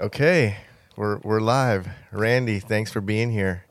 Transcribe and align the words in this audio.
Okay, 0.00 0.56
we're 0.96 1.18
we're 1.18 1.40
live. 1.40 1.88
Randy, 2.12 2.60
thanks 2.60 2.92
for 2.92 3.00
being 3.00 3.32
here. 3.32 3.64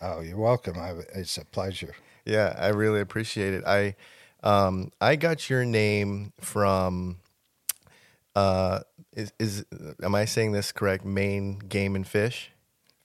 Oh, 0.00 0.20
you're 0.20 0.36
welcome. 0.36 0.76
I, 0.76 0.94
it's 1.14 1.38
a 1.38 1.44
pleasure. 1.44 1.94
Yeah, 2.24 2.54
I 2.58 2.68
really 2.68 3.00
appreciate 3.00 3.54
it. 3.54 3.64
I 3.64 3.94
um 4.42 4.90
I 5.00 5.14
got 5.14 5.48
your 5.48 5.64
name 5.64 6.32
from 6.40 7.18
uh 8.34 8.80
is 9.12 9.32
is 9.38 9.64
am 10.02 10.16
I 10.16 10.24
saying 10.24 10.50
this 10.50 10.72
correct? 10.72 11.04
Maine 11.04 11.60
Game 11.60 11.94
and 11.94 12.06
Fish? 12.06 12.50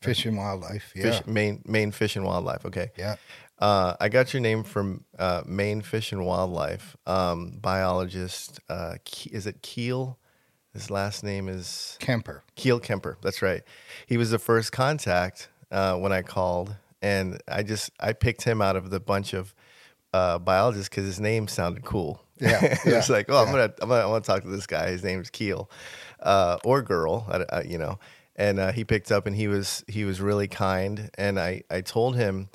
Fish 0.01 0.25
and 0.25 0.35
wildlife. 0.35 0.93
Yeah. 0.95 1.03
Fish, 1.03 1.27
Maine 1.27 1.61
Maine 1.65 1.91
Fish 1.91 2.15
and 2.15 2.25
Wildlife. 2.25 2.65
Okay. 2.65 2.89
Yeah. 2.97 3.17
Uh, 3.59 3.95
I 4.01 4.09
got 4.09 4.33
your 4.33 4.41
name 4.41 4.63
from 4.63 5.05
uh, 5.19 5.43
Maine 5.45 5.81
Fish 5.81 6.11
and 6.11 6.25
Wildlife 6.25 6.97
um, 7.05 7.59
biologist. 7.61 8.59
Uh, 8.67 8.95
Ke- 9.05 9.27
is 9.27 9.45
it 9.45 9.61
Keel? 9.61 10.17
His 10.73 10.89
last 10.89 11.23
name 11.23 11.47
is 11.49 11.97
Kemper. 11.99 12.43
Keel 12.55 12.79
Kemper. 12.79 13.17
That's 13.21 13.41
right. 13.41 13.61
He 14.07 14.17
was 14.17 14.31
the 14.31 14.39
first 14.39 14.71
contact 14.71 15.49
uh, 15.71 15.95
when 15.97 16.11
I 16.11 16.21
called, 16.23 16.75
and 17.01 17.39
I 17.47 17.63
just 17.63 17.91
I 17.99 18.13
picked 18.13 18.43
him 18.43 18.61
out 18.61 18.75
of 18.75 18.89
the 18.89 18.99
bunch 18.99 19.33
of 19.33 19.53
uh, 20.13 20.39
biologists 20.39 20.89
because 20.89 21.05
his 21.05 21.19
name 21.19 21.47
sounded 21.47 21.83
cool. 21.85 22.21
Yeah, 22.39 22.63
it 22.85 22.85
was 22.85 23.07
yeah, 23.09 23.15
like, 23.15 23.27
oh, 23.29 23.37
I'm 23.37 23.51
gonna 23.51 23.71
I'm 23.81 23.89
gonna 23.89 24.01
I 24.01 24.05
want 24.07 24.23
to 24.25 24.31
talk 24.31 24.41
to 24.43 24.49
this 24.49 24.65
guy. 24.67 24.89
His 24.89 25.03
name's 25.03 25.29
Keel, 25.29 25.69
uh, 26.21 26.57
or 26.65 26.81
girl, 26.81 27.25
I, 27.29 27.57
I- 27.57 27.61
you 27.63 27.77
know. 27.77 27.99
And 28.35 28.59
uh, 28.59 28.71
he 28.71 28.83
picked 28.83 29.11
up, 29.11 29.27
and 29.27 29.35
he 29.35 29.47
was 29.47 29.83
he 29.87 30.05
was 30.05 30.19
really 30.21 30.47
kind. 30.47 31.11
And 31.19 31.39
I 31.39 31.61
I 31.69 31.81
told 31.81 32.15
him 32.15 32.49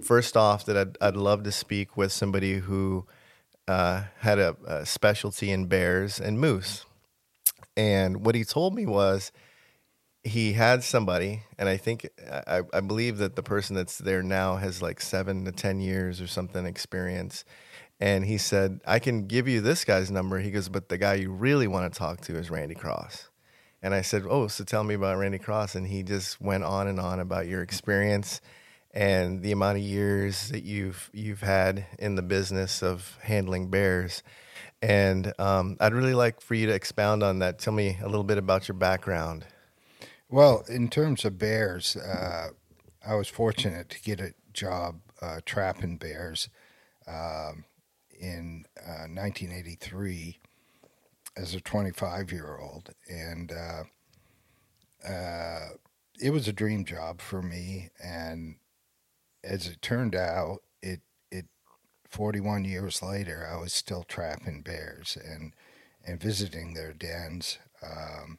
first 0.00 0.36
off 0.36 0.64
that 0.66 0.76
I'd 0.76 0.96
I'd 1.00 1.16
love 1.16 1.42
to 1.42 1.50
speak 1.50 1.96
with 1.96 2.12
somebody 2.12 2.58
who 2.58 3.04
uh, 3.66 4.04
had 4.20 4.38
a, 4.38 4.54
a 4.64 4.86
specialty 4.86 5.50
in 5.50 5.66
bears 5.66 6.20
and 6.20 6.38
moose. 6.38 6.86
And 7.76 8.24
what 8.24 8.34
he 8.34 8.44
told 8.44 8.74
me 8.74 8.86
was 8.86 9.32
he 10.22 10.52
had 10.54 10.82
somebody, 10.82 11.42
and 11.58 11.68
I 11.68 11.76
think 11.76 12.08
I, 12.46 12.62
I 12.72 12.80
believe 12.80 13.18
that 13.18 13.36
the 13.36 13.42
person 13.42 13.76
that's 13.76 13.98
there 13.98 14.22
now 14.22 14.56
has 14.56 14.80
like 14.80 15.00
seven 15.00 15.44
to 15.44 15.52
ten 15.52 15.80
years 15.80 16.20
or 16.20 16.26
something 16.26 16.64
experience. 16.64 17.44
And 18.00 18.24
he 18.24 18.38
said, 18.38 18.80
I 18.86 18.98
can 18.98 19.26
give 19.26 19.46
you 19.46 19.60
this 19.60 19.84
guy's 19.84 20.10
number. 20.10 20.38
He 20.38 20.50
goes, 20.50 20.68
but 20.68 20.88
the 20.88 20.98
guy 20.98 21.14
you 21.14 21.30
really 21.30 21.68
want 21.68 21.92
to 21.92 21.98
talk 21.98 22.20
to 22.22 22.36
is 22.36 22.50
Randy 22.50 22.74
Cross. 22.74 23.28
And 23.82 23.94
I 23.94 24.00
said, 24.00 24.24
Oh, 24.28 24.48
so 24.48 24.64
tell 24.64 24.82
me 24.82 24.94
about 24.94 25.18
Randy 25.18 25.38
Cross. 25.38 25.74
And 25.74 25.86
he 25.86 26.02
just 26.02 26.40
went 26.40 26.64
on 26.64 26.88
and 26.88 26.98
on 26.98 27.20
about 27.20 27.46
your 27.46 27.62
experience 27.62 28.40
and 28.94 29.42
the 29.42 29.52
amount 29.52 29.76
of 29.76 29.84
years 29.84 30.48
that 30.48 30.64
you've 30.64 31.10
you've 31.12 31.42
had 31.42 31.84
in 31.98 32.14
the 32.14 32.22
business 32.22 32.82
of 32.82 33.18
handling 33.22 33.68
bears. 33.68 34.22
And 34.84 35.32
um, 35.38 35.78
I'd 35.80 35.94
really 35.94 36.12
like 36.12 36.42
for 36.42 36.54
you 36.54 36.66
to 36.66 36.74
expound 36.74 37.22
on 37.22 37.38
that. 37.38 37.58
Tell 37.58 37.72
me 37.72 37.96
a 38.02 38.06
little 38.06 38.22
bit 38.22 38.36
about 38.36 38.68
your 38.68 38.74
background. 38.74 39.46
Well, 40.28 40.62
in 40.68 40.90
terms 40.90 41.24
of 41.24 41.38
bears, 41.38 41.96
uh, 41.96 42.48
I 43.06 43.14
was 43.14 43.28
fortunate 43.28 43.88
to 43.88 44.02
get 44.02 44.20
a 44.20 44.34
job 44.52 45.00
uh, 45.22 45.40
trapping 45.46 45.96
bears 45.96 46.50
um, 47.06 47.64
in 48.20 48.66
uh, 48.78 49.08
1983 49.08 50.38
as 51.34 51.54
a 51.54 51.62
25 51.62 52.30
year 52.30 52.58
old. 52.60 52.90
And 53.08 53.52
uh, 53.52 53.84
uh, 55.08 55.68
it 56.20 56.28
was 56.28 56.46
a 56.46 56.52
dream 56.52 56.84
job 56.84 57.22
for 57.22 57.40
me. 57.40 57.88
And 58.02 58.56
as 59.42 59.66
it 59.66 59.80
turned 59.80 60.14
out, 60.14 60.58
41 62.14 62.64
years 62.64 63.02
later, 63.02 63.48
I 63.52 63.60
was 63.60 63.72
still 63.72 64.04
trapping 64.04 64.62
bears 64.62 65.18
and, 65.20 65.52
and 66.06 66.22
visiting 66.22 66.72
their 66.72 66.92
dens. 66.92 67.58
Um, 67.82 68.38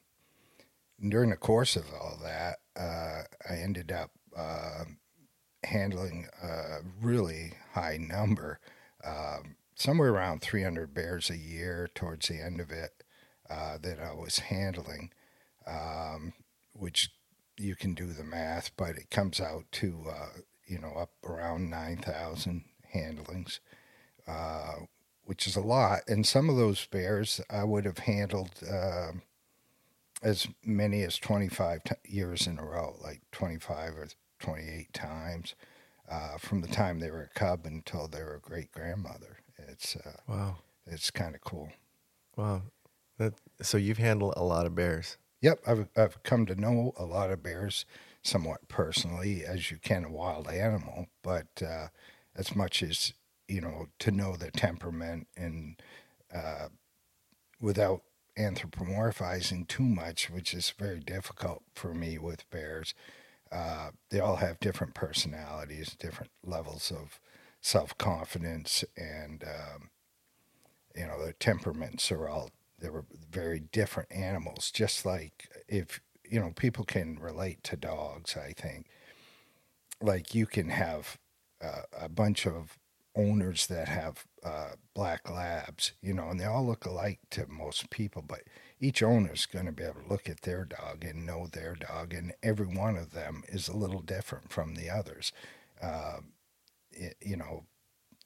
during 1.06 1.28
the 1.28 1.36
course 1.36 1.76
of 1.76 1.84
all 1.92 2.18
that, 2.22 2.56
uh, 2.74 3.24
I 3.48 3.56
ended 3.58 3.92
up 3.92 4.12
uh, 4.34 4.84
handling 5.62 6.26
a 6.42 6.78
really 7.02 7.52
high 7.74 7.98
number, 8.00 8.60
um, 9.04 9.56
somewhere 9.74 10.08
around 10.08 10.40
300 10.40 10.94
bears 10.94 11.28
a 11.28 11.36
year 11.36 11.90
towards 11.94 12.28
the 12.28 12.40
end 12.40 12.62
of 12.62 12.70
it 12.70 13.04
uh, 13.50 13.76
that 13.82 14.00
I 14.00 14.14
was 14.14 14.38
handling, 14.38 15.10
um, 15.66 16.32
which 16.72 17.10
you 17.58 17.76
can 17.76 17.92
do 17.92 18.06
the 18.14 18.24
math, 18.24 18.70
but 18.78 18.96
it 18.96 19.10
comes 19.10 19.38
out 19.38 19.64
to, 19.72 20.06
uh, 20.08 20.38
you 20.66 20.78
know, 20.78 20.94
up 20.96 21.10
around 21.22 21.68
9,000 21.68 22.64
handlings. 22.92 23.60
Uh, 24.26 24.86
which 25.24 25.46
is 25.46 25.56
a 25.56 25.60
lot, 25.60 26.00
and 26.08 26.24
some 26.26 26.48
of 26.48 26.56
those 26.56 26.86
bears 26.86 27.40
I 27.50 27.64
would 27.64 27.84
have 27.84 27.98
handled 27.98 28.50
um 28.70 29.22
as 30.22 30.48
many 30.64 31.02
as 31.02 31.18
25 31.18 31.84
t- 31.84 31.94
years 32.04 32.46
in 32.46 32.58
a 32.58 32.64
row, 32.64 32.96
like 33.02 33.20
25 33.32 33.96
or 33.96 34.08
28 34.40 34.92
times 34.92 35.54
uh, 36.08 36.38
from 36.38 36.60
the 36.62 36.68
time 36.68 36.98
they 36.98 37.10
were 37.10 37.22
a 37.34 37.38
cub 37.38 37.66
until 37.66 38.08
they 38.08 38.22
were 38.22 38.36
a 38.36 38.40
great 38.40 38.72
grandmother. 38.72 39.38
It's 39.68 39.96
uh, 39.96 40.12
Wow. 40.28 40.56
it's 40.86 41.10
kind 41.10 41.34
of 41.34 41.40
cool. 41.40 41.70
Wow. 42.36 42.62
That, 43.18 43.34
so 43.62 43.78
you've 43.78 43.98
handled 43.98 44.34
a 44.36 44.44
lot 44.44 44.66
of 44.66 44.74
bears. 44.74 45.16
Yep, 45.40 45.60
I've 45.66 45.88
I've 45.96 46.22
come 46.22 46.46
to 46.46 46.54
know 46.54 46.92
a 46.96 47.04
lot 47.04 47.30
of 47.30 47.42
bears 47.42 47.84
somewhat 48.22 48.68
personally, 48.68 49.44
as 49.44 49.70
you 49.70 49.78
can 49.78 50.04
a 50.04 50.10
wild 50.10 50.48
animal, 50.48 51.06
but 51.22 51.46
uh, 51.62 51.88
as 52.34 52.56
much 52.56 52.82
as 52.82 53.12
you 53.48 53.60
know 53.60 53.86
to 53.98 54.10
know 54.10 54.36
the 54.36 54.50
temperament 54.50 55.28
and 55.36 55.80
uh, 56.34 56.68
without 57.60 58.02
anthropomorphizing 58.38 59.66
too 59.66 59.84
much, 59.84 60.28
which 60.30 60.52
is 60.52 60.70
very 60.78 61.00
difficult 61.00 61.62
for 61.74 61.94
me 61.94 62.18
with 62.18 62.48
bears. 62.50 62.94
Uh, 63.50 63.90
they 64.10 64.20
all 64.20 64.36
have 64.36 64.60
different 64.60 64.94
personalities, 64.94 65.96
different 65.98 66.32
levels 66.44 66.90
of 66.90 67.20
self 67.60 67.96
confidence, 67.96 68.84
and 68.96 69.44
um, 69.44 69.90
you 70.94 71.06
know 71.06 71.22
their 71.22 71.32
temperaments 71.32 72.10
are 72.10 72.28
all 72.28 72.50
they 72.78 72.90
were 72.90 73.06
very 73.30 73.60
different 73.60 74.10
animals. 74.12 74.70
Just 74.70 75.06
like 75.06 75.48
if 75.68 76.00
you 76.28 76.40
know 76.40 76.52
people 76.54 76.84
can 76.84 77.18
relate 77.18 77.62
to 77.64 77.76
dogs, 77.76 78.36
I 78.36 78.52
think 78.52 78.86
like 80.00 80.34
you 80.34 80.46
can 80.46 80.68
have 80.68 81.18
uh, 81.64 81.82
a 81.98 82.08
bunch 82.08 82.46
of 82.46 82.78
owners 83.16 83.66
that 83.66 83.88
have 83.88 84.24
uh, 84.44 84.72
black 84.94 85.28
labs, 85.28 85.92
you 86.02 86.12
know, 86.12 86.28
and 86.28 86.38
they 86.38 86.44
all 86.44 86.64
look 86.64 86.84
alike 86.84 87.18
to 87.30 87.46
most 87.46 87.90
people, 87.90 88.22
but 88.22 88.42
each 88.78 89.02
owner 89.02 89.32
is 89.32 89.46
going 89.46 89.66
to 89.66 89.72
be 89.72 89.82
able 89.82 90.02
to 90.02 90.08
look 90.08 90.28
at 90.28 90.42
their 90.42 90.64
dog 90.64 91.04
and 91.04 91.26
know 91.26 91.46
their 91.46 91.74
dog, 91.74 92.12
and 92.12 92.32
every 92.42 92.66
one 92.66 92.96
of 92.96 93.12
them 93.12 93.42
is 93.48 93.68
a 93.68 93.76
little 93.76 94.02
different 94.02 94.52
from 94.52 94.74
the 94.74 94.90
others. 94.90 95.32
Uh, 95.82 96.18
it, 96.92 97.16
you 97.20 97.36
know, 97.36 97.64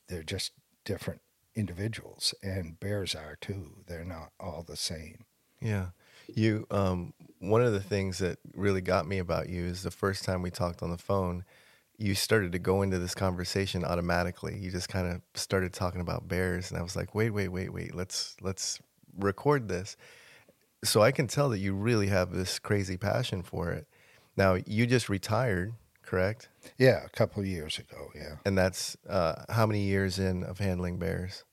they're 0.08 0.22
just 0.22 0.52
different 0.84 1.20
individuals, 1.54 2.34
and 2.42 2.78
bears 2.80 3.14
are 3.14 3.36
too. 3.40 3.76
They're 3.86 4.04
not 4.04 4.32
all 4.38 4.64
the 4.66 4.76
same. 4.76 5.24
Yeah. 5.60 5.86
You 6.34 6.66
um 6.70 7.12
one 7.38 7.62
of 7.62 7.72
the 7.72 7.80
things 7.80 8.18
that 8.18 8.38
really 8.54 8.80
got 8.80 9.06
me 9.06 9.18
about 9.18 9.48
you 9.48 9.64
is 9.64 9.82
the 9.82 9.90
first 9.90 10.24
time 10.24 10.42
we 10.42 10.50
talked 10.50 10.82
on 10.82 10.90
the 10.90 10.98
phone, 10.98 11.44
you 12.00 12.14
started 12.14 12.52
to 12.52 12.58
go 12.58 12.80
into 12.80 12.98
this 12.98 13.14
conversation 13.14 13.84
automatically. 13.84 14.58
You 14.58 14.70
just 14.70 14.88
kind 14.88 15.06
of 15.06 15.20
started 15.34 15.74
talking 15.74 16.00
about 16.00 16.26
bears 16.26 16.70
and 16.70 16.80
I 16.80 16.82
was 16.82 16.96
like, 16.96 17.14
"Wait, 17.14 17.30
wait, 17.30 17.48
wait, 17.48 17.72
wait. 17.72 17.94
Let's 17.94 18.36
let's 18.40 18.80
record 19.18 19.68
this." 19.68 19.96
So 20.82 21.02
I 21.02 21.12
can 21.12 21.26
tell 21.26 21.50
that 21.50 21.58
you 21.58 21.74
really 21.74 22.06
have 22.06 22.32
this 22.32 22.58
crazy 22.58 22.96
passion 22.96 23.42
for 23.42 23.70
it. 23.70 23.86
Now, 24.34 24.56
you 24.66 24.86
just 24.86 25.10
retired, 25.10 25.74
correct? 26.02 26.48
Yeah, 26.78 27.04
a 27.04 27.10
couple 27.10 27.42
of 27.42 27.46
years 27.46 27.78
ago, 27.78 28.10
yeah. 28.14 28.36
And 28.46 28.56
that's 28.56 28.96
uh, 29.06 29.44
how 29.50 29.66
many 29.66 29.82
years 29.82 30.18
in 30.18 30.42
of 30.42 30.58
handling 30.58 30.98
bears? 30.98 31.44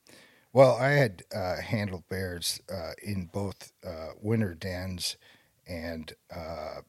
Well, 0.53 0.77
I 0.77 0.91
had 0.91 1.23
uh, 1.35 1.57
handled 1.57 2.07
bears 2.07 2.61
uh, 2.73 2.93
in 3.03 3.25
both 3.25 3.73
uh, 3.85 4.11
winter 4.21 4.53
dens 4.53 5.17
and 5.67 6.13
uh, 6.33 6.81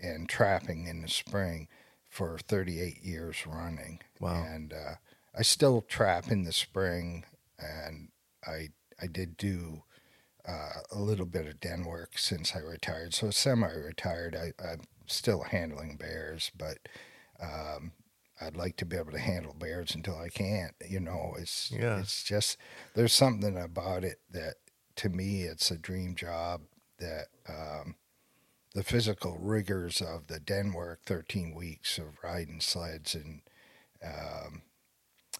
and 0.00 0.28
trapping 0.28 0.86
in 0.86 1.02
the 1.02 1.08
spring 1.08 1.66
for 2.18 2.36
38 2.36 3.04
years 3.04 3.46
running. 3.46 4.00
Wow. 4.18 4.42
And 4.44 4.72
uh, 4.72 4.94
I 5.38 5.42
still 5.42 5.82
trap 5.82 6.32
in 6.32 6.42
the 6.42 6.52
spring, 6.52 7.24
and 7.60 8.08
I 8.44 8.70
I 9.00 9.06
did 9.06 9.36
do 9.36 9.84
uh, 10.46 10.80
a 10.90 10.98
little 10.98 11.26
bit 11.26 11.46
of 11.46 11.60
den 11.60 11.84
work 11.84 12.18
since 12.18 12.56
I 12.56 12.58
retired. 12.58 13.14
So 13.14 13.30
semi-retired, 13.30 14.34
I, 14.34 14.52
I'm 14.60 14.80
still 15.06 15.42
handling 15.42 15.96
bears, 15.96 16.50
but 16.58 16.78
um, 17.40 17.92
I'd 18.40 18.56
like 18.56 18.76
to 18.78 18.84
be 18.84 18.96
able 18.96 19.12
to 19.12 19.18
handle 19.20 19.54
bears 19.54 19.94
until 19.94 20.18
I 20.18 20.28
can't. 20.28 20.74
You 20.88 20.98
know, 20.98 21.36
it's 21.38 21.70
Yeah. 21.70 22.00
it's 22.00 22.24
just 22.24 22.56
there's 22.94 23.12
something 23.12 23.56
about 23.56 24.02
it 24.02 24.18
that 24.32 24.54
to 24.96 25.08
me 25.08 25.42
it's 25.42 25.70
a 25.70 25.78
dream 25.78 26.16
job 26.16 26.62
that 26.98 27.26
um, 27.48 27.94
the 28.74 28.82
physical 28.84 29.38
rigors 29.40 30.00
of 30.00 30.26
the 30.28 30.40
den 30.40 30.72
work, 30.72 31.00
13 31.06 31.54
weeks 31.54 31.98
of 31.98 32.18
riding 32.22 32.60
sleds 32.60 33.14
and 33.14 33.42
um, 34.04 34.62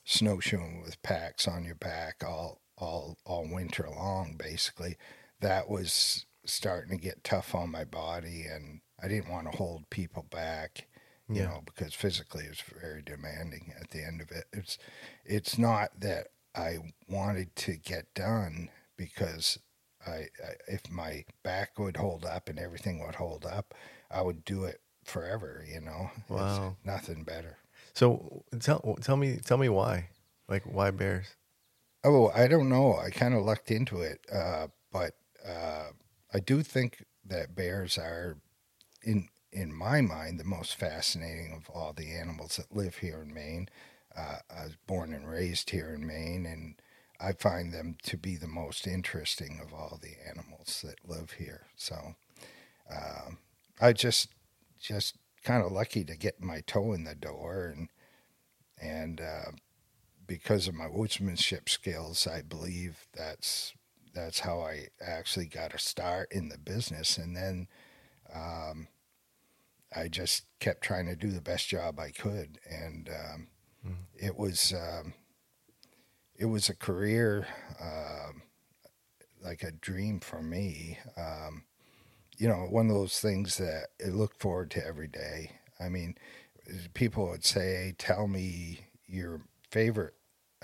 snowshoeing 0.05 0.81
with 0.83 1.03
packs 1.03 1.47
on 1.47 1.65
your 1.65 1.75
back 1.75 2.23
all 2.27 2.61
all 2.77 3.19
all 3.25 3.47
winter 3.49 3.89
long, 3.89 4.37
basically. 4.37 4.97
That 5.41 5.69
was 5.69 6.27
starting 6.47 6.97
to 6.97 7.03
get 7.03 7.25
tough 7.25 7.55
on 7.55 7.71
my 7.71 7.85
body, 7.85 8.45
and 8.45 8.81
I 9.03 9.09
didn't 9.09 9.31
want 9.31 9.51
to 9.51 9.57
hold 9.57 9.91
people 9.91 10.25
back. 10.31 10.87
You 11.33 11.43
Yeah. 11.43 11.45
know, 11.45 11.63
because 11.67 11.95
physically 11.95 12.45
it 12.45 12.51
was 12.51 12.61
very 12.81 13.03
demanding. 13.03 13.73
At 13.79 13.91
the 13.91 14.03
end 14.05 14.21
of 14.23 14.31
it, 14.31 14.47
it's 14.53 14.79
it's 15.25 15.59
not 15.59 16.01
that 16.01 16.29
I 16.55 16.79
wanted 17.09 17.55
to 17.57 17.77
get 17.77 18.15
done 18.15 18.71
because 18.97 19.59
I, 20.09 20.29
I 20.45 20.53
if 20.67 20.91
my 20.91 21.25
back 21.43 21.79
would 21.79 21.97
hold 21.97 22.25
up 22.25 22.49
and 22.49 22.59
everything 22.59 23.05
would 23.05 23.17
hold 23.17 23.45
up, 23.47 23.75
I 24.11 24.23
would 24.23 24.45
do 24.45 24.65
it 24.65 24.81
forever. 25.05 25.65
You 25.73 25.81
know, 25.81 26.11
It's 26.17 26.77
nothing 26.85 27.25
better. 27.25 27.59
So 27.95 28.45
tell 28.61 28.97
tell 29.01 29.17
me 29.17 29.37
tell 29.45 29.59
me 29.59 29.69
why, 29.69 30.09
like 30.49 30.63
why 30.65 30.91
bears? 30.91 31.27
Oh, 32.05 32.31
I 32.35 32.47
don't 32.47 32.69
know. 32.69 32.97
I 32.97 33.11
kind 33.11 33.35
of 33.35 33.45
lucked 33.45 33.71
into 33.71 34.01
it, 34.03 34.25
uh, 34.33 34.69
but 34.93 35.15
uh, 35.47 35.89
I 36.33 36.39
do 36.41 36.63
think 36.63 37.05
that 37.25 37.55
bears 37.57 37.99
are, 37.99 38.39
in 39.03 39.29
in 39.53 39.73
my 39.73 40.01
mind, 40.01 40.39
the 40.39 40.45
most 40.45 40.77
fascinating 40.77 41.53
of 41.57 41.69
all 41.75 41.93
the 41.93 42.13
animals 42.13 42.57
that 42.57 42.75
live 42.77 42.99
here 42.99 43.21
in 43.23 43.35
Maine. 43.35 43.69
Uh, 44.17 44.37
I 44.51 44.65
was 44.65 44.77
born 44.87 45.13
and 45.13 45.29
raised 45.29 45.71
here 45.71 45.93
in 45.95 46.07
Maine, 46.07 46.47
and 46.47 46.75
I 47.21 47.33
find 47.33 47.73
them 47.73 47.97
to 48.05 48.17
be 48.17 48.37
the 48.37 48.49
most 48.49 48.87
interesting 48.87 49.61
of 49.63 49.73
all 49.73 49.99
the 50.01 50.15
animals 50.29 50.85
that 50.85 51.09
live 51.09 51.33
here. 51.33 51.67
So, 51.77 52.15
um, 52.91 53.39
I 53.81 53.93
just 53.93 54.29
just 54.81 55.17
kind 55.45 55.65
of 55.65 55.73
lucky 55.73 56.05
to 56.05 56.17
get 56.17 56.43
my 56.43 56.61
toe 56.67 56.93
in 56.93 57.05
the 57.05 57.15
door, 57.15 57.75
and 57.75 57.89
and 58.81 59.21
uh, 59.21 59.51
because 60.27 60.69
of 60.69 60.75
my 60.75 60.87
woodsmanship 60.87 61.69
skills, 61.69 62.27
I 62.27 62.43
believe 62.43 63.07
that's 63.15 63.73
that's 64.15 64.41
how 64.41 64.61
I 64.61 64.89
actually 65.01 65.47
got 65.47 65.75
a 65.75 65.79
start 65.79 66.29
in 66.33 66.49
the 66.49 66.59
business, 66.59 67.19
and 67.19 67.37
then 67.37 67.69
um, 68.33 68.89
I 69.95 70.09
just 70.09 70.45
kept 70.61 70.83
trying 70.83 71.07
to 71.07 71.17
do 71.17 71.31
the 71.31 71.41
best 71.41 71.69
job 71.69 71.99
I 71.99 72.11
could, 72.11 72.59
and 72.69 73.09
um, 73.09 73.49
it 74.17 74.37
was 74.37 74.73
um, 74.73 75.15
it 76.39 76.47
was 76.47 76.69
a 76.69 76.75
career 76.77 77.47
um, 77.81 78.43
like 79.43 79.63
a 79.63 79.73
dream 79.73 80.21
for 80.21 80.43
me. 80.43 80.99
Um, 81.17 81.65
you 82.39 82.49
know, 82.49 82.67
one 82.71 82.89
of 82.89 82.95
those 82.97 83.21
things 83.21 83.59
that 83.59 83.89
I 84.05 84.11
look 84.11 84.39
forward 84.39 84.71
to 84.73 84.87
every 84.87 85.09
day. 85.09 85.53
I 85.81 85.89
mean, 85.89 86.17
people 86.95 87.29
would 87.29 87.45
say, 87.45 87.95
"Tell 87.99 88.29
me 88.29 88.81
your 89.07 89.43
favorite 89.71 90.15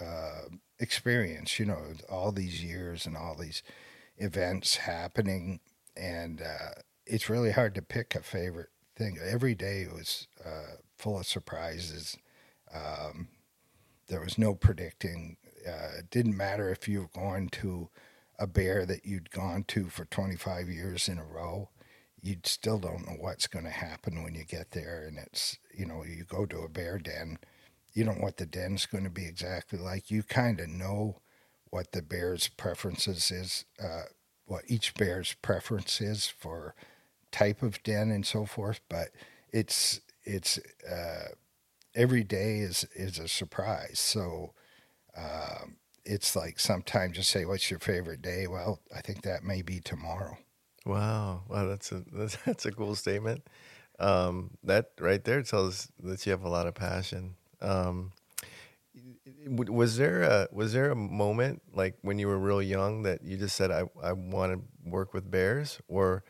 uh, 0.00 0.42
experience." 0.78 1.58
You 1.58 1.66
know, 1.66 1.82
all 2.10 2.32
these 2.32 2.62
years 2.62 3.06
and 3.06 3.16
all 3.16 3.36
these 3.36 3.62
events 4.18 4.76
happening, 4.76 5.60
and 5.96 6.42
uh, 6.42 6.80
it's 7.06 7.30
really 7.30 7.52
hard 7.52 7.74
to 7.76 7.82
pick 7.82 8.14
a 8.14 8.22
favorite 8.22 8.70
thing. 8.96 9.18
Every 9.22 9.54
day 9.54 9.86
was 9.92 10.28
uh, 10.44 10.76
full 10.98 11.18
of 11.18 11.26
surprises. 11.26 12.16
Um, 12.74 13.28
there 14.08 14.20
was 14.20 14.38
no 14.38 14.54
predicting. 14.54 15.36
Uh, 15.66 15.98
it 15.98 16.10
didn't 16.10 16.36
matter 16.36 16.70
if 16.70 16.88
you 16.88 17.00
were 17.00 17.20
going 17.20 17.48
to 17.48 17.88
a 18.38 18.46
bear 18.46 18.84
that 18.86 19.04
you'd 19.04 19.30
gone 19.30 19.64
to 19.68 19.86
for 19.86 20.04
25 20.04 20.68
years 20.68 21.08
in 21.08 21.18
a 21.18 21.24
row. 21.24 21.70
You 22.22 22.36
still 22.44 22.78
don't 22.78 23.06
know 23.06 23.16
what's 23.18 23.46
going 23.46 23.64
to 23.64 23.70
happen 23.70 24.22
when 24.22 24.34
you 24.34 24.44
get 24.44 24.72
there. 24.72 25.04
And 25.06 25.18
it's, 25.18 25.58
you 25.76 25.86
know, 25.86 26.04
you 26.04 26.24
go 26.24 26.46
to 26.46 26.60
a 26.60 26.68
bear 26.68 26.98
den, 26.98 27.38
you 27.92 28.04
don't 28.04 28.18
know 28.18 28.24
what 28.24 28.38
the 28.38 28.46
den's 28.46 28.86
going 28.86 29.04
to 29.04 29.10
be 29.10 29.26
exactly 29.26 29.78
like. 29.78 30.10
You 30.10 30.22
kind 30.22 30.58
of 30.60 30.68
know 30.68 31.20
what 31.70 31.92
the 31.92 32.02
bear's 32.02 32.48
preferences 32.48 33.30
is, 33.30 33.64
uh, 33.82 34.04
what 34.46 34.64
each 34.68 34.94
bear's 34.94 35.34
preference 35.42 36.00
is 36.00 36.26
for 36.26 36.74
type 37.30 37.62
of 37.62 37.82
den 37.82 38.10
and 38.10 38.26
so 38.26 38.46
forth. 38.46 38.80
But 38.88 39.08
it's, 39.52 40.00
it's, 40.24 40.58
uh, 40.90 41.28
every 41.94 42.24
day 42.24 42.58
is, 42.58 42.84
is 42.94 43.18
a 43.18 43.28
surprise. 43.28 44.00
So, 44.00 44.54
um, 45.16 45.76
it's 46.04 46.36
like 46.36 46.58
sometimes 46.60 47.16
you 47.16 47.22
say, 47.22 47.44
"What's 47.44 47.70
your 47.70 47.80
favorite 47.80 48.22
day?" 48.22 48.46
Well, 48.46 48.80
I 48.94 49.00
think 49.00 49.22
that 49.22 49.42
may 49.42 49.62
be 49.62 49.80
tomorrow. 49.80 50.38
Wow, 50.84 51.44
wow, 51.48 51.66
that's 51.66 51.92
a 51.92 52.04
that's, 52.12 52.36
that's 52.44 52.66
a 52.66 52.72
cool 52.72 52.94
statement. 52.94 53.46
Um, 53.98 54.50
that 54.64 54.90
right 54.98 55.22
there 55.22 55.42
tells 55.42 55.88
that 56.00 56.24
you 56.26 56.32
have 56.32 56.42
a 56.42 56.48
lot 56.48 56.66
of 56.66 56.74
passion. 56.74 57.36
Um, 57.60 58.12
was 59.46 59.96
there 59.96 60.22
a 60.22 60.48
was 60.52 60.72
there 60.72 60.90
a 60.90 60.96
moment 60.96 61.62
like 61.72 61.96
when 62.02 62.18
you 62.18 62.28
were 62.28 62.38
real 62.38 62.62
young 62.62 63.02
that 63.02 63.24
you 63.24 63.36
just 63.36 63.56
said 63.56 63.70
I 63.70 63.84
I 64.02 64.12
want 64.12 64.52
to 64.52 64.90
work 64.90 65.14
with 65.14 65.30
bears 65.30 65.80
or 65.88 66.24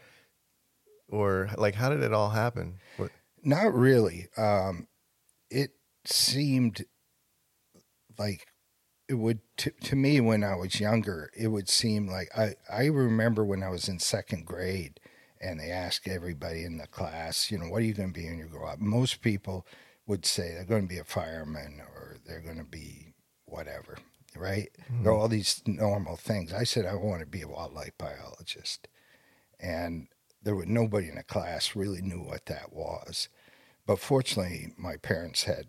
or 1.08 1.50
like 1.56 1.74
how 1.74 1.90
did 1.90 2.02
it 2.02 2.12
all 2.12 2.30
happen? 2.30 2.78
What, 2.96 3.10
Not 3.42 3.74
really. 3.74 4.28
Um, 4.36 4.88
it 5.50 5.72
seemed 6.04 6.84
like 8.18 8.46
it 9.14 9.18
would 9.18 9.38
to, 9.58 9.70
to 9.70 9.94
me 9.96 10.20
when 10.20 10.42
I 10.42 10.56
was 10.56 10.80
younger. 10.80 11.30
It 11.36 11.48
would 11.48 11.68
seem 11.68 12.08
like 12.08 12.28
I 12.36 12.54
I 12.68 12.86
remember 12.86 13.44
when 13.44 13.62
I 13.62 13.68
was 13.68 13.88
in 13.88 14.00
second 14.00 14.44
grade 14.44 14.98
and 15.40 15.60
they 15.60 15.70
asked 15.70 16.08
everybody 16.08 16.64
in 16.64 16.78
the 16.78 16.88
class, 16.88 17.50
you 17.50 17.58
know, 17.58 17.68
what 17.68 17.82
are 17.82 17.84
you 17.84 17.94
going 17.94 18.12
to 18.12 18.20
be 18.20 18.26
when 18.26 18.38
you 18.38 18.46
grow 18.46 18.66
up? 18.66 18.80
Most 18.80 19.20
people 19.20 19.66
would 20.06 20.26
say 20.26 20.52
they're 20.52 20.64
going 20.64 20.82
to 20.82 20.94
be 20.94 20.98
a 20.98 21.04
fireman 21.04 21.80
or 21.80 22.16
they're 22.26 22.40
going 22.40 22.58
to 22.58 22.64
be 22.64 23.14
whatever, 23.44 23.98
right? 24.34 24.68
Hmm. 24.88 25.06
Are 25.06 25.12
all 25.12 25.28
these 25.28 25.62
normal 25.64 26.16
things. 26.16 26.52
I 26.52 26.64
said 26.64 26.84
I 26.84 26.94
want 26.94 27.20
to 27.20 27.26
be 27.26 27.42
a 27.42 27.48
wildlife 27.48 27.96
biologist, 27.96 28.88
and 29.60 30.08
there 30.42 30.56
was 30.56 30.66
nobody 30.66 31.08
in 31.08 31.14
the 31.14 31.22
class 31.22 31.76
really 31.76 32.02
knew 32.02 32.20
what 32.20 32.46
that 32.46 32.72
was. 32.72 33.28
But 33.86 34.00
fortunately, 34.00 34.72
my 34.76 34.96
parents 34.96 35.44
had 35.44 35.68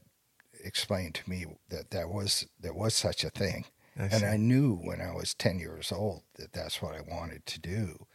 explained 0.65 1.15
to 1.15 1.29
me 1.29 1.45
that 1.69 1.91
there 1.91 2.07
was 2.07 2.47
there 2.59 2.73
was 2.73 2.93
such 2.93 3.23
a 3.23 3.29
thing, 3.29 3.65
I 3.97 4.03
and. 4.03 4.25
I 4.25 4.37
knew 4.37 4.75
when 4.75 4.99
I 5.01 5.13
was 5.13 5.33
ten 5.33 5.59
years 5.59 5.91
old 5.91 6.23
that 6.35 6.53
that's 6.53 6.81
what 6.81 6.95
I 6.95 7.01
wanted 7.01 7.45
to 7.45 7.59
do. 7.59 8.07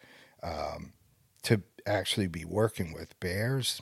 Um, 0.43 0.93
to 1.43 1.63
actually 1.87 2.27
be 2.27 2.45
working 2.45 2.93
with 2.93 3.19
bears, 3.21 3.81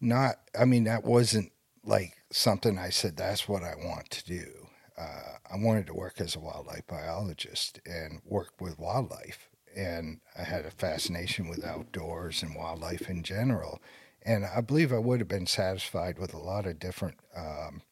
not 0.00 0.36
I 0.58 0.64
mean 0.64 0.84
that 0.84 1.04
wasn't 1.04 1.52
like 1.84 2.14
something 2.30 2.78
I 2.78 2.90
said 2.90 3.16
that's 3.16 3.48
what 3.48 3.62
I 3.62 3.74
want 3.76 4.10
to 4.10 4.24
do. 4.24 4.66
Uh, 4.98 5.38
I 5.50 5.56
wanted 5.56 5.86
to 5.86 5.94
work 5.94 6.20
as 6.20 6.36
a 6.36 6.40
wildlife 6.40 6.86
biologist 6.86 7.80
and 7.86 8.20
work 8.24 8.52
with 8.60 8.78
wildlife, 8.78 9.48
and 9.74 10.20
I 10.38 10.42
had 10.42 10.66
a 10.66 10.70
fascination 10.70 11.48
with 11.48 11.64
outdoors 11.64 12.42
and 12.42 12.54
wildlife 12.54 13.08
in 13.08 13.22
general. 13.22 13.80
And 14.22 14.44
I 14.44 14.60
believe 14.60 14.92
I 14.92 14.98
would 14.98 15.20
have 15.20 15.28
been 15.28 15.46
satisfied 15.46 16.18
with 16.18 16.34
a 16.34 16.38
lot 16.38 16.66
of 16.66 16.78
different 16.78 17.16
um, 17.34 17.82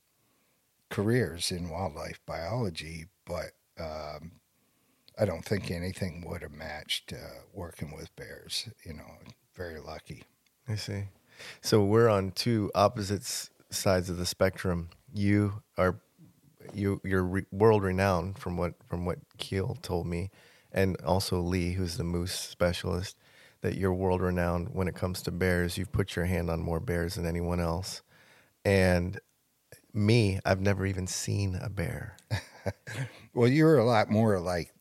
careers 0.90 1.50
in 1.50 1.70
wildlife 1.70 2.20
biology, 2.26 3.06
but 3.24 3.52
um, 3.78 4.32
I 5.18 5.24
don't 5.24 5.44
think 5.44 5.70
anything 5.70 6.24
would 6.28 6.42
have 6.42 6.52
matched 6.52 7.12
uh, 7.12 7.40
working 7.52 7.94
with 7.94 8.14
bears. 8.16 8.68
You 8.84 8.94
know, 8.94 9.10
very 9.54 9.80
lucky. 9.80 10.24
I 10.68 10.76
see. 10.76 11.04
So 11.60 11.84
we're 11.84 12.08
on 12.08 12.32
two 12.32 12.70
opposite 12.74 13.48
sides 13.70 14.10
of 14.10 14.16
the 14.16 14.26
spectrum. 14.26 14.90
You 15.12 15.62
are 15.76 16.00
you 16.74 17.00
you're 17.04 17.24
re- 17.24 17.46
world 17.50 17.82
renowned 17.82 18.38
from 18.38 18.56
what 18.56 18.74
from 18.86 19.04
what 19.04 19.18
Keel 19.38 19.78
told 19.82 20.06
me, 20.06 20.30
and 20.72 20.96
also 21.02 21.40
Lee, 21.40 21.72
who's 21.72 21.96
the 21.96 22.04
moose 22.04 22.34
specialist. 22.34 23.16
That 23.62 23.76
you're 23.76 23.92
world 23.92 24.22
renowned 24.22 24.68
when 24.72 24.88
it 24.88 24.94
comes 24.94 25.22
to 25.22 25.32
bears. 25.32 25.76
You've 25.76 25.92
put 25.92 26.14
your 26.14 26.26
hand 26.26 26.48
on 26.48 26.60
more 26.60 26.80
bears 26.80 27.16
than 27.16 27.26
anyone 27.26 27.60
else, 27.60 28.02
and 28.64 29.18
me, 29.92 30.40
I've 30.44 30.60
never 30.60 30.86
even 30.86 31.06
seen 31.06 31.58
a 31.60 31.68
bear. 31.68 32.16
Well, 33.34 33.48
you're 33.48 33.78
a 33.78 33.84
lot 33.84 34.10
more 34.10 34.40
like 34.40 34.72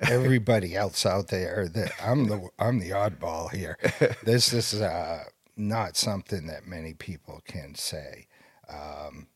everybody 0.00 0.74
else 0.76 1.06
out 1.06 1.28
there. 1.28 1.68
That 1.68 1.92
I'm 2.02 2.28
the 2.28 2.48
I'm 2.58 2.78
the 2.78 2.90
oddball 2.90 3.50
here. 3.52 3.78
This 4.22 4.52
is 4.52 4.80
uh, 4.80 5.24
not 5.56 5.96
something 5.96 6.46
that 6.46 6.66
many 6.66 6.94
people 6.94 7.40
can 7.46 7.74
say. 7.74 8.26
Um, 8.68 9.28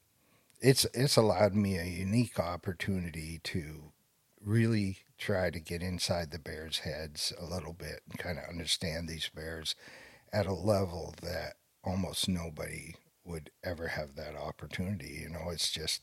it's 0.60 0.84
it's 0.94 1.16
allowed 1.16 1.54
me 1.54 1.78
a 1.78 1.84
unique 1.84 2.38
opportunity 2.38 3.40
to 3.44 3.92
really 4.44 4.98
try 5.20 5.50
to 5.50 5.60
get 5.60 5.82
inside 5.82 6.30
the 6.30 6.38
bears' 6.38 6.78
heads 6.78 7.32
a 7.38 7.44
little 7.44 7.74
bit 7.74 8.00
and 8.08 8.18
kind 8.18 8.38
of 8.38 8.48
understand 8.48 9.08
these 9.08 9.30
bears 9.34 9.76
at 10.32 10.46
a 10.46 10.54
level 10.54 11.14
that 11.22 11.54
almost 11.84 12.28
nobody 12.28 12.94
would 13.24 13.50
ever 13.62 13.88
have 13.88 14.16
that 14.16 14.34
opportunity. 14.34 15.20
You 15.22 15.28
know, 15.28 15.50
it's 15.52 15.70
just 15.70 16.02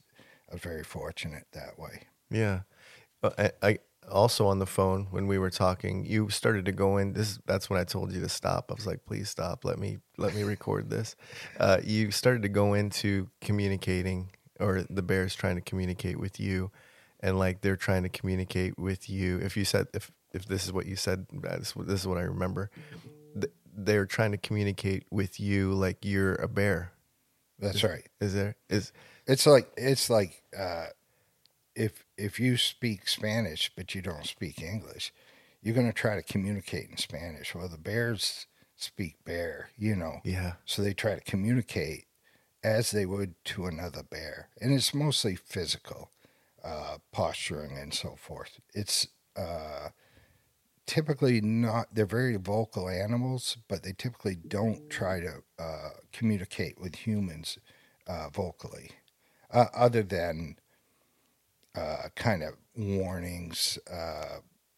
I 0.50 0.54
was 0.54 0.62
very 0.62 0.84
fortunate 0.84 1.48
that 1.52 1.78
way. 1.78 2.04
Yeah. 2.30 2.62
I, 3.24 3.52
I 3.62 3.80
also 4.10 4.48
on 4.48 4.60
the 4.60 4.66
phone 4.66 5.08
when 5.10 5.28
we 5.28 5.38
were 5.38 5.50
talking, 5.50 6.06
you 6.06 6.30
started 6.30 6.66
to 6.66 6.72
go 6.72 6.98
in. 6.98 7.14
This 7.14 7.40
that's 7.46 7.70
when 7.70 7.80
I 7.80 7.84
told 7.84 8.14
you 8.14 8.22
to 8.22 8.30
stop. 8.30 8.72
I 8.72 8.76
was 8.76 8.88
like, 8.88 9.04
please 9.06 9.30
stop. 9.30 9.66
Let 9.66 9.80
me 9.80 9.98
let 10.18 10.36
me 10.36 10.44
record 10.44 10.90
this. 10.90 11.16
Uh, 11.60 11.80
you 11.84 12.12
started 12.12 12.44
to 12.44 12.50
go 12.50 12.76
into 12.76 13.30
communicating, 13.42 14.30
or 14.60 14.86
the 14.90 15.02
bears 15.02 15.34
trying 15.34 15.56
to 15.56 15.62
communicate 15.62 16.20
with 16.20 16.40
you, 16.40 16.72
and 17.20 17.40
like 17.40 17.62
they're 17.62 17.76
trying 17.76 18.04
to 18.04 18.10
communicate 18.10 18.78
with 18.78 19.10
you. 19.10 19.38
If 19.40 19.58
you 19.58 19.66
said 19.66 19.88
if 19.94 20.12
if 20.34 20.46
this 20.46 20.66
is 20.66 20.74
what 20.74 20.86
you 20.86 20.96
said, 20.96 21.26
this, 21.32 21.74
this 21.74 22.02
is 22.02 22.08
what 22.08 22.18
I 22.18 22.22
remember. 22.22 22.70
They're 23.80 24.06
trying 24.06 24.32
to 24.32 24.38
communicate 24.38 25.06
with 25.12 25.40
you 25.40 25.74
like 25.74 26.04
you're 26.04 26.36
a 26.36 26.48
bear. 26.48 26.92
That's 27.60 27.84
right. 27.84 28.08
Is 28.20 28.34
there 28.34 28.56
is 28.70 28.92
It's 29.26 29.46
like 29.48 29.70
it's 29.78 30.10
like 30.10 30.44
uh, 30.58 30.88
if 31.76 32.06
if 32.18 32.40
you 32.40 32.58
speak 32.58 33.08
Spanish 33.08 33.72
but 33.76 33.96
you 33.96 34.02
don't 34.02 34.26
speak 34.26 34.62
English, 34.62 35.14
you're 35.62 35.76
going 35.76 35.88
to 35.88 35.94
try 35.94 36.16
to 36.16 36.24
communicate 36.24 36.90
in 36.90 36.98
Spanish. 36.98 37.54
Well, 37.56 37.68
the 37.68 37.78
bears 37.78 38.48
speak 38.76 39.16
bear, 39.26 39.70
you 39.78 39.96
know, 39.96 40.20
yeah 40.24 40.54
so 40.66 40.82
they 40.84 40.94
try 40.94 41.16
to 41.16 41.22
communicate 41.22 42.06
as 42.64 42.92
they 42.92 43.06
would 43.06 43.34
to 43.46 43.66
another 43.66 44.04
bear, 44.04 44.50
and 44.62 44.74
it's 44.74 44.94
mostly 44.94 45.36
physical, 45.36 46.12
uh, 46.68 46.98
posturing 47.12 47.78
and 47.78 47.94
so 47.94 48.16
forth. 48.18 48.60
It's 48.74 49.08
uh, 49.38 49.90
typically 50.86 51.40
not. 51.40 51.88
They're 51.94 52.06
very 52.06 52.36
vocal 52.36 52.90
animals, 52.90 53.58
but 53.70 53.84
they 53.84 53.94
typically 53.94 54.36
don't 54.36 54.90
try 54.90 55.22
to 55.22 55.44
uh, 55.58 55.90
communicate 56.12 56.80
with 56.80 56.96
humans 56.96 57.58
uh, 58.06 58.30
vocally, 58.30 58.92
uh, 59.52 59.68
other 59.74 60.04
than 60.04 60.58
uh, 61.76 62.10
kind 62.16 62.44
of 62.44 62.56
warnings, 62.76 63.80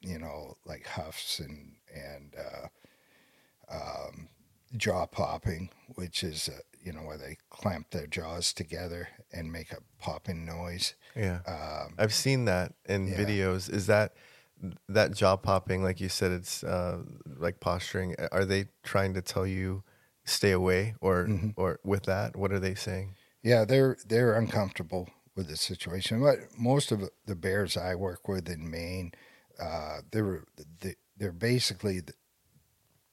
you 0.01 0.19
know, 0.19 0.57
like 0.65 0.85
huffs 0.85 1.39
and 1.39 1.75
and 1.93 2.35
um, 3.71 4.29
jaw 4.77 5.05
popping, 5.07 5.69
which 5.95 6.23
is 6.23 6.49
you 6.81 6.93
know 6.93 7.01
where 7.01 7.17
they 7.17 7.37
clamp 7.49 7.89
their 7.91 8.07
jaws 8.07 8.53
together 8.53 9.09
and 9.33 9.51
make 9.51 9.71
a 9.71 9.77
popping 9.99 10.45
noise. 10.45 10.95
yeah. 11.15 11.39
Um, 11.45 11.95
I've 11.97 12.13
seen 12.13 12.45
that 12.45 12.73
in 12.87 13.07
Yeah. 13.07 13.17
videos. 13.17 13.69
Is 13.71 13.87
that 13.87 14.13
that 14.89 15.13
jaw 15.13 15.35
popping? 15.37 15.83
Like 15.83 15.99
you 16.01 16.09
said, 16.09 16.31
it's 16.31 16.63
uh, 16.63 17.03
like 17.25 17.59
posturing. 17.59 18.15
Are 18.31 18.45
they 18.45 18.65
trying 18.83 19.13
to 19.13 19.21
tell 19.21 19.45
you 19.47 19.83
stay 20.25 20.51
away, 20.51 20.95
or 21.01 21.25
Mhm. 21.25 21.53
or 21.55 21.79
with 21.83 22.03
that? 22.03 22.35
What 22.35 22.51
are 22.51 22.59
they 22.59 22.75
saying? 22.75 23.15
Yeah, 23.41 23.65
they're 23.65 23.97
they're 24.05 24.33
uncomfortable 24.35 25.09
with 25.35 25.47
the 25.47 25.55
situation. 25.57 26.21
But 26.21 26.39
most 26.57 26.91
of 26.91 27.09
the 27.25 27.35
bears 27.35 27.77
I 27.77 27.95
work 27.95 28.27
with 28.27 28.49
in 28.49 28.69
Maine, 28.69 29.11
uh, 29.59 30.01
they're 30.11 30.43
they're 31.17 31.31
basically 31.31 32.01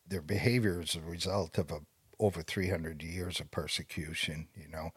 their 0.09 0.23
behavior 0.23 0.81
is 0.81 0.95
a 0.95 1.01
result 1.01 1.59
of 1.59 1.71
a, 1.71 1.81
over 2.19 2.43
300 2.43 3.03
years 3.03 3.41
of 3.41 3.51
persecution. 3.51 4.49
You 4.57 4.69
know, 4.69 4.91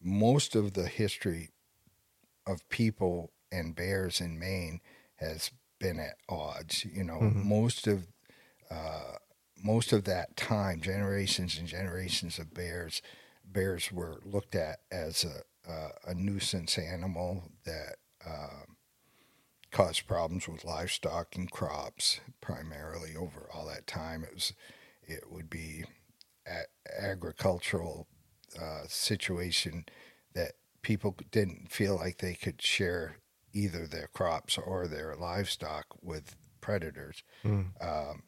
most 0.00 0.54
of 0.54 0.74
the 0.74 0.86
history 0.88 1.50
of 2.46 2.68
people 2.68 3.32
and 3.50 3.74
bears 3.74 4.20
in 4.20 4.38
Maine 4.38 4.80
has 5.16 5.50
been 5.78 5.98
at 6.00 6.16
odds. 6.28 6.84
You 6.84 7.04
know, 7.04 7.20
Mhm. 7.20 7.44
most 7.44 7.86
of 7.86 8.06
uh, 8.70 9.16
most 9.62 9.92
of 9.92 10.04
that 10.04 10.36
time, 10.36 10.80
generations 10.80 11.58
and 11.58 11.68
generations 11.68 12.38
of 12.38 12.52
bears, 12.52 13.00
bears 13.44 13.92
were 13.92 14.20
looked 14.24 14.54
at 14.54 14.80
as 14.90 15.24
a 15.24 15.42
a, 15.66 16.10
a 16.10 16.14
nuisance 16.14 16.76
animal 16.76 17.50
that 17.64 17.96
um, 18.26 18.76
caused 19.70 20.06
problems 20.06 20.46
with 20.48 20.64
livestock 20.64 21.34
and 21.36 21.50
crops. 21.50 22.20
Primarily 22.40 23.16
over 23.16 23.48
all 23.52 23.66
that 23.66 23.86
time, 23.86 24.24
it 24.24 24.34
was 24.34 24.52
it 25.06 25.30
would 25.30 25.48
be 25.48 25.84
a- 26.46 27.02
agricultural 27.02 28.06
uh, 28.60 28.82
situation 28.86 29.84
that 30.34 30.52
people 30.82 31.16
didn't 31.30 31.70
feel 31.70 31.96
like 31.96 32.18
they 32.18 32.34
could 32.34 32.60
share 32.62 33.16
either 33.52 33.86
their 33.86 34.08
crops 34.08 34.58
or 34.58 34.86
their 34.86 35.14
livestock 35.16 35.86
with 36.02 36.36
predators. 36.60 37.22
Mm. 37.44 37.66
Um, 37.80 38.22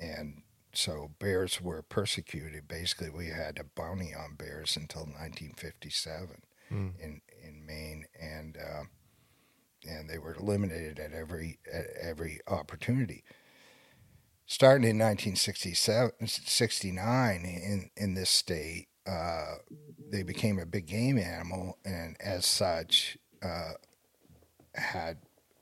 and 0.00 0.42
so 0.72 1.10
bears 1.18 1.60
were 1.60 1.82
persecuted. 1.82 2.68
Basically, 2.68 3.08
we 3.08 3.28
had 3.28 3.58
a 3.58 3.64
bounty 3.64 4.12
on 4.14 4.34
bears 4.36 4.76
until 4.76 5.02
1957 5.02 6.42
Mm. 6.72 6.98
in 7.00 7.20
in 7.44 7.64
Maine, 7.64 8.06
and 8.20 8.56
uh, 8.56 8.82
and 9.88 10.10
they 10.10 10.18
were 10.18 10.34
eliminated 10.34 10.98
at 10.98 11.12
every 11.12 11.60
at 11.72 11.86
every 12.02 12.40
opportunity. 12.48 13.22
Starting 14.48 14.84
in 14.88 14.96
1967, 14.96 16.12
69 16.28 17.40
in 17.44 17.90
in 17.96 18.14
this 18.14 18.30
state, 18.30 18.86
uh, 19.06 19.56
they 20.10 20.22
became 20.22 20.58
a 20.58 20.66
big 20.66 20.86
game 20.86 21.18
animal, 21.18 21.78
and 21.84 22.16
as 22.20 22.46
such, 22.46 23.18
uh, 23.42 23.72
had 24.74 25.18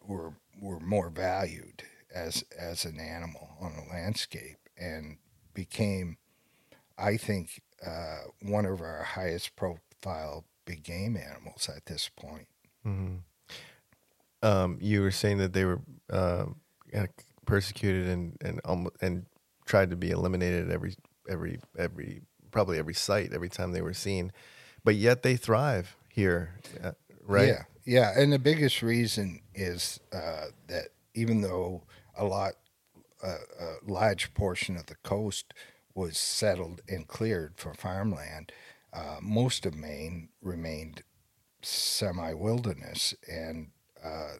were 0.07 0.35
were 0.61 0.81
more 0.81 1.09
valued 1.09 1.83
as 2.15 2.45
as 2.59 2.85
an 2.85 3.01
animal 3.01 3.57
on 3.59 3.75
the 3.75 3.91
landscape, 3.91 4.59
and 4.77 5.17
became, 5.55 6.19
I 6.99 7.17
think, 7.17 7.63
uh, 7.85 8.25
one 8.43 8.67
of 8.67 8.83
our 8.83 9.03
highest 9.03 9.57
profile 9.57 10.45
big 10.67 10.83
game 10.83 11.17
animals 11.17 11.71
at 11.75 11.87
this 11.87 12.11
point. 12.15 12.49
hmm 12.83 13.17
Um, 14.43 14.79
you 14.81 15.01
were 15.01 15.11
saying 15.11 15.39
that 15.39 15.55
they 15.55 15.65
were 15.65 15.81
uh, 16.11 16.47
persecuted 17.47 18.09
and 18.09 18.37
and 18.41 18.89
and 19.01 19.27
tried 19.67 19.91
to 19.91 19.97
be 19.97 20.11
eliminated 20.11 20.71
every 20.71 20.95
every 21.29 21.59
every 21.79 22.23
probably 22.51 22.79
every 22.79 22.95
site 22.95 23.33
every 23.33 23.49
time 23.49 23.73
they 23.73 23.83
were 23.83 23.95
seen, 23.95 24.33
but 24.85 24.95
yet 24.95 25.23
they 25.23 25.37
thrive 25.37 25.97
here, 26.09 26.55
uh, 26.83 26.93
right? 27.27 27.49
Yeah, 27.49 27.63
yeah, 27.85 28.13
and 28.17 28.33
the 28.33 28.39
biggest 28.39 28.83
reason 28.83 29.41
is 29.55 30.01
uh, 30.13 30.47
that 30.69 30.89
even 31.15 31.41
though 31.41 31.83
a 32.17 32.25
lot, 32.25 32.55
uh, 33.23 33.39
a 33.61 33.75
large 33.91 34.35
portion 34.35 34.77
of 34.77 34.87
the 34.87 34.97
coast 34.97 35.53
was 35.95 36.19
settled 36.19 36.81
and 36.89 37.07
cleared 37.07 37.55
for 37.57 37.75
farmland, 37.75 38.53
uh, 38.93 39.19
most 39.21 39.67
of 39.67 39.75
Maine 39.75 40.29
remained 40.41 41.03
semi-wilderness, 41.63 43.15
and 43.29 43.71
uh, 44.03 44.35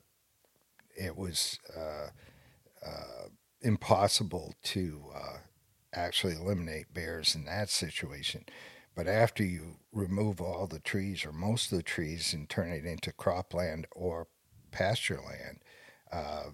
it 0.97 1.17
was 1.17 1.59
uh, 2.87 3.29
impossible 3.61 4.55
to 4.63 5.05
uh, 5.15 5.39
actually 5.93 6.35
eliminate 6.35 6.93
bears 6.93 7.35
in 7.35 7.45
that 7.45 7.71
situation. 7.71 8.45
But 8.95 9.09
after 9.09 9.43
you 9.43 9.77
remove 9.93 10.41
all 10.41 10.67
the 10.67 10.79
trees 10.79 11.25
or 11.25 11.33
most 11.33 11.73
of 11.73 11.79
the 11.79 11.83
trees 11.83 12.33
and 12.33 12.49
turn 12.49 12.71
it 12.71 12.85
into 12.85 13.13
cropland 13.13 13.85
or 13.93 14.29
pasture 14.71 15.21
land, 15.27 15.59
uh, 16.13 16.51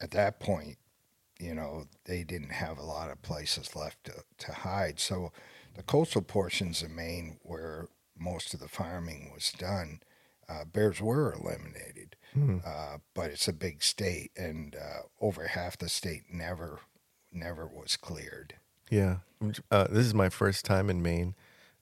at 0.00 0.12
that 0.12 0.38
point, 0.38 0.76
you 1.38 1.54
know, 1.54 1.86
they 2.04 2.22
didn't 2.22 2.52
have 2.52 2.78
a 2.78 2.84
lot 2.84 3.10
of 3.10 3.22
places 3.22 3.74
left 3.74 4.04
to, 4.04 4.12
to 4.38 4.52
hide. 4.52 5.00
So 5.00 5.32
the 5.74 5.82
coastal 5.82 6.22
portions 6.22 6.82
of 6.82 6.90
Maine, 6.90 7.38
where 7.42 7.88
most 8.18 8.52
of 8.54 8.60
the 8.60 8.68
farming 8.68 9.30
was 9.32 9.52
done, 9.52 10.00
uh, 10.48 10.64
bears 10.64 11.00
were 11.00 11.32
eliminated. 11.32 12.16
Hmm. 12.34 12.58
Uh, 12.64 12.98
but 13.14 13.30
it's 13.30 13.48
a 13.48 13.52
big 13.52 13.82
state, 13.82 14.30
and 14.36 14.76
uh, 14.76 15.02
over 15.20 15.48
half 15.48 15.76
the 15.78 15.88
state 15.88 16.22
never, 16.32 16.80
never 17.32 17.66
was 17.66 17.96
cleared. 17.96 18.54
Yeah. 18.90 19.16
Uh, 19.70 19.86
this 19.90 20.06
is 20.06 20.14
my 20.14 20.28
first 20.28 20.64
time 20.64 20.90
in 20.90 21.02
Maine. 21.02 21.34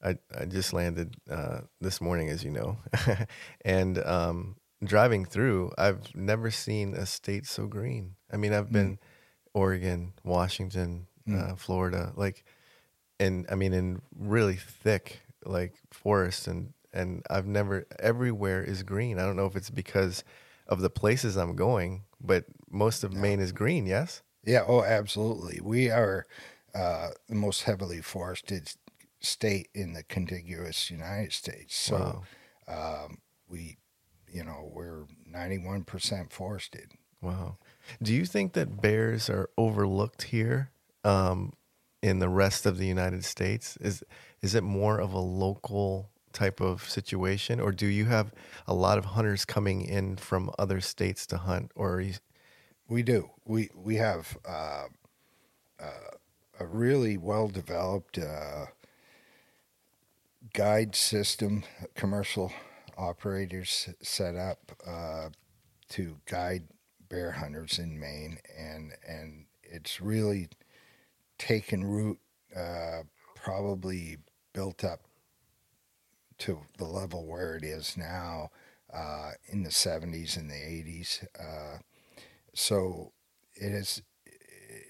I, 0.03 0.17
I 0.39 0.45
just 0.45 0.73
landed 0.73 1.17
uh, 1.31 1.63
this 1.81 2.01
morning, 2.01 2.29
as 2.29 2.45
you 2.45 2.51
know. 2.51 2.79
and 3.65 3.99
um, 4.05 4.57
driving 4.85 5.25
through, 5.25 5.73
I've 5.77 6.15
never 6.15 6.51
seen 6.51 6.95
a 6.95 7.05
state 7.07 7.47
so 7.47 7.67
green. 7.67 8.15
I 8.33 8.37
mean, 8.37 8.53
I've 8.53 8.71
been 8.71 8.99
Oregon, 9.55 10.13
Washington, 10.25 11.07
Mm. 11.29 11.53
uh, 11.53 11.57
Florida, 11.57 12.13
like, 12.17 12.43
and 13.21 13.45
I 13.51 13.55
mean, 13.55 13.75
in 13.75 14.01
really 14.19 14.57
thick, 14.57 15.21
like, 15.45 15.75
forests. 15.91 16.47
And, 16.47 16.73
and 16.93 17.23
I've 17.31 17.47
never, 17.47 17.87
everywhere 17.99 18.63
is 18.63 18.83
green. 18.83 19.19
I 19.19 19.25
don't 19.25 19.37
know 19.37 19.47
if 19.47 19.57
it's 19.57 19.71
because 19.71 20.25
of 20.67 20.81
the 20.81 20.91
places 20.91 21.37
I'm 21.37 21.57
going, 21.57 22.05
but 22.21 22.45
most 22.71 23.05
of 23.05 23.13
Maine 23.13 23.41
is 23.41 23.53
green, 23.53 23.87
yes? 23.87 24.23
Yeah, 24.45 24.65
oh, 24.67 24.83
absolutely. 24.83 25.61
We 25.63 25.91
are 25.91 26.27
uh, 26.75 27.09
the 27.29 27.35
most 27.35 27.63
heavily 27.63 28.01
forested 28.01 28.73
state 29.21 29.69
in 29.75 29.95
the 29.95 30.03
contiguous 30.03 30.91
United 30.91 31.33
States. 31.33 31.77
So 31.77 32.23
Wow. 32.69 33.05
um, 33.05 33.19
we, 33.49 33.79
you 34.31 34.45
know, 34.45 34.71
we're 34.73 35.05
91% 35.31 36.33
forested. 36.33 36.93
Wow. 37.21 37.57
Do 38.03 38.15
you 38.15 38.25
think 38.25 38.53
that 38.53 38.81
bears 38.81 39.29
are 39.29 39.51
overlooked 39.59 40.25
here 40.25 40.71
um, 41.05 41.53
in 42.03 42.21
the 42.21 42.29
rest 42.29 42.65
of 42.67 42.79
the 42.79 42.87
United 42.87 43.25
States? 43.25 43.77
Is 43.81 44.05
is 44.41 44.55
it 44.55 44.63
more 44.63 45.01
of 45.01 45.13
a 45.13 45.19
local 45.19 46.11
type 46.33 46.61
of 46.61 46.89
situation, 46.89 47.61
or 47.61 47.73
do 47.73 47.87
you 47.87 48.07
have 48.07 48.33
a 48.67 48.75
lot 48.75 48.99
of 48.99 49.05
hunters 49.07 49.45
coming 49.45 49.83
in 49.83 50.17
from 50.17 50.51
other 50.59 50.81
states 50.81 51.27
to 51.29 51.39
hunt? 51.39 51.73
Or 51.75 52.01
you, 52.01 52.15
We 52.89 53.03
do. 53.03 53.31
We 53.45 53.71
we 53.75 53.97
have 53.97 54.37
uh, 54.47 54.87
uh, 55.81 56.11
a 56.61 56.67
really 56.67 57.17
well 57.17 57.49
developed 57.49 58.19
uh, 58.19 58.67
guide 60.53 60.95
system. 60.95 61.65
Commercial 61.95 62.53
operators 62.97 63.89
set 64.03 64.35
up 64.37 64.73
uh, 64.87 65.29
to 65.91 66.19
guide 66.27 66.69
bear 67.09 67.33
hunters 67.33 67.79
in 67.79 67.99
Maine, 67.99 68.39
and 68.57 68.93
and 69.07 69.47
it's 69.63 70.01
really 70.01 70.49
taken 71.39 71.85
root. 71.85 72.19
Uh, 72.55 73.03
probably 73.35 74.17
built 74.53 74.83
up 74.85 75.08
to 76.39 76.61
the 76.79 76.85
level 76.85 77.27
where 77.27 77.57
it 77.57 77.65
is 77.65 77.97
now 77.97 78.51
uh, 78.93 79.33
in 79.49 79.63
the 79.63 79.71
70s 79.71 80.37
and 80.37 80.51
the 80.51 80.55
80s. 80.55 81.27
Uh, 81.39 81.79
so 82.55 83.13
it 83.55 83.73
is. 83.73 84.03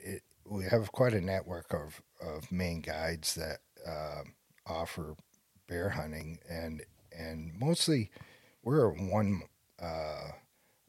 It, 0.05 0.23
we 0.45 0.65
have 0.65 0.93
quite 0.93 1.13
a 1.13 1.21
network 1.21 1.75
of 1.75 2.03
of 2.21 2.51
Maine 2.51 2.81
guides 2.81 3.35
that 3.35 3.59
uh, 3.87 4.23
offer 4.67 5.15
bear 5.69 5.91
hunting, 5.91 6.39
and 6.49 6.83
and 7.17 7.53
mostly 7.59 8.11
we're 8.63 8.91
one 8.91 9.43
uh, 9.81 10.31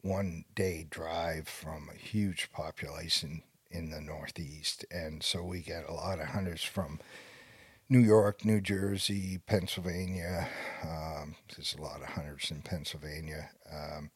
one 0.01 0.45
day 0.55 0.87
drive 0.89 1.47
from 1.47 1.89
a 1.93 1.97
huge 1.97 2.51
population 2.51 3.43
in 3.69 3.91
the 3.91 4.01
Northeast, 4.01 4.85
and 4.89 5.21
so 5.21 5.43
we 5.43 5.61
get 5.61 5.87
a 5.87 5.93
lot 5.93 6.19
of 6.19 6.27
hunters 6.27 6.63
from 6.63 6.99
New 7.89 7.99
York, 7.99 8.45
New 8.45 8.61
Jersey, 8.61 9.39
Pennsylvania. 9.47 10.47
Um, 10.83 11.35
there's 11.55 11.75
a 11.77 11.81
lot 11.81 12.01
of 12.01 12.09
hunters 12.09 12.51
in 12.51 12.61
Pennsylvania, 12.61 13.49
um, 13.71 14.11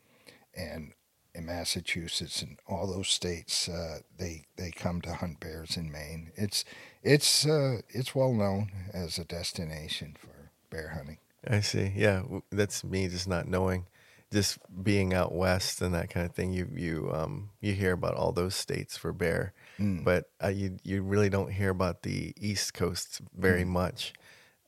and 0.55 0.93
in 1.33 1.47
Massachusetts 1.47 2.43
and 2.43 2.59
all 2.67 2.85
those 2.85 3.07
states. 3.07 3.67
Uh, 3.67 3.99
they 4.17 4.45
they 4.57 4.69
come 4.69 5.01
to 5.01 5.13
hunt 5.13 5.39
bears 5.39 5.75
in 5.75 5.91
Maine. 5.91 6.31
It's 6.35 6.63
it's 7.01 7.47
uh, 7.47 7.81
it's 7.89 8.13
well 8.13 8.33
known 8.33 8.71
as 8.93 9.17
a 9.17 9.25
destination 9.25 10.15
for 10.19 10.51
bear 10.69 10.89
hunting. 10.89 11.17
I 11.47 11.61
see. 11.61 11.91
Yeah, 11.95 12.23
that's 12.51 12.83
me 12.83 13.07
just 13.07 13.27
not 13.27 13.47
knowing, 13.47 13.87
just 14.31 14.59
being 14.83 15.15
out 15.15 15.33
west 15.33 15.81
and 15.81 15.95
that 15.95 16.11
kind 16.11 16.27
of 16.27 16.35
thing. 16.35 16.53
You 16.53 16.69
you 16.71 17.11
um 17.11 17.49
you 17.59 17.73
hear 17.73 17.93
about 17.93 18.13
all 18.13 18.31
those 18.31 18.55
states 18.55 18.97
for 18.97 19.11
bear, 19.11 19.53
mm. 19.79 20.03
but 20.03 20.29
uh, 20.43 20.47
you 20.47 20.77
you 20.83 21.01
really 21.01 21.29
don't 21.29 21.51
hear 21.51 21.69
about 21.69 22.03
the 22.03 22.33
East 22.37 22.73
Coast 22.73 23.21
very 23.35 23.63
mm. 23.63 23.67
much. 23.67 24.13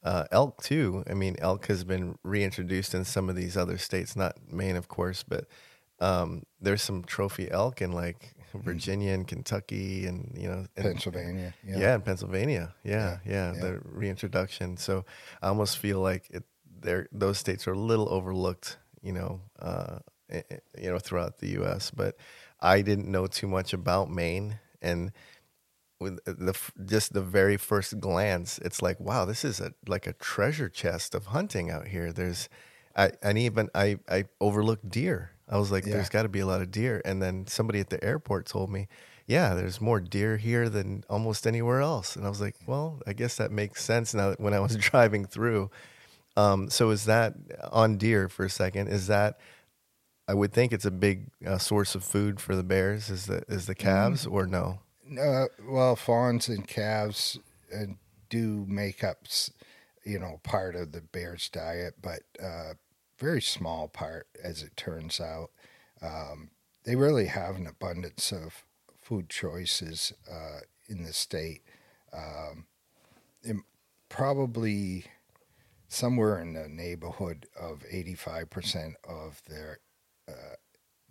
Uh, 0.03 0.25
elk 0.31 0.61
too. 0.61 1.03
I 1.09 1.15
mean, 1.15 1.35
elk 1.39 1.65
has 1.67 1.83
been 1.83 2.17
reintroduced 2.23 2.93
in 2.93 3.05
some 3.05 3.27
of 3.27 3.35
these 3.35 3.57
other 3.57 3.79
states, 3.79 4.15
not 4.15 4.35
Maine, 4.51 4.75
of 4.75 4.87
course, 4.87 5.23
but 5.23 5.45
um, 5.99 6.43
there's 6.61 6.83
some 6.83 7.03
trophy 7.03 7.49
elk 7.49 7.81
in 7.81 7.91
like 7.91 8.35
mm. 8.53 8.61
Virginia 8.61 9.13
and 9.13 9.27
Kentucky 9.27 10.05
and 10.05 10.31
you 10.37 10.47
know 10.47 10.65
and, 10.75 10.85
Pennsylvania. 10.85 11.53
Yeah. 11.65 11.79
yeah, 11.79 11.95
in 11.95 12.01
Pennsylvania. 12.01 12.75
Yeah, 12.83 13.17
yeah, 13.25 13.31
yeah, 13.33 13.53
yeah, 13.53 13.61
the 13.61 13.81
reintroduction. 13.83 14.77
So 14.77 15.05
I 15.41 15.47
almost 15.47 15.77
feel 15.79 15.99
like 16.01 16.29
it, 16.29 16.43
there 16.81 17.07
those 17.11 17.37
states 17.37 17.67
are 17.67 17.73
a 17.73 17.79
little 17.79 18.07
overlooked, 18.09 18.77
you 19.01 19.13
know, 19.13 19.41
uh, 19.59 19.99
you 20.29 20.91
know, 20.91 20.99
throughout 20.99 21.39
the 21.39 21.49
U.S. 21.51 21.91
But 21.91 22.17
I 22.59 22.81
didn't 22.81 23.09
know 23.09 23.27
too 23.27 23.47
much 23.47 23.73
about 23.73 24.09
Maine, 24.09 24.59
and 24.85 25.11
with 25.99 26.23
the 26.25 26.57
just 26.85 27.13
the 27.13 27.21
very 27.21 27.57
first 27.57 27.99
glance, 27.99 28.59
it's 28.59 28.81
like, 28.81 28.99
wow, 28.99 29.25
this 29.25 29.43
is 29.43 29.59
a 29.59 29.73
like 29.87 30.07
a 30.07 30.13
treasure 30.13 30.69
chest 30.69 31.15
of 31.15 31.27
hunting 31.27 31.69
out 31.69 31.87
here. 31.87 32.11
There's, 32.11 32.49
I 32.95 33.11
and 33.21 33.37
even 33.37 33.69
I 33.73 33.97
I 34.09 34.25
overlooked 34.39 34.89
deer 34.89 35.31
I 35.47 35.57
was 35.57 35.71
like, 35.71 35.85
yeah. 35.85 35.93
there's 35.93 36.09
got 36.09 36.23
to 36.23 36.29
be 36.29 36.39
a 36.39 36.45
lot 36.45 36.61
of 36.61 36.71
deer. 36.71 37.01
And 37.05 37.21
then 37.21 37.47
somebody 37.47 37.79
at 37.79 37.89
the 37.89 38.03
airport 38.03 38.47
told 38.47 38.71
me, 38.71 38.87
yeah, 39.27 39.53
there's 39.53 39.81
more 39.81 39.99
deer 39.99 40.37
here 40.37 40.69
than 40.69 41.03
almost 41.09 41.47
anywhere 41.47 41.81
else. 41.81 42.15
And 42.15 42.25
I 42.25 42.29
was 42.29 42.41
like, 42.41 42.55
well, 42.67 43.01
I 43.07 43.13
guess 43.13 43.37
that 43.37 43.51
makes 43.51 43.83
sense 43.83 44.13
now 44.13 44.33
when 44.37 44.53
I 44.53 44.59
was 44.59 44.75
driving 44.77 45.25
through. 45.25 45.69
Um, 46.37 46.69
so 46.69 46.89
is 46.89 47.05
that 47.05 47.33
on 47.71 47.97
deer 47.97 48.27
for 48.27 48.45
a 48.45 48.49
second? 48.49 48.87
Is 48.87 49.07
that 49.07 49.39
I 50.27 50.33
would 50.33 50.53
think 50.53 50.73
it's 50.73 50.85
a 50.85 50.91
big 50.91 51.27
uh, 51.45 51.57
source 51.57 51.95
of 51.95 52.03
food 52.03 52.39
for 52.39 52.55
the 52.55 52.63
bears. 52.63 53.09
Is 53.09 53.27
the 53.27 53.43
is 53.47 53.67
the 53.67 53.75
calves 53.75 54.25
mm-hmm. 54.25 54.33
or 54.33 54.47
no? 54.47 54.79
Uh, 55.19 55.45
well, 55.67 55.95
fawns 55.95 56.47
and 56.47 56.67
calves 56.67 57.37
uh, 57.73 57.85
do 58.29 58.65
make 58.67 59.03
up, 59.03 59.27
you 60.03 60.17
know, 60.17 60.39
part 60.43 60.75
of 60.75 60.91
the 60.91 61.01
bear's 61.01 61.47
diet, 61.49 61.95
but 62.01 62.21
uh, 62.41 62.73
very 63.19 63.41
small 63.41 63.87
part, 63.87 64.27
as 64.43 64.63
it 64.63 64.75
turns 64.75 65.21
out. 65.21 65.51
Um, 66.01 66.49
they 66.85 66.95
really 66.95 67.27
have 67.27 67.55
an 67.55 67.67
abundance 67.67 68.31
of 68.31 68.63
food 68.99 69.29
choices 69.29 70.11
uh, 70.29 70.61
in 70.87 71.03
the 71.03 71.13
state. 71.13 71.61
Um, 72.11 72.65
probably 74.15 75.05
somewhere 75.89 76.39
in 76.39 76.53
the 76.53 76.69
neighborhood 76.69 77.47
of 77.59 77.83
85% 77.91 78.93
of 79.07 79.41
their 79.47 79.79
uh, 80.27 80.55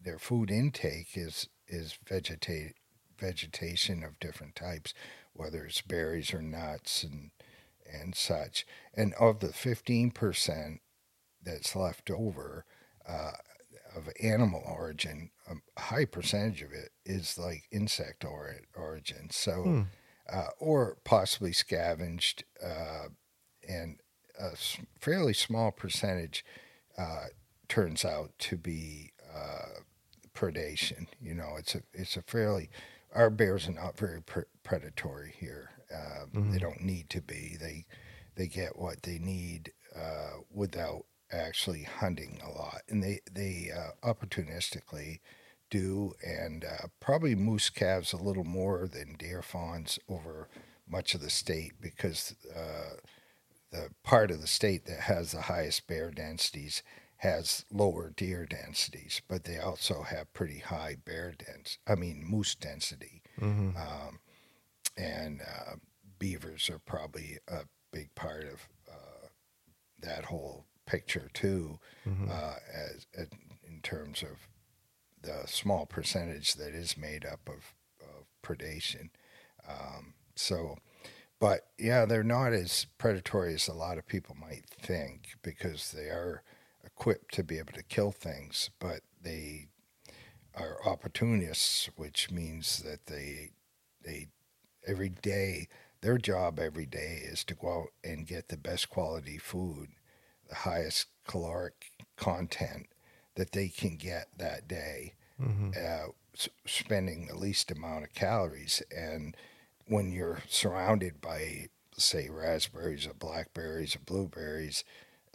their 0.01 0.19
food 0.19 0.51
intake 0.51 1.17
is 1.17 1.49
is 1.67 1.99
vegeta- 2.05 2.73
vegetation 3.19 4.03
of 4.03 4.21
different 4.21 4.55
types, 4.55 4.93
whether 5.33 5.65
it's 5.65 5.81
berries 5.81 6.35
or 6.35 6.43
nuts 6.43 7.03
and 7.03 7.31
and 7.91 8.15
such. 8.15 8.67
And 8.95 9.13
of 9.15 9.41
the 9.41 9.49
15% 9.49 10.79
that's 11.43 11.77
left 11.77 12.11
over 12.11 12.65
uh, 13.07 13.33
of 13.95 14.09
animal 14.23 14.63
origin, 14.67 15.31
a 15.49 15.81
high 15.81 16.07
percentage 16.07 16.63
of 16.63 16.73
it 16.73 16.91
is 17.05 17.39
like 17.39 17.65
insect 17.71 18.25
or- 18.25 18.57
origin. 18.75 19.29
So, 19.31 19.63
hmm. 19.63 19.83
uh, 20.33 20.49
or 20.59 20.97
possibly 21.05 21.53
scavenged, 21.53 22.45
uh, 22.63 23.09
and 23.69 23.99
a 24.39 24.57
fairly 24.99 25.35
small 25.35 25.71
percentage 25.71 26.45
uh, 26.99 27.27
turns 27.69 28.05
out 28.05 28.31
to 28.41 28.57
be 28.57 29.13
uh, 29.35 29.81
predation. 30.35 31.07
You 31.21 31.35
know, 31.35 31.55
it's 31.59 31.75
a 31.75 31.83
it's 31.93 32.17
a 32.17 32.23
fairly 32.23 32.71
our 33.15 33.31
bears 33.31 33.69
are 33.69 33.73
not 33.73 33.97
very 33.97 34.21
pre- 34.21 34.45
predatory 34.63 35.35
here. 35.39 35.71
Uh, 35.93 36.27
mm-hmm. 36.27 36.53
They 36.53 36.59
don't 36.59 36.83
need 36.83 37.09
to 37.11 37.21
be. 37.21 37.57
They 37.61 37.87
they 38.35 38.49
get 38.49 38.79
what 38.79 39.03
they 39.03 39.19
need 39.19 39.73
uh, 39.97 40.41
without 40.53 41.05
actually 41.31 41.85
hunting 41.85 42.41
a 42.45 42.51
lot, 42.51 42.83
and 42.89 43.03
they 43.03 43.21
they 43.33 43.71
uh, 43.75 44.09
opportunistically 44.13 45.21
do, 45.71 46.13
and 46.25 46.65
uh, 46.65 46.87
probably 47.01 47.35
moose 47.35 47.71
calves 47.71 48.13
a 48.13 48.17
little 48.17 48.45
more 48.45 48.87
than 48.87 49.17
deer 49.19 49.43
fawns 49.43 49.99
over 50.09 50.49
much 50.87 51.15
of 51.15 51.21
the 51.21 51.31
state 51.31 51.73
because 51.81 52.35
uh, 52.55 52.97
the 53.73 53.89
part 54.03 54.31
of 54.31 54.41
the 54.41 54.47
state 54.47 54.87
that 54.87 55.01
has 55.01 55.33
the 55.33 55.43
highest 55.43 55.87
bear 55.87 56.11
densities 56.11 56.83
has 57.25 57.65
lower 57.73 58.13
deer 58.15 58.45
densities, 58.45 59.23
but 59.29 59.45
they 59.45 59.59
also 59.59 60.03
have 60.03 60.33
pretty 60.35 60.59
high 60.59 60.95
bear 61.07 61.33
dens. 61.37 61.79
I 61.87 61.95
mean 61.95 62.23
moose 62.23 62.55
density, 62.55 63.23
mm-hmm. 63.41 63.71
um, 63.79 64.21
and 64.97 65.41
uh, 65.41 65.77
beavers 66.19 66.69
are 66.69 66.79
probably 66.79 67.39
a 67.49 67.61
big 67.93 68.15
part 68.15 68.45
of 68.45 68.69
uh, 68.91 69.29
that 70.01 70.27
whole 70.27 70.67
picture 70.87 71.31
too, 71.33 71.79
mm-hmm. 72.07 72.31
uh, 72.31 72.57
as, 72.75 73.07
as, 73.17 73.29
in 73.67 73.81
terms 73.83 74.23
of 74.23 74.49
the 75.23 75.47
small 75.47 75.87
percentage 75.87 76.55
that 76.55 76.75
is 76.75 76.99
made 76.99 77.25
up 77.25 77.49
of, 77.49 77.75
of 78.03 78.27
predation. 78.43 79.09
Um, 79.67 80.13
so, 80.37 80.77
but 81.41 81.69
yeah, 81.79 82.05
they're 82.05 82.23
not 82.23 82.53
as 82.53 82.87
predatory 82.99 83.55
as 83.55 83.67
a 83.67 83.73
lot 83.73 83.97
of 83.97 84.07
people 84.07 84.37
might 84.39 84.67
think 84.69 85.29
because 85.43 85.93
they 85.93 86.11
are 86.11 86.43
equipped 86.97 87.35
to 87.35 87.43
be 87.43 87.59
able 87.59 87.73
to 87.73 87.83
kill 87.83 88.13
things, 88.13 88.71
but 88.79 89.01
they 89.23 89.67
are 90.55 90.79
opportunists, 90.87 91.89
which 91.97 92.31
means 92.31 92.83
that 92.83 93.07
they 93.07 93.51
they 94.05 94.29
every 94.87 95.09
day 95.09 95.69
their 96.03 96.19
job 96.19 96.61
every 96.61 96.85
day 96.87 97.23
is 97.25 97.43
to 97.45 97.55
go 97.55 97.81
out 97.81 97.89
and 98.05 98.27
get 98.27 98.49
the 98.49 98.57
best 98.59 98.91
quality 98.91 99.39
food 99.39 99.89
the 100.49 100.55
highest 100.55 101.07
caloric 101.27 101.87
content 102.17 102.87
that 103.35 103.53
they 103.53 103.69
can 103.69 103.97
get 103.97 104.29
that 104.37 104.69
day, 104.69 105.15
mm-hmm. 105.41 105.71
uh, 105.71 106.11
s- 106.35 106.49
spending 106.67 107.27
the 107.27 107.37
least 107.37 107.71
amount 107.71 108.05
of 108.05 108.15
calories. 108.15 108.83
And 108.95 109.37
when 109.87 110.13
you're 110.13 110.43
surrounded 110.49 111.21
by, 111.21 111.69
say, 111.97 112.29
raspberries 112.31 113.07
or 113.07 113.15
blackberries 113.15 113.97
or 113.97 114.01
blueberries, 114.01 114.85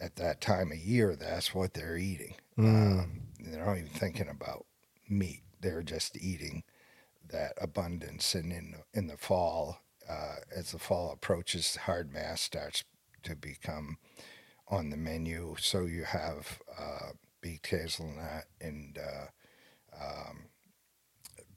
at 0.00 0.16
that 0.16 0.40
time 0.40 0.72
of 0.72 0.78
year, 0.78 1.16
that's 1.16 1.54
what 1.54 1.74
they're 1.74 1.96
eating. 1.96 2.34
Mm. 2.58 3.00
Um, 3.00 3.20
they're 3.38 3.64
not 3.64 3.76
even 3.76 3.88
thinking 3.88 4.28
about 4.28 4.66
meat; 5.08 5.42
they're 5.60 5.82
just 5.82 6.16
eating 6.16 6.64
that 7.30 7.52
abundance. 7.60 8.34
And 8.34 8.52
in 8.52 8.74
in 8.94 9.06
the 9.06 9.16
fall, 9.16 9.80
uh, 10.08 10.36
as 10.54 10.72
the 10.72 10.78
fall 10.78 11.12
approaches, 11.12 11.76
hard 11.76 12.12
mass 12.12 12.40
starts 12.40 12.84
to 13.22 13.36
become 13.36 13.98
on 14.68 14.90
the 14.90 14.96
menu. 14.96 15.56
So 15.58 15.84
you 15.84 16.04
have 16.04 16.60
uh, 16.78 17.10
beaked 17.40 17.68
hazelnut 17.68 18.44
and 18.60 18.98
uh, 18.98 19.26
um, 20.02 20.44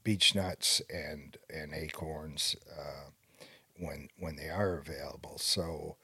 beech 0.02 0.34
nuts 0.34 0.82
and 0.92 1.36
and 1.48 1.72
acorns 1.72 2.56
uh, 2.70 3.10
when 3.78 4.08
when 4.18 4.36
they 4.36 4.50
are 4.50 4.78
available. 4.78 5.38
So 5.38 5.96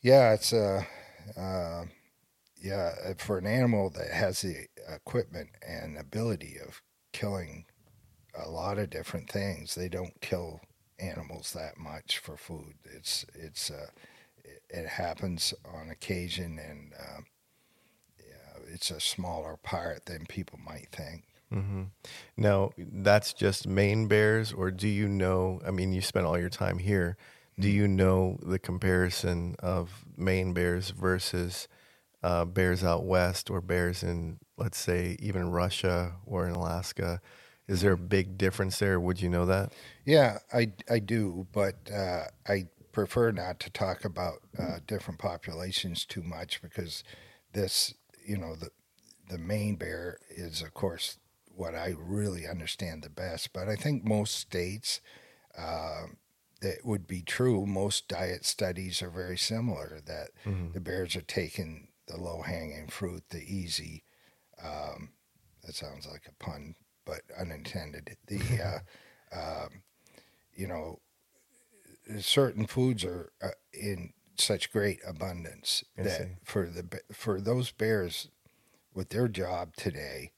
yeah, 0.00 0.32
it's 0.32 0.52
a 0.52 0.86
uh, 1.36 1.84
yeah 2.60 2.92
for 3.18 3.38
an 3.38 3.46
animal 3.46 3.90
that 3.90 4.10
has 4.10 4.42
the 4.42 4.66
equipment 4.88 5.50
and 5.66 5.96
ability 5.96 6.56
of 6.66 6.82
killing 7.12 7.64
a 8.34 8.48
lot 8.48 8.78
of 8.78 8.90
different 8.90 9.30
things. 9.30 9.74
They 9.74 9.88
don't 9.88 10.20
kill 10.20 10.60
animals 10.98 11.52
that 11.52 11.78
much 11.78 12.18
for 12.18 12.36
food. 12.36 12.74
It's 12.84 13.24
it's 13.34 13.70
uh, 13.70 13.88
it, 14.44 14.62
it 14.68 14.86
happens 14.86 15.54
on 15.64 15.90
occasion, 15.90 16.58
and 16.58 16.92
uh, 16.98 17.20
yeah, 18.18 18.72
it's 18.72 18.90
a 18.90 19.00
smaller 19.00 19.56
part 19.56 20.06
than 20.06 20.26
people 20.26 20.58
might 20.64 20.88
think. 20.92 21.24
Mm-hmm. 21.52 21.82
Now, 22.36 22.70
that's 22.78 23.32
just 23.32 23.66
Maine 23.66 24.06
bears, 24.06 24.52
or 24.52 24.70
do 24.70 24.86
you 24.86 25.08
know? 25.08 25.60
I 25.66 25.72
mean, 25.72 25.92
you 25.92 26.00
spent 26.00 26.26
all 26.26 26.38
your 26.38 26.48
time 26.48 26.78
here. 26.78 27.16
Do 27.60 27.68
you 27.68 27.86
know 27.86 28.38
the 28.42 28.58
comparison 28.58 29.54
of 29.58 30.04
Maine 30.16 30.54
bears 30.54 30.90
versus 30.90 31.68
uh, 32.22 32.46
bears 32.46 32.82
out 32.82 33.04
west 33.04 33.50
or 33.50 33.60
bears 33.60 34.02
in, 34.02 34.38
let's 34.56 34.78
say, 34.78 35.16
even 35.20 35.50
Russia 35.50 36.16
or 36.24 36.46
in 36.46 36.54
Alaska? 36.54 37.20
Is 37.68 37.82
there 37.82 37.92
a 37.92 37.98
big 37.98 38.38
difference 38.38 38.78
there? 38.78 38.98
Would 38.98 39.20
you 39.20 39.28
know 39.28 39.44
that? 39.44 39.72
Yeah, 40.06 40.38
I, 40.54 40.72
I 40.88 41.00
do, 41.00 41.46
but 41.52 41.90
uh, 41.94 42.24
I 42.48 42.68
prefer 42.92 43.30
not 43.30 43.60
to 43.60 43.70
talk 43.70 44.06
about 44.06 44.40
uh, 44.58 44.78
different 44.86 45.20
populations 45.20 46.06
too 46.06 46.22
much 46.22 46.62
because 46.62 47.04
this, 47.52 47.92
you 48.26 48.38
know, 48.38 48.54
the 48.56 48.70
the 49.28 49.38
Maine 49.38 49.76
bear 49.76 50.18
is, 50.30 50.62
of 50.62 50.74
course, 50.74 51.18
what 51.54 51.74
I 51.74 51.94
really 51.96 52.48
understand 52.48 53.02
the 53.02 53.10
best. 53.10 53.52
But 53.52 53.68
I 53.68 53.76
think 53.76 54.02
most 54.02 54.34
states, 54.34 55.00
uh, 55.56 56.06
that 56.60 56.84
would 56.84 57.06
be 57.06 57.22
true. 57.22 57.66
Most 57.66 58.08
diet 58.08 58.44
studies 58.44 59.02
are 59.02 59.10
very 59.10 59.38
similar. 59.38 60.00
That 60.04 60.30
Mhm. 60.44 60.72
the 60.72 60.80
bears 60.80 61.16
are 61.16 61.22
taking 61.22 61.88
the 62.06 62.16
low 62.16 62.42
hanging 62.42 62.88
fruit, 62.88 63.24
the 63.30 63.42
easy. 63.42 64.04
Um, 64.58 65.14
that 65.62 65.74
sounds 65.74 66.06
like 66.06 66.26
a 66.26 66.32
pun, 66.32 66.74
but 67.04 67.22
unintended. 67.36 68.16
The 68.26 68.38
uh, 69.32 69.64
um, 69.64 69.82
you 70.52 70.66
know, 70.66 71.00
certain 72.20 72.66
foods 72.66 73.04
are 73.04 73.32
uh, 73.42 73.50
in 73.72 74.12
such 74.36 74.72
great 74.72 75.00
abundance 75.06 75.84
I 75.98 76.02
that 76.02 76.18
see. 76.18 76.36
for 76.44 76.66
the 76.66 77.00
for 77.12 77.40
those 77.40 77.70
bears, 77.72 78.28
what 78.92 79.10
their 79.10 79.28
job 79.28 79.76
today 79.76 80.32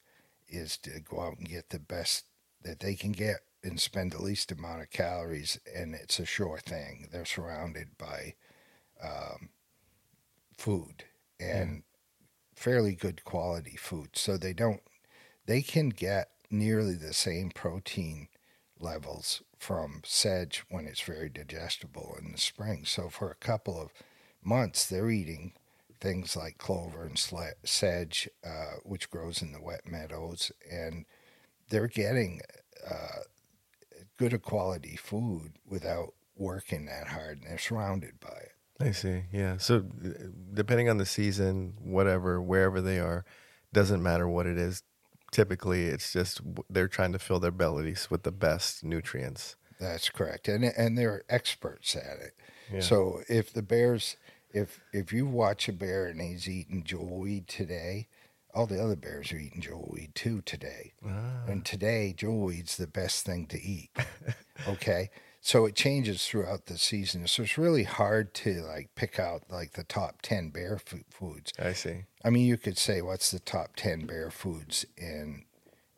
is 0.49 0.77
to 0.79 1.01
go 1.01 1.21
out 1.21 1.39
and 1.39 1.49
get 1.49 1.71
the 1.71 1.79
best 1.79 2.27
that 2.63 2.81
they 2.81 2.95
can 2.95 3.13
get 3.13 3.41
and 3.64 3.81
spend 3.81 4.12
the 4.12 4.22
least 4.22 4.53
amount 4.53 4.83
of 4.83 4.90
calories, 4.90 5.59
and 5.75 5.94
it's 5.94 6.18
a 6.18 6.27
sure 6.27 6.59
thing. 6.59 7.09
They're 7.12 7.25
surrounded 7.25 7.96
by 7.98 8.35
um, 9.03 9.51
food 10.57 11.05
and 11.40 11.83
fairly 12.55 12.94
good 12.94 13.25
quality 13.25 13.77
food, 13.77 14.11
so 14.14 14.37
they 14.37 14.53
don't 14.53 14.83
they 15.46 15.62
can 15.62 15.88
get 15.90 16.31
nearly 16.51 16.94
the 16.94 17.12
same 17.14 17.51
protein 17.51 18.29
levels 18.79 19.42
from 19.59 20.03
sedge 20.05 20.64
when 20.70 20.87
it's 20.87 21.01
very 21.03 21.29
digestible 21.29 22.16
in 22.20 22.33
the 22.33 22.38
spring. 22.38 22.85
So 22.85 23.09
for 23.09 23.31
a 23.31 23.37
couple 23.37 23.81
of 23.81 23.92
months, 24.42 24.87
they're 24.87 25.11
eating 25.11 25.53
things 26.01 26.37
like 26.37 26.59
clover 26.59 27.05
and 27.05 27.18
sedge, 27.64 28.29
uh, 28.44 28.75
which 28.85 29.11
grows 29.11 29.40
in 29.40 29.53
the 29.53 29.62
wet 29.62 29.87
meadows, 29.87 30.51
and 30.70 31.07
they're 31.70 31.88
getting 31.88 32.40
uh, 32.88 33.22
good 34.31 34.43
quality 34.43 34.97
food 34.97 35.53
without 35.67 36.15
working 36.37 36.87
that 36.87 37.09
hard, 37.09 37.39
and 37.39 37.47
they're 37.47 37.59
surrounded 37.59 38.21
by 38.21 38.29
it. 38.29 38.53
I 38.81 38.93
see. 38.93 39.25
Yeah. 39.33 39.57
So, 39.59 39.85
uh, 40.05 40.09
depending 40.55 40.89
on 40.89 40.99
the 40.99 41.07
season, 41.07 41.75
whatever, 41.81 42.41
wherever 42.41 42.81
they 42.81 42.99
are, 42.99 43.25
doesn't 43.73 44.03
matter 44.03 44.29
what 44.29 44.47
it 44.47 44.59
is. 44.59 44.83
Typically, 45.31 45.87
it's 45.87 46.13
just 46.13 46.41
they're 46.69 46.89
trying 46.89 47.13
to 47.13 47.19
fill 47.19 47.41
their 47.41 47.51
bellies 47.51 48.11
with 48.11 48.23
the 48.23 48.33
best 48.33 48.85
nutrients. 48.85 49.57
That's 49.81 50.11
correct, 50.11 50.47
and 50.47 50.65
and 50.65 50.99
they're 50.99 51.23
experts 51.29 51.97
at 51.97 52.19
it. 52.21 52.35
Yeah. 52.73 52.81
So 52.81 53.23
if 53.29 53.53
the 53.53 53.63
bears, 53.63 54.17
if 54.53 54.81
if 54.93 55.13
you 55.13 55.27
watch 55.27 55.69
a 55.69 55.73
bear 55.73 56.07
and 56.07 56.21
he's 56.21 56.49
eating 56.49 56.85
jewelweed 56.85 57.47
today, 57.49 58.09
all 58.55 58.67
the 58.67 58.83
other 58.83 58.97
bears 58.97 59.33
are 59.33 59.38
eating 59.38 59.61
jewelweed 59.62 60.15
too 60.15 60.43
today. 60.43 60.93
Ah, 61.07 61.45
And 61.49 61.65
today, 61.65 62.15
jewelweed's 62.17 62.77
the 62.77 62.87
best 62.87 63.25
thing 63.25 63.47
to 63.47 63.61
eat. 63.61 63.91
okay, 64.69 65.11
so 65.41 65.65
it 65.67 65.75
changes 65.75 66.27
throughout 66.27 66.67
the 66.67 66.79
season. 66.79 67.27
So 67.27 67.43
it's 67.43 67.59
really 67.59 67.85
hard 67.85 68.35
to 68.35 68.62
like 68.62 68.95
pick 68.95 69.19
out 69.19 69.43
like 69.51 69.73
the 69.73 69.85
top 69.85 70.23
ten 70.23 70.51
bear 70.51 70.79
food 70.79 71.05
foods. 71.11 71.53
I 71.59 71.73
see. 71.73 72.05
I 72.25 72.31
mean, 72.31 72.47
you 72.47 72.57
could 72.57 72.79
say 72.79 73.03
what's 73.03 73.31
the 73.31 73.41
top 73.41 73.75
ten 73.77 74.07
bear 74.07 74.31
foods 74.31 74.85
in 74.97 75.45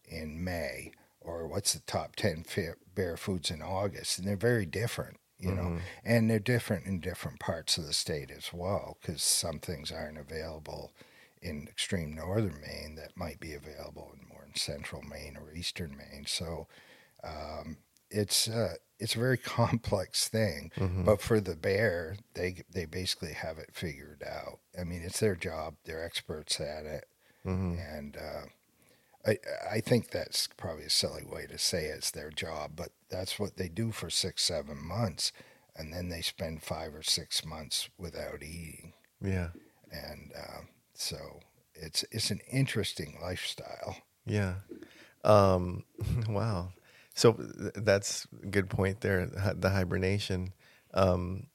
in 0.07 0.43
May, 0.45 0.93
or 1.21 1.47
what's 1.47 1.73
the 1.75 1.81
top 1.81 2.15
ten 2.17 2.45
fa- 2.45 2.77
bear 2.95 3.17
foods 3.17 3.51
in 3.51 3.63
August, 3.63 4.19
and 4.19 4.29
they're 4.29 4.37
very 4.37 4.65
different, 4.67 5.17
you 5.39 5.51
know, 5.53 5.63
Mhm. 5.63 5.81
and 6.05 6.31
they're 6.31 6.39
different 6.39 6.87
in 6.87 7.01
different 7.01 7.41
parts 7.41 7.77
of 7.79 7.85
the 7.87 7.93
state 7.93 8.31
as 8.31 8.53
well, 8.53 8.97
because 9.01 9.23
some 9.23 9.59
things 9.59 9.91
aren't 9.91 10.19
available 10.19 10.93
in 11.45 11.69
extreme 11.69 12.15
northern 12.15 12.61
Maine 12.61 12.95
that 12.97 13.17
might 13.17 13.39
be 13.39 13.53
available 13.55 14.11
in 14.15 14.27
more 14.29 14.45
in 14.47 14.55
central 14.57 15.03
Maine 15.03 15.37
or 15.37 15.53
eastern 15.55 15.97
Maine. 15.97 16.25
So 16.27 16.67
um, 17.23 17.79
it's 18.11 18.49
uh, 18.49 18.75
it's 18.99 19.15
a 19.15 19.19
very 19.19 19.37
complex 19.59 20.29
thing. 20.29 20.73
Mhm. 20.77 21.05
But 21.05 21.21
for 21.21 21.41
the 21.41 21.57
bear, 21.57 22.17
they 22.35 22.63
they 22.71 22.87
basically 22.87 23.33
have 23.35 23.59
it 23.59 23.75
figured 23.75 24.23
out. 24.25 24.61
I 24.79 24.85
mean, 24.85 25.03
it's 25.03 25.21
their 25.21 25.37
job; 25.37 25.77
they're 25.85 26.05
experts 26.05 26.61
at 26.61 26.85
it, 26.87 27.05
Mhm. 27.45 27.79
and 27.97 28.17
uh, 28.17 28.47
I 29.27 29.39
I 29.71 29.81
think 29.81 30.11
that's 30.11 30.47
probably 30.57 30.85
a 30.85 30.91
silly 30.91 31.25
way 31.25 31.47
to 31.47 31.59
say 31.59 31.87
it's 31.87 32.11
their 32.11 32.31
job, 32.31 32.73
but 32.77 32.91
that's 33.11 33.39
what 33.39 33.57
they 33.57 33.69
do 33.69 33.93
for 33.93 34.11
six 34.11 34.43
seven 34.43 34.79
months, 34.79 35.33
and 35.77 35.93
then 35.93 36.09
they 36.09 36.23
spend 36.23 36.63
five 36.63 36.95
or 36.95 37.03
six 37.03 37.45
months 37.45 37.89
without 37.99 38.43
eating, 38.43 38.93
Yeah. 39.21 39.51
and 39.91 40.33
uh, 40.37 40.61
so 40.95 41.41
it's 41.75 42.05
it's 42.11 42.31
an 42.31 42.41
interesting 42.51 43.19
lifestyle. 43.21 43.97
Yeah. 44.27 44.55
Um, 45.25 45.85
wow. 46.29 46.73
So 47.15 47.37
that's 47.77 48.27
a 48.43 48.47
good 48.47 48.69
point 48.69 49.01
there. 49.01 49.27
The 49.27 49.71
hibernation. 49.71 50.53
Um, 50.93 51.49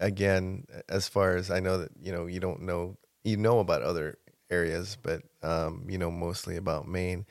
again, 0.00 0.66
as 0.88 1.08
far 1.08 1.36
as 1.36 1.50
I 1.50 1.60
know 1.60 1.78
that 1.78 1.90
you 2.00 2.12
know, 2.12 2.26
you 2.26 2.40
don't 2.40 2.62
know 2.62 2.96
you 3.22 3.36
know 3.36 3.60
about 3.60 3.82
other 3.82 4.18
areas, 4.50 4.96
but 5.00 5.22
um, 5.42 5.86
you 5.88 5.98
know 5.98 6.10
mostly 6.10 6.56
about 6.56 6.88
Maine. 6.88 7.26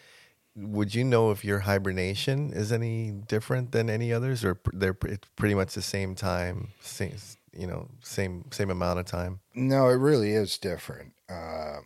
Would 0.56 0.93
you 0.93 1.04
know 1.04 1.32
if 1.32 1.43
your 1.43 1.60
hibernation 1.60 2.54
is 2.54 2.71
any 2.71 3.12
different 3.12 3.71
than 3.71 3.89
any 3.89 4.13
others, 4.13 4.45
or 4.45 4.60
they're 4.71 4.97
it's 5.06 5.28
pretty 5.36 5.56
much 5.56 5.73
the 5.73 5.82
same 5.82 6.15
time, 6.15 6.69
same 6.82 7.17
you 7.57 7.67
know, 7.67 7.89
same 8.01 8.45
same 8.51 8.69
amount 8.69 8.99
of 8.99 9.05
time? 9.05 9.39
No, 9.53 9.89
it 9.89 9.93
really 9.93 10.31
is 10.31 10.57
different. 10.57 11.13
Uh, 11.29 11.79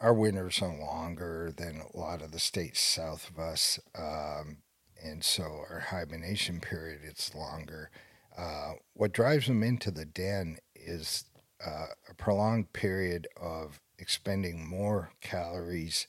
our 0.00 0.12
winters 0.12 0.60
are 0.60 0.78
longer 0.78 1.52
than 1.56 1.80
a 1.80 1.96
lot 1.96 2.22
of 2.22 2.32
the 2.32 2.38
states 2.38 2.80
south 2.80 3.30
of 3.30 3.38
us, 3.38 3.78
um, 3.98 4.58
and 5.02 5.24
so 5.24 5.64
our 5.70 5.86
hibernation 5.90 6.60
period 6.60 7.00
is 7.04 7.34
longer. 7.34 7.90
Uh, 8.36 8.74
what 8.92 9.12
drives 9.12 9.46
them 9.46 9.62
into 9.62 9.90
the 9.90 10.04
den 10.04 10.58
is 10.74 11.24
uh, 11.64 11.86
a 12.08 12.14
prolonged 12.14 12.72
period 12.74 13.26
of 13.40 13.80
expending 13.98 14.68
more 14.68 15.10
calories, 15.22 16.06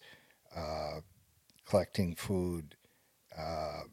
uh, 0.56 1.00
collecting 1.65 2.15
food 2.15 2.76
uh, 3.38 3.84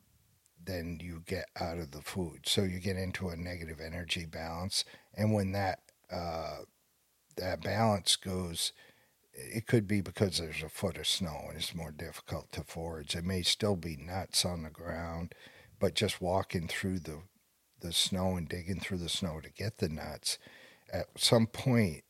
than 0.64 0.98
you 1.00 1.22
get 1.26 1.46
out 1.60 1.78
of 1.78 1.90
the 1.90 2.02
food. 2.02 2.40
So 2.46 2.62
you 2.62 2.80
get 2.80 2.96
into 2.96 3.28
a 3.28 3.36
negative 3.36 3.80
energy 3.84 4.24
balance, 4.26 4.84
and 5.16 5.32
when 5.32 5.52
that 5.52 5.80
uh, 6.10 6.58
that 7.36 7.62
balance 7.62 8.16
goes 8.16 8.72
it 9.34 9.66
could 9.66 9.86
be 9.86 10.00
because 10.00 10.38
there's 10.38 10.62
a 10.62 10.68
foot 10.68 10.96
of 10.96 11.06
snow 11.06 11.46
and 11.48 11.56
it's 11.56 11.74
more 11.74 11.90
difficult 11.90 12.52
to 12.52 12.62
forage. 12.62 13.16
It 13.16 13.24
may 13.24 13.42
still 13.42 13.76
be 13.76 13.96
nuts 13.96 14.44
on 14.44 14.62
the 14.62 14.70
ground, 14.70 15.34
but 15.80 15.94
just 15.94 16.20
walking 16.20 16.68
through 16.68 17.00
the 17.00 17.22
the 17.80 17.92
snow 17.92 18.36
and 18.36 18.48
digging 18.48 18.80
through 18.80 18.96
the 18.96 19.10
snow 19.10 19.40
to 19.40 19.50
get 19.50 19.76
the 19.76 19.90
nuts, 19.90 20.38
at 20.90 21.06
some 21.16 21.46
point 21.46 22.04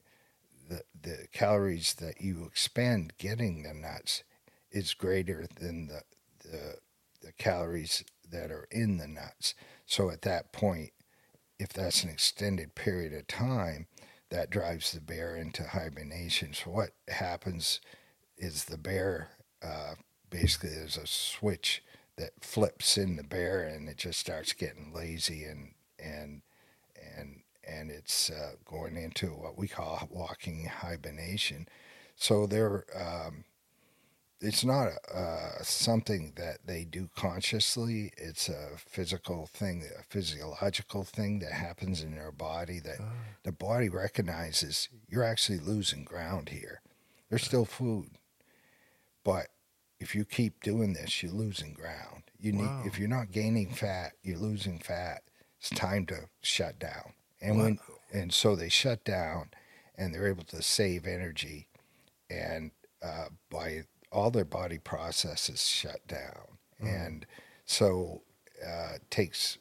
the 0.68 0.82
the 1.02 1.26
calories 1.32 1.94
that 1.94 2.20
you 2.20 2.44
expend 2.44 3.14
getting 3.18 3.62
the 3.62 3.74
nuts 3.74 4.22
is 4.70 4.94
greater 4.94 5.46
than 5.58 5.88
the 5.88 6.02
the, 6.48 6.74
the 7.22 7.32
calories 7.32 8.04
that 8.34 8.50
are 8.50 8.68
in 8.70 8.98
the 8.98 9.08
nuts. 9.08 9.54
So 9.86 10.10
at 10.10 10.22
that 10.22 10.52
point, 10.52 10.90
if 11.58 11.70
that's 11.70 12.04
an 12.04 12.10
extended 12.10 12.74
period 12.74 13.12
of 13.14 13.26
time, 13.26 13.86
that 14.30 14.50
drives 14.50 14.92
the 14.92 15.00
bear 15.00 15.36
into 15.36 15.62
hibernation. 15.64 16.52
So 16.52 16.70
what 16.70 16.90
happens 17.08 17.80
is 18.36 18.64
the 18.64 18.78
bear 18.78 19.30
uh, 19.62 19.94
basically 20.30 20.70
there's 20.70 20.96
a 20.96 21.06
switch 21.06 21.82
that 22.16 22.32
flips 22.40 22.98
in 22.98 23.16
the 23.16 23.22
bear 23.22 23.62
and 23.62 23.88
it 23.88 23.96
just 23.96 24.18
starts 24.18 24.52
getting 24.52 24.92
lazy 24.92 25.44
and 25.44 25.72
and 25.98 26.42
and 27.16 27.40
and 27.66 27.90
it's 27.90 28.30
uh, 28.30 28.52
going 28.64 28.96
into 28.96 29.28
what 29.28 29.56
we 29.56 29.68
call 29.68 30.06
walking 30.10 30.66
hibernation. 30.66 31.66
So 32.16 32.46
they're 32.46 32.84
um, 32.94 33.44
it's 34.44 34.64
not 34.64 34.88
uh, 35.12 35.62
something 35.62 36.32
that 36.36 36.58
they 36.66 36.84
do 36.84 37.08
consciously. 37.16 38.12
It's 38.16 38.48
a 38.48 38.70
physical 38.76 39.46
thing, 39.46 39.82
a 39.98 40.02
physiological 40.04 41.04
thing 41.04 41.38
that 41.40 41.52
happens 41.52 42.02
in 42.02 42.14
their 42.14 42.32
body 42.32 42.78
that 42.80 43.00
Oh. 43.00 43.10
the 43.42 43.52
body 43.52 43.88
recognizes 43.88 44.88
you're 45.08 45.24
actually 45.24 45.58
losing 45.58 46.04
ground 46.04 46.50
here. 46.50 46.80
There's 47.28 47.44
still 47.44 47.64
food, 47.64 48.18
but 49.24 49.48
if 50.00 50.14
you 50.14 50.24
keep 50.24 50.62
doing 50.62 50.92
this, 50.92 51.22
you're 51.22 51.32
losing 51.32 51.72
ground. 51.72 52.24
You 52.38 52.52
need 52.52 52.66
Wow. 52.66 52.82
if 52.86 52.98
you're 52.98 53.08
not 53.08 53.30
gaining 53.32 53.72
fat, 53.72 54.12
you're 54.22 54.38
losing 54.38 54.78
fat. 54.78 55.22
It's 55.58 55.70
time 55.70 56.04
to 56.06 56.28
shut 56.42 56.78
down. 56.78 57.14
And 57.40 57.58
when 57.58 57.78
and 58.12 58.32
so 58.32 58.54
they 58.54 58.68
shut 58.68 59.02
down, 59.04 59.50
and 59.96 60.14
they're 60.14 60.28
able 60.28 60.44
to 60.44 60.62
save 60.62 61.06
energy, 61.06 61.68
and 62.30 62.70
uh, 63.02 63.28
by 63.50 63.84
all 64.14 64.30
their 64.30 64.44
body 64.44 64.78
processes 64.78 65.66
shut 65.66 66.06
down, 66.06 66.58
and 66.80 67.26
so 67.66 68.22
uh, 68.64 68.94
it 68.94 69.10
takes 69.10 69.58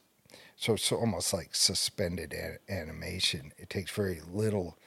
so 0.55 0.73
it's 0.75 0.91
almost 0.91 1.33
like 1.33 1.55
suspended 1.55 2.33
a- 2.33 2.71
animation. 2.71 3.51
It 3.57 3.69
takes 3.69 3.91
very 3.91 4.21
little 4.31 4.77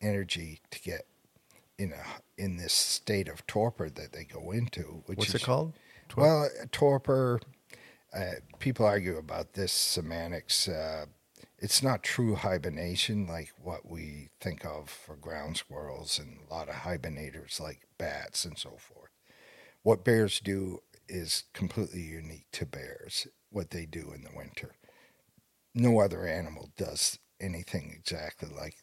energy 0.00 0.60
to 0.70 0.80
get 0.82 1.06
in 1.78 1.92
a 1.92 2.04
in 2.36 2.56
this 2.56 2.72
state 2.72 3.28
of 3.28 3.46
torpor 3.46 3.88
that 3.88 4.12
they 4.12 4.24
go 4.24 4.50
into. 4.50 5.02
Which 5.06 5.18
What's 5.18 5.34
is, 5.34 5.42
it 5.42 5.44
called? 5.44 5.72
Tor- 6.08 6.24
Well, 6.24 6.48
torpor. 6.70 7.40
Uh, 8.14 8.32
people 8.58 8.84
argue 8.84 9.16
about 9.16 9.54
this 9.54 9.72
semantics. 9.72 10.68
Uh, 10.68 11.06
it's 11.58 11.82
not 11.82 12.02
true 12.02 12.34
hibernation 12.34 13.26
like 13.26 13.52
what 13.62 13.88
we 13.88 14.28
think 14.40 14.66
of 14.66 14.90
for 14.90 15.16
ground 15.16 15.56
squirrels 15.56 16.18
and 16.18 16.38
a 16.50 16.52
lot 16.52 16.68
of 16.68 16.74
hibernators 16.74 17.58
like 17.60 17.86
bats 17.96 18.44
and 18.44 18.58
so 18.58 18.70
forth. 18.76 19.01
What 19.82 20.04
bears 20.04 20.40
do 20.40 20.82
is 21.08 21.44
completely 21.52 22.02
unique 22.02 22.46
to 22.52 22.66
bears, 22.66 23.26
what 23.50 23.70
they 23.70 23.86
do 23.86 24.12
in 24.14 24.22
the 24.22 24.36
winter. 24.36 24.76
No 25.74 26.00
other 26.00 26.26
animal 26.26 26.70
does 26.76 27.18
anything 27.40 27.92
exactly 27.96 28.48
like 28.54 28.76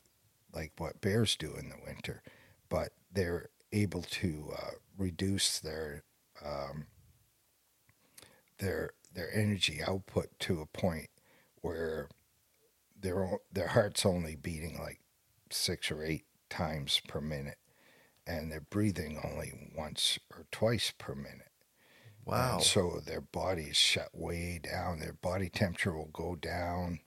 like 0.53 0.73
what 0.77 0.99
bears 1.01 1.35
do 1.35 1.55
in 1.55 1.69
the 1.69 1.77
winter, 1.85 2.23
but 2.69 2.91
they're 3.11 3.49
able 3.71 4.01
to 4.01 4.51
uh, 4.57 4.71
reduce 4.97 5.59
their 5.59 6.03
um, 6.43 6.87
their 8.57 8.91
their 9.13 9.33
energy 9.33 9.81
output 9.85 10.27
to 10.39 10.61
a 10.61 10.65
point 10.65 11.09
where 11.61 12.09
their 12.99 13.37
their 13.51 13.67
heart's 13.69 14.05
only 14.05 14.35
beating 14.35 14.77
like 14.79 14.99
six 15.51 15.91
or 15.91 16.03
eight 16.03 16.25
times 16.49 17.01
per 17.07 17.21
minute, 17.21 17.57
and 18.29 18.51
they're 18.51 18.61
breathing 18.61 19.19
only 19.23 19.51
once 19.75 20.19
or 20.31 20.45
twice 20.51 20.93
per 20.97 21.15
minute. 21.15 21.51
wow. 22.25 22.55
And 22.55 22.63
so 22.63 23.01
their 23.03 23.21
body 23.21 23.63
is 23.63 23.77
shut 23.77 24.09
way 24.13 24.59
down. 24.61 24.99
Their 24.99 25.13
body 25.13 25.49
temperature 25.49 25.93
will 25.93 26.11
go 26.13 26.35
down 26.35 26.99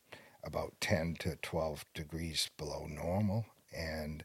about 0.44 0.74
10 0.80 1.16
to 1.20 1.36
12 1.36 1.86
degrees 1.94 2.50
below 2.58 2.86
normal. 2.88 3.46
And 3.72 4.24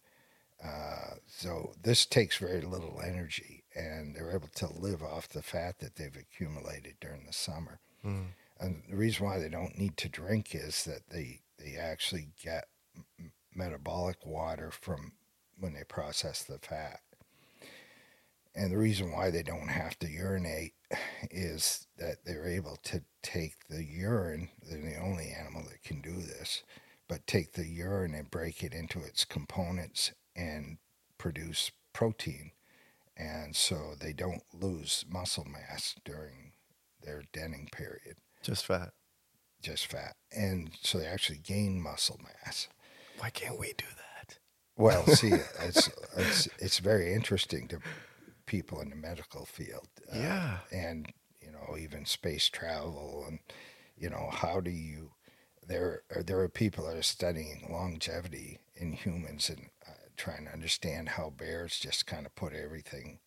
uh, 0.64 1.18
so 1.28 1.74
this 1.82 2.08
takes 2.08 2.38
very 2.38 2.62
little 2.62 3.00
energy, 3.06 3.64
and 3.76 4.16
they're 4.16 4.32
able 4.32 4.50
to 4.56 4.74
live 4.74 5.04
off 5.04 5.30
the 5.30 5.44
fat 5.44 5.78
that 5.80 5.96
they've 5.98 6.18
accumulated 6.18 6.96
during 7.00 7.26
the 7.28 7.34
summer. 7.34 7.80
Mm. 8.04 8.30
And 8.60 8.82
the 8.90 8.98
reason 8.98 9.24
why 9.24 9.38
they 9.38 9.50
don't 9.50 9.78
need 9.78 9.98
to 9.98 10.10
drink 10.10 10.56
is 10.56 10.84
that 10.86 11.12
they, 11.12 11.42
they 11.60 11.76
actually 11.78 12.30
get 12.44 12.66
m- 13.20 13.32
metabolic 13.54 14.26
water 14.26 14.72
from 14.72 15.12
when 15.60 15.74
they 15.74 15.84
process 15.84 16.44
the 16.44 16.58
fat. 16.60 17.02
And 18.56 18.72
the 18.72 18.78
reason 18.78 19.12
why 19.12 19.30
they 19.30 19.44
don't 19.44 19.68
have 19.70 20.00
to 20.00 20.10
urinate 20.10 20.74
is 21.30 21.86
that 22.00 22.26
they're 22.26 22.48
able 22.48 22.78
to 22.84 23.04
take 23.22 23.68
the 23.70 23.84
urine, 23.84 24.50
they're 24.68 24.82
the 24.82 24.98
only 25.00 25.30
animal 25.38 25.64
that 25.70 25.84
can 25.84 26.02
do 26.02 26.16
this, 26.22 26.64
but 27.08 27.28
take 27.28 27.54
the 27.54 27.68
urine 27.68 28.16
and 28.16 28.32
break 28.32 28.64
it 28.64 28.74
into 28.74 29.00
its 29.00 29.26
components 29.26 30.12
and 30.36 30.78
produce 31.20 31.72
protein. 31.94 32.52
And 33.16 33.56
so 33.56 33.94
they 34.00 34.14
don't 34.14 34.44
lose 34.54 35.06
muscle 35.10 35.46
mass 35.46 35.96
during 36.04 36.54
their 37.04 37.24
denning 37.34 37.70
period, 37.72 38.18
Just 38.42 38.66
fat. 38.66 38.90
just 39.62 39.88
fat. 39.88 40.16
And 40.36 40.72
so 40.82 40.98
they 41.00 41.06
actually 41.06 41.40
gain 41.40 41.82
muscle 41.82 42.20
mass. 42.24 42.68
Why 43.20 43.30
can't 43.30 43.60
we 43.60 43.68
do 43.78 43.86
that? 43.96 44.04
Well, 44.78 45.06
see, 45.08 45.34
it's, 45.64 45.90
it's, 46.16 46.48
it's 46.60 46.80
very 46.80 47.14
interesting 47.14 47.68
to 47.70 47.80
people 48.46 48.80
in 48.80 48.90
the 48.92 48.96
medical 48.96 49.46
field. 49.46 49.88
uh, 50.14 50.18
yeah. 50.18 50.58
and 50.72 51.12
you 51.42 51.52
know 51.52 51.76
even 51.78 52.06
space 52.06 52.48
travel 52.50 53.26
and 53.28 53.40
you 53.98 54.10
know 54.10 54.30
how 54.32 54.60
do 54.62 54.70
you 54.72 55.12
there 55.68 56.04
are, 56.16 56.24
there 56.24 56.40
are 56.40 56.48
people 56.50 56.86
that 56.86 56.96
are 56.96 57.02
studying 57.04 57.68
longevity 57.70 58.60
in 58.76 58.94
humans 58.94 59.50
and 59.50 59.70
uh, 59.88 59.92
trying 60.16 60.46
to 60.46 60.52
understand 60.54 61.10
how 61.10 61.30
bears 61.30 61.78
just 61.80 62.06
kind 62.08 62.26
of 62.26 62.34
put 62.36 62.54
everything 62.54 63.20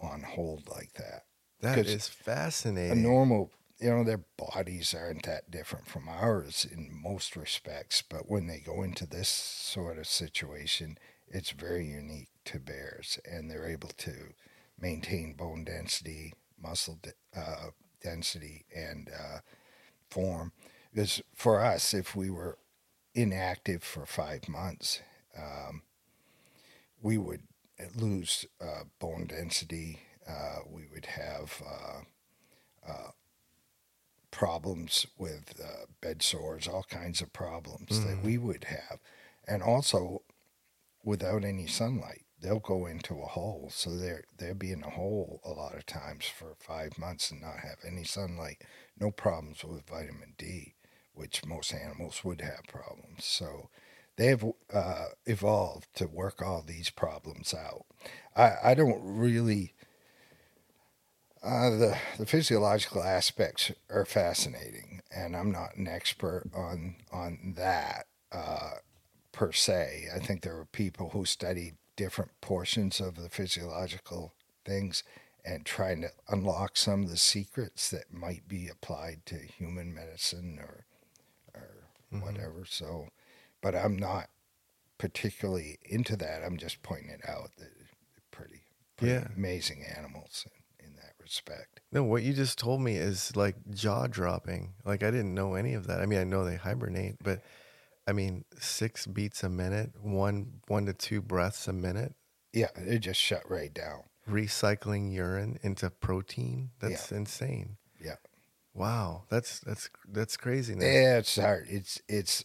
on 0.00 0.22
hold 0.22 0.68
like 0.68 0.94
that 0.94 1.24
That 1.60 1.78
is 1.78 1.86
is 1.94 2.08
a 2.08 2.12
fascinating. 2.12 3.02
normal 3.02 3.50
you 3.80 3.90
know 3.90 4.04
their 4.04 4.22
bodies 4.36 4.94
aren't 4.94 5.24
that 5.24 5.50
different 5.50 5.86
from 5.86 6.08
ours 6.08 6.66
in 6.70 6.90
most 6.92 7.36
respects 7.36 8.02
but 8.02 8.28
when 8.28 8.46
they 8.46 8.58
go 8.58 8.82
into 8.82 9.06
this 9.06 9.28
sort 9.28 9.98
of 9.98 10.06
situation 10.06 10.98
it's 11.28 11.50
very 11.50 11.86
unique 11.86 12.28
to 12.44 12.58
bears 12.58 13.18
and 13.24 13.50
they're 13.50 13.68
able 13.68 13.90
to 13.96 14.12
maintain 14.78 15.34
bone 15.34 15.64
density 15.64 16.34
muscle 16.60 16.98
de- 17.02 17.38
uh, 17.40 17.70
density 18.02 18.64
and 18.74 19.10
uh, 19.10 19.38
form. 20.10 20.52
Because 20.92 21.22
for 21.34 21.60
us 21.60 21.94
if 21.94 22.16
we 22.16 22.30
were 22.30 22.58
inactive 23.14 23.82
for 23.84 24.06
five 24.06 24.48
months 24.48 25.00
um, 25.38 25.82
we 27.02 27.18
would 27.18 27.42
lose 27.96 28.44
uh, 28.60 28.84
bone 28.98 29.26
density 29.26 30.00
uh, 30.28 30.58
we 30.70 30.86
would 30.92 31.06
have 31.06 31.62
uh, 31.66 32.00
uh, 32.90 33.10
problems 34.30 35.06
with 35.18 35.60
uh, 35.62 35.86
bed 36.00 36.22
sores, 36.22 36.68
all 36.68 36.84
kinds 36.84 37.20
of 37.20 37.32
problems 37.32 38.04
that 38.04 38.18
Mhm. 38.18 38.22
we 38.24 38.38
would 38.38 38.64
have. 38.64 39.00
And 39.46 39.62
also, 39.62 40.22
without 41.04 41.44
any 41.44 41.66
sunlight, 41.66 42.24
they'll 42.40 42.60
go 42.60 42.86
into 42.86 43.20
a 43.22 43.26
hole. 43.26 43.70
So 43.72 43.96
they're, 43.96 44.24
they'll 44.38 44.54
be 44.54 44.72
in 44.72 44.82
a 44.82 44.90
hole 44.90 45.40
a 45.44 45.50
lot 45.50 45.74
of 45.76 45.86
times 45.86 46.26
for 46.26 46.54
five 46.58 46.96
months 46.98 47.30
and 47.30 47.40
not 47.40 47.60
have 47.60 47.78
any 47.84 48.04
sunlight. 48.04 48.62
No 48.98 49.10
problems 49.10 49.64
with 49.64 49.86
vitamin 49.86 50.34
D, 50.38 50.74
which 51.12 51.44
most 51.44 51.72
animals 51.74 52.24
would 52.24 52.40
have 52.40 52.62
problems. 52.68 53.24
So 53.24 53.70
they 54.16 54.26
have 54.26 54.44
uh, 54.72 55.06
evolved 55.26 55.88
to 55.96 56.06
work 56.06 56.42
all 56.42 56.62
these 56.62 56.90
problems 56.90 57.52
out. 57.54 57.86
I, 58.36 58.70
I 58.70 58.74
don't 58.74 59.02
really. 59.02 59.74
Uh, 61.42 61.70
the 61.70 61.98
the 62.18 62.26
physiological 62.26 63.02
aspects 63.02 63.72
are 63.88 64.04
fascinating, 64.04 65.00
and 65.10 65.34
I'm 65.34 65.50
not 65.50 65.76
an 65.76 65.88
expert 65.88 66.44
on 66.54 66.96
on 67.10 67.54
that 67.56 68.06
uh, 68.30 68.72
per 69.32 69.52
se. 69.52 70.08
I 70.14 70.18
think 70.18 70.42
there 70.42 70.58
are 70.58 70.66
people 70.66 71.10
who 71.10 71.24
study 71.24 71.74
different 71.96 72.32
portions 72.42 73.00
of 73.00 73.16
the 73.16 73.30
physiological 73.30 74.34
things 74.64 75.02
and 75.44 75.64
trying 75.64 76.02
to 76.02 76.10
unlock 76.28 76.76
some 76.76 77.04
of 77.04 77.10
the 77.10 77.16
secrets 77.16 77.90
that 77.90 78.12
might 78.12 78.46
be 78.46 78.68
applied 78.68 79.24
to 79.26 79.36
human 79.36 79.94
medicine 79.94 80.58
or 80.58 80.84
or 81.54 81.88
Mhm. 82.12 82.22
whatever. 82.22 82.64
So, 82.66 83.08
but 83.62 83.74
I'm 83.74 83.96
not 83.96 84.30
particularly 84.98 85.78
into 85.84 86.16
that. 86.16 86.42
I'm 86.44 86.58
just 86.58 86.82
pointing 86.82 87.10
it 87.10 87.28
out 87.28 87.56
that 87.56 87.76
they're 87.78 88.22
pretty, 88.30 88.62
pretty 88.96 89.14
Yeah. 89.14 89.28
amazing 89.36 89.84
animals 89.84 90.46
in, 90.46 90.52
in 90.52 90.54
that 90.54 90.59
respect. 91.30 91.80
No, 91.92 92.02
what 92.02 92.22
you 92.24 92.32
just 92.32 92.58
told 92.58 92.80
me 92.80 92.96
is 92.96 93.34
like 93.36 93.54
jaw 93.70 94.08
dropping. 94.08 94.74
Like 94.84 95.02
I 95.04 95.10
didn't 95.12 95.34
know 95.34 95.54
any 95.54 95.74
of 95.74 95.86
that. 95.86 96.00
I 96.00 96.06
mean, 96.06 96.18
I 96.18 96.24
know 96.24 96.44
they 96.44 96.56
hibernate, 96.56 97.16
but 97.22 97.40
I 98.06 98.12
mean, 98.12 98.44
six 98.58 99.06
beats 99.06 99.44
a 99.44 99.48
minute, 99.48 99.92
one 100.02 100.60
one 100.66 100.86
to 100.86 100.92
two 100.92 101.22
breaths 101.22 101.68
a 101.68 101.72
minute, 101.72 102.14
Yeah, 102.52 102.68
they 102.76 102.98
just 102.98 103.20
shut 103.20 103.48
right 103.48 103.72
down. 103.72 104.02
recycling 104.28 105.12
urine 105.12 105.58
into 105.62 105.88
protein. 105.90 106.70
That's 106.80 107.12
insane. 107.12 107.76
Yeah. 108.02 108.16
Wow, 108.74 109.24
that's 109.28 109.60
that's 109.60 109.88
that's 110.08 110.36
crazy. 110.36 110.74
Yeah, 110.78 111.18
it's 111.18 111.36
hard. 111.36 111.66
It's 111.68 112.00
it's 112.08 112.44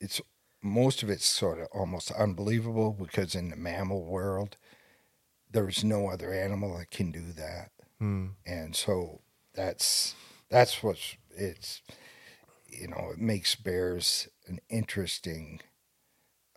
it's 0.00 0.20
most 0.62 1.02
of 1.02 1.10
it's 1.10 1.26
sort 1.26 1.60
of 1.60 1.68
almost 1.74 2.10
unbelievable 2.12 2.96
because 2.98 3.34
in 3.34 3.50
the 3.50 3.56
mammal 3.56 4.04
world, 4.04 4.56
there's 5.50 5.84
no 5.84 6.08
other 6.08 6.32
animal 6.32 6.78
that 6.78 6.90
can 6.90 7.12
do 7.12 7.32
that. 7.36 7.70
Hmm. 8.00 8.26
and 8.46 8.76
so 8.76 9.20
that's 9.54 10.14
that's 10.50 10.82
what's 10.82 11.16
it's 11.30 11.82
you 12.66 12.88
know 12.88 13.10
it 13.12 13.18
makes 13.18 13.54
bears 13.56 14.28
an 14.46 14.58
interesting 14.68 15.60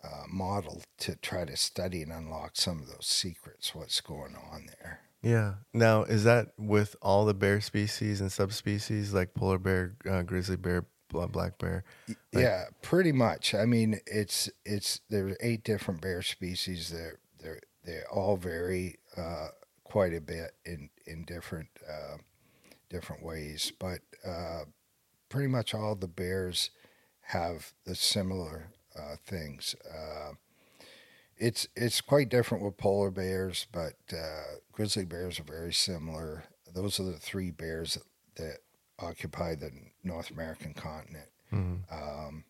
uh, 0.03 0.23
model 0.31 0.81
to 0.99 1.15
try 1.15 1.45
to 1.45 1.55
study 1.57 2.01
and 2.01 2.11
unlock 2.11 2.51
some 2.55 2.79
of 2.79 2.87
those 2.87 3.05
secrets 3.07 3.73
what's 3.75 4.01
going 4.01 4.35
on 4.51 4.67
there 4.79 5.01
Yeah. 5.23 5.53
Now, 5.73 6.03
is 6.03 6.23
that 6.23 6.53
with 6.57 6.95
all 7.01 7.25
the 7.25 7.35
bear 7.35 7.61
species 7.61 8.21
and 8.21 8.31
subspecies 8.31 9.13
like 9.13 9.35
polar 9.35 9.59
bear, 9.59 9.93
uh, 10.09 10.23
grizzly 10.23 10.55
bear, 10.57 10.85
black 11.09 11.59
bear? 11.59 11.83
Like- 12.07 12.17
yeah, 12.33 12.65
pretty 12.81 13.11
much. 13.11 13.53
I 13.53 13.65
mean, 13.65 13.99
it's 14.07 14.49
it's 14.65 15.01
there's 15.09 15.37
eight 15.41 15.63
different 15.63 16.01
bear 16.01 16.23
species. 16.23 16.89
They're 16.89 17.19
they 17.39 17.59
they 17.85 17.99
all 18.11 18.35
vary 18.37 18.97
uh, 19.15 19.49
quite 19.91 20.13
a 20.13 20.21
bit 20.21 20.51
in 20.65 20.89
in 21.05 21.25
different 21.25 21.67
uh, 21.85 22.17
different 22.89 23.21
ways, 23.21 23.73
but 23.77 23.99
uh, 24.25 24.61
pretty 25.27 25.47
much 25.47 25.73
all 25.73 25.95
the 25.95 26.07
bears 26.07 26.69
have 27.21 27.73
the 27.85 27.93
similar 27.93 28.67
uh, 28.97 29.15
things. 29.25 29.75
Uh, 29.85 30.31
it's 31.35 31.67
it's 31.75 31.99
quite 31.99 32.29
different 32.29 32.63
with 32.63 32.77
polar 32.77 33.11
bears, 33.11 33.67
but 33.73 33.95
uh, 34.13 34.55
grizzly 34.71 35.03
bears 35.03 35.39
are 35.41 35.43
very 35.43 35.73
similar. 35.73 36.45
Those 36.73 36.97
are 36.97 37.03
the 37.03 37.19
three 37.19 37.51
bears 37.51 37.95
that, 37.95 38.05
that 38.41 38.57
occupy 38.97 39.55
the 39.55 39.71
North 40.05 40.31
American 40.31 40.73
continent. 40.73 41.27
Mhm. 41.51 41.79
Um, 41.91 42.45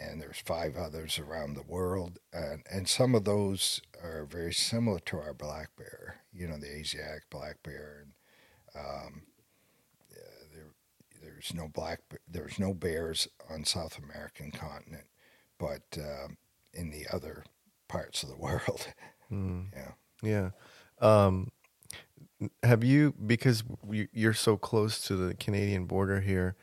and 0.00 0.20
there's 0.20 0.40
five 0.44 0.76
others 0.76 1.18
around 1.18 1.54
the 1.54 1.62
world, 1.62 2.18
and 2.32 2.62
and 2.70 2.88
some 2.88 3.14
of 3.14 3.24
those 3.24 3.80
are 4.02 4.24
very 4.24 4.52
similar 4.54 4.98
to 5.00 5.18
our 5.18 5.34
black 5.34 5.70
bear. 5.76 6.20
You 6.32 6.48
know, 6.48 6.58
the 6.58 6.70
Asiatic 6.74 7.28
black 7.30 7.62
bear, 7.62 8.04
and 8.04 8.12
um, 8.84 9.22
uh, 10.12 10.44
there 10.54 10.70
there's 11.22 11.52
no 11.54 11.68
black 11.68 12.00
there's 12.28 12.58
no 12.58 12.74
bears 12.74 13.28
on 13.50 13.64
South 13.64 13.98
American 13.98 14.50
continent, 14.50 15.06
but 15.58 15.82
um, 15.98 16.36
in 16.72 16.90
the 16.90 17.06
other 17.12 17.44
parts 17.88 18.22
of 18.22 18.28
the 18.28 18.36
world, 18.38 18.86
Mm. 19.32 19.66
yeah. 19.74 19.92
Yeah. 20.22 20.50
Um, 21.00 21.50
have 22.62 22.82
you, 22.84 23.14
because 23.26 23.62
you- 23.90 24.08
you're 24.12 24.32
so 24.34 24.56
close 24.56 25.00
to 25.06 25.16
the 25.16 25.34
Canadian 25.34 25.86
border 25.86 26.20
here, 26.20 26.56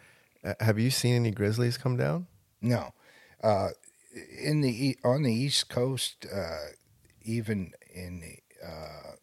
uh, 0.44 0.54
have 0.60 0.80
you 0.80 0.90
seen 0.90 1.16
any 1.16 1.32
grizzlies 1.32 1.78
come 1.78 1.96
down? 1.98 2.28
No, 2.62 2.94
uh, 3.46 3.70
in 4.42 4.62
the 4.62 4.98
on 5.04 5.24
the 5.24 5.34
East 5.34 5.70
Coast, 5.70 6.26
uh, 6.34 6.70
even 7.22 7.74
in 7.94 8.22
the 8.22 8.66
uh, 8.66 9.16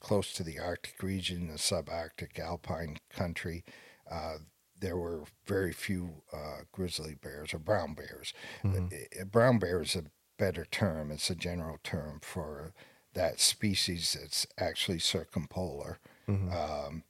close 0.00 0.32
to 0.34 0.42
the 0.42 0.58
Arctic 0.58 1.02
region, 1.02 1.46
the 1.46 1.54
subarctic 1.54 2.38
alpine 2.38 2.98
country, 3.08 3.64
uh, 4.10 4.38
there 4.80 4.96
were 4.96 5.22
very 5.46 5.72
few 5.72 6.22
uh, 6.32 6.62
grizzly 6.72 7.14
bears 7.14 7.54
or 7.54 7.58
brown 7.58 7.94
bears. 7.94 8.34
Mhm. 8.64 9.20
Uh, 9.20 9.24
Brown 9.24 9.58
bear 9.58 9.80
is 9.80 9.94
a 9.94 10.04
better 10.38 10.64
term. 10.64 11.12
It's 11.12 11.30
a 11.30 11.36
general 11.36 11.78
term 11.84 12.18
for 12.20 12.74
that 13.14 13.38
species 13.38 14.16
that's 14.18 14.46
actually 14.58 14.98
circumpolar. 14.98 16.00
Mhm. 16.26 16.52
Um, 16.52 17.04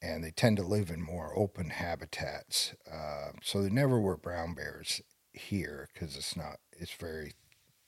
and 0.00 0.24
they 0.24 0.30
tend 0.30 0.56
to 0.56 0.62
live 0.62 0.90
in 0.90 1.02
more 1.02 1.36
open 1.36 1.70
habitats. 1.70 2.74
Uh, 2.90 3.32
so 3.42 3.60
there 3.60 3.70
never 3.70 4.00
were 4.00 4.16
brown 4.16 4.54
bears 4.54 5.00
here 5.38 5.88
because 5.92 6.16
it's 6.16 6.36
not. 6.36 6.58
It's 6.72 6.92
very 6.92 7.32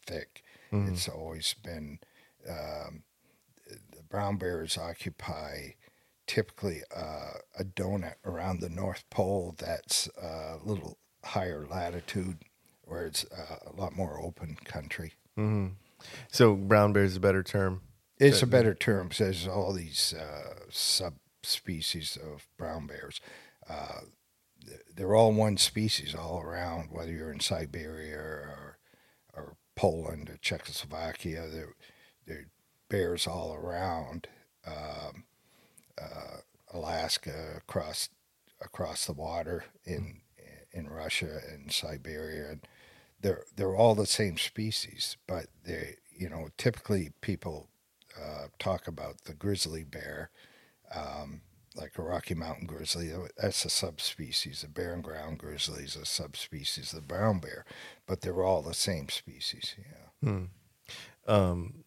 thick. 0.06 0.42
Mhm. 0.72 0.92
It's 0.92 1.08
always 1.08 1.54
been 1.62 1.98
um, 2.48 3.04
the 3.66 4.02
brown 4.08 4.36
bears 4.36 4.78
occupy 4.78 5.74
typically 6.26 6.82
uh, 6.94 7.32
a 7.58 7.64
donut 7.64 8.14
around 8.24 8.60
the 8.60 8.68
North 8.68 9.04
Pole 9.10 9.54
that's 9.58 10.08
uh, 10.20 10.58
a 10.60 10.64
little 10.64 10.98
higher 11.24 11.66
latitude, 11.66 12.38
where 12.82 13.04
it's 13.04 13.24
uh, 13.26 13.56
a 13.66 13.72
lot 13.72 13.94
more 13.96 14.20
open 14.20 14.56
country. 14.64 15.12
Mhm. 15.36 15.74
So 16.30 16.54
brown 16.54 16.92
bear 16.92 17.04
is 17.04 17.16
a 17.16 17.20
better 17.20 17.42
term. 17.42 17.82
It's 18.18 18.42
a 18.42 18.46
better 18.46 18.74
term 18.74 19.08
because 19.08 19.18
there's 19.18 19.48
all 19.48 19.72
these 19.72 20.12
uh, 20.14 20.54
subspecies 20.70 22.16
of 22.16 22.46
brown 22.58 22.86
bears. 22.86 23.20
Th- 24.64 24.80
they're 24.94 25.14
all 25.14 25.32
one 25.32 25.56
species 25.56 26.14
all 26.14 26.40
around, 26.40 26.88
whether 26.90 27.12
you're 27.12 27.32
in 27.32 27.40
Siberia 27.40 28.18
or, 28.18 28.78
or 29.34 29.56
Poland 29.76 30.30
or 30.30 30.38
Czechoslovakia. 30.40 31.46
They're, 31.48 31.74
they're 32.26 32.46
bears 32.88 33.26
all 33.26 33.54
around. 33.54 34.28
Um, 34.66 35.24
uh, 36.00 36.38
Alaska, 36.72 37.54
across 37.56 38.08
across 38.62 39.06
the 39.06 39.12
water 39.12 39.64
in 39.84 40.20
in 40.72 40.88
Russia 40.88 41.40
and 41.52 41.72
Siberia, 41.72 42.50
and 42.50 42.60
they're 43.20 43.44
they're 43.56 43.76
all 43.76 43.94
the 43.94 44.06
same 44.06 44.38
species, 44.38 45.16
but 45.26 45.46
they 45.64 45.96
you 46.10 46.28
know 46.28 46.48
typically 46.56 47.12
people 47.20 47.68
uh, 48.20 48.46
talk 48.58 48.86
about 48.86 49.24
the 49.24 49.34
grizzly 49.34 49.84
bear, 49.84 50.30
um, 50.94 51.42
like 51.74 51.98
a 51.98 52.02
Rocky 52.02 52.34
Mountain 52.34 52.66
grizzly. 52.66 53.12
That's 53.36 53.64
a 53.64 53.70
subspecies. 53.70 54.62
The 54.62 54.68
barren 54.68 55.02
ground 55.02 55.38
grizzly 55.38 55.84
is 55.84 55.96
a 55.96 56.04
subspecies 56.04 56.92
of 56.92 57.00
the 57.00 57.06
brown 57.06 57.38
bear, 57.38 57.64
but 58.06 58.20
they're 58.20 58.42
all 58.42 58.62
the 58.62 58.74
same 58.74 59.08
species. 59.08 59.76
Yeah. 59.78 60.28
Hmm. 60.28 60.44
Um, 61.26 61.84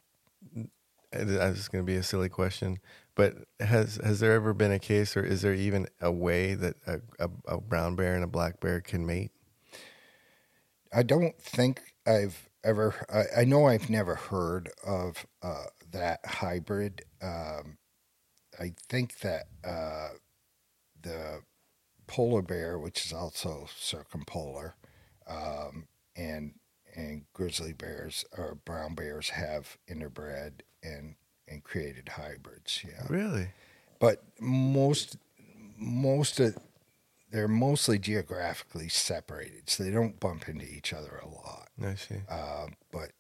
this 1.12 1.60
is 1.60 1.68
going 1.68 1.84
to 1.84 1.92
be 1.92 1.98
a 1.98 2.04
silly 2.04 2.30
question, 2.30 2.80
but 3.16 3.36
has 3.60 4.00
has 4.04 4.20
there 4.20 4.34
ever 4.34 4.54
been 4.54 4.72
a 4.72 4.80
case, 4.80 5.16
or 5.16 5.24
is 5.24 5.42
there 5.42 5.54
even 5.54 5.88
a 6.02 6.12
way 6.12 6.56
that 6.56 6.76
a, 6.88 7.02
a, 7.20 7.30
a 7.48 7.62
brown 7.62 7.96
bear 7.96 8.16
and 8.16 8.24
a 8.24 8.28
black 8.28 8.60
bear 8.60 8.82
can 8.82 9.06
mate? 9.06 9.32
I 10.92 11.04
don't 11.04 11.40
think 11.40 11.82
I've 12.06 12.50
ever. 12.64 13.06
I, 13.12 13.42
I 13.42 13.46
know 13.46 13.68
I've 13.68 13.90
never 13.90 14.16
heard 14.16 14.72
of 14.86 15.26
uh, 15.42 15.66
that 15.92 16.26
hybrid. 16.26 17.04
Um, 17.22 17.78
I 18.60 18.74
think 18.90 19.20
that 19.20 19.48
uh, 19.64 20.10
the 21.02 21.42
polar 22.08 22.42
bear, 22.42 22.78
which 22.78 23.06
is 23.06 23.14
also 23.14 23.68
circumpolar, 23.76 24.76
um, 25.28 25.88
and 26.16 26.54
and 26.96 27.24
grizzly 27.34 27.74
bears 27.74 28.24
or 28.38 28.56
brown 28.66 28.94
bears 28.94 29.30
have 29.30 29.78
interbred 29.90 30.62
and 30.84 31.16
and 31.48 31.64
created 31.64 32.10
hybrids. 32.10 32.84
Yeah, 32.88 33.06
Really? 33.10 33.48
but 34.00 34.24
most 34.40 35.18
most 35.78 36.40
of 36.40 36.58
they're 37.32 37.48
mostly 37.48 37.98
geographically 37.98 38.90
separated, 38.90 39.68
so 39.70 39.84
they 39.84 39.90
don't 39.90 40.20
bump 40.20 40.48
into 40.48 40.66
each 40.72 40.94
other 40.94 41.20
a 41.24 41.28
lot. 41.28 41.70
I 41.84 41.96
see. 41.96 42.18
Uh, 42.30 42.68
but 42.92 43.12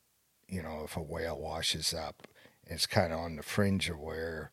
you 0.47 0.61
know, 0.61 0.83
if 0.85 0.95
a 0.95 1.01
whale 1.01 1.39
washes 1.39 1.93
up, 1.95 2.27
it's 2.67 2.85
kind 2.85 3.11
of 3.11 3.19
on 3.19 3.37
the 3.37 3.43
fringe 3.43 3.89
of 3.89 3.99
where 3.99 4.51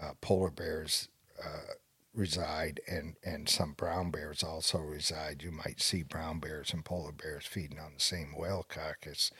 uh, 0.00 0.12
polar 0.20 0.50
bears 0.50 1.08
uh, 1.42 1.74
reside, 2.14 2.80
and 2.88 3.16
and 3.22 3.48
some 3.48 3.72
brown 3.74 4.10
bears 4.10 4.42
also 4.42 4.78
reside. 4.78 5.42
You 5.42 5.52
might 5.52 5.80
see 5.80 6.02
brown 6.02 6.40
bears 6.40 6.72
and 6.72 6.84
polar 6.84 7.12
bears 7.12 7.46
feeding 7.46 7.78
on 7.78 7.94
the 7.94 8.00
same 8.00 8.34
whale 8.36 8.64
carcass, 8.68 9.30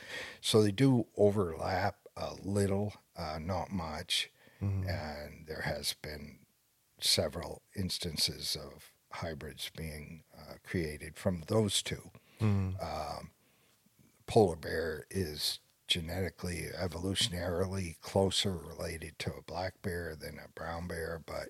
so 0.40 0.62
they 0.62 0.72
do 0.72 1.06
overlap 1.16 1.96
a 2.16 2.34
little, 2.42 2.94
uh, 3.16 3.38
not 3.40 3.70
much, 3.70 4.30
Mhm. 4.60 4.88
and 4.88 5.46
there 5.46 5.62
has 5.62 5.94
been 6.02 6.40
several 7.00 7.62
instances 7.76 8.56
of 8.56 8.92
hybrids 9.12 9.70
being 9.76 10.24
uh, 10.36 10.54
created 10.64 11.16
from 11.16 11.42
those 11.46 11.82
two 11.82 12.10
Mhm. 12.40 12.76
um, 12.82 13.30
polar 14.26 14.56
bear 14.56 15.06
is 15.10 15.60
genetically 15.88 16.66
evolutionarily 16.80 18.00
closer 18.00 18.52
related 18.56 19.18
to 19.20 19.30
a 19.32 19.42
black 19.42 19.80
bear 19.82 20.14
than 20.14 20.38
a 20.38 20.48
brown 20.54 20.86
bear, 20.86 21.20
but 21.26 21.48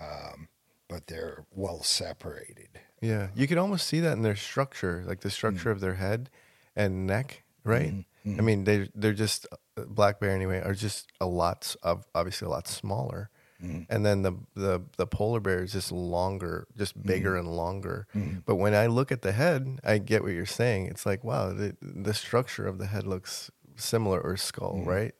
um, 0.00 0.48
but 0.88 1.06
they're 1.06 1.44
well 1.54 1.82
separated. 1.82 2.68
Yeah, 3.00 3.28
you 3.34 3.46
can 3.46 3.58
almost 3.58 3.86
see 3.86 4.00
that 4.00 4.12
in 4.12 4.22
their 4.22 4.36
structure, 4.36 5.04
like 5.06 5.20
the 5.20 5.30
structure 5.30 5.70
of 5.70 5.80
their 5.80 5.94
head 5.94 6.30
and 6.76 7.06
neck, 7.06 7.42
right? 7.64 7.92
Mhm. 8.26 8.38
I 8.38 8.42
mean, 8.42 8.64
they 8.64 8.90
they're 8.94 9.12
just 9.14 9.46
uh, 9.76 9.84
black 9.86 10.20
bear 10.20 10.30
anyway 10.30 10.60
are 10.60 10.74
just 10.74 11.08
a 11.20 11.26
lot 11.26 11.74
of 11.82 12.06
obviously 12.14 12.46
a 12.46 12.50
lot 12.50 12.66
smaller, 12.68 13.30
Mhm. 13.62 13.86
and 13.88 14.04
then 14.04 14.22
the 14.22 14.32
the 14.54 14.82
the 14.96 15.06
polar 15.06 15.40
bear 15.40 15.62
is 15.62 15.72
just 15.72 15.90
longer, 15.92 16.66
just 16.76 17.00
bigger 17.02 17.36
and 17.36 17.48
longer. 17.56 18.06
Mhm. 18.14 18.42
But 18.44 18.56
when 18.56 18.74
I 18.74 18.86
look 18.86 19.10
at 19.12 19.22
the 19.22 19.32
head, 19.32 19.80
I 19.84 19.98
get 19.98 20.22
what 20.22 20.32
you're 20.32 20.46
saying. 20.46 20.86
It's 20.86 21.06
like 21.06 21.22
wow, 21.24 21.52
the 21.52 21.76
the 21.80 22.14
structure 22.14 22.66
of 22.66 22.78
the 22.78 22.86
head 22.86 23.06
looks 23.06 23.50
similar 23.78 24.20
or 24.20 24.36
skull, 24.36 24.82
right? 24.84 25.14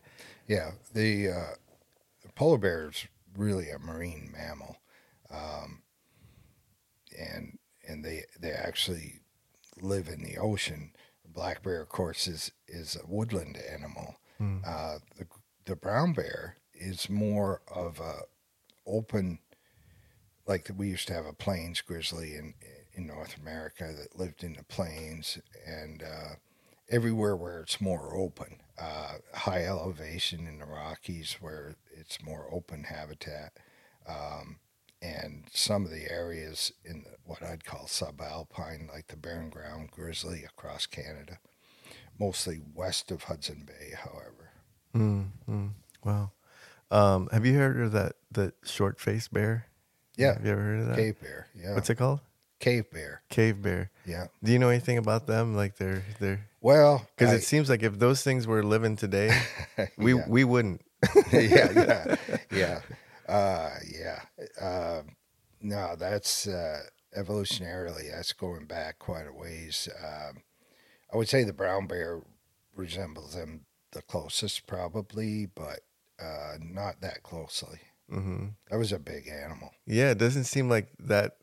Yeah, 0.47 0.73
the, 0.95 1.29
uh, 1.29 1.55
the 2.23 2.33
polar 2.35 2.59
bear 2.59 2.89
is 2.89 3.07
really 3.37 3.71
a 3.71 3.79
marine 3.79 4.31
mammal, 4.33 4.79
um, 5.31 5.83
and 7.19 7.59
and 7.87 8.05
they 8.05 8.25
they 8.39 8.53
actually 8.53 9.21
live 9.81 10.09
in 10.09 10.23
the 10.23 10.39
ocean. 10.39 10.93
The 11.23 11.31
black 11.31 11.63
bear, 11.63 11.81
of 11.81 11.89
course, 11.89 12.27
is 12.27 12.53
is 12.67 12.97
a 12.97 13.07
woodland 13.07 13.59
animal. 13.71 14.17
Mm. 14.41 14.67
Uh, 14.67 14.99
the 15.17 15.27
the 15.65 15.77
brown 15.77 16.13
bear 16.13 16.57
is 16.75 17.09
more 17.11 17.63
of 17.73 18.01
a 18.01 18.23
open, 18.87 19.39
like 20.47 20.71
we 20.77 20.89
used 20.89 21.09
to 21.09 21.15
have 21.15 21.27
a 21.27 21.33
plains 21.33 21.81
grizzly 21.81 22.35
in 22.35 22.55
in 22.95 23.07
North 23.07 23.37
America 23.41 23.93
that 23.97 24.19
lived 24.19 24.43
in 24.43 24.55
the 24.55 24.65
plains 24.65 25.39
and 25.67 26.03
uh, 26.03 26.35
everywhere 26.91 27.37
where 27.37 27.61
it's 27.61 27.81
more 27.81 28.15
open, 28.15 28.61
uh, 28.81 29.15
high 29.35 29.65
elevation 29.65 30.47
in 30.47 30.59
the 30.59 30.65
Rockies 30.67 31.37
where 31.41 31.75
it's 31.93 32.23
more 32.23 32.49
open 32.53 32.85
habitat. 32.85 33.53
Um, 34.09 34.59
and 35.01 35.45
some 35.53 35.85
of 35.85 35.91
the 35.91 36.11
areas 36.11 36.73
in 36.85 37.05
the, 37.05 37.11
what 37.25 37.43
I'd 37.43 37.65
call 37.65 37.87
subalpine, 37.87 38.89
like 38.89 39.09
the 39.09 39.17
Barren 39.17 39.51
Ground 39.51 39.91
grizzly 39.91 40.45
across 40.45 40.87
Canada, 40.87 41.39
mostly 42.19 42.61
west 42.75 43.11
of 43.11 43.25
Hudson 43.25 43.65
Bay, 43.67 43.95
however. 43.97 44.51
Mm, 44.97 45.27
mm, 45.49 45.71
wow. 46.05 46.33
Um, 46.91 47.29
have 47.31 47.45
you 47.47 47.55
heard 47.55 47.79
of 47.81 47.93
that 47.93 48.15
the 48.33 48.53
short 48.65 48.99
faced 48.99 49.33
bear? 49.33 49.67
Yeah, 50.17 50.35
Have 50.35 50.45
you 50.45 50.51
ever 50.53 50.63
heard 50.63 50.81
of 50.81 50.87
that? 50.89 50.97
cave 50.97 51.21
bear. 51.21 51.47
Yeah, 51.55 51.75
What's 51.75 51.91
it 51.91 51.95
called? 51.97 52.21
Cave 52.61 52.91
bear. 52.91 53.23
Cave 53.29 53.63
bear. 53.63 53.91
Yeah. 54.07 54.27
Do 54.43 54.53
you 54.53 54.59
know 54.59 54.69
anything 54.69 54.99
about 54.99 55.27
them? 55.27 55.55
Like 55.55 55.77
they're 55.77 56.03
they're 56.21 56.47
Well, 56.61 57.07
because 57.17 57.33
it 57.33 57.43
seems 57.45 57.69
like 57.69 57.83
if 57.83 57.99
those 57.99 58.23
things 58.23 58.47
were 58.47 58.63
living 58.63 58.97
today, 58.97 59.31
we 59.99 60.15
Yeah. 60.15 60.25
we 60.29 60.45
wouldn't. 60.45 60.83
yeah, 61.33 61.71
yeah, 61.77 62.17
yeah, 62.51 62.81
uh, 63.29 63.71
yeah. 63.87 64.21
Uh, 64.61 65.03
no, 65.61 65.95
that's 65.97 66.47
uh, 66.49 66.81
evolutionarily. 67.17 68.11
That's 68.11 68.33
going 68.33 68.67
back 68.67 68.99
quite 68.99 69.27
a 69.27 69.33
ways. 69.33 69.89
Um, 70.05 70.43
I 71.13 71.17
would 71.17 71.29
say 71.29 71.45
the 71.45 71.53
brown 71.53 71.87
bear 71.87 72.21
resembles 72.75 73.35
them 73.35 73.67
the 73.93 74.03
closest, 74.03 74.67
probably, 74.67 75.47
but 75.47 75.81
uh, 76.21 76.57
not 76.61 77.01
that 77.01 77.23
closely. 77.23 77.79
hmm 78.11 78.47
That 78.71 78.79
was 78.79 78.93
a 78.93 78.99
big 78.99 79.29
animal. 79.29 79.71
Yeah, 79.87 80.11
it 80.11 80.19
doesn't 80.19 80.45
seem 80.45 80.69
like 80.69 80.89
that. 80.99 81.37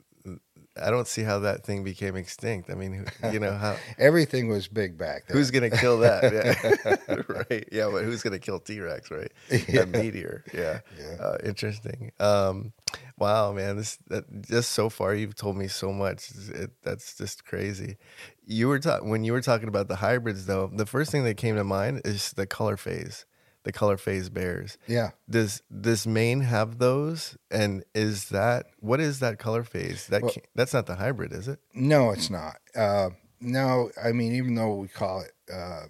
I 0.81 0.89
don't 0.89 1.07
see 1.07 1.23
how 1.23 1.39
that 1.39 1.63
thing 1.65 1.83
became 1.83 2.15
extinct. 2.15 2.69
I 2.69 2.75
mean, 2.75 3.05
you 3.31 3.39
know 3.39 3.53
how 3.53 3.77
Everything 3.97 4.49
was 4.49 4.67
big 4.67 4.97
back 4.97 5.27
then. 5.27 5.37
who's 5.37 5.51
gonna 5.51 5.69
kill 5.69 5.99
that? 5.99 6.23
Yeah. 7.05 7.21
right? 7.49 7.67
Yeah, 7.71 7.89
but 7.91 8.03
who's 8.03 8.21
gonna 8.23 8.39
kill 8.39 8.59
T 8.59 8.79
Rex? 8.79 9.09
Right? 9.09 9.31
A 9.51 9.85
meteor. 9.85 10.43
Yeah. 10.53 10.79
Yeah. 10.99 11.23
Uh, 11.23 11.37
interesting. 11.43 12.11
Um, 12.19 12.73
wow, 13.17 13.53
man, 13.53 13.77
this 13.77 13.97
that, 14.07 14.25
just 14.41 14.71
so 14.73 14.89
far 14.89 15.13
you've 15.15 15.35
told 15.35 15.55
me 15.57 15.67
so 15.67 15.91
much. 15.93 16.29
It, 16.49 16.71
that's 16.83 17.17
just 17.17 17.45
crazy. 17.45 17.97
You 18.45 18.67
were 18.67 18.79
talking 18.79 19.09
when 19.09 19.23
you 19.23 19.31
were 19.33 19.41
talking 19.41 19.67
about 19.67 19.87
the 19.87 19.97
hybrids, 19.97 20.45
though. 20.45 20.69
The 20.73 20.85
first 20.85 21.11
thing 21.11 21.23
that 21.23 21.37
came 21.37 21.55
to 21.55 21.63
mind 21.63 22.01
is 22.05 22.33
the 22.33 22.45
color 22.45 22.77
phase, 22.77 23.25
the 23.65 23.71
color 23.73 23.97
phase 23.97 24.29
bears. 24.29 24.77
Yeah. 24.87 25.11
Does 25.29 25.61
does 25.81 26.07
Maine 26.07 26.41
have 26.41 26.77
those? 26.77 27.35
And 27.51 27.83
is 27.93 28.29
that 28.29 28.67
what 28.79 29.01
is 29.01 29.19
that 29.19 29.37
color 29.37 29.63
phase? 29.63 30.07
That 30.07 30.23
Well- 30.23 30.33
that's 30.55 30.73
not 30.73 30.85
the 30.85 30.95
hybrid, 30.95 31.33
is 31.33 31.47
it? 31.47 31.59
No, 31.73 32.11
it's 32.11 32.29
not. 32.29 32.57
Uh, 32.73 33.09
no, 33.41 33.91
I 34.01 34.11
mean, 34.13 34.33
even 34.33 34.55
though 34.55 34.75
we 34.75 34.87
call 34.87 35.21
it 35.21 35.33
uh, 35.51 35.85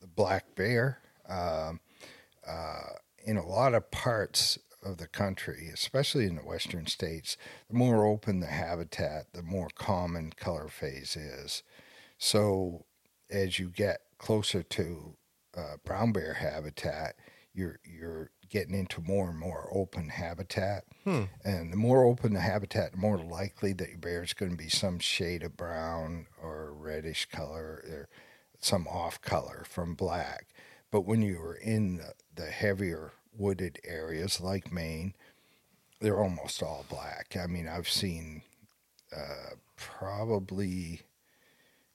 the 0.00 0.06
black 0.06 0.54
bear, 0.54 0.98
um, 1.28 1.80
uh, 2.46 2.94
in 3.24 3.36
a 3.36 3.46
lot 3.46 3.74
of 3.74 3.90
parts 3.90 4.58
of 4.82 4.98
the 4.98 5.08
country, 5.08 5.70
especially 5.72 6.26
in 6.26 6.36
the 6.36 6.42
western 6.42 6.86
states, 6.86 7.36
the 7.68 7.74
more 7.74 8.06
open 8.06 8.40
the 8.40 8.46
habitat, 8.46 9.32
the 9.32 9.42
more 9.42 9.68
common 9.74 10.32
color 10.36 10.68
phase 10.68 11.16
is. 11.16 11.62
So 12.18 12.84
as 13.30 13.58
you 13.58 13.70
get 13.70 14.00
closer 14.18 14.62
to 14.62 15.16
uh, 15.56 15.76
brown 15.84 16.12
bear 16.12 16.34
habitat, 16.34 17.16
you're 17.52 17.78
you're 17.84 18.30
getting 18.50 18.74
into 18.74 19.00
more 19.00 19.30
and 19.30 19.38
more 19.38 19.68
open 19.72 20.08
habitat. 20.08 20.84
Hmm. 21.04 21.24
And 21.44 21.72
the 21.72 21.76
more 21.76 22.04
open 22.04 22.34
the 22.34 22.40
habitat, 22.40 22.92
the 22.92 22.98
more 22.98 23.18
likely 23.18 23.72
that 23.74 23.88
your 23.88 23.98
bear 23.98 24.22
is 24.22 24.32
going 24.32 24.52
to 24.52 24.56
be 24.56 24.68
some 24.68 24.98
shade 24.98 25.42
of 25.42 25.56
brown 25.56 26.26
or 26.42 26.72
reddish 26.72 27.26
color 27.26 27.82
or 27.88 28.08
some 28.60 28.86
off 28.86 29.20
color 29.20 29.64
from 29.68 29.94
black. 29.94 30.46
But 30.90 31.02
when 31.02 31.22
you 31.22 31.38
were 31.40 31.56
in 31.56 31.96
the, 31.96 32.12
the 32.34 32.50
heavier 32.50 33.12
wooded 33.36 33.80
areas 33.84 34.40
like 34.40 34.72
Maine, 34.72 35.14
they're 36.00 36.22
almost 36.22 36.62
all 36.62 36.84
black. 36.88 37.36
I 37.40 37.46
mean, 37.46 37.66
I've 37.66 37.88
seen 37.88 38.42
uh, 39.14 39.56
probably 39.76 41.02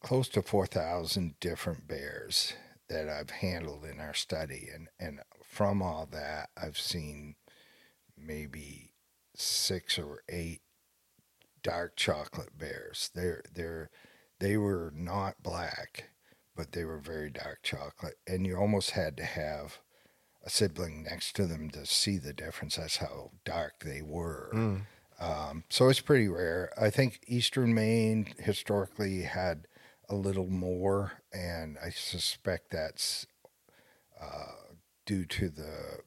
close 0.01 0.27
to 0.29 0.41
4,000 0.41 1.39
different 1.39 1.87
bears 1.87 2.53
that 2.89 3.07
I've 3.07 3.29
handled 3.29 3.85
in 3.85 3.99
our 3.99 4.13
study. 4.13 4.67
And, 4.73 4.89
and 4.99 5.19
from 5.43 5.81
all 5.81 6.07
that, 6.11 6.49
I've 6.61 6.77
seen 6.77 7.35
maybe 8.17 8.91
six 9.35 9.97
or 9.97 10.23
eight 10.27 10.61
dark 11.63 11.95
chocolate 11.95 12.57
bears. 12.57 13.11
They're, 13.13 13.43
they're, 13.53 13.89
they 14.39 14.57
were 14.57 14.91
not 14.95 15.43
black, 15.43 16.09
but 16.55 16.71
they 16.71 16.83
were 16.83 16.99
very 16.99 17.29
dark 17.29 17.59
chocolate. 17.63 18.15
And 18.27 18.45
you 18.45 18.57
almost 18.57 18.91
had 18.91 19.15
to 19.17 19.25
have 19.25 19.79
a 20.43 20.49
sibling 20.49 21.03
next 21.03 21.35
to 21.35 21.45
them 21.45 21.69
to 21.71 21.85
see 21.85 22.17
the 22.17 22.33
difference. 22.33 22.77
That's 22.77 22.97
how 22.97 23.31
dark 23.45 23.83
they 23.83 24.01
were. 24.01 24.51
Mm. 24.53 24.81
Um, 25.19 25.63
so 25.69 25.89
it's 25.89 25.99
pretty 25.99 26.29
rare. 26.29 26.71
I 26.79 26.89
think 26.89 27.19
Eastern 27.27 27.73
Maine 27.73 28.33
historically 28.39 29.23
had 29.23 29.67
a 30.07 30.15
little 30.15 30.49
more, 30.49 31.18
and 31.31 31.77
I 31.83 31.89
suspect 31.89 32.71
that's 32.71 33.25
uh, 34.19 34.73
due 35.05 35.25
to 35.25 35.49
the 35.49 35.99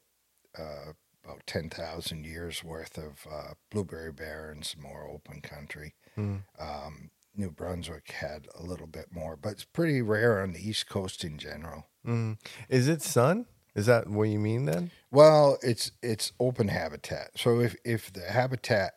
uh, 0.57 0.93
about 1.23 1.47
10,000 1.47 2.25
years 2.25 2.63
worth 2.63 2.97
of 2.97 3.25
uh, 3.31 3.53
blueberry 3.71 4.11
barrens, 4.11 4.75
more 4.77 5.07
open 5.07 5.41
country. 5.41 5.95
Mm. 6.17 6.43
Um, 6.59 7.11
New 7.35 7.49
Brunswick 7.49 8.11
had 8.11 8.47
a 8.57 8.63
little 8.63 8.87
bit 8.87 9.07
more, 9.11 9.35
but 9.35 9.53
it's 9.53 9.63
pretty 9.63 10.01
rare 10.01 10.41
on 10.41 10.53
the 10.53 10.67
East 10.67 10.87
Coast 10.87 11.23
in 11.23 11.37
general. 11.37 11.87
Mm. 12.05 12.37
Is 12.69 12.87
it 12.87 13.01
sun? 13.01 13.45
Is 13.75 13.87
that 13.87 14.07
what 14.07 14.29
you 14.29 14.39
mean 14.39 14.65
then? 14.65 14.91
Well, 15.09 15.57
it's 15.63 15.91
it's 16.03 16.31
open 16.39 16.67
habitat. 16.67 17.31
So 17.35 17.59
if 17.59 17.75
if 17.83 18.13
the 18.13 18.29
habitat 18.29 18.93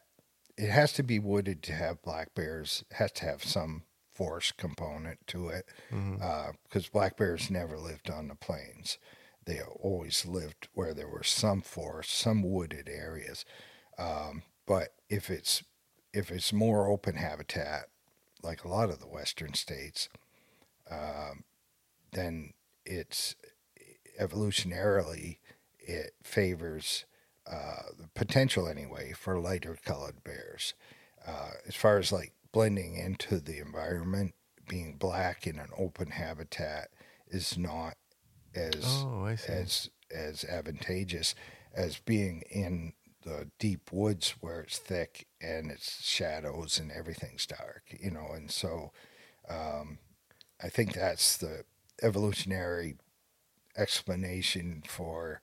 it 0.59 0.69
has 0.69 0.93
to 0.95 1.03
be 1.03 1.19
wooded 1.19 1.63
to 1.65 1.73
have 1.73 2.03
black 2.03 2.35
bears, 2.35 2.85
it 2.91 2.97
has 2.97 3.13
to 3.13 3.25
have 3.25 3.43
some 3.43 3.85
forest 4.17 4.57
component 4.57 5.19
to 5.29 5.49
it, 5.49 5.67
because 6.65 6.89
black 6.89 7.17
bears 7.17 7.51
never 7.51 7.77
lived 7.77 8.11
on 8.11 8.29
the 8.29 8.35
plains. 8.35 8.99
They 9.45 9.61
always 9.61 10.27
lived 10.27 10.69
where 10.75 10.95
there 10.95 11.09
were 11.09 11.23
some 11.23 11.63
forest, 11.63 12.11
some 12.13 12.43
wooded 12.43 12.89
areas. 12.89 13.45
Um, 13.99 14.43
but 14.67 14.95
if 15.09 15.31
it's 15.31 15.63
if 16.13 16.31
it's 16.31 16.53
more 16.53 16.89
open 16.89 17.17
habitat, 17.17 17.89
like 18.43 18.65
a 18.65 18.69
lot 18.69 18.91
of 18.91 19.01
the 19.01 19.07
western 19.07 19.55
states, 19.55 20.09
um, 20.91 21.45
then 22.13 22.55
it's 22.85 23.37
evolutionarily 24.21 25.39
it 25.79 26.15
favors 26.23 27.05
uh, 27.47 27.83
the 27.99 28.09
potential 28.15 28.67
anyway 28.67 29.13
for 29.13 29.39
lighter 29.39 29.77
colored 29.85 30.25
bears. 30.25 30.75
Uh, 31.27 31.53
as 31.69 31.75
far 31.75 31.99
as 31.99 32.11
like 32.13 32.33
blending 32.57 32.97
into 32.97 33.39
the 33.39 33.59
environment, 33.59 34.35
being 34.67 34.97
black 34.97 35.47
in 35.47 35.59
an 35.59 35.69
open 35.77 36.11
habitat 36.11 36.89
is 37.29 37.59
not 37.59 37.97
as 38.55 38.83
Oh, 38.83 39.27
as 39.27 39.91
as 40.11 40.43
advantageous 40.43 41.35
as 41.75 41.99
being 41.99 42.43
in 42.51 42.95
the 43.25 43.51
deep 43.59 43.93
woods 43.93 44.37
where 44.41 44.61
it's 44.63 44.79
thick 44.79 45.27
and 45.39 45.71
it's 45.71 46.03
shadows 46.03 46.79
and 46.79 46.91
everything's 46.91 47.45
dark, 47.45 47.83
you 48.01 48.11
know. 48.11 48.29
And 48.33 48.51
so, 48.51 48.91
um, 49.51 49.99
I 50.63 50.71
think 50.71 50.95
that's 50.95 51.37
the 51.37 51.65
evolutionary 52.03 52.97
explanation 53.77 54.83
for 54.89 55.43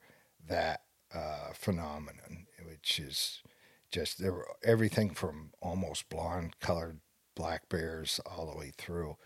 that 0.49 0.82
uh, 1.14 1.53
phenomenon, 1.53 2.47
which 2.66 2.99
is 2.99 3.43
just 3.91 4.18
there 4.18 4.43
everything 4.64 5.11
from 5.14 5.51
almost 5.61 6.09
blonde 6.09 6.59
colored 6.59 6.99
black 7.36 7.70
bears 7.70 8.20
all 8.26 8.50
the 8.52 8.58
way 8.58 8.72
through. 8.78 9.18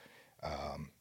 Um, 0.43 0.91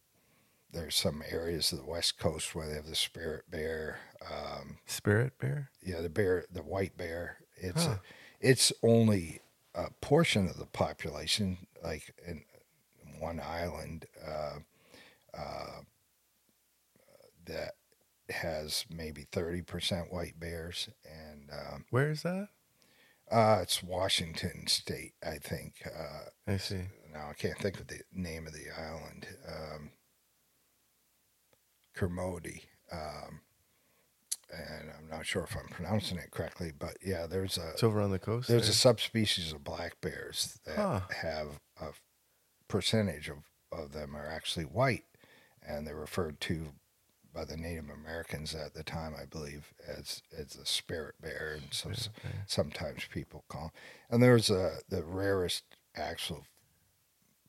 there's 0.73 0.97
some 0.97 1.23
areas 1.29 1.73
of 1.73 1.79
the 1.79 1.85
west 1.87 2.19
coast 2.19 2.55
where 2.55 2.69
they 2.69 2.75
have 2.75 2.87
the 2.87 2.95
spirit 2.95 3.51
bear. 3.51 3.99
Um, 4.23 4.79
Spirit 4.87 5.39
bear? 5.39 5.71
yeah, 5.83 6.01
the 6.01 6.09
bear, 6.11 6.45
the 6.51 6.63
white 6.63 6.97
bear. 6.97 7.39
It's 7.57 7.87
Huh. 7.87 7.97
it's 8.41 8.73
only 8.83 9.41
a 9.75 9.91
portion 10.01 10.49
of 10.49 10.57
the 10.59 10.67
population, 10.67 11.67
like 11.83 12.15
in 12.27 12.43
one 13.19 13.41
island, 13.41 14.07
uh, 14.27 14.59
uh, 15.37 15.81
that 17.47 17.75
has 18.31 18.85
maybe 18.91 19.27
thirty 19.33 19.63
percent 19.63 20.13
white 20.13 20.39
bears, 20.39 20.89
and 21.05 21.51
um, 21.51 21.85
Where 21.91 22.11
is 22.11 22.23
that? 22.23 22.49
uh, 23.31 23.61
it's 23.63 23.83
Washington 23.83 24.67
State, 24.67 25.15
I 25.25 25.37
think. 25.39 25.75
Uh, 25.87 26.31
I 26.53 26.57
see. 26.59 26.83
Now 27.17 27.31
I 27.31 27.35
can't 27.35 27.59
think 27.59 27.81
of 27.81 27.87
the 27.87 28.01
name 28.13 28.47
of 28.47 28.53
the 28.53 28.67
island. 28.79 29.27
Um, 29.49 29.91
Kermode. 31.95 32.61
Um, 32.93 33.41
and 34.53 34.91
I'm 34.97 35.09
not 35.09 35.27
sure 35.27 35.43
if 35.43 35.57
I'm 35.57 35.69
pronouncing 35.69 36.19
it 36.19 36.31
correctly, 36.31 36.73
but 36.79 36.97
yeah, 37.05 37.27
there's 37.27 37.59
a 37.59 37.71
It's 37.71 37.83
over 37.83 38.01
on 38.01 38.11
the 38.13 38.19
coast. 38.19 38.49
there's 38.49 38.63
there. 38.63 38.71
a 38.71 38.75
subspecies 38.75 39.53
of 39.53 39.65
black 39.65 40.01
bears 40.01 40.61
that 40.65 40.77
Huh. 40.77 41.01
have 41.23 41.59
a 41.81 41.89
percentage 42.69 43.29
of, 43.29 43.39
of 43.73 43.93
them 43.93 44.15
are 44.17 44.27
actually 44.27 44.65
white, 44.67 45.05
and 45.67 45.85
they're 45.87 45.97
referred 45.97 46.41
to 46.43 46.69
by 47.35 47.45
the 47.45 47.57
Native 47.57 47.91
Americans 47.91 48.55
at 48.55 48.73
the 48.75 48.85
time, 48.85 49.15
I 49.21 49.25
believe, 49.27 49.75
as 49.87 50.23
as 50.37 50.51
the 50.53 50.65
spirit 50.65 51.17
bear, 51.21 51.59
and 51.61 51.65
so 51.75 51.91
sometimes 52.47 53.05
people 53.13 53.45
call. 53.49 53.73
And 54.09 54.23
there's 54.23 54.49
a 54.49 54.79
the 54.89 55.03
rarest 55.05 55.65
actual, 55.97 56.47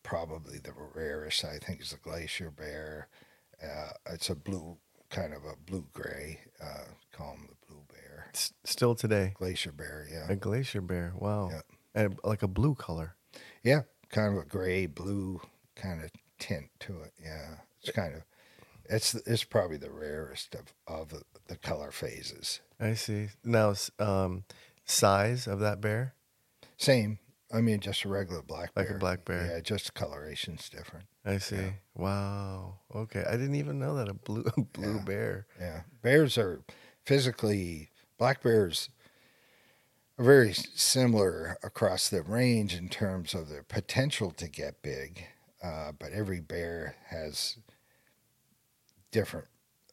probably 0.08 0.58
the 0.58 0.72
rarest 0.95 1.43
I 1.43 1.58
think 1.60 1.82
is 1.82 1.91
the 1.91 1.97
glacier 1.97 2.49
bear. 2.49 3.10
Uh, 3.62 3.89
it's 4.14 4.30
a 4.30 4.36
blue 4.36 4.78
kind 5.10 5.34
of 5.34 5.43
a 5.43 5.55
blue 5.70 5.86
gray. 5.93 6.39
Uh, 6.62 6.86
call 7.12 7.34
him 7.34 7.49
the 7.49 7.68
blue 7.68 7.84
bear, 7.93 8.28
S- 8.34 8.53
still 8.64 8.95
today, 8.95 9.34
glacier 9.36 9.72
bear. 9.74 10.08
Yeah, 10.12 10.26
a 10.30 10.36
glacier 10.36 10.82
bear. 10.82 11.14
Wow, 11.18 11.49
Yeah. 11.51 11.62
and 11.93 12.20
like 12.24 12.41
a 12.41 12.47
blue 12.47 12.74
color. 12.76 13.16
yeah, 13.64 13.82
kind 14.10 14.36
of 14.38 14.41
a 14.43 14.45
gray 14.45 14.86
blue 14.86 15.41
kind 15.76 16.01
of 16.03 16.10
tint 16.39 16.70
to 16.82 17.01
it. 17.01 17.12
Yeah, 17.22 17.55
it's 17.82 17.91
kind 17.91 18.16
of. 18.16 18.22
It's 18.89 19.14
it's 19.16 19.43
probably 19.43 19.78
the 19.78 19.91
rarest 19.91 20.55
of 20.55 20.74
of 20.88 21.10
the, 21.10 21.24
the 21.47 21.58
color 21.58 21.91
phases. 21.91 22.62
I 22.80 22.93
see. 22.93 23.28
Now, 23.43 23.74
um, 23.99 24.45
size 24.86 25.47
of 25.47 25.60
that 25.60 25.82
bear, 25.82 26.14
Same. 26.78 27.20
I 27.52 27.62
mean, 27.62 27.80
just 27.80 28.04
a 28.04 28.10
regular 28.10 28.41
black 28.41 28.74
bear. 28.74 28.84
like 28.86 28.95
a 28.95 29.00
black 29.00 29.26
bear. 29.26 29.45
Yeah, 29.48 29.60
just 29.62 29.93
coloration's 29.93 30.70
different. 30.70 31.06
I 31.26 31.38
see. 31.38 31.74
Wow. 31.95 32.80
Okay, 32.93 33.24
I 33.28 33.32
didn't 33.32 33.56
even 33.56 33.80
know 33.80 33.95
that 33.95 34.10
a 34.10 34.14
blue 34.14 34.43
a 34.58 34.62
blue 34.62 34.95
Yeah. 34.98 35.04
bear. 35.06 35.48
Yeah, 35.60 35.82
bears 36.02 36.38
are 36.38 36.62
physically 37.06 37.89
black 38.18 38.43
bears 38.43 38.89
are 40.20 40.26
very 40.26 40.52
similar 40.54 41.58
across 41.64 42.10
the 42.10 42.22
range 42.22 42.74
in 42.76 42.89
terms 42.89 43.34
of 43.34 43.48
their 43.50 43.64
potential 43.64 44.32
to 44.32 44.48
get 44.50 44.82
big, 44.82 45.26
uh, 45.64 45.91
but 45.98 46.12
every 46.12 46.41
bear 46.41 46.95
has 47.10 47.58
different 49.12 49.48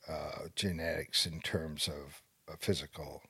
uh, 0.09 0.49
genetics 0.57 1.25
in 1.27 1.41
terms 1.41 1.89
of 1.89 2.23
uh, 2.51 2.57
physical 2.59 3.23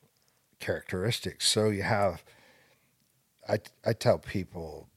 characteristics. 0.61 1.47
So 1.49 1.68
you 1.68 1.83
have, 1.83 2.25
I 3.49 3.59
I 3.84 3.92
tell 3.92 4.18
people, 4.18 4.88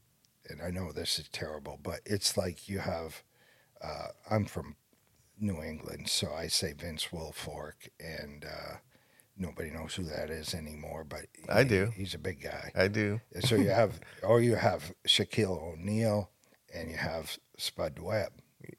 and 0.49 0.61
I 0.61 0.69
know 0.69 0.91
this 0.91 1.19
is 1.19 1.27
terrible, 1.29 1.79
but 1.81 1.99
it's 2.05 2.37
like 2.37 2.67
you 2.69 2.79
have. 2.79 3.23
Uh, 3.83 4.07
I'm 4.31 4.45
from 4.45 4.75
New 5.39 5.61
England, 5.61 6.09
so 6.09 6.33
I 6.33 6.47
say 6.47 6.73
Vince 6.73 7.09
Wilfork, 7.11 7.89
and 7.99 8.43
uh, 8.43 8.77
nobody 9.37 9.69
knows 9.69 9.93
who 9.95 10.03
that 10.05 10.29
is 10.31 10.53
anymore. 10.55 11.03
But 11.03 11.27
I 11.47 11.61
he- 11.63 11.69
do. 11.69 11.91
He's 11.95 12.15
a 12.15 12.17
big 12.19 12.41
guy. 12.41 12.71
I 12.75 12.87
do. 12.87 13.21
So 13.41 13.55
you 13.55 13.69
have, 13.69 13.99
or 14.23 14.41
you 14.41 14.55
have 14.55 14.93
Shaquille 15.07 15.61
O'Neal, 15.61 16.31
and 16.73 16.89
you 16.89 16.97
have 16.97 17.37
Spud 17.57 17.99
Webb. 17.99 18.31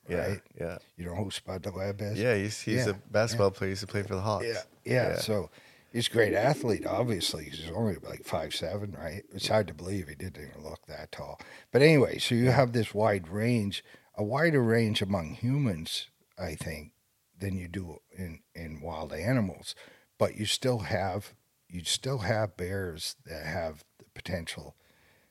Yeah. 0.09 0.27
Right? 0.27 0.41
Yeah. 0.61 0.79
You 0.97 1.05
know 1.07 1.14
who 1.14 1.31
Spud 1.31 1.64
Webb 1.73 2.01
is? 2.03 2.19
Yeah. 2.19 2.35
He's 2.35 2.61
he's 2.61 2.87
Yeah, 2.87 2.93
a 2.93 3.12
basketball 3.12 3.53
player. 3.53 3.69
He 3.69 3.73
used 3.73 3.83
to 3.83 3.87
play 3.87 4.03
for 4.03 4.16
the 4.16 4.21
Hawks. 4.21 4.47
Yeah, 4.47 4.62
yeah. 4.85 5.09
Yeah. 5.11 5.16
So 5.21 5.51
he's 5.93 6.09
a 6.09 6.11
great 6.11 6.34
athlete. 6.34 6.86
Obviously, 6.86 7.45
he's 7.45 7.70
only 7.74 7.97
like 8.03 8.24
five 8.24 8.55
seven, 8.55 8.93
right? 8.93 9.22
It's 9.32 9.49
hard 9.49 9.68
to 9.68 9.74
believe 9.74 10.09
he 10.09 10.14
didn't 10.14 10.43
even 10.51 10.62
look 10.62 10.86
that 10.86 11.12
tall. 11.12 11.41
But 11.72 11.82
anyway, 11.82 12.18
so 12.18 12.34
you 12.34 12.51
have 12.51 12.72
this 12.72 12.95
wide 12.95 13.28
range, 13.28 13.84
a 14.14 14.22
wider 14.24 14.62
range 14.62 15.03
among 15.03 15.34
humans, 15.34 16.09
I 16.39 16.55
think, 16.55 16.93
than 17.39 17.57
you 17.57 17.68
do 17.68 17.99
in 18.16 18.41
in 18.55 18.80
wild 18.80 19.12
animals. 19.12 19.74
But 20.18 20.36
you 20.36 20.47
still 20.47 20.80
have 20.80 21.34
you 21.68 21.84
still 21.84 22.18
have 22.18 22.57
bears 22.57 23.16
that 23.26 23.45
have 23.45 23.84
the 23.99 24.07
potential 24.14 24.74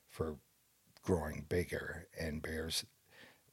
for 0.08 0.38
growing 1.02 1.46
bigger, 1.48 2.08
and 2.20 2.42
bears 2.42 2.86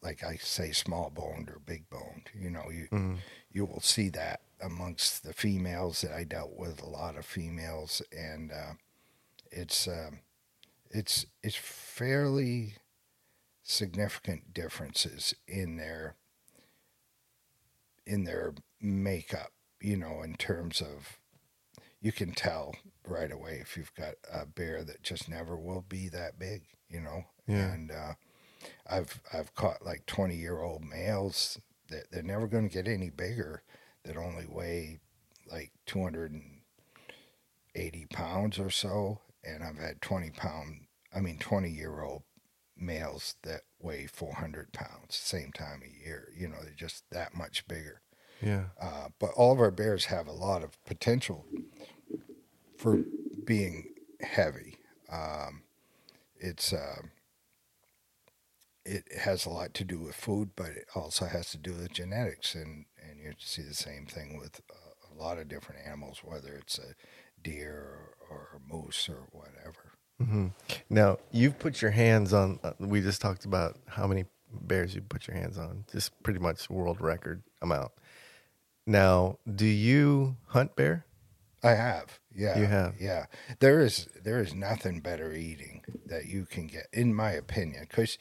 like 0.03 0.23
I 0.23 0.37
say, 0.37 0.71
small 0.73 1.09
boned 1.09 1.49
or 1.49 1.59
big 1.65 1.89
boned. 1.89 2.29
You 2.35 2.51
know, 2.51 2.71
you 2.71 2.89
Mhm. 2.93 3.19
you 3.51 3.65
will 3.65 3.81
see 3.81 4.11
that 4.11 4.43
amongst 4.61 5.23
the 5.25 5.33
females 5.33 6.01
that 6.03 6.13
I 6.13 6.25
dealt 6.25 6.57
with 6.57 6.83
a 6.83 6.89
lot 6.89 7.17
of 7.17 7.27
females, 7.27 8.03
and 8.13 8.53
uh, 8.53 8.75
it's 9.51 9.87
um, 9.89 10.21
it's 10.91 11.27
it's 11.43 11.57
fairly 11.57 12.75
significant 13.63 14.53
differences 14.55 15.35
in 15.47 15.77
their 15.77 16.17
in 18.07 18.25
their 18.25 18.55
makeup. 18.81 19.51
You 19.81 19.97
know, 19.97 20.23
in 20.23 20.35
terms 20.37 20.81
of 20.81 21.19
you 22.01 22.13
can 22.13 22.33
tell 22.33 22.75
right 23.07 23.31
away 23.33 23.59
if 23.61 23.77
you've 23.77 23.95
got 23.95 24.15
a 24.33 24.47
bear 24.47 24.83
that 24.85 25.03
just 25.03 25.29
never 25.29 25.57
will 25.57 25.85
be 25.89 26.09
that 26.09 26.39
big. 26.39 26.63
You 26.89 27.01
know, 27.01 27.25
Yeah. 27.47 27.73
and 27.73 27.91
uh, 27.91 28.13
I've 28.89 29.21
I've 29.33 29.55
caught 29.55 29.85
like 29.85 30.07
twenty 30.07 30.37
year 30.37 30.61
old 30.61 30.85
males 30.85 31.59
that 31.89 32.11
they're 32.11 32.23
never 32.23 32.47
going 32.47 32.69
to 32.69 32.73
get 32.75 32.89
any 32.89 33.11
bigger 33.11 33.63
that 34.05 34.17
only 34.17 34.47
weigh 34.49 35.01
like 35.51 35.73
two 35.87 36.03
hundred 36.03 36.33
and 36.33 36.61
eighty 37.75 38.07
pounds 38.07 38.59
or 38.59 38.71
so, 38.71 39.21
and 39.43 39.63
I've 39.63 39.79
had 39.79 40.01
twenty 40.01 40.31
pound, 40.31 40.87
I 41.15 41.21
mean 41.21 41.39
twenty 41.39 41.71
year 41.71 42.03
old 42.03 42.23
males 42.77 43.37
that 43.43 43.63
weigh 43.81 44.07
four 44.07 44.35
hundred 44.35 44.73
pounds 44.73 45.15
same 45.15 45.53
time 45.53 45.83
of 45.83 46.07
year. 46.07 46.29
You 46.37 46.49
know, 46.49 46.59
they're 46.63 46.73
just 46.77 47.05
that 47.11 47.35
much 47.35 47.67
bigger. 47.69 48.03
Yeah. 48.43 48.65
Uh, 48.81 49.09
but 49.19 49.31
all 49.37 49.53
of 49.53 49.61
our 49.61 49.71
bears 49.71 50.07
have 50.07 50.27
a 50.27 50.33
lot 50.33 50.63
of 50.63 50.83
potential 50.85 51.47
for 52.77 53.05
being 53.45 53.95
heavy. 54.21 54.77
Um, 55.11 55.63
it's 56.37 56.73
uh, 56.73 57.03
it 58.85 59.05
has 59.19 59.47
a 59.47 59.51
lot 59.51 59.73
to 59.75 59.85
do 59.85 59.99
with 59.99 60.15
food, 60.15 60.51
but 60.57 60.69
it 60.69 60.87
also 60.95 61.27
has 61.27 61.51
to 61.53 61.59
do 61.59 61.73
with 61.73 61.93
genetics, 61.93 62.55
and 62.55 62.85
you 63.25 63.33
see 63.39 63.63
the 63.63 63.75
same 63.75 64.07
thing 64.07 64.39
with 64.39 64.61
uh, 64.71 65.13
a 65.13 65.23
lot 65.23 65.39
of 65.39 65.49
different 65.49 65.83
animals, 65.87 66.21
whether 66.23 66.55
it's 66.55 66.79
a 66.79 66.95
deer 67.43 68.15
or, 68.31 68.37
or 68.37 68.49
a 68.57 68.73
moose 68.75 69.09
or 69.09 69.29
whatever. 69.33 69.93
hmm 70.21 70.49
Now 70.91 71.19
you've 71.33 71.59
put 71.59 71.83
your 71.83 71.91
hands 71.91 72.33
on. 72.33 72.59
Uh, 72.63 72.73
we 72.79 73.01
just 73.01 73.21
talked 73.21 73.45
about 73.45 73.77
how 73.87 74.07
many 74.07 74.25
bears 74.53 74.95
you 74.95 75.01
put 75.03 75.27
your 75.27 75.37
hands 75.37 75.59
on. 75.59 75.85
Just 75.91 76.21
pretty 76.23 76.39
much 76.41 76.71
world 76.71 77.01
record 77.01 77.43
amount. 77.63 77.93
Now, 78.87 79.39
do 79.53 79.67
you 79.67 80.37
hunt 80.49 80.77
bear? 80.77 81.07
I 81.63 81.71
have, 81.71 82.21
yeah, 82.35 82.59
You 82.59 82.67
have? 82.67 82.95
yeah. 83.01 83.25
There 83.59 83.81
is 83.81 84.07
there 84.23 84.41
is 84.41 84.55
nothing 84.55 85.01
better 85.01 85.33
eating 85.33 85.83
that 86.07 86.27
you 86.27 86.45
can 86.45 86.67
get, 86.67 86.89
in 86.93 87.15
my 87.15 87.31
opinion, 87.33 87.87
because 87.89 88.19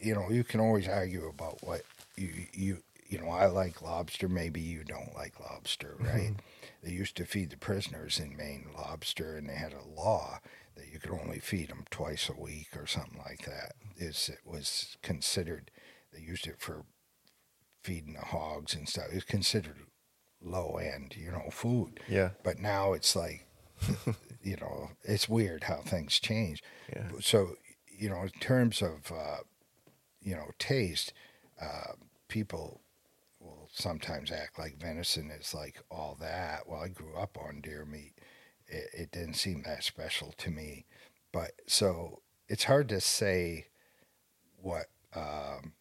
you 0.00 0.12
know 0.14 0.28
you 0.30 0.42
can 0.42 0.58
always 0.60 0.88
argue 0.88 1.28
about 1.28 1.62
what 1.62 1.82
you 2.16 2.30
you 2.52 2.82
you 3.10 3.18
know. 3.20 3.28
I 3.28 3.46
like 3.46 3.82
lobster, 3.82 4.28
maybe 4.28 4.60
you 4.60 4.84
don't 4.84 5.14
like 5.14 5.38
lobster, 5.40 5.96
right? 5.98 6.34
They 6.82 6.92
used 6.92 7.16
to 7.16 7.26
feed 7.26 7.50
the 7.50 7.56
prisoners 7.58 8.18
in 8.18 8.36
Maine 8.36 8.68
lobster, 8.74 9.36
and 9.36 9.48
they 9.48 9.54
had 9.56 9.74
a 9.74 9.84
law 10.00 10.38
that 10.76 10.88
you 10.92 10.98
could 10.98 11.10
only 11.10 11.40
feed 11.40 11.68
them 11.68 11.84
twice 11.90 12.28
a 12.30 12.40
week 12.40 12.68
or 12.76 12.86
something 12.86 13.18
like 13.18 13.44
that. 13.44 13.72
It's, 13.96 14.28
it 14.30 14.38
was 14.44 14.96
considered. 15.02 15.70
They 16.12 16.20
used 16.20 16.46
it 16.46 16.56
for 16.60 16.84
feeding 17.82 18.14
the 18.14 18.20
hogs 18.26 18.74
and 18.74 18.88
stuff. 18.88 19.06
It 19.10 19.16
was 19.16 19.24
considered 19.24 19.76
low 20.42 20.76
end, 20.76 21.16
you 21.16 21.30
know, 21.30 21.48
food 21.50 22.00
Yeah. 22.08 22.30
but 22.42 22.58
now 22.58 22.92
it's 22.94 23.14
like 23.14 23.46
you 24.42 24.56
know 24.56 24.90
it's 25.04 25.28
weird 25.28 25.64
how 25.64 25.76
things 25.82 26.18
change 26.18 26.62
Yeah. 26.94 27.08
so 27.20 27.56
you 27.86 28.08
know 28.08 28.22
in 28.22 28.30
terms 28.40 28.80
of 28.82 29.10
uh, 29.12 29.38
you 30.22 30.34
know 30.34 30.50
taste 30.58 31.12
uh, 31.60 31.92
people 32.28 32.80
sometimes 33.72 34.32
act 34.32 34.58
like 34.58 34.78
venison 34.80 35.30
is 35.30 35.54
like 35.54 35.82
all 35.90 36.16
that. 36.20 36.68
Well 36.68 36.80
i 36.80 36.88
grew 36.88 37.16
up 37.16 37.38
on 37.38 37.60
deer 37.60 37.84
meat. 37.84 38.14
It, 38.66 38.90
it 38.92 39.12
didn't 39.12 39.34
seem 39.34 39.62
that 39.62 39.84
special 39.84 40.32
to 40.38 40.50
me. 40.50 40.86
But 41.32 41.52
so 41.66 42.22
it's 42.48 42.64
hard 42.64 42.88
to 42.90 43.00
say 43.00 43.66
what 44.60 44.86
um, 45.14 45.72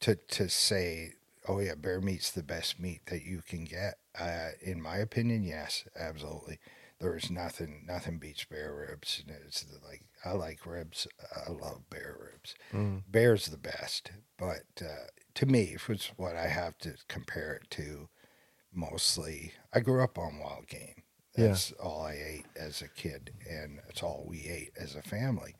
to 0.00 0.14
to 0.16 0.48
say 0.48 1.14
oh 1.48 1.58
yeah 1.60 1.74
bear 1.74 2.00
meat's 2.00 2.30
the 2.30 2.42
best 2.42 2.78
meat 2.80 3.00
that 3.06 3.22
you 3.24 3.42
can 3.46 3.64
get. 3.64 3.94
Uh, 4.18 4.50
in 4.60 4.80
my 4.80 4.96
opinion 4.96 5.42
yes 5.42 5.84
absolutely. 5.98 6.58
There 7.00 7.16
is 7.16 7.30
nothing 7.30 7.84
nothing 7.86 8.18
beats 8.18 8.44
bear 8.44 8.74
ribs 8.74 9.22
and 9.26 9.34
it's 9.46 9.64
like 9.88 10.02
i 10.24 10.32
like 10.32 10.66
ribs. 10.66 11.06
I 11.46 11.50
love 11.50 11.88
bear 11.88 12.16
ribs. 12.20 12.54
Mm. 12.72 13.02
bear's 13.10 13.46
the 13.46 13.56
best 13.56 14.10
but 14.38 14.64
uh, 14.82 15.06
to 15.34 15.46
me 15.46 15.72
if 15.74 15.88
it's 15.90 16.08
what 16.16 16.36
i 16.36 16.46
have 16.46 16.76
to 16.78 16.94
compare 17.08 17.54
it 17.54 17.70
to 17.70 18.08
mostly 18.72 19.52
i 19.72 19.80
grew 19.80 20.02
up 20.02 20.18
on 20.18 20.38
wild 20.38 20.66
game. 20.68 21.02
Yeah. 21.36 21.48
that's 21.48 21.72
all 21.72 22.02
i 22.02 22.12
ate 22.12 22.46
as 22.56 22.82
a 22.82 22.88
kid 22.88 23.32
and 23.48 23.80
it's 23.88 24.02
all 24.02 24.24
we 24.28 24.46
ate 24.48 24.72
as 24.78 24.94
a 24.94 25.02
family. 25.02 25.54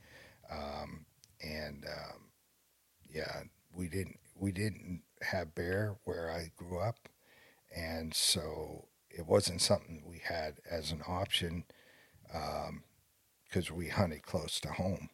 Um, 0.50 1.06
and 1.42 1.84
um, 1.86 2.30
yeah 3.08 3.42
we 3.72 3.88
didn't 3.88 4.18
we 4.36 4.52
didn't 4.52 5.02
have 5.22 5.54
bear 5.54 5.96
where 6.04 6.30
i 6.30 6.50
grew 6.56 6.80
up 6.80 7.08
and 7.74 8.14
so 8.14 8.88
it 9.10 9.26
wasn't 9.26 9.60
something 9.60 10.02
we 10.06 10.20
had 10.24 10.58
as 10.70 10.92
an 10.92 11.02
option 11.06 11.64
because 13.44 13.70
we 13.70 13.88
hunted 13.88 14.22
close 14.22 14.60
to 14.60 14.68
home. 14.68 15.08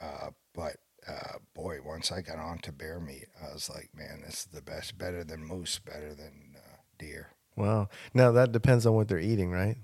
Uh, 0.00 0.30
but 0.54 0.76
uh, 1.06 1.38
boy, 1.54 1.78
once 1.84 2.10
I 2.10 2.22
got 2.22 2.38
on 2.38 2.58
to 2.58 2.72
bear 2.72 3.00
meat, 3.00 3.26
I 3.42 3.52
was 3.52 3.68
like, 3.68 3.90
man, 3.94 4.22
this 4.24 4.40
is 4.40 4.46
the 4.46 4.62
best. 4.62 4.98
Better 4.98 5.24
than 5.24 5.44
moose. 5.44 5.78
Better 5.78 6.14
than 6.14 6.54
deer. 6.98 7.30
Wow. 7.56 7.88
Now 8.12 8.32
that 8.32 8.52
depends 8.52 8.86
on 8.86 8.94
what 8.94 9.08
they're 9.08 9.18
eating, 9.18 9.50
right? 9.50 9.76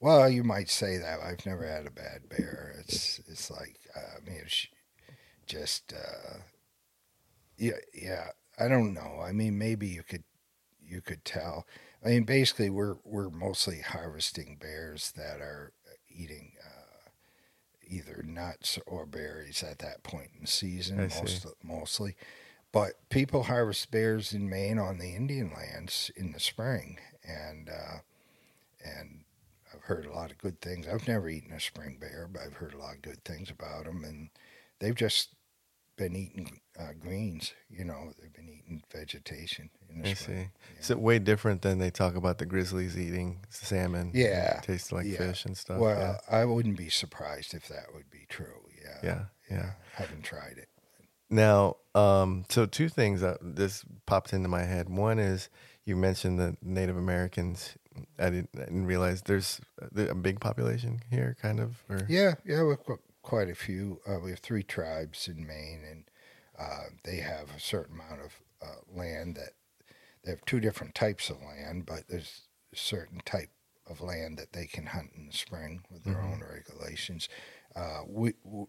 Well, 0.00 0.28
you 0.28 0.44
might 0.44 0.70
say 0.70 0.96
that. 0.96 1.20
I've 1.20 1.44
never 1.44 1.66
had 1.66 1.86
a 1.86 1.90
bad 1.90 2.28
bear. 2.28 2.74
It's 2.78 3.20
it's 3.26 3.50
like 3.50 3.76
uh, 3.96 4.18
I 4.18 4.28
mean, 4.28 4.40
it's 4.44 4.68
just 5.46 5.92
uh, 5.92 6.38
yeah, 7.56 7.72
yeah. 7.92 8.28
I 8.58 8.68
don't 8.68 8.94
know. 8.94 9.20
I 9.22 9.32
mean, 9.32 9.58
maybe 9.58 9.88
you 9.88 10.02
could 10.02 10.24
you 10.80 11.00
could 11.00 11.24
tell. 11.24 11.66
I 12.04 12.10
mean, 12.10 12.24
basically, 12.24 12.70
we're 12.70 12.96
we're 13.04 13.30
mostly 13.30 13.80
harvesting 13.80 14.56
bears 14.60 15.12
that 15.16 15.40
are 15.40 15.72
eating 16.08 16.52
uh, 16.57 16.57
either 17.88 18.22
nuts 18.26 18.78
or 18.86 19.06
berries 19.06 19.62
at 19.62 19.78
that 19.80 20.02
point 20.02 20.30
in 20.34 20.42
the 20.42 20.46
season, 20.46 20.96
most, 20.98 21.46
mostly. 21.62 22.16
But 22.72 23.08
people 23.08 23.44
harvest 23.44 23.90
bears 23.90 24.32
in 24.32 24.48
Maine 24.48 24.78
on 24.78 24.98
the 24.98 25.14
Indian 25.14 25.52
lands 25.54 26.10
in 26.16 26.32
the 26.32 26.40
spring, 26.40 26.98
and 27.24 27.68
uh, 27.70 27.98
and 28.84 29.24
I've 29.74 29.82
heard 29.84 30.06
a 30.06 30.12
lot 30.12 30.30
of 30.30 30.38
good 30.38 30.60
things. 30.60 30.86
I've 30.86 31.08
never 31.08 31.28
eaten 31.28 31.52
a 31.52 31.60
spring 31.60 31.96
bear, 32.00 32.28
but 32.30 32.42
I've 32.42 32.54
heard 32.54 32.74
a 32.74 32.78
lot 32.78 32.96
of 32.96 33.02
good 33.02 33.24
things 33.24 33.50
about 33.50 33.84
them, 33.84 34.04
and 34.04 34.30
they've 34.80 34.94
just 34.94 35.30
been 35.96 36.14
eating 36.14 36.60
uh, 36.78 36.92
greens. 36.98 37.52
You 37.70 37.84
know, 37.84 38.12
they've 38.20 38.32
been 38.32 38.48
eating 38.48 38.82
vegetation 38.92 39.70
in 39.90 40.02
the 40.02 40.10
I 40.10 40.14
spring. 40.14 40.50
see. 40.74 40.78
Is 40.80 40.90
it 40.90 40.98
way 40.98 41.18
different 41.18 41.62
than 41.62 41.78
they 41.78 41.90
talk 41.90 42.14
about 42.14 42.38
the 42.38 42.46
grizzlies 42.46 42.96
eating 42.98 43.40
salmon? 43.48 44.12
Yeah. 44.14 44.60
Tastes 44.62 44.92
like 44.92 45.06
Yeah. 45.06 45.18
fish 45.18 45.44
and 45.44 45.56
stuff. 45.56 45.78
Well, 45.78 46.20
I 46.30 46.44
wouldn't 46.44 46.76
be 46.76 46.88
surprised 46.88 47.54
if 47.54 47.68
that 47.68 47.86
would 47.94 48.10
be 48.10 48.26
true. 48.28 48.62
Yeah. 48.82 48.98
yeah. 49.02 49.24
Yeah. 49.50 49.56
Yeah. 49.56 49.70
Haven't 49.94 50.22
tried 50.22 50.58
it. 50.58 50.68
Now, 51.30 51.76
um, 51.94 52.44
so 52.48 52.64
two 52.66 52.88
things 52.88 53.20
that 53.20 53.38
this 53.42 53.84
popped 54.06 54.32
into 54.32 54.48
my 54.48 54.62
head. 54.64 54.88
One 54.88 55.18
is 55.18 55.48
you 55.84 55.96
mentioned 55.96 56.38
the 56.38 56.56
Native 56.62 56.96
Americans. 56.96 57.76
I 58.18 58.30
didn't, 58.30 58.50
I 58.54 58.60
didn't 58.66 58.86
realize 58.86 59.22
there's 59.22 59.60
a 59.96 60.14
big 60.14 60.40
population 60.40 61.00
here, 61.10 61.36
kind 61.42 61.58
of. 61.60 61.82
Or 61.88 62.00
Yeah, 62.08 62.34
yeah, 62.44 62.62
we've 62.62 62.82
got 62.86 63.00
quite 63.22 63.50
a 63.50 63.54
few. 63.54 64.00
Uh, 64.06 64.20
we 64.22 64.30
have 64.30 64.38
three 64.38 64.62
tribes 64.62 65.28
in 65.28 65.46
Maine, 65.46 65.80
and 65.90 66.04
uh, 66.58 66.84
they 67.04 67.16
have 67.16 67.50
a 67.56 67.60
certain 67.60 67.94
amount 68.00 68.20
of 68.22 68.40
uh, 68.62 68.80
land 68.92 69.36
that 69.36 69.52
they 70.24 70.30
have 70.30 70.44
two 70.44 70.60
different 70.60 70.94
types 70.94 71.30
of 71.30 71.36
land, 71.42 71.86
but 71.86 72.08
there's 72.08 72.42
a 72.72 72.76
certain 72.76 73.20
type 73.24 73.50
of 73.88 74.00
land 74.00 74.38
that 74.38 74.52
they 74.52 74.66
can 74.66 74.86
hunt 74.86 75.10
in 75.16 75.26
the 75.26 75.32
spring 75.32 75.82
with 75.90 76.04
their 76.04 76.16
Mhm. 76.16 76.32
own 76.32 76.40
regulations. 76.42 77.28
Uh, 77.74 78.02
we, 78.06 78.34
we 78.44 78.66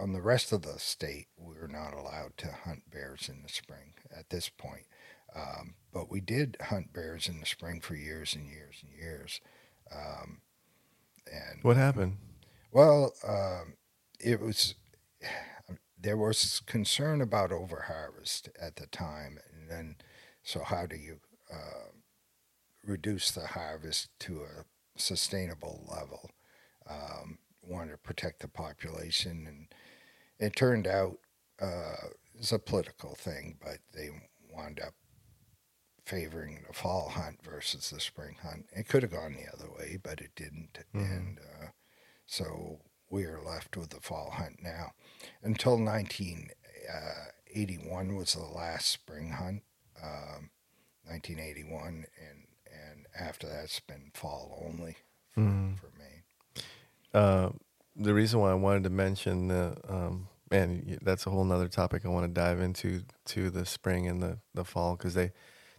on 0.00 0.12
the 0.12 0.22
rest 0.22 0.52
of 0.52 0.62
the 0.62 0.78
state, 0.78 1.28
we're 1.36 1.66
not 1.66 1.92
allowed 1.92 2.36
to 2.38 2.50
hunt 2.50 2.90
bears 2.90 3.28
in 3.28 3.42
the 3.42 3.48
spring 3.48 3.94
at 4.16 4.30
this 4.30 4.48
point. 4.48 4.86
Um, 5.34 5.74
but 5.92 6.10
we 6.10 6.20
did 6.20 6.56
hunt 6.60 6.92
bears 6.92 7.28
in 7.28 7.40
the 7.40 7.46
spring 7.46 7.80
for 7.80 7.94
years 7.94 8.34
and 8.34 8.46
years 8.48 8.82
and 8.82 8.92
years. 8.92 9.40
Um, 9.94 10.40
and 11.26 11.62
what 11.62 11.76
happened? 11.76 12.16
well, 12.72 13.12
um, 13.26 13.74
it 14.20 14.40
was 14.40 14.74
there 16.04 16.18
was 16.18 16.60
concern 16.60 17.20
about 17.22 17.50
overharvest 17.50 18.50
at 18.60 18.76
the 18.76 18.86
time, 18.88 19.40
and 19.52 19.70
then 19.70 19.96
so 20.44 20.64
how 20.64 20.86
do 20.86 20.96
you 20.96 21.20
uh, 21.52 21.90
reduce 22.84 23.30
the 23.32 23.48
harvest 23.48 24.10
to 24.20 24.44
a 24.44 24.64
sustainable 24.96 25.86
level? 25.88 26.30
Um, 26.86 27.38
wanted 27.62 27.92
to 27.92 27.98
protect 27.98 28.40
the 28.40 28.48
population, 28.48 29.46
and 29.46 29.74
it 30.38 30.56
turned 30.56 30.86
out 30.86 31.18
uh, 31.60 32.08
it's 32.34 32.52
a 32.52 32.60
political 32.60 33.14
thing, 33.16 33.58
but 33.62 33.78
they 33.94 34.10
wound 34.50 34.80
up 34.80 34.94
favoring 36.04 36.64
the 36.66 36.72
fall 36.72 37.08
hunt 37.10 37.42
versus 37.42 37.90
the 37.90 38.00
spring 38.00 38.36
hunt. 38.42 38.66
It 38.72 38.88
could 38.88 39.02
have 39.02 39.12
gone 39.12 39.34
the 39.34 39.52
other 39.52 39.70
way, 39.72 39.98
but 40.02 40.20
it 40.20 40.34
didn't, 40.36 40.78
Mhm. 40.94 40.98
and 40.98 41.38
uh, 41.40 41.68
so 42.26 42.80
we 43.14 43.24
are 43.24 43.40
left 43.40 43.76
with 43.76 43.90
the 43.90 44.00
fall 44.00 44.30
hunt 44.32 44.60
now. 44.60 44.92
Until 45.42 45.78
1981 45.78 48.16
was 48.16 48.32
the 48.34 48.40
last 48.42 48.88
spring 48.90 49.30
hunt, 49.30 49.62
um, 50.02 50.50
1981, 51.04 52.06
and 52.18 52.46
and 52.66 53.06
after 53.18 53.46
that 53.46 53.64
it's 53.64 53.78
been 53.80 54.10
fall 54.14 54.60
only 54.68 54.96
for, 55.32 55.40
Mhm. 55.42 55.78
for 55.78 55.90
Maine. 55.96 56.24
Uh, 57.14 57.52
the 57.94 58.12
reason 58.12 58.40
why 58.40 58.50
I 58.50 58.54
wanted 58.54 58.82
to 58.84 58.90
mention 58.90 59.46
the 59.46 59.76
um, 59.88 60.28
man, 60.50 60.98
that's 61.02 61.24
a 61.26 61.30
whole 61.30 61.44
nother 61.44 61.68
topic 61.68 62.04
I 62.04 62.08
want 62.08 62.26
to 62.26 62.32
dive 62.32 62.58
into 62.60 63.04
to 63.26 63.48
the 63.50 63.64
spring 63.64 64.08
and 64.08 64.20
the 64.20 64.40
the 64.54 64.64
fall 64.64 64.96
because 64.96 65.14
they 65.14 65.32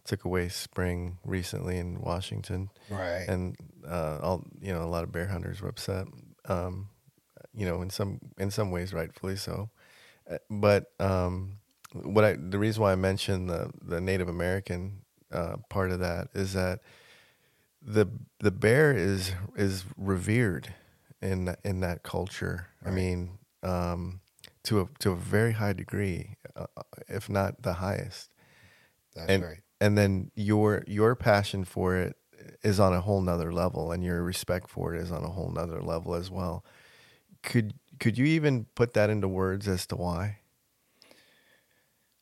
took 0.04 0.24
away 0.24 0.48
spring 0.48 1.18
recently 1.22 1.76
in 1.78 2.00
Washington, 2.00 2.70
Right. 2.88 3.28
and 3.28 3.56
uh, 3.86 4.20
all 4.22 4.46
you 4.58 4.72
know 4.72 4.82
a 4.82 4.88
lot 4.88 5.04
of 5.04 5.12
bear 5.12 5.26
hunters 5.26 5.60
were 5.60 5.68
upset. 5.68 6.06
Um, 6.46 6.88
you 7.56 7.66
know, 7.66 7.82
in 7.82 7.90
some 7.90 8.20
in 8.38 8.50
some 8.50 8.70
ways, 8.70 8.92
rightfully 8.92 9.36
so. 9.36 9.70
Uh, 10.30 10.38
But 10.50 10.92
um, 11.00 11.58
what 11.92 12.24
I 12.24 12.36
the 12.36 12.58
reason 12.58 12.82
why 12.82 12.92
I 12.92 12.96
mentioned 12.96 13.48
the 13.50 13.70
the 13.82 14.00
Native 14.00 14.28
American 14.28 15.02
uh, 15.32 15.56
part 15.68 15.90
of 15.90 16.00
that 16.00 16.28
is 16.34 16.52
that 16.52 16.80
the 17.82 18.06
the 18.40 18.50
bear 18.50 18.92
is 18.92 19.32
is 19.56 19.84
revered 19.96 20.74
in 21.22 21.56
in 21.64 21.80
that 21.80 22.02
culture. 22.02 22.68
I 22.84 22.90
mean, 22.90 23.38
um, 23.62 24.20
to 24.64 24.80
a 24.80 24.88
to 25.00 25.12
a 25.12 25.16
very 25.16 25.52
high 25.52 25.72
degree, 25.72 26.36
uh, 26.54 26.66
if 27.08 27.28
not 27.28 27.62
the 27.62 27.74
highest. 27.74 28.30
That's 29.14 29.30
and- 29.30 29.42
right. 29.42 29.62
And 29.78 29.96
then 29.98 30.30
your 30.34 30.84
your 30.86 31.14
passion 31.14 31.64
for 31.64 31.96
it 31.96 32.16
is 32.62 32.80
on 32.80 32.94
a 32.94 33.00
whole 33.02 33.20
nother 33.20 33.52
level, 33.52 33.92
and 33.92 34.02
your 34.02 34.22
respect 34.22 34.70
for 34.70 34.94
it 34.94 35.02
is 35.02 35.12
on 35.12 35.22
a 35.22 35.28
whole 35.28 35.50
nother 35.50 35.82
level 35.82 36.14
as 36.14 36.30
well. 36.30 36.64
Could 37.46 37.74
could 37.98 38.18
you 38.18 38.26
even 38.26 38.66
put 38.74 38.92
that 38.92 39.08
into 39.08 39.28
words 39.28 39.66
as 39.66 39.86
to 39.86 39.96
why? 39.96 40.40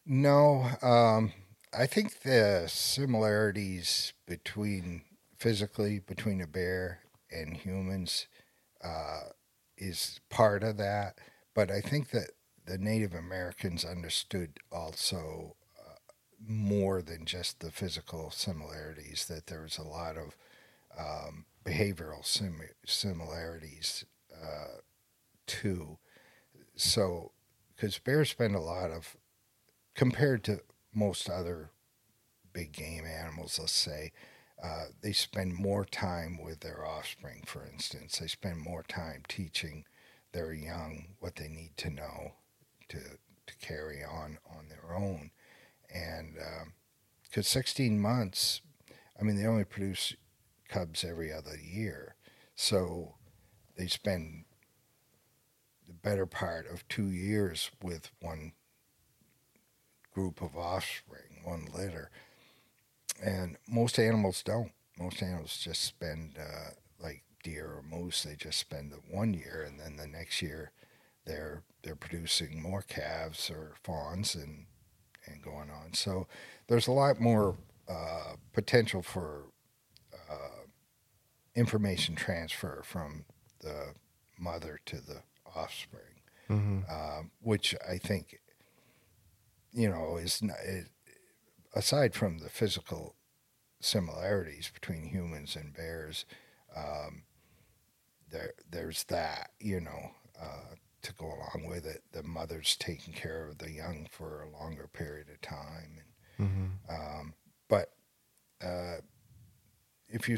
No, 0.07 0.71
um, 0.83 1.33
I 1.73 1.87
think 1.87 2.21
the 2.21 2.67
similarities 2.69 4.13
between 4.27 5.03
physically 5.37 5.99
between 5.99 6.41
a 6.41 6.47
bear 6.47 7.01
and 7.31 7.57
humans 7.57 8.27
uh, 8.83 9.31
is 9.77 10.21
part 10.31 10.63
of 10.63 10.77
that, 10.79 11.19
but 11.55 11.71
I 11.71 11.81
think 11.81 12.11
that 12.11 12.31
the 12.67 12.79
Native 12.79 13.15
Americans 13.15 13.85
understood 13.85 14.59
also 14.71 15.57
uh, 15.79 15.97
more 16.39 17.03
than 17.03 17.25
just 17.25 17.61
the 17.61 17.71
physical 17.71 18.31
similarities. 18.31 19.27
That 19.27 19.47
there 19.47 19.63
was 19.63 19.79
a 19.79 19.83
lot 19.83 20.17
of 20.17 20.37
um, 20.99 21.47
behavioral 21.65 22.25
sim- 22.25 22.61
similarities 22.87 24.05
uh, 24.33 24.79
too. 25.47 25.99
So, 26.77 27.33
because 27.75 27.99
bears 27.99 28.31
spend 28.31 28.55
a 28.55 28.61
lot 28.61 28.91
of 28.91 29.17
compared 29.95 30.45
to 30.45 30.61
most 30.93 31.29
other 31.29 31.71
big 32.53 32.73
game 32.73 33.05
animals, 33.05 33.59
let's 33.59 33.73
say, 33.73 34.13
uh, 34.63 34.87
they 35.03 35.13
spend 35.13 35.55
more 35.55 35.85
time 35.85 36.39
with 36.43 36.61
their 36.61 36.87
offspring, 36.87 37.43
for 37.47 37.67
instance. 37.67 38.19
They 38.19 38.29
spend 38.29 38.59
more 38.59 38.83
time 38.83 39.23
teaching 39.29 39.85
their 40.33 40.53
young 40.53 41.09
what 41.21 41.37
they 41.37 41.49
need 41.49 41.77
to 41.79 41.91
know 41.91 42.33
to, 42.89 42.99
to 42.99 43.55
carry 43.61 44.03
on 44.03 44.39
on 44.51 44.69
their 44.69 44.95
own. 44.97 45.31
And 45.93 46.37
because 47.25 47.49
16 47.49 48.01
months, 48.01 48.61
I 49.19 49.25
mean, 49.25 49.37
they 49.37 49.47
only 49.47 49.65
produce 49.65 50.15
cubs 50.69 51.05
every 51.05 51.33
other 51.33 51.57
year. 51.57 52.15
So 52.55 53.15
they 53.77 53.87
spend 53.87 54.44
better 56.05 56.27
part 56.27 56.71
of 56.71 56.87
two 56.87 57.11
years 57.11 57.71
with 57.83 58.11
one 58.21 58.53
group 60.13 60.43
of 60.43 60.57
offspring, 60.57 61.41
one 61.43 61.67
litter. 61.75 62.11
And 63.25 63.57
most 63.67 63.99
animals 63.99 64.43
don't. 64.43 64.73
Most 64.99 65.23
animals 65.23 65.57
just 65.57 65.83
spend, 65.83 66.39
uh, 66.39 66.71
like 67.03 67.25
deer 67.43 67.67
or 67.67 67.83
moose, 67.83 68.23
they 68.23 68.37
just 68.37 68.59
spend 68.59 68.93
the 68.93 69.01
one 69.11 69.35
year, 69.35 69.65
and 69.67 69.81
then 69.81 69.97
the 69.97 70.07
next 70.07 70.41
year 70.43 70.71
they're 71.27 71.63
they're 71.83 71.97
producing 71.97 72.63
more 72.63 72.83
calves 72.83 73.51
or 73.51 73.73
fawns 73.83 74.35
and 74.35 74.67
and 75.27 75.43
going 75.43 75.71
on. 75.71 75.95
So 75.95 76.27
there's 76.69 76.87
a 76.87 76.93
lot 76.93 77.19
more 77.19 77.57
uh, 77.89 78.35
potential 78.53 79.03
for 79.03 79.45
uh, 80.31 80.65
information 81.55 82.15
transfer 82.15 82.83
from 82.85 83.25
the 83.61 83.95
mother 84.39 84.81
to 84.87 84.97
the 84.97 85.23
offspring 85.55 86.01
Mm-hmm. 86.51 86.81
um, 86.93 87.31
which 87.41 87.75
I 87.89 87.97
think, 87.97 88.39
you 89.73 89.89
know, 89.89 90.19
is 90.19 90.43
not, 90.43 90.59
it, 90.63 90.89
aside 91.75 92.15
from 92.15 92.39
the 92.39 92.51
physical 92.51 93.15
similarities 93.81 94.71
between 94.73 95.07
humans 95.07 95.57
and 95.57 95.73
bears, 95.75 96.27
um, 96.77 97.23
there 98.31 98.53
there's 98.71 99.05
that, 99.05 99.53
you 99.59 99.81
know, 99.81 100.11
uh, 100.41 100.75
to 101.03 101.13
go 101.15 101.27
along 101.27 101.67
with 101.69 101.87
it. 101.87 102.03
The 102.13 102.23
mother's 102.23 102.77
taking 102.77 103.15
care 103.15 103.49
of 103.49 103.57
the 103.59 103.71
young 103.71 104.07
for 104.11 104.43
a 104.43 104.51
longer 104.51 104.89
period 104.93 105.29
of 105.31 105.41
time, 105.41 106.03
Mm-hmm. 106.39 106.67
um, 106.93 107.35
but 107.69 107.91
uh, 108.63 108.97
if 110.09 110.29
you, 110.29 110.37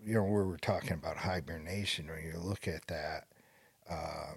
you 0.00 0.14
know, 0.14 0.24
we 0.24 0.30
were 0.44 0.58
talking 0.58 0.92
about 0.92 1.16
hibernation, 1.18 2.10
or 2.10 2.20
you 2.20 2.38
look 2.38 2.68
at 2.68 2.86
that, 2.88 3.24
uh, 3.88 4.34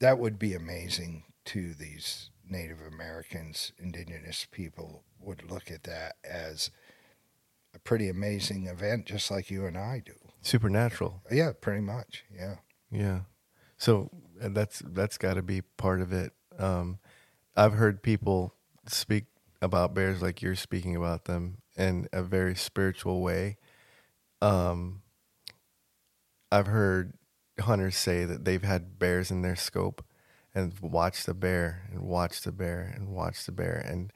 that 0.00 0.18
would 0.18 0.38
be 0.38 0.54
amazing 0.54 1.24
to 1.46 1.74
these 1.74 2.30
Native 2.48 2.80
Americans, 2.80 3.72
indigenous 3.78 4.46
people 4.50 5.04
would 5.20 5.50
look 5.50 5.70
at 5.70 5.84
that 5.84 6.16
as 6.24 6.70
a 7.74 7.78
pretty 7.78 8.08
amazing 8.08 8.66
event, 8.66 9.06
just 9.06 9.30
like 9.30 9.50
you 9.50 9.66
and 9.66 9.76
I 9.76 10.02
do. 10.04 10.14
Supernatural. 10.42 11.22
Yeah, 11.30 11.52
pretty 11.60 11.80
much. 11.80 12.24
Yeah. 12.34 12.56
Yeah. 12.90 13.20
So 13.78 14.10
uh, 14.40 14.48
that's 14.50 14.82
that's 14.86 15.18
got 15.18 15.34
to 15.34 15.42
be 15.42 15.62
part 15.62 16.00
of 16.00 16.12
it. 16.12 16.32
Um, 16.58 16.98
I've 17.56 17.74
heard 17.74 18.02
people 18.02 18.54
speak 18.86 19.24
about 19.60 19.94
bears 19.94 20.22
like 20.22 20.42
you're 20.42 20.54
speaking 20.54 20.94
about 20.94 21.24
them 21.24 21.58
in 21.76 22.08
a 22.12 22.22
very 22.22 22.54
spiritual 22.54 23.20
way. 23.20 23.56
Um, 24.40 25.02
I've 26.52 26.68
heard 26.68 27.14
hunters 27.60 27.96
say 27.96 28.24
that 28.24 28.44
they've 28.44 28.62
had 28.62 28.98
bears 28.98 29.30
in 29.30 29.42
their 29.42 29.56
scope 29.56 30.04
and 30.54 30.72
watched 30.80 31.26
the 31.26 31.34
bear 31.34 31.88
and 31.90 32.02
watched 32.02 32.44
the 32.44 32.52
bear 32.52 32.92
and 32.94 33.08
watched 33.08 33.46
the 33.46 33.52
bear 33.52 33.76
and 33.76 34.12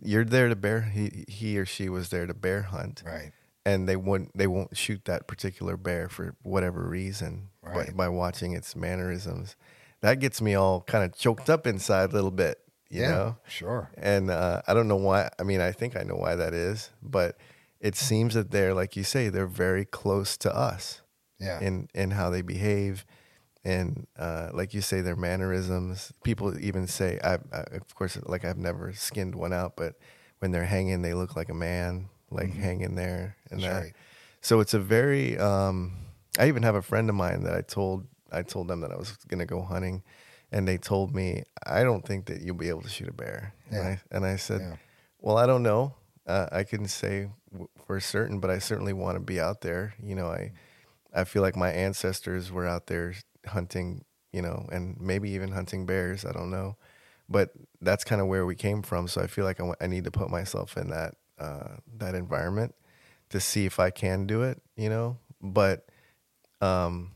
you're 0.00 0.24
there 0.24 0.48
to 0.48 0.56
bear 0.56 0.80
he 0.82 1.24
he 1.28 1.58
or 1.58 1.66
she 1.66 1.88
was 1.88 2.08
there 2.10 2.26
to 2.26 2.34
bear 2.34 2.62
hunt 2.62 3.02
Right. 3.04 3.32
and 3.64 3.88
they 3.88 3.96
won't 3.96 4.36
they 4.36 4.46
won't 4.46 4.76
shoot 4.76 5.04
that 5.04 5.26
particular 5.26 5.76
bear 5.76 6.08
for 6.08 6.34
whatever 6.42 6.82
reason 6.88 7.48
Right. 7.62 7.88
by, 7.88 7.92
by 7.92 8.08
watching 8.08 8.52
its 8.52 8.74
mannerisms 8.74 9.54
that 10.00 10.18
gets 10.18 10.40
me 10.42 10.54
all 10.54 10.80
kind 10.82 11.04
of 11.04 11.16
choked 11.16 11.48
up 11.50 11.66
inside 11.66 12.10
a 12.10 12.14
little 12.14 12.30
bit 12.32 12.58
you 12.90 13.02
yeah. 13.02 13.10
know 13.10 13.36
Sure. 13.46 13.90
and 13.96 14.30
uh, 14.30 14.62
I 14.66 14.74
don't 14.74 14.88
know 14.88 14.96
why. 14.96 15.30
I 15.38 15.44
mean, 15.44 15.60
I 15.60 15.72
think 15.72 15.96
I 15.96 16.02
know 16.02 16.16
why 16.16 16.34
that 16.36 16.52
is, 16.54 16.90
but 17.02 17.36
it 17.80 17.96
seems 17.96 18.34
that 18.34 18.50
they're, 18.50 18.74
like 18.74 18.96
you 18.96 19.02
say, 19.04 19.28
they're 19.30 19.46
very 19.46 19.84
close 19.84 20.36
to 20.38 20.54
us 20.54 21.00
Yeah. 21.42 21.60
in 21.60 21.88
in 21.94 22.10
how 22.12 22.30
they 22.30 22.42
behave, 22.42 23.04
and 23.64 24.06
uh, 24.18 24.50
like 24.54 24.74
you 24.74 24.80
say, 24.80 25.00
their 25.00 25.16
mannerisms. 25.16 26.12
People 26.24 26.58
even 26.58 26.86
say, 26.86 27.18
I, 27.22 27.34
I, 27.52 27.60
of 27.76 27.94
course, 27.94 28.18
like 28.24 28.44
I've 28.44 28.58
never 28.58 28.92
skinned 28.92 29.34
one 29.34 29.52
out, 29.52 29.74
but 29.76 29.94
when 30.38 30.50
they're 30.52 30.64
hanging, 30.66 31.02
they 31.02 31.14
look 31.14 31.36
like 31.36 31.48
a 31.48 31.54
man, 31.54 32.08
like 32.30 32.52
hanging 32.52 32.94
there, 32.94 33.36
and 33.50 33.60
Mm-hmm. 33.60 33.68
That's 33.68 33.74
that. 33.74 33.82
right. 33.84 33.92
So 34.40 34.60
it's 34.60 34.74
a 34.74 34.78
very. 34.80 35.38
Um, 35.38 35.92
I 36.38 36.48
even 36.48 36.62
have 36.62 36.74
a 36.74 36.82
friend 36.82 37.08
of 37.10 37.14
mine 37.16 37.42
that 37.44 37.54
I 37.54 37.60
told. 37.62 38.06
I 38.32 38.42
told 38.42 38.66
them 38.68 38.80
that 38.80 38.90
I 38.92 38.96
was 38.96 39.12
going 39.28 39.40
to 39.40 39.46
go 39.46 39.60
hunting, 39.62 40.02
and 40.50 40.66
they 40.66 40.78
told 40.78 41.14
me, 41.14 41.44
"I 41.66 41.82
don't 41.84 42.04
think 42.04 42.26
that 42.26 42.40
you'll 42.40 42.56
be 42.56 42.68
able 42.70 42.82
to 42.82 42.88
shoot 42.88 43.08
a 43.08 43.12
bear." 43.12 43.52
And 43.70 43.76
Yeah. 43.76 43.88
I 43.88 44.00
and 44.16 44.24
I 44.24 44.36
said, 44.36 44.60
Yeah. 44.60 44.76
"Well, 45.20 45.36
I 45.38 45.46
don't 45.46 45.62
know. 45.62 45.94
Uh, 46.26 46.46
I 46.52 46.62
couldn't 46.64 46.88
say 46.88 47.28
w- 47.52 47.68
for 47.86 48.00
certain, 48.00 48.40
but 48.40 48.48
I 48.50 48.58
certainly 48.58 48.92
want 48.92 49.16
to 49.16 49.20
be 49.20 49.38
out 49.40 49.60
there. 49.60 49.94
You 50.02 50.14
know, 50.14 50.28
I 50.28 50.52
I 51.14 51.24
feel 51.24 51.42
like 51.42 51.56
my 51.56 51.70
ancestors 51.70 52.50
were 52.50 52.66
out 52.66 52.86
there 52.86 53.14
hunting. 53.46 54.04
You 54.32 54.40
know, 54.40 54.66
and 54.72 54.98
maybe 54.98 55.28
even 55.32 55.52
hunting 55.52 55.84
bears. 55.84 56.24
I 56.24 56.32
don't 56.32 56.50
know, 56.50 56.76
but 57.28 57.50
that's 57.82 58.02
kind 58.02 58.18
of 58.18 58.28
where 58.28 58.46
we 58.46 58.54
came 58.54 58.80
from. 58.80 59.06
So 59.06 59.20
I 59.20 59.26
feel 59.26 59.44
like 59.44 59.60
I 59.60 59.70
I 59.78 59.86
need 59.86 60.04
to 60.04 60.10
put 60.10 60.30
myself 60.30 60.78
in 60.78 60.88
that 60.88 61.16
uh, 61.38 61.76
that 61.98 62.14
environment 62.14 62.74
to 63.28 63.40
see 63.40 63.66
if 63.66 63.78
I 63.78 63.90
can 63.90 64.26
do 64.26 64.42
it. 64.42 64.62
You 64.74 64.88
know, 64.88 65.18
but 65.42 65.86
um, 66.62 67.10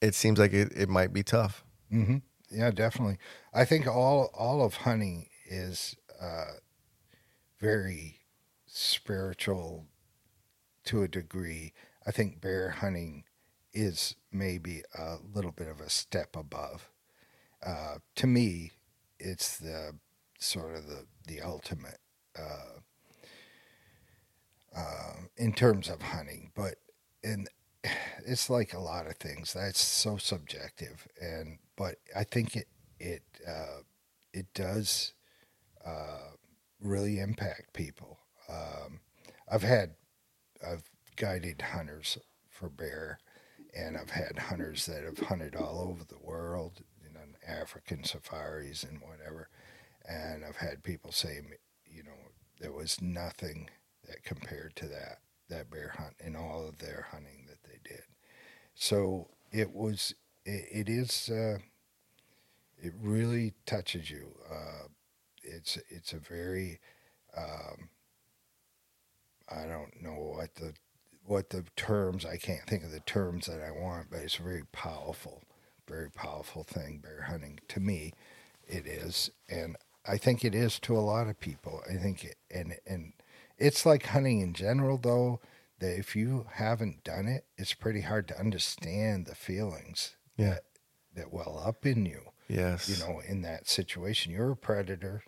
it 0.00 0.14
seems 0.14 0.38
like 0.38 0.52
it, 0.54 0.72
it 0.74 0.88
might 0.88 1.12
be 1.12 1.22
tough. 1.22 1.62
Mm-hmm. 1.92 2.18
Yeah, 2.50 2.70
definitely. 2.70 3.18
I 3.52 3.64
think 3.64 3.86
all 3.86 4.30
all 4.32 4.64
of 4.64 4.76
hunting 4.76 5.28
is 5.44 5.96
uh, 6.20 6.52
very 7.60 8.20
spiritual 8.66 9.86
to 10.84 11.02
a 11.02 11.08
degree. 11.08 11.72
I 12.06 12.12
think 12.12 12.40
bear 12.40 12.70
hunting 12.70 13.24
is 13.72 14.14
maybe 14.32 14.82
a 14.96 15.16
little 15.34 15.52
bit 15.52 15.68
of 15.68 15.80
a 15.80 15.90
step 15.90 16.36
above. 16.36 16.90
Uh, 17.64 17.96
to 18.16 18.26
me, 18.26 18.72
it's 19.18 19.56
the 19.58 19.92
sort 20.38 20.74
of 20.76 20.86
the 20.86 21.06
the 21.26 21.40
ultimate 21.40 21.98
uh, 22.38 22.80
uh, 24.76 25.14
in 25.36 25.52
terms 25.52 25.88
of 25.88 26.02
hunting, 26.02 26.52
but 26.54 26.76
in 27.22 27.46
it's 28.26 28.48
like 28.50 28.72
a 28.72 28.78
lot 28.78 29.06
of 29.06 29.16
things. 29.16 29.52
That's 29.52 29.80
so 29.80 30.16
subjective, 30.16 31.08
and 31.20 31.58
but 31.76 31.96
I 32.14 32.24
think 32.24 32.56
it 32.56 32.68
it 33.00 33.22
uh, 33.46 33.80
it 34.32 34.46
does 34.54 35.12
uh, 35.84 36.30
really 36.80 37.18
impact 37.18 37.72
people. 37.72 38.18
Um, 38.48 39.00
I've 39.50 39.62
had 39.62 39.94
I've 40.66 40.84
guided 41.16 41.62
hunters 41.62 42.18
for 42.48 42.68
bear, 42.68 43.18
and 43.74 43.96
I've 43.96 44.10
had 44.10 44.38
hunters 44.38 44.86
that 44.86 45.04
have 45.04 45.18
hunted 45.18 45.56
all 45.56 45.80
over 45.80 46.04
the 46.04 46.18
world, 46.22 46.82
you 47.02 47.12
know, 47.12 47.20
African 47.46 48.04
safaris 48.04 48.84
and 48.84 49.00
whatever. 49.00 49.48
And 50.08 50.44
I've 50.44 50.56
had 50.56 50.82
people 50.82 51.12
say, 51.12 51.40
you 51.84 52.02
know, 52.02 52.10
there 52.60 52.72
was 52.72 53.00
nothing 53.02 53.70
that 54.08 54.22
compared 54.24 54.76
to 54.76 54.86
that 54.88 55.18
that 55.48 55.70
bear 55.70 55.94
hunt 55.96 56.14
in 56.24 56.34
all 56.34 56.66
of 56.66 56.78
their 56.78 57.06
hunting 57.12 57.46
that 57.48 57.62
they 57.62 57.78
did. 57.88 58.02
So 58.74 59.28
it 59.52 59.72
was, 59.72 60.12
it, 60.44 60.64
it 60.72 60.88
is, 60.88 61.30
uh, 61.30 61.58
it 62.78 62.92
really 63.00 63.54
touches 63.64 64.10
you. 64.10 64.34
Uh, 64.50 64.88
it's 65.42 65.78
it's 65.88 66.12
a 66.12 66.18
very, 66.18 66.80
um, 67.36 67.88
I 69.48 69.66
don't 69.66 70.02
know 70.02 70.34
what 70.36 70.54
the 70.56 70.74
what 71.26 71.50
the 71.50 71.64
terms 71.76 72.24
I 72.24 72.36
can't 72.36 72.66
think 72.66 72.84
of 72.84 72.90
the 72.90 73.00
terms 73.00 73.46
that 73.46 73.60
I 73.62 73.70
want, 73.70 74.10
but 74.10 74.20
it's 74.20 74.38
a 74.38 74.42
very 74.42 74.64
powerful, 74.72 75.42
very 75.88 76.10
powerful 76.10 76.62
thing. 76.64 77.00
Bear 77.02 77.22
hunting 77.28 77.60
to 77.68 77.80
me, 77.80 78.12
it 78.66 78.86
is, 78.86 79.30
and 79.48 79.76
I 80.08 80.16
think 80.18 80.44
it 80.44 80.54
is 80.54 80.78
to 80.80 80.96
a 80.96 81.00
lot 81.00 81.28
of 81.28 81.40
people. 81.40 81.80
I 81.90 81.94
think 81.96 82.24
it, 82.24 82.36
and 82.50 82.74
and 82.86 83.12
it's 83.58 83.84
like 83.86 84.06
hunting 84.06 84.40
in 84.40 84.52
general, 84.54 84.98
though. 84.98 85.40
That 85.78 85.98
if 85.98 86.16
you 86.16 86.46
haven't 86.52 87.04
done 87.04 87.26
it, 87.26 87.44
it's 87.58 87.74
pretty 87.74 88.00
hard 88.00 88.26
to 88.28 88.38
understand 88.40 89.26
the 89.26 89.34
feelings 89.34 90.16
Yeah. 90.38 90.48
that 90.50 90.62
that 91.14 91.32
well 91.32 91.62
up 91.62 91.84
in 91.84 92.06
you. 92.06 92.22
Yes. 92.48 92.88
You 92.88 93.04
know, 93.04 93.20
in 93.20 93.42
that 93.42 93.68
situation, 93.68 94.32
you're 94.32 94.52
a 94.52 94.56
predator, 94.56 95.22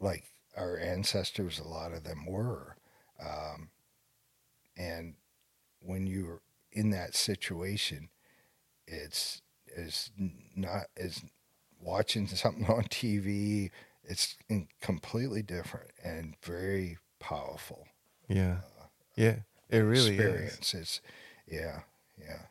like 0.00 0.24
our 0.56 0.76
ancestors. 0.78 1.58
A 1.58 1.64
lot 1.66 1.92
of 1.92 2.04
them 2.04 2.26
were, 2.26 2.76
um, 3.18 3.70
and 4.76 5.14
when 5.80 6.06
you're 6.06 6.40
in 6.72 6.90
that 6.90 7.14
situation, 7.14 8.08
it's 8.86 9.42
is 9.76 10.10
not 10.56 10.86
as 10.96 11.22
watching 11.80 12.26
something 12.28 12.66
on 12.66 12.84
TV. 12.84 13.70
It's 14.04 14.36
in- 14.48 14.68
completely 14.80 15.42
different 15.42 15.90
and 16.04 16.34
very 16.42 16.98
powerful 17.20 17.86
Yeah. 18.28 18.58
Uh, 18.78 18.86
yeah. 19.16 19.36
It 19.70 19.78
really 19.78 20.16
is. 20.16 20.74
It's 20.74 21.00
yeah, 21.46 21.80
yeah, 22.18 22.42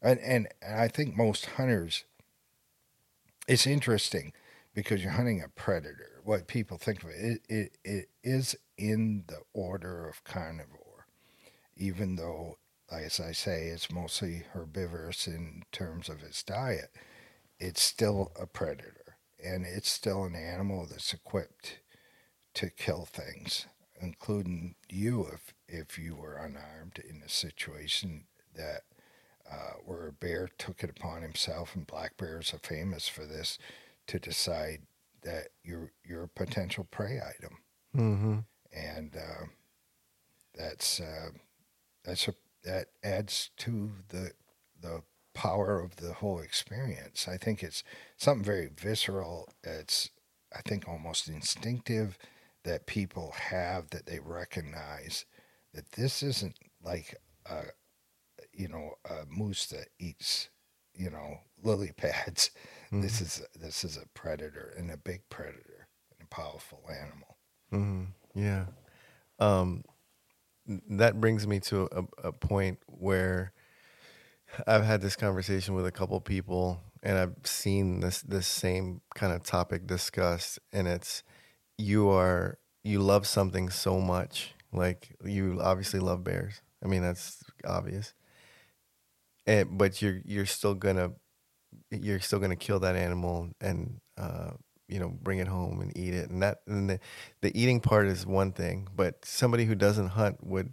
and, 0.00 0.18
and 0.20 0.48
and 0.62 0.74
I 0.80 0.88
think 0.88 1.16
most 1.16 1.46
hunters. 1.46 2.04
It's 3.48 3.66
interesting 3.66 4.32
because 4.74 5.02
you're 5.02 5.12
hunting 5.12 5.42
a 5.42 5.48
predator. 5.48 6.20
What 6.24 6.46
people 6.46 6.78
think 6.78 7.02
of 7.02 7.10
it, 7.10 7.14
it, 7.16 7.40
it, 7.48 7.72
it 7.84 8.08
is 8.22 8.56
in 8.78 9.24
the 9.26 9.40
order 9.52 10.08
of 10.08 10.22
carnivore, 10.24 10.81
even 11.76 12.16
though, 12.16 12.58
as 12.90 13.20
I 13.20 13.32
say, 13.32 13.66
it's 13.68 13.90
mostly 13.90 14.44
herbivorous 14.52 15.26
in 15.26 15.62
terms 15.72 16.08
of 16.08 16.22
its 16.22 16.42
diet. 16.42 16.90
It's 17.58 17.82
still 17.82 18.32
a 18.38 18.46
predator, 18.46 19.16
and 19.42 19.64
it's 19.64 19.90
still 19.90 20.24
an 20.24 20.34
animal 20.34 20.86
that's 20.90 21.12
equipped 21.14 21.78
to 22.54 22.70
kill 22.70 23.04
things, 23.04 23.66
including 24.00 24.74
you 24.88 25.26
if 25.32 25.54
if 25.68 25.98
you 25.98 26.16
were 26.16 26.36
unarmed 26.36 26.98
in 27.08 27.22
a 27.24 27.28
situation 27.28 28.26
that 28.54 28.82
uh, 29.50 29.74
where 29.84 30.08
a 30.08 30.12
bear 30.12 30.48
took 30.58 30.82
it 30.84 30.90
upon 30.90 31.22
himself, 31.22 31.74
and 31.74 31.86
black 31.86 32.16
bears 32.16 32.52
are 32.54 32.58
famous 32.58 33.08
for 33.08 33.24
this, 33.26 33.58
to 34.06 34.18
decide 34.18 34.82
that 35.22 35.48
you're 35.62 35.92
you're 36.04 36.24
a 36.24 36.28
potential 36.28 36.84
prey 36.90 37.20
item, 37.20 37.58
Mm-hmm. 37.96 38.38
and 38.72 39.16
uh, 39.16 39.46
that's 40.54 41.00
uh, 41.00 41.30
that's 42.04 42.28
a 42.28 42.34
that 42.64 42.88
adds 43.02 43.50
to 43.58 43.92
the 44.08 44.32
the 44.80 45.02
power 45.34 45.80
of 45.80 45.96
the 45.96 46.12
whole 46.14 46.40
experience. 46.40 47.26
I 47.28 47.36
think 47.36 47.62
it's 47.62 47.82
something 48.16 48.44
very 48.44 48.68
visceral. 48.68 49.48
It's 49.64 50.10
I 50.56 50.60
think 50.62 50.88
almost 50.88 51.28
instinctive 51.28 52.18
that 52.64 52.86
people 52.86 53.32
have 53.32 53.90
that 53.90 54.06
they 54.06 54.20
recognize 54.20 55.24
that 55.74 55.92
this 55.92 56.22
isn't 56.22 56.56
like 56.82 57.16
a 57.46 57.64
you 58.52 58.68
know 58.68 58.94
a 59.08 59.24
moose 59.28 59.66
that 59.66 59.88
eats 59.98 60.48
you 60.94 61.10
know 61.10 61.38
lily 61.62 61.92
pads. 61.96 62.50
This 62.90 63.22
is 63.22 63.42
this 63.58 63.84
is 63.84 63.96
a 63.96 64.06
predator 64.14 64.74
and 64.76 64.90
a 64.90 64.98
big 64.98 65.22
predator 65.30 65.88
and 66.18 66.26
a 66.30 66.34
powerful 66.34 66.82
animal. 66.90 67.38
hmm 67.70 68.04
Yeah. 68.34 68.66
Um, 69.38 69.84
that 70.66 71.20
brings 71.20 71.46
me 71.46 71.60
to 71.60 71.88
a, 71.92 72.28
a 72.28 72.32
point 72.32 72.78
where 72.86 73.52
I've 74.66 74.84
had 74.84 75.00
this 75.00 75.16
conversation 75.16 75.74
with 75.74 75.86
a 75.86 75.92
couple 75.92 76.20
people, 76.20 76.80
and 77.02 77.18
I've 77.18 77.34
seen 77.44 78.00
this 78.00 78.22
this 78.22 78.46
same 78.46 79.00
kind 79.14 79.32
of 79.32 79.42
topic 79.42 79.86
discussed, 79.86 80.58
and 80.72 80.86
it's 80.86 81.22
you 81.78 82.10
are 82.10 82.58
you 82.84 83.00
love 83.00 83.26
something 83.26 83.70
so 83.70 84.00
much, 84.00 84.54
like 84.72 85.16
you 85.24 85.58
obviously 85.62 86.00
love 86.00 86.24
bears. 86.24 86.60
I 86.84 86.88
mean 86.88 87.02
that's 87.02 87.42
obvious, 87.66 88.14
and 89.46 89.78
but 89.78 90.02
you're 90.02 90.20
you're 90.24 90.46
still 90.46 90.74
gonna 90.74 91.12
you're 91.90 92.20
still 92.20 92.38
gonna 92.38 92.56
kill 92.56 92.80
that 92.80 92.96
animal 92.96 93.50
and 93.60 94.00
uh, 94.18 94.52
you 94.92 95.00
know 95.00 95.08
bring 95.08 95.38
it 95.38 95.48
home 95.48 95.80
and 95.80 95.96
eat 95.96 96.14
it, 96.14 96.30
and 96.30 96.42
that 96.42 96.60
and 96.66 96.90
the 96.90 97.00
the 97.40 97.60
eating 97.60 97.80
part 97.80 98.06
is 98.06 98.26
one 98.26 98.52
thing, 98.52 98.88
but 98.94 99.24
somebody 99.24 99.64
who 99.64 99.74
doesn't 99.74 100.08
hunt 100.08 100.44
would 100.44 100.72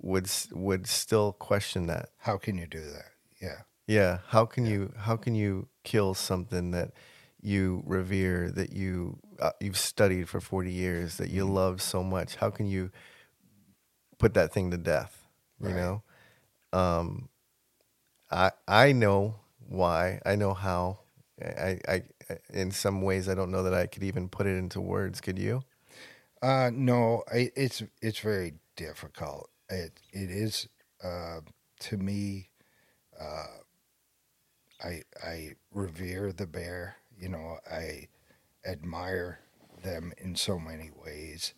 would 0.00 0.30
would 0.52 0.86
still 0.86 1.32
question 1.32 1.86
that. 1.88 2.10
How 2.18 2.36
can 2.36 2.56
you 2.56 2.66
do 2.66 2.80
that? 2.80 3.10
Yeah. 3.40 3.62
Yeah. 3.86 4.18
How 4.28 4.44
can 4.44 4.66
yeah. 4.66 4.72
you 4.72 4.92
how 4.96 5.16
can 5.16 5.34
you 5.34 5.68
kill 5.84 6.14
something 6.14 6.70
that 6.70 6.92
you 7.40 7.82
revere 7.86 8.50
that 8.50 8.72
you 8.72 9.18
uh, 9.40 9.50
you've 9.60 9.76
studied 9.76 10.28
for 10.28 10.40
40 10.40 10.72
years 10.72 11.16
that 11.18 11.30
you 11.30 11.44
mm-hmm. 11.44 11.54
love 11.54 11.82
so 11.82 12.02
much? 12.02 12.36
How 12.36 12.50
can 12.50 12.66
you 12.66 12.90
put 14.18 14.34
that 14.34 14.52
thing 14.52 14.70
to 14.70 14.76
death? 14.76 15.26
You 15.60 15.68
right. 15.68 15.76
know? 15.76 16.02
Um 16.72 17.28
I 18.30 18.50
I 18.66 18.92
know 18.92 19.36
why. 19.68 20.20
I 20.24 20.36
know 20.36 20.54
how. 20.54 21.00
I, 21.42 21.78
I 21.86 22.02
in 22.52 22.70
some 22.70 23.02
ways 23.02 23.28
I 23.28 23.34
don't 23.34 23.50
know 23.50 23.62
that 23.62 23.74
I 23.74 23.86
could 23.86 24.02
even 24.02 24.28
put 24.28 24.46
it 24.46 24.56
into 24.56 24.80
words. 24.80 25.20
Could 25.20 25.38
you? 25.38 25.62
Uh 26.42 26.70
no, 26.72 27.24
I, 27.32 27.50
it's 27.56 27.82
it's 28.02 28.20
very 28.20 28.54
difficult. 28.76 29.50
It 29.70 30.00
it 30.12 30.30
is 30.30 30.68
uh, 31.04 31.40
to 31.80 31.96
me 31.96 32.50
uh, 33.20 33.46
I 34.82 35.02
I 35.22 35.56
revere 35.72 36.32
the 36.32 36.46
bear. 36.46 36.96
You 37.16 37.28
know, 37.28 37.58
I 37.70 38.08
admire 38.66 39.40
them 39.82 40.12
in 40.18 40.36
so 40.36 40.58
many 40.58 40.90
ways, 40.90 41.54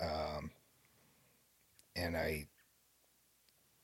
um, 0.00 0.52
and 1.96 2.16
I 2.16 2.48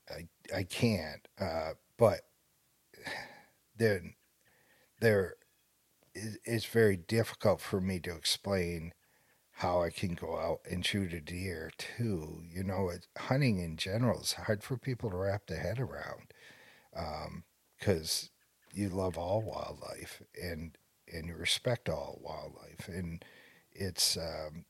I 0.09 0.29
I 0.55 0.63
can't. 0.65 1.27
Uh, 1.41 1.73
but 1.97 2.23
then 3.77 4.15
there 5.01 5.37
it's 6.45 6.65
very 6.67 6.97
difficult 6.97 7.61
for 7.61 7.81
me 7.81 8.01
to 8.01 8.15
explain 8.15 8.93
how 9.53 9.83
I 9.83 9.91
can 9.91 10.15
go 10.15 10.39
out 10.39 10.61
and 10.71 10.85
shoot 10.85 11.13
a 11.15 11.21
deer 11.21 11.71
too. 11.79 12.43
You 12.51 12.63
know, 12.65 12.91
it, 12.91 13.07
hunting 13.19 13.59
in 13.59 13.77
general 13.77 14.21
is 14.21 14.35
hard 14.35 14.63
for 14.63 14.77
people 14.77 15.11
to 15.11 15.17
wrap 15.17 15.47
their 15.47 15.61
head 15.61 15.81
around 15.81 16.33
because 17.79 18.31
um, 18.31 18.79
you 18.79 18.89
love 18.89 19.19
all 19.19 19.43
wildlife 19.43 20.23
and 20.41 20.77
and 21.13 21.27
you 21.29 21.37
respect 21.37 21.89
all 21.89 22.21
wildlife 22.23 22.89
and 22.89 23.25
it's 23.73 24.17
um, 24.17 24.65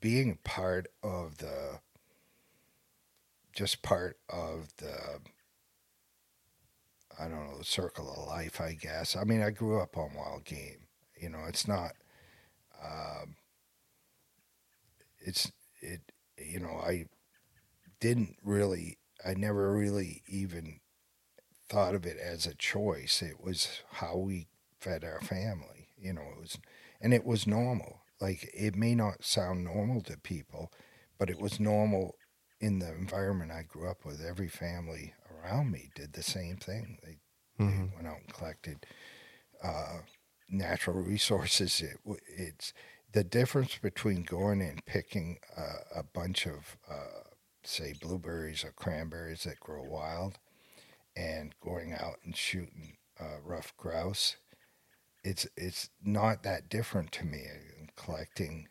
being 0.00 0.38
part 0.44 0.86
of 1.02 1.38
the 1.38 1.80
just 3.54 3.82
part 3.82 4.18
of 4.28 4.68
the 4.78 5.20
I 7.18 7.28
don't 7.28 7.46
know 7.46 7.58
the 7.58 7.64
circle 7.64 8.10
of 8.10 8.28
life 8.28 8.60
I 8.60 8.74
guess 8.74 9.16
I 9.16 9.24
mean 9.24 9.42
I 9.42 9.50
grew 9.50 9.80
up 9.80 9.96
on 9.96 10.14
wild 10.14 10.44
game 10.44 10.86
you 11.20 11.28
know 11.30 11.44
it's 11.48 11.66
not 11.68 11.92
um, 12.84 13.36
it's 15.18 15.50
it 15.80 16.00
you 16.38 16.60
know 16.60 16.80
I 16.84 17.06
didn't 18.00 18.36
really 18.44 18.98
I 19.24 19.34
never 19.34 19.74
really 19.74 20.22
even 20.28 20.80
thought 21.68 21.94
of 21.94 22.06
it 22.06 22.18
as 22.18 22.46
a 22.46 22.54
choice. 22.54 23.22
It 23.22 23.40
was 23.42 23.82
how 23.92 24.16
we 24.16 24.48
fed 24.80 25.04
our 25.04 25.20
family. 25.20 25.88
You 25.98 26.12
know, 26.14 26.22
it 26.36 26.40
was, 26.40 26.58
and 27.00 27.14
it 27.14 27.24
was 27.24 27.46
normal. 27.46 28.02
Like 28.20 28.50
it 28.54 28.76
may 28.76 28.94
not 28.94 29.24
sound 29.24 29.64
normal 29.64 30.02
to 30.02 30.18
people, 30.18 30.72
but 31.18 31.30
it 31.30 31.40
was 31.40 31.60
normal 31.60 32.16
in 32.60 32.78
the 32.78 32.88
environment 32.92 33.52
I 33.52 33.62
grew 33.62 33.88
up 33.88 34.04
with. 34.04 34.24
Every 34.24 34.48
family 34.48 35.14
around 35.46 35.70
me 35.70 35.90
did 35.94 36.12
the 36.12 36.22
same 36.22 36.56
thing. 36.56 36.98
They, 37.02 37.64
mm-hmm. 37.64 37.86
they 37.86 37.94
went 37.94 38.06
out 38.06 38.20
and 38.20 38.32
collected 38.32 38.86
uh, 39.62 39.98
natural 40.48 41.02
resources. 41.02 41.82
It, 42.06 42.20
it's 42.26 42.72
the 43.12 43.24
difference 43.24 43.78
between 43.78 44.22
going 44.22 44.60
and 44.60 44.84
picking 44.84 45.38
a, 45.56 46.00
a 46.00 46.02
bunch 46.02 46.46
of, 46.46 46.76
uh, 46.90 47.30
say, 47.64 47.94
blueberries 48.00 48.64
or 48.64 48.72
cranberries 48.72 49.44
that 49.44 49.60
grow 49.60 49.82
wild 49.82 50.38
and 51.16 51.54
going 51.60 51.94
out 51.94 52.16
and 52.24 52.36
shooting 52.36 52.96
uh, 53.18 53.40
ruffed 53.44 53.76
grouse, 53.76 54.36
it's 55.24 55.46
it's 55.56 55.88
not 56.04 56.42
that 56.42 56.68
different 56.68 57.10
to 57.12 57.24
me. 57.24 57.38
in 57.78 57.88
Collecting 57.96 58.68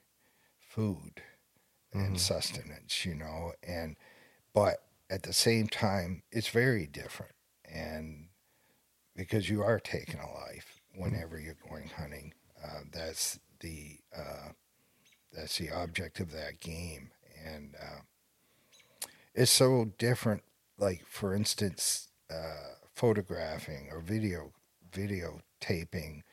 food 0.59 1.21
and 1.91 2.03
mm-hmm. 2.03 2.15
sustenance, 2.15 3.05
you 3.05 3.15
know, 3.15 3.53
and 3.63 3.95
but 4.53 4.83
at 5.15 5.23
the 5.23 5.31
same 5.31 5.69
time, 5.69 6.23
it's 6.29 6.49
very 6.49 6.85
different, 6.85 7.31
and 7.63 8.27
because 9.15 9.49
you 9.49 9.63
are 9.63 9.79
taking 9.79 10.19
a 10.19 10.29
life 10.29 10.81
whenever 10.93 11.39
you're 11.39 11.55
going 11.69 11.87
hunting, 11.87 12.33
uh, 12.61 12.81
that's 12.91 13.39
the 13.61 13.99
uh, 14.13 14.49
that's 15.31 15.57
the 15.57 15.71
object 15.71 16.19
of 16.19 16.33
that 16.33 16.59
game, 16.59 17.11
and 17.45 17.75
uh, 17.81 18.01
it's 19.33 19.51
so 19.51 19.93
different. 19.97 20.43
Like 20.77 21.05
for 21.07 21.33
instance, 21.33 22.09
uh, 22.29 22.75
photographing 22.93 23.87
or 23.93 24.01
video 24.01 24.51
videotaping 24.91 26.23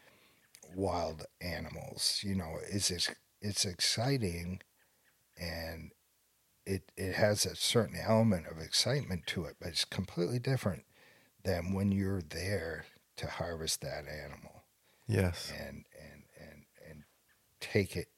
wild 0.75 1.27
animals. 1.41 2.21
You 2.25 2.35
know, 2.35 2.57
it's 2.69 2.91
it's, 2.91 3.15
it's 3.41 3.65
exciting, 3.65 4.61
and 5.41 5.93
it 6.65 6.93
it 6.97 7.15
has 7.15 7.45
a 7.45 7.57
certain 7.57 7.99
element 8.01 8.47
of 8.47 8.59
excitement 8.59 9.27
to 9.29 9.45
it, 9.45 9.57
but 9.61 9.69
it's 9.69 9.85
completely 9.85 10.39
different 10.39 10.85
than 11.45 11.73
when 11.73 11.93
you're 11.93 12.23
there 12.23 12.85
to 13.17 13.27
harvest 13.27 13.81
that 13.81 14.05
animal. 14.09 14.65
Yes, 15.07 15.53
and 15.59 15.85
and 16.01 16.23
and 16.39 16.65
and 16.89 17.03
take 17.61 17.97
it 17.97 18.09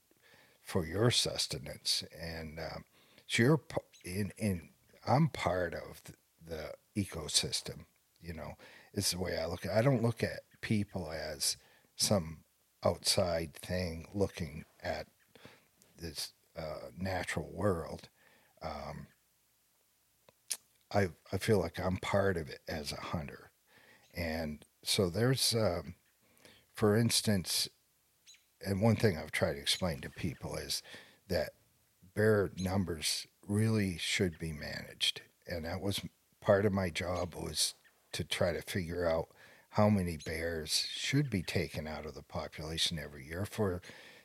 for 0.62 0.86
your 0.86 1.10
sustenance, 1.10 2.04
and 2.20 2.58
um, 2.58 2.84
so 3.26 3.42
you're 3.42 3.60
in 4.04 4.32
in. 4.36 4.70
I'm 5.06 5.28
part 5.28 5.74
of 5.74 6.00
the, 6.04 6.14
the 6.46 7.02
ecosystem. 7.02 7.86
You 8.22 8.34
know, 8.34 8.52
is 8.94 9.10
the 9.10 9.18
way 9.18 9.38
I 9.38 9.46
look 9.46 9.66
I 9.66 9.82
don't 9.82 10.02
look 10.02 10.22
at 10.22 10.40
people 10.60 11.10
as 11.10 11.56
some 11.96 12.38
outside 12.84 13.54
thing 13.54 14.06
looking 14.12 14.64
at 14.82 15.06
this 15.98 16.32
uh, 16.56 16.90
natural 16.98 17.50
world. 17.52 18.08
Um, 18.64 19.08
I 20.92 21.10
I 21.32 21.38
feel 21.38 21.58
like 21.60 21.78
I'm 21.78 21.96
part 21.98 22.36
of 22.36 22.48
it 22.48 22.60
as 22.68 22.92
a 22.92 23.00
hunter, 23.00 23.50
and 24.14 24.64
so 24.84 25.10
there's, 25.10 25.54
um, 25.54 25.96
for 26.74 26.96
instance, 26.96 27.68
and 28.64 28.82
one 28.82 28.96
thing 28.96 29.18
I've 29.18 29.32
tried 29.32 29.54
to 29.54 29.60
explain 29.60 30.00
to 30.02 30.10
people 30.10 30.56
is 30.56 30.82
that 31.28 31.52
bear 32.14 32.52
numbers 32.58 33.26
really 33.46 33.98
should 33.98 34.38
be 34.38 34.52
managed, 34.52 35.22
and 35.46 35.64
that 35.66 35.80
was 35.80 36.00
part 36.40 36.66
of 36.66 36.72
my 36.72 36.90
job 36.90 37.34
was 37.36 37.74
to 38.12 38.24
try 38.24 38.52
to 38.52 38.62
figure 38.62 39.06
out 39.08 39.28
how 39.70 39.90
many 39.90 40.16
bears 40.18 40.86
should 40.92 41.30
be 41.30 41.42
taken 41.42 41.86
out 41.88 42.06
of 42.06 42.14
the 42.14 42.22
population 42.22 42.98
every 42.98 43.26
year 43.26 43.46
for 43.46 43.82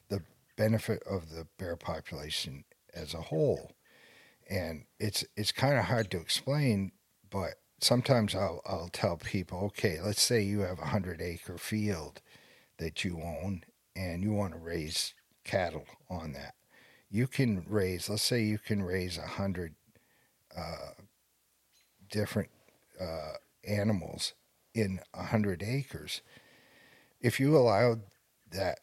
the 0.09 0.23
benefit 0.57 1.03
of 1.03 1.31
the 1.31 1.47
bear 1.57 1.75
population 1.77 2.65
as 2.93 3.13
a 3.13 3.21
whole. 3.23 3.71
And 4.49 4.85
it's 4.99 5.23
it's 5.35 5.51
kind 5.51 5.77
of 5.77 5.85
hard 5.85 6.09
to 6.11 6.17
explain, 6.19 6.91
but 7.29 7.55
sometimes 7.79 8.33
I'll 8.35 8.61
I'll 8.65 8.89
tell 8.91 9.17
people, 9.17 9.59
okay, 9.65 9.99
let's 10.03 10.21
say 10.21 10.41
you 10.41 10.61
have 10.61 10.79
a 10.79 10.87
hundred 10.87 11.21
acre 11.21 11.57
field 11.57 12.21
that 12.77 13.03
you 13.03 13.21
own 13.21 13.63
and 13.95 14.23
you 14.23 14.33
want 14.33 14.53
to 14.53 14.59
raise 14.59 15.13
cattle 15.43 15.85
on 16.09 16.33
that. 16.33 16.55
You 17.11 17.27
can 17.27 17.65
raise, 17.67 18.09
let's 18.09 18.23
say 18.23 18.43
you 18.43 18.57
can 18.57 18.81
raise 18.83 19.17
a 19.17 19.27
hundred 19.27 19.75
uh, 20.55 20.93
different 22.09 22.49
uh, 22.99 23.33
animals 23.67 24.33
in 24.73 24.99
a 25.13 25.23
hundred 25.23 25.63
acres. 25.63 26.21
If 27.21 27.39
you 27.39 27.57
allowed 27.57 28.01
that, 28.51 28.79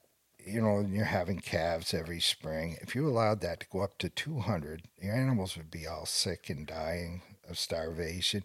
you 0.46 0.60
know, 0.60 0.86
you're 0.88 1.04
having 1.04 1.40
calves 1.40 1.92
every 1.92 2.20
spring. 2.20 2.76
If 2.80 2.94
you 2.94 3.08
allowed 3.08 3.40
that 3.40 3.60
to 3.60 3.66
go 3.70 3.80
up 3.80 3.98
to 3.98 4.08
200, 4.08 4.82
your 5.02 5.14
animals 5.14 5.56
would 5.56 5.70
be 5.70 5.86
all 5.86 6.06
sick 6.06 6.48
and 6.48 6.66
dying 6.66 7.22
of 7.48 7.58
starvation. 7.58 8.44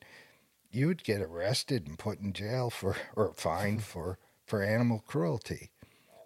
You 0.71 0.87
would 0.87 1.03
get 1.03 1.21
arrested 1.21 1.85
and 1.87 1.99
put 1.99 2.19
in 2.19 2.33
jail 2.33 2.69
for 2.69 2.95
or 3.15 3.33
fined 3.35 3.83
for 3.83 4.17
for 4.45 4.63
animal 4.63 5.03
cruelty. 5.07 5.69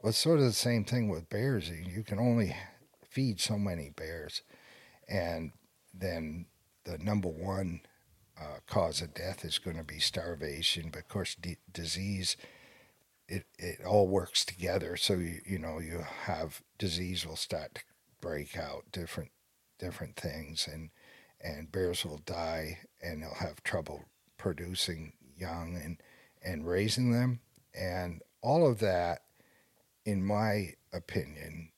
Well, 0.01 0.09
it's 0.09 0.17
sort 0.17 0.39
of 0.39 0.45
the 0.45 0.53
same 0.53 0.85
thing 0.85 1.09
with 1.09 1.29
bears. 1.29 1.69
You 1.69 2.03
can 2.03 2.19
only 2.19 2.55
feed 3.07 3.39
so 3.39 3.57
many 3.57 3.89
bears, 3.89 4.41
and 5.09 5.51
then 5.93 6.45
the 6.85 6.97
number 6.97 7.29
one 7.29 7.81
uh, 8.39 8.59
cause 8.67 9.01
of 9.01 9.13
death 9.13 9.43
is 9.43 9.57
going 9.59 9.77
to 9.77 9.83
be 9.83 9.99
starvation. 9.99 10.89
But 10.91 10.99
of 10.99 11.07
course, 11.09 11.35
d- 11.35 11.57
disease, 11.71 12.37
it, 13.27 13.45
it 13.57 13.83
all 13.85 14.07
works 14.07 14.45
together. 14.45 14.97
So 14.97 15.13
you 15.13 15.39
you 15.45 15.59
know 15.59 15.79
you 15.79 16.05
have 16.23 16.61
disease 16.77 17.25
will 17.25 17.35
start 17.35 17.75
to 17.75 17.81
break 18.21 18.57
out 18.57 18.91
different 18.91 19.31
different 19.79 20.15
things, 20.15 20.67
and 20.71 20.89
and 21.41 21.71
bears 21.71 22.05
will 22.05 22.21
die, 22.25 22.79
and 23.01 23.21
they'll 23.21 23.35
have 23.35 23.63
trouble 23.63 24.05
producing 24.37 25.13
young 25.37 25.75
and 25.83 25.97
and 26.43 26.67
raising 26.67 27.11
them, 27.11 27.39
and 27.73 28.21
all 28.41 28.67
of 28.67 28.79
that, 28.79 29.23
in 30.05 30.23
my 30.23 30.73
opinion, 30.93 31.71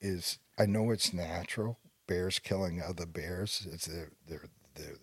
is 0.00 0.38
I 0.58 0.66
know 0.66 0.90
it's 0.90 1.12
natural. 1.12 1.78
Bears 2.06 2.38
killing 2.38 2.82
other 2.82 3.06
bears. 3.06 3.66
It's 3.70 3.86
their 3.86 4.10
their 4.26 4.44
their, 4.74 4.96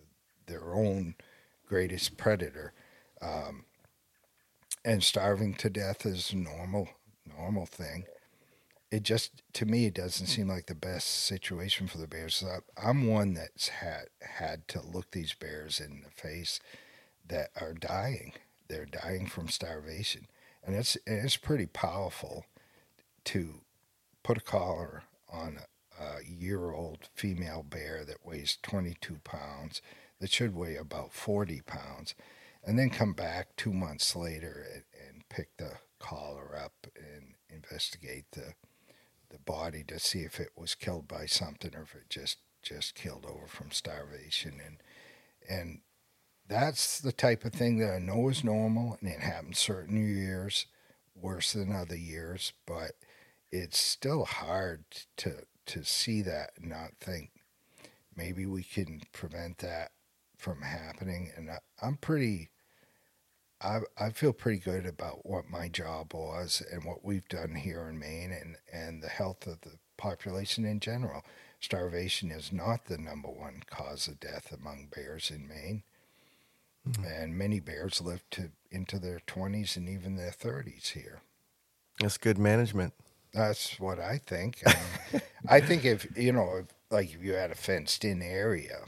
their 0.46 0.74
own 0.74 1.16
greatest 1.66 2.16
predator. 2.16 2.72
Um, 3.20 3.64
and 4.84 5.02
starving 5.02 5.54
to 5.54 5.70
death 5.70 6.04
is 6.06 6.32
a 6.32 6.36
normal 6.36 6.88
normal 7.26 7.66
thing. 7.66 8.04
It 8.90 9.04
just 9.04 9.42
to 9.54 9.66
me 9.66 9.86
it 9.86 9.94
doesn't 9.94 10.26
mm. 10.26 10.30
seem 10.30 10.48
like 10.48 10.66
the 10.66 10.74
best 10.74 11.08
situation 11.08 11.86
for 11.86 11.98
the 11.98 12.06
bears. 12.06 12.36
So 12.36 12.60
I'm 12.76 13.06
one 13.06 13.34
that's 13.34 13.68
had 13.68 14.06
had 14.20 14.68
to 14.68 14.80
look 14.80 15.10
these 15.10 15.34
bears 15.34 15.80
in 15.80 16.02
the 16.02 16.10
face 16.10 16.60
that 17.26 17.50
are 17.60 17.72
dying. 17.72 18.32
They're 18.68 18.86
dying 18.86 19.26
from 19.26 19.48
starvation, 19.48 20.26
and 20.64 20.74
it's 20.74 20.96
and 21.06 21.24
it's 21.24 21.36
pretty 21.36 21.66
powerful 21.66 22.46
to 23.24 23.60
put 24.22 24.38
a 24.38 24.42
collar 24.42 25.02
on 25.30 25.58
a, 25.98 26.02
a 26.02 26.24
year 26.24 26.70
old 26.72 27.08
female 27.14 27.64
bear 27.68 28.04
that 28.04 28.24
weighs 28.24 28.58
22 28.62 29.20
pounds, 29.24 29.82
that 30.20 30.30
should 30.30 30.54
weigh 30.54 30.76
about 30.76 31.12
40 31.12 31.60
pounds, 31.62 32.14
and 32.64 32.78
then 32.78 32.90
come 32.90 33.12
back 33.12 33.48
two 33.56 33.72
months 33.72 34.14
later 34.14 34.66
and, 34.72 34.84
and 35.08 35.28
pick 35.28 35.56
the 35.56 35.72
collar 35.98 36.56
up 36.56 36.86
and 36.96 37.34
investigate 37.48 38.24
the 38.32 38.54
the 39.30 39.38
body 39.38 39.82
to 39.82 39.98
see 39.98 40.20
if 40.20 40.38
it 40.38 40.50
was 40.56 40.74
killed 40.74 41.08
by 41.08 41.24
something 41.24 41.74
or 41.74 41.82
if 41.82 41.94
it 41.94 42.10
just 42.10 42.38
just 42.62 42.94
killed 42.94 43.26
over 43.26 43.46
from 43.46 43.70
starvation. 43.70 44.60
And 44.64 44.82
and 45.48 45.80
that's 46.46 47.00
the 47.00 47.12
type 47.12 47.44
of 47.44 47.52
thing 47.52 47.78
that 47.78 47.94
I 47.94 47.98
know 47.98 48.28
is 48.28 48.44
normal 48.44 48.98
and 49.00 49.10
it 49.10 49.20
happens 49.20 49.58
certain 49.58 49.96
years 49.96 50.66
worse 51.14 51.52
than 51.52 51.72
other 51.72 51.96
years 51.96 52.52
but 52.66 52.92
it's 53.50 53.78
still 53.78 54.24
hard 54.24 54.84
to 55.18 55.46
to 55.66 55.84
see 55.84 56.22
that 56.22 56.50
and 56.56 56.68
not 56.68 56.90
think 57.00 57.30
maybe 58.16 58.44
we 58.44 58.62
can 58.62 59.02
prevent 59.12 59.58
that 59.58 59.92
from 60.42 60.62
happening. 60.62 61.30
And 61.36 61.50
I, 61.50 61.58
I'm 61.80 61.96
pretty, 61.96 62.50
I 63.60 63.80
I 63.98 64.10
feel 64.10 64.32
pretty 64.32 64.58
good 64.58 64.86
about 64.86 65.24
what 65.24 65.48
my 65.48 65.68
job 65.68 66.12
was 66.12 66.62
and 66.72 66.84
what 66.84 67.04
we've 67.04 67.28
done 67.28 67.54
here 67.54 67.88
in 67.88 67.98
Maine 67.98 68.32
and 68.32 68.56
and 68.72 69.02
the 69.02 69.08
health 69.08 69.46
of 69.46 69.60
the 69.60 69.78
population 69.96 70.64
in 70.64 70.80
general. 70.80 71.22
Starvation 71.60 72.32
is 72.32 72.52
not 72.52 72.86
the 72.86 72.98
number 72.98 73.28
one 73.28 73.62
cause 73.70 74.08
of 74.08 74.18
death 74.18 74.52
among 74.52 74.88
bears 74.94 75.30
in 75.30 75.46
Maine. 75.46 75.84
Mm-hmm. 76.88 77.04
And 77.04 77.38
many 77.38 77.60
bears 77.60 78.00
live 78.00 78.24
to 78.32 78.50
into 78.72 78.98
their 78.98 79.20
20s 79.28 79.76
and 79.76 79.88
even 79.88 80.16
their 80.16 80.32
30s 80.32 80.92
here. 80.92 81.20
That's 82.00 82.18
good 82.18 82.38
management. 82.38 82.94
That's 83.32 83.78
what 83.78 84.00
I 84.00 84.18
think. 84.18 84.62
I, 84.66 85.22
I 85.48 85.60
think 85.60 85.84
if 85.84 86.06
you 86.16 86.32
know, 86.32 86.56
if, 86.58 86.66
like 86.90 87.14
if 87.14 87.22
you 87.22 87.34
had 87.34 87.52
a 87.52 87.54
fenced-in 87.54 88.20
area 88.22 88.80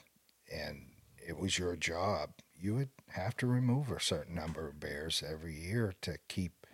and 0.52 0.86
it 1.26 1.38
was 1.38 1.58
your 1.58 1.76
job, 1.76 2.30
you 2.58 2.74
would 2.74 2.90
have 3.08 3.36
to 3.38 3.46
remove 3.46 3.90
a 3.90 4.00
certain 4.00 4.34
number 4.34 4.68
of 4.68 4.80
bears 4.80 5.22
every 5.26 5.54
year 5.54 5.94
to 6.02 6.18
keep 6.28 6.66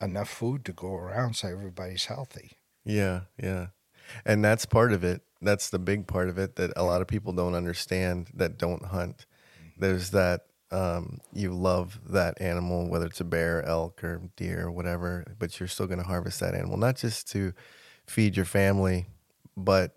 enough 0.00 0.28
food 0.28 0.64
to 0.64 0.72
go 0.72 0.94
around 0.94 1.34
so 1.34 1.48
everybody's 1.48 2.06
healthy. 2.06 2.52
Yeah, 2.84 3.22
yeah. 3.42 3.68
And 4.24 4.44
that's 4.44 4.66
part 4.66 4.92
of 4.92 5.02
it. 5.04 5.22
That's 5.42 5.70
the 5.70 5.78
big 5.78 6.06
part 6.06 6.28
of 6.28 6.38
it 6.38 6.56
that 6.56 6.72
a 6.76 6.84
lot 6.84 7.02
of 7.02 7.08
people 7.08 7.32
don't 7.32 7.54
understand 7.54 8.28
that 8.34 8.58
don't 8.58 8.86
hunt. 8.86 9.26
Mm-hmm. 9.58 9.80
There's 9.80 10.10
that 10.10 10.46
um, 10.70 11.18
you 11.32 11.52
love 11.52 12.00
that 12.08 12.40
animal, 12.40 12.88
whether 12.88 13.06
it's 13.06 13.20
a 13.20 13.24
bear, 13.24 13.64
elk, 13.64 14.02
or 14.02 14.22
deer, 14.36 14.66
or 14.66 14.70
whatever, 14.70 15.24
but 15.38 15.58
you're 15.58 15.68
still 15.68 15.86
going 15.86 16.00
to 16.00 16.06
harvest 16.06 16.40
that 16.40 16.54
animal, 16.54 16.76
not 16.76 16.96
just 16.96 17.30
to 17.32 17.52
feed 18.06 18.36
your 18.36 18.46
family, 18.46 19.06
but 19.56 19.92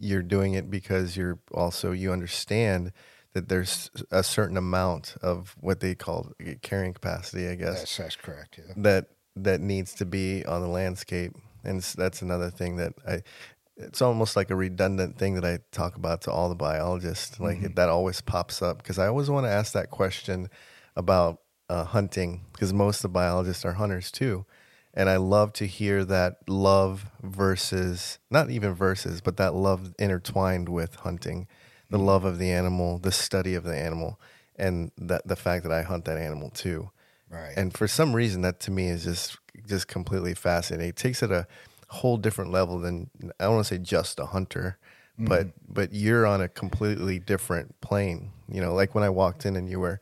you're 0.00 0.22
doing 0.22 0.54
it 0.54 0.70
because 0.70 1.16
you're 1.16 1.38
also, 1.52 1.92
you 1.92 2.12
understand 2.12 2.92
that 3.34 3.48
there's 3.48 3.90
a 4.10 4.22
certain 4.22 4.56
amount 4.56 5.16
of 5.22 5.56
what 5.60 5.80
they 5.80 5.94
call 5.94 6.32
carrying 6.62 6.94
capacity, 6.94 7.48
I 7.48 7.54
guess. 7.54 7.80
Yes, 7.80 7.96
that's 7.96 8.16
correct. 8.16 8.58
Yeah. 8.58 8.74
That, 8.76 9.06
that 9.36 9.60
needs 9.60 9.94
to 9.94 10.04
be 10.04 10.44
on 10.44 10.60
the 10.62 10.68
landscape. 10.68 11.32
And 11.64 11.80
that's 11.82 12.22
another 12.22 12.50
thing 12.50 12.76
that 12.76 12.94
I, 13.06 13.22
it's 13.76 14.02
almost 14.02 14.36
like 14.36 14.50
a 14.50 14.56
redundant 14.56 15.18
thing 15.18 15.34
that 15.34 15.44
I 15.44 15.58
talk 15.70 15.96
about 15.96 16.22
to 16.22 16.32
all 16.32 16.48
the 16.48 16.54
biologists. 16.54 17.38
Like 17.38 17.58
mm-hmm. 17.58 17.74
that 17.74 17.88
always 17.88 18.20
pops 18.20 18.62
up 18.62 18.78
because 18.78 18.98
I 18.98 19.06
always 19.06 19.30
want 19.30 19.46
to 19.46 19.50
ask 19.50 19.72
that 19.72 19.90
question 19.90 20.48
about 20.96 21.40
uh, 21.68 21.84
hunting 21.84 22.44
because 22.52 22.72
most 22.72 22.98
of 22.98 23.02
the 23.02 23.08
biologists 23.10 23.64
are 23.64 23.74
hunters 23.74 24.10
too. 24.10 24.46
And 24.94 25.08
I 25.08 25.16
love 25.16 25.52
to 25.54 25.66
hear 25.66 26.04
that 26.06 26.38
love 26.48 27.06
versus, 27.22 28.18
not 28.30 28.50
even 28.50 28.74
versus, 28.74 29.20
but 29.20 29.36
that 29.36 29.54
love 29.54 29.94
intertwined 29.98 30.68
with 30.68 30.96
hunting, 30.96 31.46
the 31.90 31.98
love 31.98 32.24
of 32.24 32.38
the 32.38 32.50
animal, 32.50 32.98
the 32.98 33.12
study 33.12 33.54
of 33.54 33.64
the 33.64 33.76
animal, 33.76 34.20
and 34.56 34.90
that 34.98 35.26
the 35.26 35.36
fact 35.36 35.62
that 35.64 35.72
I 35.72 35.82
hunt 35.82 36.04
that 36.06 36.18
animal 36.18 36.50
too. 36.50 36.90
Right. 37.30 37.54
And 37.56 37.74
for 37.74 37.86
some 37.86 38.14
reason, 38.14 38.42
that 38.42 38.60
to 38.60 38.70
me 38.70 38.88
is 38.88 39.04
just 39.04 39.38
just 39.66 39.88
completely 39.88 40.34
fascinating. 40.34 40.88
It 40.90 40.96
takes 40.96 41.22
it 41.22 41.30
a 41.30 41.46
whole 41.88 42.16
different 42.16 42.50
level 42.50 42.78
than 42.78 43.10
I 43.38 43.44
don't 43.44 43.54
want 43.54 43.66
to 43.66 43.74
say 43.74 43.78
just 43.78 44.18
a 44.18 44.26
hunter, 44.26 44.78
mm-hmm. 45.14 45.26
but 45.26 45.48
but 45.68 45.92
you're 45.92 46.26
on 46.26 46.40
a 46.40 46.48
completely 46.48 47.18
different 47.18 47.80
plane. 47.80 48.30
You 48.50 48.60
know, 48.60 48.74
like 48.74 48.94
when 48.94 49.04
I 49.04 49.10
walked 49.10 49.46
in 49.46 49.56
and 49.56 49.68
you 49.68 49.80
were 49.80 50.00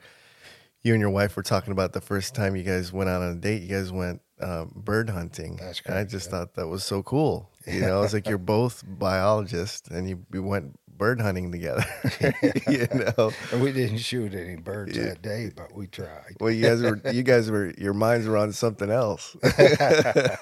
you 0.82 0.94
and 0.94 1.00
your 1.00 1.10
wife 1.10 1.36
were 1.36 1.42
talking 1.42 1.72
about 1.72 1.92
the 1.92 2.00
first 2.00 2.34
time 2.34 2.54
you 2.54 2.62
guys 2.62 2.92
went 2.92 3.10
out 3.10 3.20
on 3.20 3.32
a 3.32 3.34
date. 3.34 3.62
You 3.62 3.68
guys 3.68 3.90
went 3.90 4.22
um, 4.40 4.70
bird 4.74 5.10
hunting. 5.10 5.56
That's 5.56 5.80
correct, 5.80 5.88
and 5.88 5.98
I 5.98 6.04
just 6.04 6.26
yeah. 6.26 6.30
thought 6.30 6.54
that 6.54 6.68
was 6.68 6.84
so 6.84 7.02
cool. 7.02 7.50
You 7.66 7.80
know, 7.80 8.02
it's 8.02 8.12
like 8.12 8.28
you're 8.28 8.38
both 8.58 8.84
biologists 8.86 9.88
and 9.88 10.08
you, 10.08 10.24
you 10.32 10.42
went 10.44 10.78
bird 10.96 11.20
hunting 11.20 11.52
together. 11.52 11.84
you 12.68 12.86
know, 12.92 13.32
and 13.52 13.60
we 13.60 13.72
didn't 13.72 13.98
shoot 13.98 14.34
any 14.34 14.56
birds 14.56 14.96
yeah. 14.96 15.04
that 15.04 15.22
day, 15.22 15.50
but 15.54 15.74
we 15.74 15.86
tried. 15.86 16.36
Well, 16.40 16.50
you 16.50 16.62
guys 16.62 16.82
were, 16.82 17.00
you 17.12 17.22
guys 17.22 17.50
were, 17.50 17.72
your 17.78 17.94
minds 17.94 18.26
were 18.26 18.36
on 18.36 18.52
something 18.52 18.90
else. 18.90 19.36
yeah. 19.58 20.36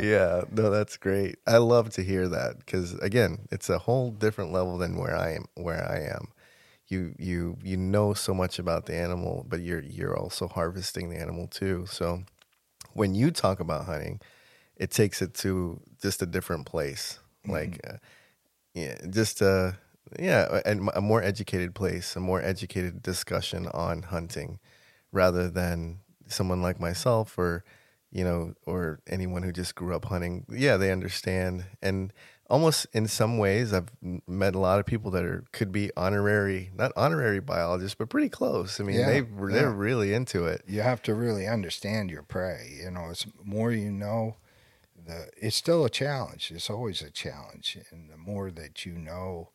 yeah, 0.00 0.42
no, 0.50 0.70
that's 0.70 0.96
great. 0.96 1.36
I 1.46 1.58
love 1.58 1.90
to 1.90 2.02
hear 2.02 2.28
that 2.28 2.58
because 2.58 2.94
again, 2.94 3.46
it's 3.50 3.68
a 3.68 3.78
whole 3.78 4.10
different 4.10 4.52
level 4.52 4.78
than 4.78 4.96
where 4.96 5.16
I 5.16 5.34
am. 5.34 5.46
Where 5.54 5.84
I 5.88 6.14
am, 6.14 6.28
you 6.88 7.14
you 7.18 7.56
you 7.62 7.76
know 7.76 8.14
so 8.14 8.34
much 8.34 8.58
about 8.58 8.86
the 8.86 8.94
animal, 8.94 9.44
but 9.48 9.60
you're 9.60 9.82
you're 9.82 10.16
also 10.16 10.48
harvesting 10.48 11.10
the 11.10 11.16
animal 11.16 11.46
too. 11.46 11.86
So 11.86 12.22
when 12.92 13.14
you 13.14 13.30
talk 13.30 13.60
about 13.60 13.86
hunting, 13.86 14.20
it 14.76 14.90
takes 14.90 15.22
it 15.22 15.34
to 15.34 15.80
just 16.00 16.22
a 16.22 16.26
different 16.26 16.66
place. 16.66 17.18
Mm-hmm. 17.44 17.52
Like. 17.52 17.80
Uh, 17.86 17.96
yeah, 18.74 18.96
just 19.10 19.42
uh, 19.42 19.72
yeah, 20.18 20.60
and 20.64 20.90
a 20.94 21.00
more 21.00 21.22
educated 21.22 21.74
place, 21.74 22.16
a 22.16 22.20
more 22.20 22.42
educated 22.42 23.02
discussion 23.02 23.66
on 23.68 24.02
hunting, 24.02 24.58
rather 25.12 25.48
than 25.48 26.00
someone 26.26 26.62
like 26.62 26.78
myself 26.78 27.38
or 27.38 27.64
you 28.10 28.24
know 28.24 28.54
or 28.66 29.00
anyone 29.06 29.42
who 29.42 29.52
just 29.52 29.74
grew 29.74 29.94
up 29.94 30.06
hunting. 30.06 30.44
Yeah, 30.48 30.76
they 30.76 30.92
understand, 30.92 31.66
and 31.82 32.12
almost 32.48 32.86
in 32.92 33.06
some 33.06 33.38
ways, 33.38 33.72
I've 33.72 33.90
met 34.26 34.54
a 34.54 34.58
lot 34.58 34.78
of 34.78 34.86
people 34.86 35.10
that 35.12 35.24
are 35.24 35.44
could 35.52 35.72
be 35.72 35.90
honorary, 35.96 36.70
not 36.74 36.92
honorary 36.96 37.40
biologists, 37.40 37.94
but 37.94 38.08
pretty 38.08 38.28
close. 38.28 38.80
I 38.80 38.84
mean, 38.84 39.00
yeah, 39.00 39.06
they 39.06 39.20
they're 39.20 39.70
yeah. 39.70 39.74
really 39.74 40.14
into 40.14 40.46
it. 40.46 40.62
You 40.66 40.82
have 40.82 41.02
to 41.02 41.14
really 41.14 41.46
understand 41.46 42.10
your 42.10 42.22
prey. 42.22 42.78
You 42.82 42.90
know, 42.90 43.08
it's 43.10 43.26
more 43.44 43.72
you 43.72 43.90
know 43.90 44.36
the 45.08 45.30
it's 45.36 45.56
still 45.56 45.84
a 45.84 45.90
challenge. 45.90 46.52
It's 46.54 46.70
always 46.70 47.00
a 47.02 47.10
challenge, 47.10 47.78
and 47.90 48.10
the 48.10 48.16
more 48.16 48.50
that 48.50 48.84
you 48.84 48.92
know, 48.92 49.50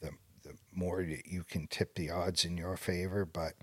the 0.00 0.10
the 0.44 0.54
more 0.72 1.02
you 1.02 1.42
can 1.42 1.66
tip 1.66 1.94
the 1.94 2.10
odds 2.10 2.44
in 2.44 2.56
your 2.56 2.76
favor. 2.76 3.24
But 3.24 3.54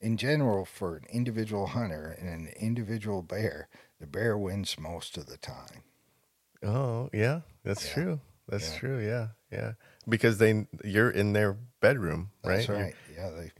in 0.00 0.16
general, 0.16 0.64
for 0.64 0.96
an 0.96 1.04
individual 1.10 1.68
hunter 1.68 2.16
and 2.20 2.28
an 2.28 2.52
individual 2.60 3.22
bear, 3.22 3.68
the 4.00 4.06
bear 4.06 4.36
wins 4.36 4.78
most 4.78 5.16
of 5.16 5.26
the 5.26 5.38
time. 5.38 5.82
Oh 6.62 7.08
yeah, 7.12 7.40
that's 7.64 7.88
yeah. 7.88 7.94
true. 7.94 8.20
That's 8.46 8.72
yeah. 8.74 8.78
true. 8.78 8.98
Yeah, 8.98 9.28
yeah. 9.50 9.72
Because 10.06 10.38
they 10.38 10.66
you're 10.84 11.10
in 11.10 11.32
their 11.32 11.56
bedroom, 11.80 12.32
right? 12.44 12.56
That's 12.56 12.68
right. 12.68 12.94
Yeah, 13.16 13.30
they 13.30 13.50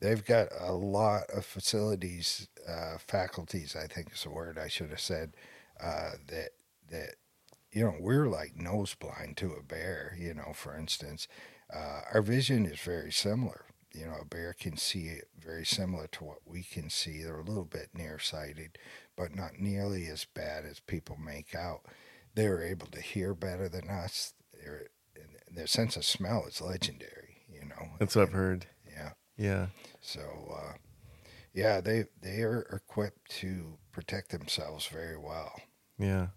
they've 0.00 0.24
got 0.24 0.48
a 0.60 0.74
lot 0.74 1.30
of 1.34 1.46
facilities, 1.46 2.46
uh, 2.68 2.98
faculties. 2.98 3.74
I 3.74 3.86
think 3.86 4.12
is 4.12 4.24
the 4.24 4.30
word 4.30 4.58
I 4.58 4.68
should 4.68 4.90
have 4.90 5.00
said. 5.00 5.32
Uh, 5.80 6.12
that 6.28 6.50
that 6.94 7.16
you 7.74 7.84
know, 7.84 7.96
we're 7.98 8.28
like 8.28 8.56
nose 8.56 8.94
blind 8.94 9.36
to 9.38 9.52
a 9.52 9.62
bear, 9.62 10.16
you 10.18 10.32
know, 10.32 10.52
for 10.54 10.76
instance. 10.78 11.26
Uh, 11.74 12.02
our 12.12 12.22
vision 12.22 12.66
is 12.66 12.78
very 12.78 13.10
similar. 13.10 13.64
You 13.92 14.06
know, 14.06 14.16
a 14.22 14.24
bear 14.24 14.54
can 14.58 14.76
see 14.76 15.06
it 15.06 15.24
very 15.38 15.64
similar 15.66 16.06
to 16.12 16.24
what 16.24 16.38
we 16.46 16.62
can 16.62 16.88
see. 16.88 17.22
They're 17.22 17.40
a 17.40 17.44
little 17.44 17.64
bit 17.64 17.88
nearsighted, 17.92 18.78
but 19.16 19.34
not 19.34 19.58
nearly 19.58 20.06
as 20.06 20.24
bad 20.24 20.64
as 20.64 20.80
people 20.80 21.16
make 21.16 21.54
out. 21.54 21.80
They're 22.34 22.62
able 22.62 22.86
to 22.88 23.00
hear 23.00 23.34
better 23.34 23.68
than 23.68 23.88
us. 23.88 24.34
They're, 24.52 24.88
their 25.52 25.66
sense 25.66 25.96
of 25.96 26.04
smell 26.04 26.44
is 26.48 26.60
legendary, 26.60 27.42
you 27.48 27.64
know. 27.68 27.90
That's 27.98 28.14
what 28.16 28.28
I've 28.28 28.34
heard. 28.34 28.66
Yeah. 28.88 29.10
Yeah. 29.36 29.66
So, 30.00 30.20
uh, 30.56 30.72
yeah, 31.52 31.80
they 31.80 32.04
they 32.20 32.42
are 32.42 32.66
equipped 32.72 33.30
to 33.40 33.78
protect 33.92 34.30
themselves 34.30 34.86
very 34.86 35.16
well. 35.16 35.52
Yeah. 35.98 36.28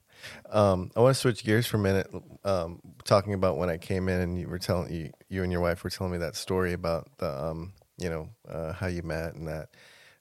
Um, 0.50 0.92
I 0.96 1.02
want 1.02 1.16
to 1.16 1.20
switch 1.20 1.44
gears 1.44 1.68
for 1.68 1.78
a 1.78 1.80
minute, 1.80 2.10
um, 2.44 2.82
talking 3.04 3.34
about 3.34 3.58
when 3.58 3.70
I 3.70 3.78
came 3.78 4.10
in 4.10 4.22
and 4.22 4.40
you 4.40 4.48
were 4.48 4.60
telling 4.60 4.94
you, 4.94 5.12
you 5.30 5.44
and 5.44 5.52
your 5.52 5.62
wife 5.62 5.84
were 5.84 5.90
telling 5.90 6.14
me 6.14 6.20
that 6.20 6.36
story 6.36 6.74
about 6.74 7.10
the, 7.18 7.30
um, 7.30 7.74
you 7.98 8.10
know, 8.10 8.30
uh, 8.48 8.74
how 8.74 8.88
you 8.88 9.04
met 9.04 9.36
and 9.36 9.48
that. 9.48 9.70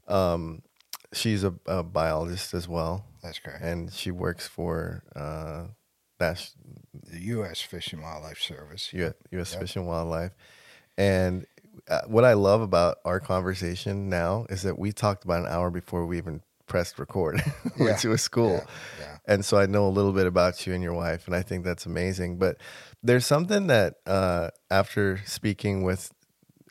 Um, 0.09 0.62
she's 1.12 1.44
a, 1.44 1.55
a, 1.66 1.82
biologist 1.82 2.55
as 2.55 2.68
well. 2.68 3.05
That's 3.22 3.38
correct. 3.38 3.62
And 3.62 3.92
she 3.92 4.11
works 4.11 4.47
for 4.47 5.03
uh, 5.14 5.66
that's 6.18 6.55
the 6.92 7.20
U.S. 7.20 7.61
Fish 7.61 7.92
and 7.92 8.03
Wildlife 8.03 8.40
Service. 8.40 8.92
U.S. 8.92 9.14
U.S. 9.32 9.53
Yep. 9.53 9.61
Fish 9.61 9.76
and 9.76 9.86
Wildlife. 9.86 10.32
And 10.97 11.47
uh, 11.88 12.03
what 12.07 12.24
I 12.24 12.32
love 12.32 12.62
about 12.62 12.99
our 13.05 13.20
conversation 13.20 14.09
now 14.09 14.47
is 14.49 14.62
that 14.62 14.78
we 14.78 14.92
talked 14.92 15.24
about 15.24 15.42
an 15.42 15.49
hour 15.49 15.70
before 15.70 16.07
we 16.07 16.18
even 16.18 16.42
pressed 16.66 16.98
record. 16.98 17.42
went 17.78 17.90
yeah. 17.90 17.96
to 17.96 18.12
a 18.12 18.18
school. 18.18 18.62
Yeah. 18.64 18.66
Yeah. 19.00 19.16
And 19.26 19.44
so 19.44 19.58
I 19.58 19.66
know 19.66 19.86
a 19.86 19.90
little 19.90 20.12
bit 20.12 20.26
about 20.26 20.66
you 20.66 20.74
and 20.74 20.82
your 20.82 20.94
wife, 20.94 21.26
and 21.26 21.34
I 21.34 21.42
think 21.42 21.64
that's 21.64 21.86
amazing. 21.86 22.38
But 22.38 22.58
there's 23.02 23.26
something 23.26 23.66
that 23.68 23.96
uh, 24.06 24.50
after 24.70 25.20
speaking 25.24 25.82
with, 25.82 26.12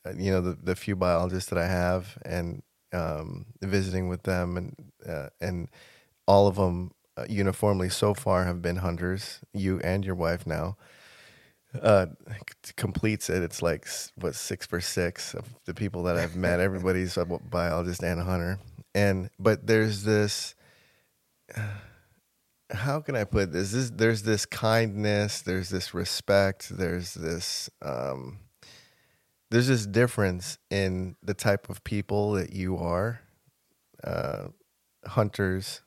uh, 0.06 0.14
you 0.18 0.32
know, 0.32 0.42
the, 0.42 0.58
the 0.62 0.76
few 0.76 0.96
biologists 0.96 1.50
that 1.50 1.60
I 1.60 1.68
have 1.68 2.18
and 2.24 2.62
um, 2.94 3.46
visiting 3.62 4.08
with 4.08 4.24
them, 4.24 4.58
and 4.58 4.76
uh, 5.08 5.30
and 5.42 5.68
all 6.28 6.48
of 6.48 6.56
them 6.56 6.92
uh, 7.18 7.26
uniformly 7.30 7.90
so 7.90 8.14
far 8.14 8.46
have 8.46 8.62
been 8.62 8.78
hunters. 8.78 9.40
You 9.54 9.80
and 9.82 10.06
your 10.06 10.16
wife 10.16 10.48
now. 10.48 10.78
Uh, 11.82 12.06
completes 12.78 13.30
it. 13.30 13.44
It's 13.44 13.62
like 13.62 13.86
what 14.16 14.36
six 14.36 14.66
for 14.66 14.80
six 14.80 15.34
of 15.34 15.46
the 15.66 15.74
people 15.74 16.04
that 16.04 16.16
I've 16.16 16.36
met. 16.36 16.60
Everybody's 16.62 17.18
a 17.18 17.26
biologist 17.26 18.02
and 18.02 18.22
a 18.22 18.24
hunter, 18.24 18.60
and 18.96 19.30
but 19.38 19.68
there's 19.68 20.04
this 20.04 20.56
how 22.72 23.00
can 23.00 23.16
I 23.16 23.26
put 23.26 23.54
this? 23.54 23.74
this? 23.74 23.92
There's 23.92 24.24
this 24.24 24.48
kindness, 24.48 25.42
there's 25.42 25.70
this 25.70 25.94
respect, 25.94 26.76
there's 26.76 27.14
this 27.14 27.70
um, 27.84 28.40
there's 29.52 29.68
this 29.68 29.86
difference 29.86 30.58
in 30.72 31.16
the 31.22 31.36
type 31.36 31.70
of 31.70 31.84
people 31.84 32.32
that 32.32 32.54
you 32.54 32.78
are, 32.78 33.22
uh, 34.04 34.48
hunters, 35.06 35.82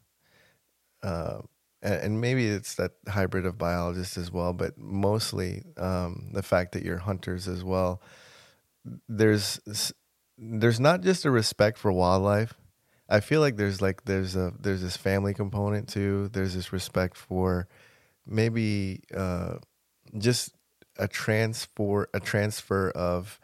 uh, 1.02 1.38
and, 1.82 2.20
maybe 2.20 2.46
it's 2.46 2.76
that 2.76 2.92
hybrid 3.08 3.46
of 3.46 3.58
biologists 3.58 4.16
as 4.16 4.32
well, 4.32 4.52
but 4.52 4.78
mostly 4.78 5.62
um, 5.76 6.30
the 6.32 6.42
fact 6.42 6.72
that 6.72 6.84
you're 6.84 6.98
hunters 6.98 7.48
as 7.48 7.64
well. 7.64 8.00
There's 9.08 9.60
there's 10.38 10.80
not 10.80 11.02
just 11.02 11.24
a 11.24 11.30
respect 11.30 11.78
for 11.78 11.92
wildlife 11.92 12.54
I 13.08 13.20
feel 13.20 13.40
like 13.40 13.56
there's 13.56 13.80
like 13.80 14.04
there's 14.04 14.36
a 14.36 14.52
there's 14.58 14.82
this 14.82 14.96
family 14.96 15.32
component 15.32 15.88
too. 15.88 16.28
There's 16.32 16.54
this 16.54 16.72
respect 16.72 17.16
for 17.16 17.68
maybe 18.26 19.02
uh, 19.14 19.56
just 20.18 20.54
a 20.98 21.08
transfer 21.08 22.08
a 22.12 22.20
transfer 22.20 22.90
of 22.90 23.40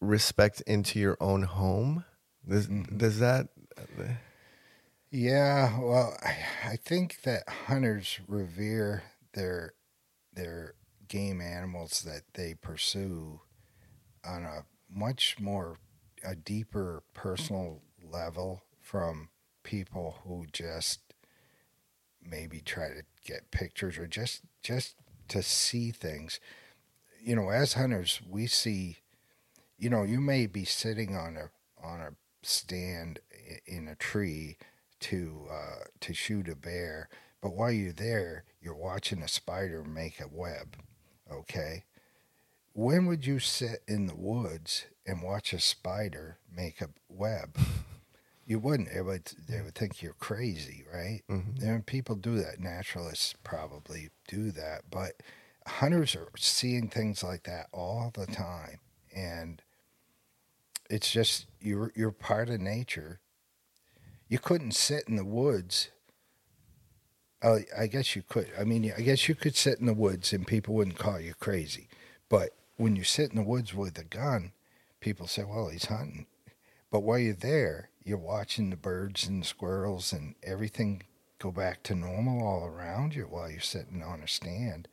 respect 0.00 0.60
into 0.66 0.98
your 0.98 1.16
own 1.20 1.42
home. 1.42 2.04
Does, 2.46 2.68
mm-hmm. 2.68 2.96
does 2.96 3.20
that? 3.20 3.48
Yeah, 5.10 5.78
well, 5.78 6.16
I, 6.22 6.72
I 6.72 6.76
think 6.76 7.22
that 7.22 7.48
hunters 7.48 8.20
revere 8.26 9.04
their 9.32 9.74
their 10.34 10.74
game 11.08 11.40
animals 11.40 12.02
that 12.02 12.22
they 12.34 12.54
pursue 12.54 13.40
on 14.24 14.44
a 14.44 14.64
much 14.90 15.36
more 15.40 15.78
a 16.24 16.34
deeper 16.34 17.02
personal 17.14 17.82
level 18.02 18.62
from 18.92 19.30
people 19.62 20.16
who 20.22 20.44
just 20.52 21.00
maybe 22.22 22.60
try 22.60 22.88
to 22.88 23.02
get 23.24 23.50
pictures 23.50 23.96
or 23.96 24.06
just 24.06 24.42
just 24.62 24.96
to 25.28 25.42
see 25.42 25.90
things. 25.90 26.38
You 27.24 27.34
know, 27.34 27.48
as 27.48 27.72
hunters, 27.72 28.20
we 28.28 28.46
see. 28.46 28.98
You 29.78 29.88
know, 29.88 30.02
you 30.02 30.20
may 30.20 30.46
be 30.46 30.66
sitting 30.66 31.16
on 31.16 31.38
a 31.38 31.48
on 31.82 32.00
a 32.00 32.10
stand 32.42 33.20
in 33.64 33.88
a 33.88 33.94
tree 33.94 34.58
to 35.00 35.46
uh, 35.50 35.84
to 36.00 36.12
shoot 36.12 36.46
a 36.50 36.54
bear, 36.54 37.08
but 37.40 37.54
while 37.54 37.72
you're 37.72 37.94
there, 37.94 38.44
you're 38.60 38.74
watching 38.74 39.22
a 39.22 39.28
spider 39.28 39.82
make 39.82 40.20
a 40.20 40.28
web. 40.28 40.76
Okay, 41.32 41.84
when 42.74 43.06
would 43.06 43.24
you 43.24 43.38
sit 43.38 43.82
in 43.88 44.06
the 44.06 44.14
woods 44.14 44.84
and 45.06 45.22
watch 45.22 45.54
a 45.54 45.60
spider 45.60 46.36
make 46.54 46.82
a 46.82 46.90
web? 47.08 47.56
you 48.46 48.58
wouldn't. 48.58 48.88
It 48.88 49.02
would 49.02 49.30
they 49.48 49.60
would 49.60 49.74
think 49.74 50.02
you're 50.02 50.14
crazy, 50.14 50.84
right? 50.92 51.22
Mm-hmm. 51.30 51.64
And 51.66 51.86
people 51.86 52.16
do 52.16 52.36
that. 52.36 52.60
Naturalists 52.60 53.34
probably 53.44 54.10
do 54.28 54.50
that, 54.52 54.82
but 54.90 55.12
hunters 55.66 56.16
are 56.16 56.28
seeing 56.36 56.88
things 56.88 57.22
like 57.22 57.44
that 57.44 57.66
all 57.72 58.10
the 58.14 58.26
time, 58.26 58.78
and 59.14 59.62
it's 60.90 61.10
just 61.10 61.46
you're 61.60 61.92
you're 61.94 62.10
part 62.10 62.48
of 62.48 62.60
nature. 62.60 63.20
You 64.28 64.38
couldn't 64.38 64.72
sit 64.72 65.04
in 65.08 65.16
the 65.16 65.24
woods. 65.24 65.90
Uh, 67.42 67.60
I 67.76 67.86
guess 67.86 68.14
you 68.14 68.22
could. 68.22 68.48
I 68.58 68.64
mean, 68.64 68.92
I 68.96 69.02
guess 69.02 69.28
you 69.28 69.34
could 69.34 69.56
sit 69.56 69.78
in 69.78 69.86
the 69.86 69.94
woods 69.94 70.32
and 70.32 70.46
people 70.46 70.74
wouldn't 70.74 70.98
call 70.98 71.20
you 71.20 71.34
crazy. 71.34 71.88
But 72.28 72.50
when 72.76 72.96
you 72.96 73.04
sit 73.04 73.30
in 73.30 73.36
the 73.36 73.42
woods 73.42 73.74
with 73.74 73.98
a 73.98 74.04
gun, 74.04 74.52
people 75.00 75.26
say, 75.26 75.44
"Well, 75.44 75.68
he's 75.68 75.86
hunting." 75.86 76.26
But 76.90 77.00
while 77.00 77.18
you're 77.18 77.34
there, 77.34 77.90
you're 78.04 78.18
watching 78.18 78.70
the 78.70 78.76
birds 78.76 79.26
and 79.26 79.44
squirrels 79.44 80.12
and 80.12 80.34
everything 80.42 81.02
go 81.38 81.50
back 81.50 81.82
to 81.82 81.94
normal 81.94 82.46
all 82.46 82.66
around 82.66 83.14
you 83.14 83.24
while 83.24 83.50
you're 83.50 83.60
sitting 83.60 84.02
on 84.02 84.20
a 84.20 84.28
stand. 84.28 84.88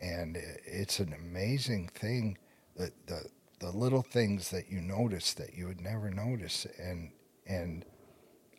And 0.00 0.36
it's 0.64 0.98
an 0.98 1.12
amazing 1.12 1.88
thing 1.94 2.38
that 2.76 2.92
the 3.06 3.26
the 3.60 3.70
little 3.70 4.02
things 4.02 4.50
that 4.50 4.68
you 4.68 4.80
notice 4.80 5.34
that 5.34 5.54
you 5.54 5.68
would 5.68 5.80
never 5.80 6.10
notice 6.10 6.66
and 6.78 7.12
and 7.46 7.84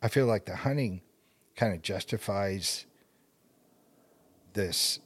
I 0.02 0.08
feel 0.08 0.24
like 0.26 0.46
the 0.46 0.56
hunting 0.56 1.02
kind 1.56 1.74
of 1.74 1.82
justifies 1.82 2.86
this 4.54 5.00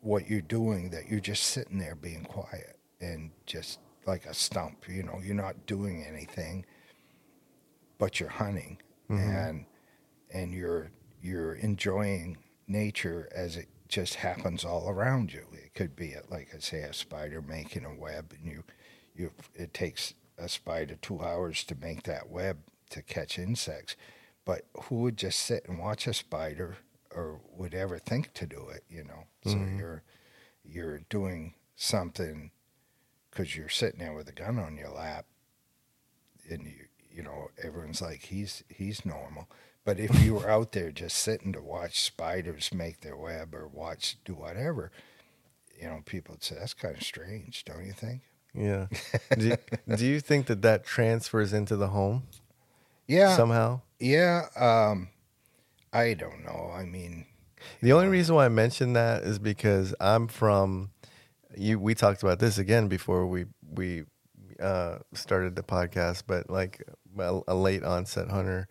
what 0.00 0.28
you're 0.28 0.40
doing 0.40 0.90
that 0.90 1.08
you're 1.08 1.20
just 1.20 1.44
sitting 1.44 1.78
there 1.78 1.94
being 1.94 2.24
quiet 2.24 2.78
and 3.00 3.30
just 3.46 3.78
like 4.06 4.26
a 4.26 4.34
stump, 4.34 4.88
you 4.88 5.02
know, 5.02 5.20
you're 5.22 5.34
not 5.34 5.66
doing 5.66 6.04
anything 6.04 6.64
but 7.98 8.20
you're 8.20 8.28
hunting 8.28 8.78
mm-hmm. 9.10 9.28
and 9.28 9.66
and 10.32 10.52
you're 10.52 10.90
you're 11.20 11.54
enjoying 11.54 12.38
nature 12.66 13.28
as 13.34 13.56
it 13.56 13.68
just 13.88 14.16
happens 14.16 14.64
all 14.64 14.88
around 14.88 15.32
you. 15.32 15.46
It 15.52 15.74
could 15.74 15.96
be 15.96 16.12
a, 16.12 16.22
like 16.30 16.48
I 16.54 16.58
say 16.58 16.80
a 16.80 16.92
spider 16.92 17.42
making 17.42 17.84
a 17.84 17.94
web 17.94 18.32
and 18.36 18.50
you 18.50 18.64
you 19.14 19.32
it 19.54 19.74
takes 19.74 20.14
a 20.36 20.48
spider 20.48 20.96
2 21.00 21.20
hours 21.20 21.64
to 21.64 21.74
make 21.74 22.04
that 22.04 22.28
web 22.28 22.58
to 22.90 23.02
catch 23.02 23.38
insects. 23.38 23.96
But 24.44 24.66
who 24.84 24.96
would 25.02 25.16
just 25.16 25.40
sit 25.40 25.68
and 25.68 25.78
watch 25.78 26.06
a 26.06 26.14
spider 26.14 26.78
or 27.10 27.40
would 27.56 27.74
ever 27.74 27.98
think 27.98 28.32
to 28.34 28.46
do 28.46 28.68
it, 28.68 28.84
you 28.88 29.04
know? 29.04 29.24
Mm-hmm. 29.44 29.50
So 29.50 29.78
you're 29.78 30.02
you're 30.64 31.00
doing 31.08 31.54
something 31.74 32.50
cuz 33.30 33.56
you're 33.56 33.68
sitting 33.68 34.00
there 34.00 34.12
with 34.12 34.28
a 34.28 34.32
gun 34.32 34.58
on 34.58 34.76
your 34.76 34.90
lap 34.90 35.26
and 36.50 36.66
you 36.66 36.87
you 37.18 37.24
know, 37.24 37.50
everyone's 37.60 38.00
like, 38.00 38.22
he's 38.22 38.62
he's 38.68 39.04
normal. 39.04 39.48
But 39.84 39.98
if 39.98 40.22
you 40.22 40.34
were 40.34 40.48
out 40.48 40.70
there 40.70 40.92
just 40.92 41.16
sitting 41.16 41.52
to 41.52 41.60
watch 41.60 42.00
spiders 42.00 42.72
make 42.72 43.00
their 43.00 43.16
web 43.16 43.54
or 43.54 43.66
watch 43.66 44.18
do 44.24 44.34
whatever, 44.34 44.92
you 45.76 45.88
know, 45.88 46.00
people 46.04 46.34
would 46.34 46.44
say 46.44 46.54
that's 46.60 46.74
kind 46.74 46.96
of 46.96 47.02
strange, 47.02 47.64
don't 47.64 47.84
you 47.84 47.92
think? 47.92 48.22
Yeah. 48.54 48.86
do, 49.36 49.48
you, 49.48 49.96
do 49.96 50.06
you 50.06 50.20
think 50.20 50.46
that 50.46 50.62
that 50.62 50.84
transfers 50.84 51.52
into 51.52 51.74
the 51.74 51.88
home? 51.88 52.22
Yeah. 53.08 53.34
Somehow. 53.34 53.80
Yeah. 53.98 54.42
Um, 54.54 55.08
I 55.92 56.14
don't 56.14 56.44
know. 56.44 56.70
I 56.72 56.84
mean, 56.84 57.26
the 57.82 57.94
only 57.94 58.06
reason 58.06 58.36
why 58.36 58.44
I 58.44 58.50
mentioned 58.50 58.94
that 58.94 59.24
is 59.24 59.40
because 59.40 59.92
I'm 59.98 60.28
from. 60.28 60.90
You. 61.56 61.80
We 61.80 61.96
talked 61.96 62.22
about 62.22 62.38
this 62.38 62.58
again 62.58 62.86
before 62.86 63.26
we 63.26 63.46
we 63.68 64.04
uh, 64.60 64.98
started 65.14 65.56
the 65.56 65.62
podcast, 65.62 66.24
but 66.26 66.50
like 66.50 66.82
a, 67.18 67.40
a 67.48 67.54
late 67.54 67.84
onset 67.84 68.28
hunter. 68.28 68.68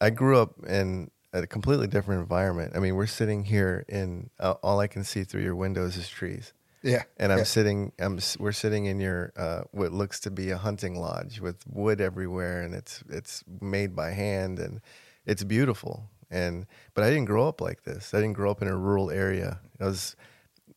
I 0.00 0.10
grew 0.10 0.38
up 0.38 0.54
in 0.66 1.10
a 1.32 1.46
completely 1.46 1.86
different 1.86 2.20
environment. 2.20 2.72
I 2.74 2.80
mean, 2.80 2.94
we're 2.94 3.06
sitting 3.06 3.44
here 3.44 3.84
in 3.88 4.30
uh, 4.38 4.54
all 4.62 4.80
I 4.80 4.86
can 4.86 5.04
see 5.04 5.24
through 5.24 5.42
your 5.42 5.56
windows 5.56 5.96
is 5.96 6.08
trees. 6.08 6.52
Yeah. 6.82 7.02
And 7.16 7.32
I'm 7.32 7.38
yeah. 7.38 7.44
sitting, 7.44 7.92
I'm, 7.98 8.18
we're 8.38 8.52
sitting 8.52 8.86
in 8.86 9.00
your, 9.00 9.32
uh, 9.36 9.62
what 9.72 9.92
looks 9.92 10.20
to 10.20 10.30
be 10.30 10.50
a 10.50 10.56
hunting 10.56 11.00
lodge 11.00 11.40
with 11.40 11.56
wood 11.66 12.00
everywhere, 12.00 12.62
and 12.62 12.74
it's, 12.74 13.02
it's 13.08 13.42
made 13.60 13.96
by 13.96 14.10
hand, 14.10 14.58
and 14.58 14.80
it's 15.24 15.42
beautiful. 15.42 16.08
And, 16.30 16.66
but 16.94 17.04
I 17.04 17.10
didn't 17.10 17.24
grow 17.24 17.48
up 17.48 17.60
like 17.60 17.82
this. 17.82 18.14
I 18.14 18.18
didn't 18.18 18.34
grow 18.34 18.50
up 18.50 18.62
in 18.62 18.68
a 18.68 18.76
rural 18.76 19.10
area. 19.10 19.60
I 19.80 19.86
was, 19.86 20.16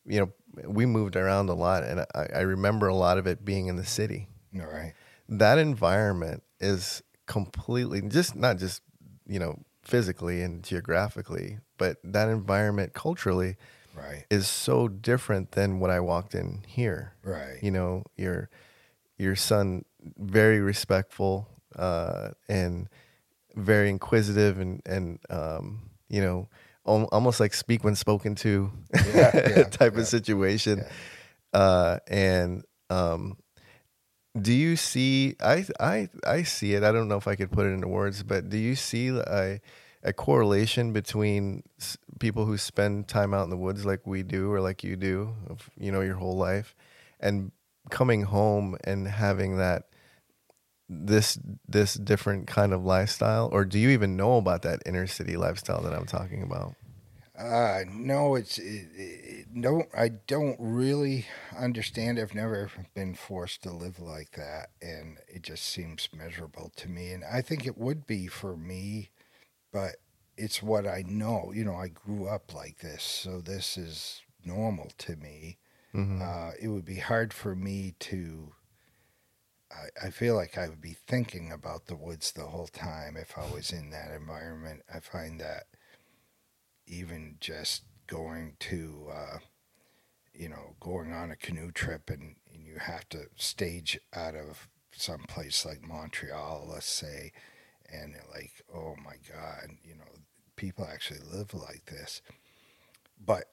you 0.05 0.19
know, 0.19 0.31
we 0.67 0.85
moved 0.85 1.15
around 1.15 1.49
a 1.49 1.53
lot, 1.53 1.83
and 1.83 2.01
I, 2.15 2.27
I 2.35 2.41
remember 2.41 2.87
a 2.87 2.95
lot 2.95 3.17
of 3.17 3.27
it 3.27 3.45
being 3.45 3.67
in 3.67 3.75
the 3.75 3.85
city. 3.85 4.27
All 4.59 4.65
right. 4.65 4.93
That 5.27 5.59
environment 5.59 6.41
is 6.59 7.01
completely 7.27 8.01
just 8.01 8.35
not 8.35 8.57
just 8.57 8.81
you 9.27 9.39
know 9.39 9.59
physically 9.83 10.41
and 10.41 10.63
geographically, 10.63 11.59
but 11.77 11.97
that 12.03 12.29
environment 12.29 12.93
culturally 12.93 13.55
Right. 13.95 14.25
is 14.29 14.47
so 14.47 14.87
different 14.87 15.51
than 15.53 15.79
what 15.79 15.89
I 15.89 15.99
walked 15.99 16.33
in 16.33 16.63
here. 16.67 17.13
Right. 17.23 17.57
You 17.61 17.71
know, 17.71 18.03
your 18.15 18.49
your 19.17 19.35
son 19.35 19.83
very 20.17 20.59
respectful 20.61 21.47
uh, 21.75 22.29
and 22.47 22.87
very 23.55 23.89
inquisitive 23.89 24.59
and 24.59 24.81
and 24.85 25.19
um, 25.29 25.89
you 26.07 26.21
know 26.21 26.47
al- 26.87 27.09
almost 27.11 27.39
like 27.39 27.53
speak 27.53 27.83
when 27.83 27.95
spoken 27.95 28.35
to 28.35 28.71
Yeah, 29.13 29.31
yeah, 29.35 29.63
type 29.69 29.93
yeah, 29.95 29.99
of 29.99 30.07
situation. 30.07 30.85
Uh, 31.53 31.97
and 32.07 32.63
um, 32.89 33.37
do 34.41 34.53
you 34.53 34.75
see? 34.75 35.35
I 35.39 35.65
I 35.79 36.09
I 36.25 36.43
see 36.43 36.73
it. 36.73 36.83
I 36.83 36.91
don't 36.91 37.07
know 37.07 37.17
if 37.17 37.27
I 37.27 37.35
could 37.35 37.51
put 37.51 37.65
it 37.65 37.69
into 37.69 37.87
words, 37.87 38.23
but 38.23 38.49
do 38.49 38.57
you 38.57 38.75
see 38.75 39.09
a 39.09 39.59
a 40.03 40.13
correlation 40.13 40.93
between 40.93 41.63
people 42.19 42.45
who 42.45 42.57
spend 42.57 43.07
time 43.07 43.33
out 43.33 43.43
in 43.43 43.49
the 43.49 43.57
woods 43.57 43.85
like 43.85 44.07
we 44.07 44.23
do 44.23 44.51
or 44.51 44.61
like 44.61 44.83
you 44.83 44.95
do, 44.95 45.35
you 45.77 45.91
know, 45.91 46.01
your 46.01 46.15
whole 46.15 46.37
life, 46.37 46.75
and 47.19 47.51
coming 47.89 48.23
home 48.23 48.77
and 48.83 49.07
having 49.07 49.57
that 49.57 49.83
this 50.89 51.37
this 51.67 51.93
different 51.95 52.47
kind 52.47 52.73
of 52.73 52.83
lifestyle, 52.83 53.49
or 53.51 53.65
do 53.65 53.77
you 53.79 53.89
even 53.89 54.17
know 54.17 54.37
about 54.37 54.63
that 54.63 54.81
inner 54.85 55.07
city 55.07 55.37
lifestyle 55.37 55.81
that 55.83 55.93
I'm 55.93 56.05
talking 56.05 56.43
about? 56.43 56.75
Uh, 57.39 57.85
no, 57.89 58.35
it's 58.35 58.57
it, 58.57 58.87
it, 58.95 59.47
no. 59.53 59.83
I 59.97 60.09
don't 60.09 60.57
really 60.59 61.25
understand. 61.57 62.19
I've 62.19 62.35
never 62.35 62.69
been 62.93 63.15
forced 63.15 63.63
to 63.63 63.71
live 63.71 63.99
like 63.99 64.31
that, 64.31 64.71
and 64.81 65.19
it 65.29 65.43
just 65.43 65.63
seems 65.65 66.09
miserable 66.13 66.71
to 66.75 66.89
me. 66.89 67.13
And 67.13 67.23
I 67.23 67.41
think 67.41 67.65
it 67.65 67.77
would 67.77 68.05
be 68.05 68.27
for 68.27 68.57
me, 68.57 69.11
but 69.71 69.97
it's 70.37 70.63
what 70.63 70.87
I 70.87 71.03
know. 71.07 71.51
You 71.55 71.65
know, 71.65 71.75
I 71.75 71.89
grew 71.89 72.27
up 72.27 72.53
like 72.53 72.79
this, 72.79 73.03
so 73.03 73.41
this 73.41 73.77
is 73.77 74.21
normal 74.45 74.91
to 74.99 75.15
me. 75.17 75.57
Mhm. 75.95 76.21
Uh, 76.21 76.53
it 76.61 76.69
would 76.69 76.85
be 76.85 76.97
hard 76.99 77.33
for 77.33 77.55
me 77.55 77.95
to. 78.01 78.53
I, 79.71 80.07
I 80.07 80.09
feel 80.09 80.35
like 80.35 80.57
I 80.57 80.67
would 80.67 80.81
be 80.81 80.97
thinking 81.07 81.51
about 81.51 81.85
the 81.85 81.95
woods 81.95 82.31
the 82.31 82.47
whole 82.47 82.67
time 82.67 83.15
if 83.17 83.37
I 83.37 83.49
was 83.51 83.71
in 83.71 83.89
that 83.91 84.11
environment. 84.11 84.83
I 84.93 84.99
find 84.99 85.39
that 85.39 85.65
even 86.89 87.37
just 87.39 87.83
going 88.07 88.55
to, 88.59 89.07
uh, 89.13 89.37
you 90.33 90.49
know, 90.49 90.75
going 90.79 91.13
on 91.13 91.31
a 91.31 91.35
canoe 91.35 91.71
trip 91.71 92.09
and, 92.09 92.35
and 92.53 92.65
you 92.65 92.77
have 92.79 93.07
to 93.09 93.27
stage 93.35 93.99
out 94.13 94.35
of 94.35 94.67
some 94.91 95.23
place 95.27 95.65
like 95.65 95.87
Montreal, 95.87 96.67
let's 96.71 96.89
say, 96.89 97.31
and 97.91 98.15
like, 98.33 98.51
oh 98.73 98.95
my 99.03 99.15
God, 99.31 99.69
you 99.83 99.95
know, 99.95 100.05
people 100.55 100.87
actually 100.91 101.19
live 101.31 101.53
like 101.53 101.85
this. 101.85 102.21
But 103.23 103.45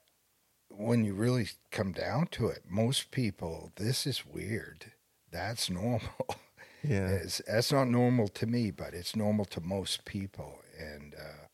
when 0.69 1.05
you 1.05 1.15
really 1.15 1.49
come 1.71 1.93
down 1.93 2.29
to 2.33 2.49
it, 2.49 2.65
most 2.69 3.11
people, 3.11 3.73
this 3.77 4.07
is 4.07 4.27
weird. 4.27 4.93
That's 5.31 5.71
normal. 5.71 6.01
Yeah. 6.83 7.09
It's, 7.23 7.43
that's 7.47 7.73
not 7.73 7.89
normal 7.89 8.29
to 8.29 8.47
me, 8.47 8.71
but 8.71 8.95
it's 8.95 9.17
normal 9.17 9.45
to 9.47 9.61
most 9.61 10.05
people. 10.05 10.61
And 10.79 11.15
uh, 11.15 11.46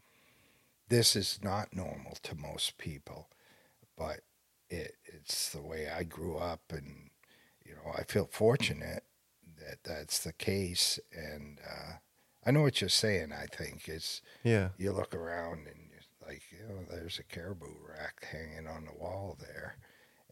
this 0.92 1.16
is 1.16 1.38
not 1.42 1.74
normal 1.74 2.18
to 2.22 2.34
most 2.36 2.76
people, 2.76 3.30
but 3.96 4.20
it, 4.68 4.96
it's 5.06 5.48
the 5.48 5.62
way 5.62 5.88
I 5.88 6.02
grew 6.02 6.36
up. 6.36 6.60
And, 6.68 7.08
you 7.64 7.72
know, 7.74 7.92
I 7.96 8.02
feel 8.02 8.28
fortunate 8.30 9.02
that 9.58 9.78
that's 9.84 10.18
the 10.18 10.34
case. 10.34 11.00
And 11.10 11.60
uh, 11.66 11.92
I 12.44 12.50
know 12.50 12.60
what 12.60 12.82
you're 12.82 12.90
saying, 12.90 13.32
I 13.32 13.46
think. 13.46 13.88
It's 13.88 14.20
Yeah. 14.44 14.68
you 14.76 14.92
look 14.92 15.14
around 15.14 15.66
and 15.66 15.88
you're 15.90 16.28
like, 16.28 16.42
you 16.52 16.68
know, 16.68 16.84
there's 16.90 17.18
a 17.18 17.24
caribou 17.24 17.72
rack 17.88 18.26
hanging 18.30 18.66
on 18.66 18.84
the 18.84 19.02
wall 19.02 19.38
there, 19.40 19.78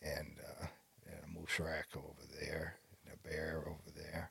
and, 0.03 0.37
uh, 0.47 0.67
and 1.07 1.25
a 1.25 1.41
moose 1.41 1.59
rack 1.59 1.87
over 1.97 2.27
there, 2.39 2.77
and 3.03 3.15
a 3.15 3.29
bear 3.29 3.65
over 3.67 3.91
there. 3.97 4.31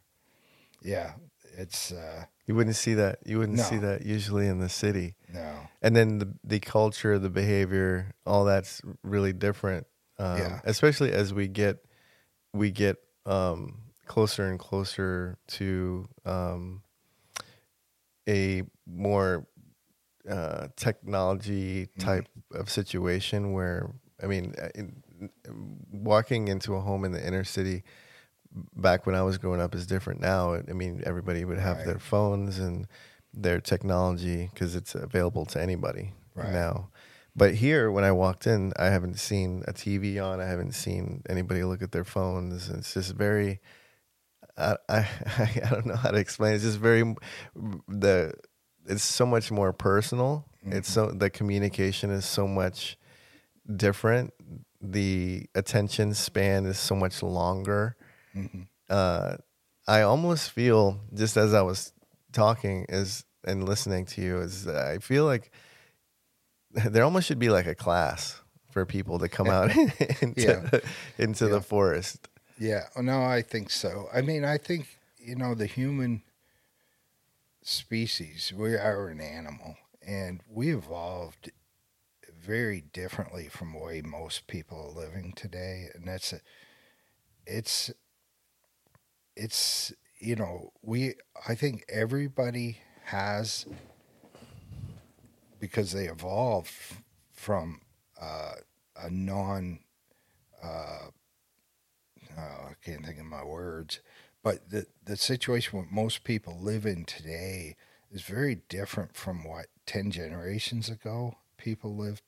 Yeah, 0.84 1.14
it's 1.60 1.92
uh, 1.92 2.26
You 2.48 2.56
wouldn't 2.56 2.76
see 2.76 2.96
that. 2.96 3.20
You 3.26 3.40
wouldn't 3.40 3.60
see 3.60 3.78
that 3.78 4.06
usually 4.06 4.48
in 4.48 4.60
the 4.60 4.70
city. 4.70 5.16
no, 5.34 5.54
And 5.82 5.96
then 5.96 6.20
the 6.20 6.34
the 6.44 6.60
culture, 6.60 7.20
the 7.20 7.30
behavior, 7.30 8.14
all 8.26 8.46
that's 8.46 8.82
really 9.04 9.34
different. 9.34 9.86
Um, 10.18 10.38
Yeah. 10.40 10.62
Especially 10.64 11.12
as 11.12 11.34
we 11.34 11.48
get 11.48 11.86
we 12.54 12.72
get 12.72 12.98
um, 13.26 13.82
closer 14.08 14.50
and 14.50 14.58
closer 14.60 15.38
to 15.48 16.08
um, 16.26 16.82
a 18.28 18.64
more 18.86 19.48
uh, 20.30 20.68
technology 20.76 21.88
type 22.00 22.28
of 22.54 22.70
situation 22.70 23.52
where 23.54 23.92
I 24.22 24.28
mean, 24.28 24.54
uh, 24.62 24.70
in, 24.76 25.02
walking 25.92 26.48
into 26.48 26.76
a 26.76 26.82
home 26.82 27.06
in 27.06 27.12
the 27.12 27.26
inner 27.26 27.44
city 27.44 27.84
back 28.76 29.06
when 29.06 29.16
I 29.16 29.22
was 29.24 29.38
growing 29.38 29.62
up 29.62 29.76
is 29.76 29.86
different 29.86 30.22
now. 30.22 30.56
I 30.56 30.74
mean, 30.74 31.04
everybody 31.06 31.46
would 31.46 31.60
have 31.60 31.78
Right. 31.78 31.86
their 31.86 32.00
phones 32.00 32.60
and 32.60 32.88
their 33.34 33.60
technology 33.62 34.50
because 34.54 34.76
it's 34.76 34.96
available 34.96 35.46
to 35.48 35.62
anybody 35.62 36.14
Right. 36.36 36.52
now. 36.52 36.90
But 37.36 37.56
here, 37.56 37.92
when 37.92 38.04
I 38.04 38.12
walked 38.12 38.48
in, 38.48 38.74
I 38.78 38.86
haven't 38.86 39.20
seen 39.20 39.64
a 39.68 39.74
TV 39.74 40.20
on. 40.20 40.42
I 40.42 40.46
haven't 40.46 40.74
seen 40.74 41.22
anybody 41.30 41.64
look 41.64 41.82
at 41.82 41.92
their 41.92 42.04
phones. 42.04 42.70
It's 42.70 42.94
just 42.96 43.14
very, 43.14 43.62
I, 44.58 44.78
I, 44.90 45.08
I 45.66 45.70
don't 45.70 45.86
know 45.86 45.96
how 45.96 46.12
to 46.12 46.18
explain. 46.18 46.56
It's 46.56 46.64
just 46.64 46.80
very, 46.80 47.16
the, 47.88 48.34
it's 48.88 49.04
so 49.04 49.26
much 49.26 49.52
more 49.52 49.72
personal. 49.72 50.46
It's 50.64 50.92
so 50.92 51.08
mm-hmm. 51.08 51.20
the 51.20 51.30
communication 51.30 52.10
is 52.10 52.26
so 52.26 52.48
much 52.48 52.98
different. 53.74 54.34
The 54.82 55.46
attention 55.56 56.14
span 56.16 56.66
is 56.66 56.80
so 56.80 56.96
much 56.96 57.24
longer. 57.24 57.96
Mhm. 58.36 58.68
Uh, 58.90 59.38
I 59.88 60.02
almost 60.02 60.52
feel 60.52 61.00
just 61.14 61.38
as 61.38 61.54
I 61.54 61.62
was 61.62 61.94
talking 62.32 62.86
is 62.90 63.24
and 63.44 63.68
listening 63.68 64.06
to 64.06 64.22
you 64.22 64.40
is 64.42 64.68
I 64.68 64.98
feel 65.00 65.26
like 65.26 65.52
there 66.72 67.04
almost 67.04 67.28
should 67.28 67.40
be 67.40 67.50
like 67.50 67.66
a 67.68 67.76
class 67.76 68.42
for 68.72 68.86
people 68.86 69.20
to 69.20 69.28
come 69.30 69.50
out 69.50 69.72
into 70.22 70.42
Yeah. 70.42 70.80
into 71.18 71.46
Yeah. 71.46 71.52
the 71.52 71.62
forest. 71.62 72.28
yeah. 72.60 72.88
Oh, 72.96 73.02
No, 73.02 73.24
I 73.24 73.42
think 73.42 73.70
so. 73.72 74.08
I 74.14 74.22
mean, 74.22 74.44
I 74.44 74.58
think 74.58 75.00
you 75.18 75.36
know 75.36 75.56
the 75.56 75.66
human 75.66 76.24
species. 77.64 78.54
We 78.56 78.76
are 78.76 79.08
an 79.08 79.22
animal, 79.22 79.78
and 80.06 80.42
we 80.50 80.74
evolved 80.74 81.52
very 82.38 82.82
differently 82.82 83.48
from 83.50 83.74
the 83.74 83.80
way 83.80 84.02
most 84.02 84.48
people 84.48 84.78
are 84.96 85.02
living 85.06 85.34
today, 85.36 85.90
and 85.94 86.08
that's 86.08 86.34
a, 86.34 86.40
it's 87.46 87.92
it's 89.40 89.94
you 90.20 90.36
know 90.36 90.74
we 90.82 91.16
I 91.48 91.56
think 91.56 91.86
everybody 91.90 92.80
has 93.06 93.66
because 95.60 95.94
they 95.94 96.06
evolved 96.06 96.72
from 97.32 97.82
uh, 98.22 98.54
a 99.02 99.10
non 99.10 99.80
uh, 100.62 101.08
oh, 102.38 102.42
I 102.42 102.74
can't 102.84 103.06
think 103.06 103.20
of 103.20 103.26
my 103.26 103.44
words, 103.44 104.02
but 104.44 104.70
the 104.70 104.86
the 105.04 105.16
situation 105.16 105.80
what 105.80 105.92
most 105.92 106.24
people 106.26 106.58
live 106.60 106.86
in 106.86 107.06
today 107.06 107.78
is 108.12 108.22
very 108.24 108.56
different 108.68 109.16
from 109.16 109.46
what 109.46 109.68
ten 109.86 110.12
generations 110.12 110.90
ago 110.90 111.38
people 111.58 111.96
lived. 111.96 112.24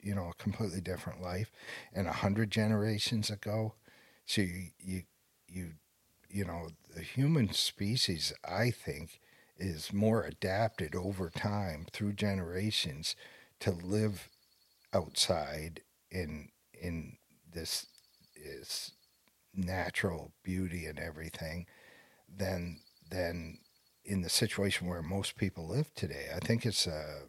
You 0.00 0.14
know, 0.14 0.30
a 0.30 0.42
completely 0.42 0.80
different 0.80 1.20
life, 1.20 1.50
and 1.92 2.06
a 2.08 2.12
hundred 2.12 2.50
generations 2.50 3.30
ago. 3.30 3.74
So 4.26 4.42
you 4.42 4.68
you 4.78 5.02
you 5.48 5.72
you 6.28 6.44
know 6.44 6.70
the 6.94 7.02
human 7.02 7.52
species, 7.52 8.32
I 8.44 8.70
think, 8.70 9.20
is 9.56 9.92
more 9.92 10.22
adapted 10.24 10.94
over 10.94 11.30
time 11.30 11.86
through 11.92 12.14
generations 12.14 13.16
to 13.60 13.70
live 13.72 14.30
outside 14.92 15.82
in 16.10 16.50
in 16.74 17.18
this 17.52 17.86
is 18.36 18.92
natural 19.54 20.32
beauty 20.42 20.86
and 20.86 20.98
everything 20.98 21.66
than 22.28 22.80
than 23.10 23.58
in 24.04 24.22
the 24.22 24.28
situation 24.30 24.86
where 24.88 25.02
most 25.02 25.36
people 25.36 25.68
live 25.68 25.92
today. 25.94 26.28
I 26.34 26.38
think 26.40 26.64
it's 26.66 26.86
a 26.86 27.24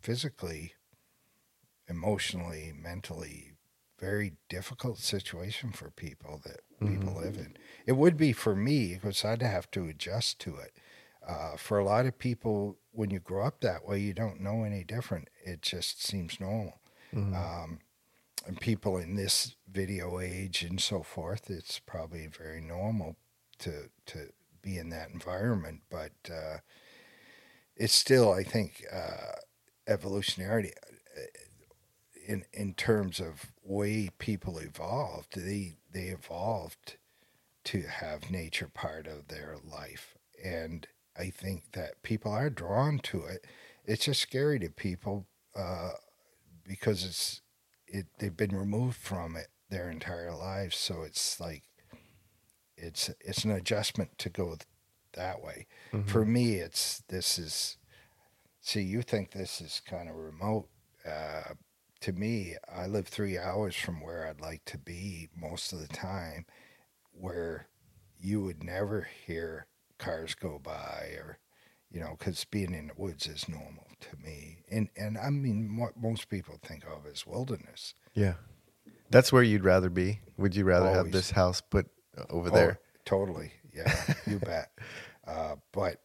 physically, 0.00 0.74
emotionally, 1.88 2.72
mentally 2.74 3.52
very 3.98 4.36
difficult 4.48 4.98
situation 4.98 5.72
for 5.72 5.90
people 5.90 6.40
that 6.44 6.60
people 6.86 7.14
Mhm. 7.14 7.16
live 7.16 7.36
in. 7.36 7.56
It 7.88 7.96
would 7.96 8.18
be 8.18 8.34
for 8.34 8.54
me 8.54 8.96
because 8.96 9.24
I'd 9.24 9.40
have 9.40 9.70
to 9.70 9.86
adjust 9.86 10.38
to 10.40 10.56
it. 10.56 10.76
Uh, 11.26 11.56
for 11.56 11.78
a 11.78 11.84
lot 11.84 12.04
of 12.04 12.18
people, 12.18 12.76
when 12.92 13.08
you 13.08 13.18
grow 13.18 13.46
up 13.46 13.62
that 13.62 13.86
way, 13.86 13.98
you 13.98 14.12
don't 14.12 14.42
know 14.42 14.62
any 14.62 14.84
different. 14.84 15.30
It 15.42 15.62
just 15.62 16.04
seems 16.04 16.38
normal. 16.38 16.82
Mhm. 17.14 17.34
Um, 17.34 17.80
and 18.46 18.60
people 18.60 18.98
in 18.98 19.14
this 19.14 19.56
video 19.66 20.20
age 20.20 20.62
and 20.62 20.78
so 20.82 21.02
forth, 21.02 21.48
it's 21.48 21.78
probably 21.78 22.26
very 22.26 22.60
normal 22.60 23.16
to 23.60 23.88
to 24.04 24.34
be 24.60 24.76
in 24.76 24.90
that 24.90 25.08
environment. 25.08 25.80
But 25.88 26.12
uh, 26.30 26.58
it's 27.74 27.94
still, 27.94 28.32
I 28.32 28.42
think, 28.42 28.84
uh, 28.92 29.36
evolutionarily 29.86 30.72
uh, 31.16 31.22
in 32.26 32.44
in 32.52 32.74
terms 32.74 33.18
of 33.18 33.50
way 33.62 34.10
people 34.18 34.58
evolved. 34.58 35.36
They 35.36 35.78
they 35.90 36.08
evolved 36.08 36.98
to 37.72 37.82
have 37.82 38.30
nature 38.30 38.68
part 38.68 39.06
of 39.06 39.28
their 39.28 39.56
life, 39.64 40.16
and 40.44 40.86
I 41.16 41.30
think 41.30 41.72
that 41.72 42.02
people 42.02 42.32
are 42.32 42.50
drawn 42.50 42.98
to 43.00 43.24
it. 43.24 43.46
It's 43.84 44.04
just 44.06 44.20
scary 44.20 44.58
to 44.60 44.70
people 44.70 45.26
uh, 45.56 45.92
because 46.66 47.04
it's 47.04 47.42
it 47.86 48.06
they've 48.18 48.36
been 48.36 48.56
removed 48.56 48.98
from 48.98 49.36
it 49.36 49.48
their 49.70 49.90
entire 49.90 50.34
lives. 50.34 50.76
So 50.76 51.02
it's 51.02 51.40
like 51.40 51.64
it's 52.76 53.10
it's 53.20 53.44
an 53.44 53.50
adjustment 53.50 54.18
to 54.18 54.30
go 54.30 54.56
that 55.12 55.42
way. 55.42 55.66
Mhm. 55.92 56.08
For 56.08 56.24
me, 56.24 56.56
it's 56.56 57.02
this 57.08 57.38
is 57.38 57.76
see 58.60 58.82
you 58.82 59.02
think 59.02 59.32
this 59.32 59.60
is 59.60 59.80
kind 59.80 60.08
of 60.08 60.16
remote. 60.16 60.68
Uh, 61.06 61.54
to 62.00 62.12
me, 62.12 62.56
I 62.68 62.86
live 62.86 63.08
three 63.08 63.38
hours 63.38 63.76
from 63.76 64.00
where 64.00 64.26
I'd 64.28 64.40
like 64.40 64.64
to 64.66 64.78
be 64.78 65.28
most 65.36 65.72
of 65.72 65.80
the 65.80 65.88
time, 65.88 66.46
where 67.20 67.66
you 68.18 68.42
would 68.42 68.62
never 68.64 69.08
hear 69.26 69.66
cars 69.98 70.34
go 70.34 70.58
by 70.62 71.12
or 71.16 71.38
you 71.90 72.00
know 72.00 72.14
because 72.18 72.44
being 72.44 72.72
in 72.74 72.88
the 72.88 72.94
woods 72.96 73.26
is 73.26 73.48
normal 73.48 73.86
to 74.00 74.16
me. 74.22 74.58
And 74.70 74.88
and 74.96 75.16
i 75.18 75.30
mean 75.30 75.76
what 75.76 75.96
most 76.00 76.28
people 76.28 76.58
think 76.62 76.84
of 76.84 77.06
as 77.10 77.26
wilderness. 77.26 77.94
Yeah. 78.14 78.34
That's 79.10 79.32
where 79.32 79.42
you'd 79.42 79.64
rather 79.64 79.88
be. 79.88 80.20
Would 80.36 80.54
you 80.54 80.64
rather 80.64 80.90
have 80.90 81.10
this 81.12 81.30
house 81.30 81.60
put 81.62 81.86
over 82.28 82.48
Oh, 82.50 82.54
there? 82.54 82.80
totally. 83.04 83.52
Yeah 83.74 83.92
you 84.26 84.38
bet. 84.52 84.70
Uh, 85.26 85.56
but 85.72 86.02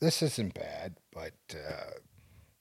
this 0.00 0.22
isn't 0.22 0.54
bad 0.54 0.96
but 1.12 1.34
uh, 1.54 1.90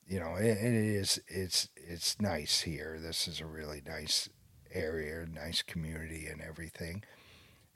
you 0.07 0.19
know 0.19 0.35
it, 0.35 0.57
it 0.57 0.73
is 0.73 1.19
it's 1.27 1.69
it's 1.75 2.19
nice 2.19 2.61
here. 2.61 2.99
This 3.01 3.27
is 3.27 3.39
a 3.39 3.45
really 3.45 3.81
nice 3.85 4.27
area 4.71 5.25
nice 5.25 5.61
community 5.63 6.27
and 6.27 6.41
everything 6.41 7.03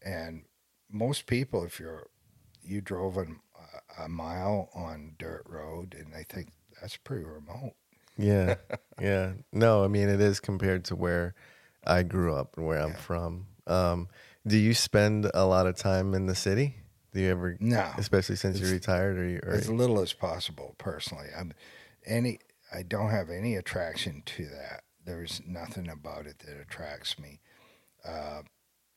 and 0.06 0.44
most 0.92 1.26
people 1.26 1.64
if 1.64 1.80
you're 1.80 2.08
you 2.62 2.82
drove 2.82 3.18
an, 3.18 3.40
a 4.00 4.08
mile 4.08 4.70
on 4.74 5.16
dirt 5.18 5.44
road 5.48 5.96
and 5.98 6.14
they 6.14 6.24
think 6.24 6.50
that's 6.82 6.98
pretty 6.98 7.24
remote 7.24 7.74
Yeah. 8.18 8.56
yeah. 9.02 9.34
No, 9.52 9.84
I 9.84 9.88
mean 9.88 10.10
it 10.10 10.22
is 10.22 10.40
compared 10.40 10.86
to 10.86 10.96
where 10.96 11.34
I 11.86 12.04
grew 12.04 12.34
up 12.36 12.56
and 12.58 12.66
where 12.66 12.80
I'm 12.80 12.92
Yeah. 12.92 12.96
from. 12.98 13.48
Um, 13.68 14.08
do 14.46 14.58
you 14.58 14.74
spend 14.74 15.30
a 15.34 15.46
lot 15.46 15.68
of 15.68 15.76
time 15.76 16.14
in 16.14 16.26
the 16.28 16.36
city? 16.36 16.78
Do 17.14 17.22
you 17.22 17.30
ever, 17.32 17.58
no 17.60 17.92
especially 17.98 18.36
since 18.38 18.60
you're 18.60 18.72
retired, 18.72 19.18
or, 19.18 19.28
you, 19.28 19.40
or 19.44 19.54
as 19.54 19.70
little 19.70 20.00
as 20.02 20.14
possible 20.14 20.74
personally 20.80 21.28
i'm 21.38 21.54
any 22.08 22.40
i 22.74 22.82
don't 22.82 23.12
have 23.12 23.30
any 23.30 23.56
attraction 23.56 24.24
to 24.26 24.46
that 24.46 24.84
there's 25.06 25.40
nothing 25.46 25.88
about 25.90 26.26
it 26.26 26.40
that 26.40 26.60
attracts 26.60 27.20
me 27.20 27.40
uh, 28.04 28.42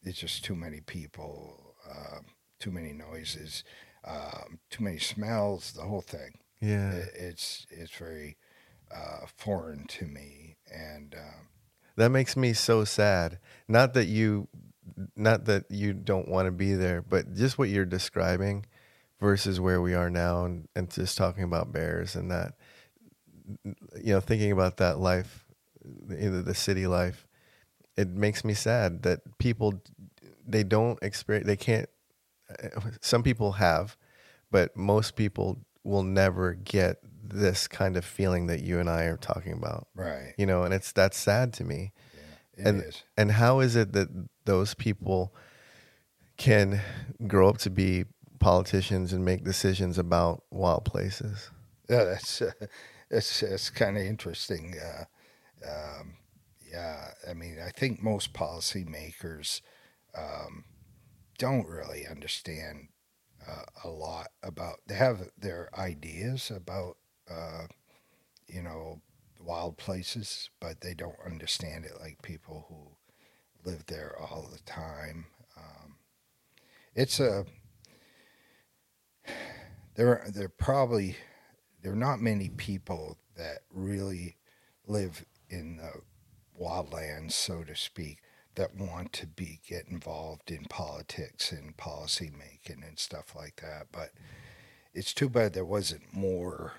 it's 0.06 0.18
just 0.18 0.44
too 0.44 0.56
many 0.56 0.80
people 0.80 1.74
uh, 1.88 2.20
too 2.58 2.70
many 2.70 2.92
noises 2.92 3.64
um, 4.06 4.58
too 4.70 4.82
many 4.82 4.98
smells 4.98 5.72
the 5.72 5.82
whole 5.82 6.00
thing 6.00 6.38
yeah, 6.60 6.92
it, 6.92 7.10
it's 7.14 7.66
it's 7.70 7.92
very 7.92 8.38
uh, 8.94 9.26
foreign 9.36 9.86
to 9.88 10.06
me 10.06 10.56
and 10.72 11.14
um, 11.14 11.48
that 11.96 12.10
makes 12.10 12.36
me 12.36 12.52
so 12.52 12.84
sad. 12.84 13.38
Not 13.68 13.94
that 13.94 14.06
you, 14.06 14.48
not 15.16 15.46
that 15.46 15.64
you 15.70 15.94
don't 15.94 16.28
want 16.28 16.46
to 16.46 16.52
be 16.52 16.74
there, 16.74 17.02
but 17.02 17.34
just 17.34 17.58
what 17.58 17.70
you're 17.70 17.86
describing 17.86 18.66
versus 19.18 19.58
where 19.58 19.80
we 19.80 19.94
are 19.94 20.10
now, 20.10 20.44
and, 20.44 20.68
and 20.76 20.90
just 20.90 21.16
talking 21.16 21.42
about 21.42 21.72
bears 21.72 22.14
and 22.14 22.30
that, 22.30 22.52
you 23.64 24.12
know, 24.12 24.20
thinking 24.20 24.52
about 24.52 24.76
that 24.76 24.98
life, 24.98 25.46
either 26.10 26.42
the 26.42 26.54
city 26.54 26.86
life, 26.86 27.26
it 27.96 28.08
makes 28.08 28.44
me 28.44 28.52
sad 28.52 29.02
that 29.04 29.38
people 29.38 29.80
they 30.46 30.62
don't 30.62 30.98
experience 31.02 31.46
they 31.46 31.56
can't 31.56 31.88
some 33.00 33.22
people 33.22 33.52
have 33.52 33.96
but 34.50 34.76
most 34.76 35.16
people 35.16 35.58
will 35.82 36.02
never 36.02 36.54
get 36.54 36.98
this 37.22 37.66
kind 37.66 37.96
of 37.96 38.04
feeling 38.04 38.46
that 38.46 38.62
you 38.62 38.78
and 38.78 38.88
I 38.88 39.04
are 39.04 39.16
talking 39.16 39.52
about 39.52 39.88
right 39.94 40.34
you 40.38 40.46
know 40.46 40.62
and 40.62 40.72
it's 40.72 40.92
that's 40.92 41.16
sad 41.18 41.52
to 41.54 41.64
me 41.64 41.92
it 42.56 42.60
is. 42.60 42.66
And- 42.66 43.02
and 43.18 43.32
how 43.32 43.60
is 43.60 43.76
it 43.76 43.92
that 43.92 44.08
those 44.44 44.74
people 44.74 45.34
can 46.36 46.80
grow 47.26 47.48
up 47.48 47.58
to 47.58 47.70
be 47.70 48.04
politicians 48.38 49.12
and 49.12 49.24
make 49.24 49.42
decisions 49.44 49.98
about 49.98 50.44
wild 50.50 50.84
places 50.84 51.50
Yeah, 51.88 52.04
that's 52.04 52.42
uh, 52.42 52.50
that's 53.10 53.40
that's 53.40 53.70
kind 53.70 53.96
of 53.96 54.02
interesting. 54.02 54.74
Uh, 54.78 55.04
um, 55.66 56.16
yeah, 56.70 57.12
I 57.28 57.32
mean, 57.32 57.58
I 57.64 57.70
think 57.70 58.02
most 58.02 58.32
policymakers 58.32 59.60
um, 60.16 60.64
don't 61.38 61.66
really 61.66 62.06
understand 62.06 62.88
uh, 63.46 63.64
a 63.84 63.88
lot 63.88 64.28
about. 64.42 64.76
They 64.86 64.94
have 64.94 65.28
their 65.38 65.68
ideas 65.78 66.50
about, 66.50 66.96
uh, 67.30 67.66
you 68.46 68.62
know, 68.62 69.00
wild 69.40 69.76
places, 69.76 70.50
but 70.60 70.80
they 70.80 70.94
don't 70.94 71.18
understand 71.24 71.84
it 71.84 72.00
like 72.00 72.22
people 72.22 72.66
who 72.68 72.96
live 73.70 73.86
there 73.86 74.16
all 74.18 74.48
the 74.50 74.62
time. 74.62 75.26
Um, 75.56 75.96
it's 76.94 77.20
a 77.20 77.44
there 79.96 80.08
are 80.08 80.30
there 80.30 80.48
probably 80.48 81.16
there 81.82 81.92
are 81.92 81.96
not 81.96 82.20
many 82.20 82.48
people 82.48 83.18
that 83.36 83.58
really 83.70 84.36
live 84.86 85.24
in 85.48 85.76
the 85.76 85.92
wildlands, 86.60 87.32
so 87.32 87.62
to 87.64 87.76
speak, 87.76 88.18
that 88.56 88.74
want 88.74 89.12
to 89.12 89.26
be 89.26 89.60
get 89.66 89.86
involved 89.88 90.50
in 90.50 90.64
politics 90.64 91.52
and 91.52 91.76
policy 91.76 92.30
making 92.36 92.82
and 92.82 92.98
stuff 92.98 93.34
like 93.34 93.60
that. 93.62 93.86
But 93.92 94.10
it's 94.92 95.14
too 95.14 95.28
bad 95.28 95.52
there 95.52 95.64
wasn't 95.64 96.12
more 96.12 96.72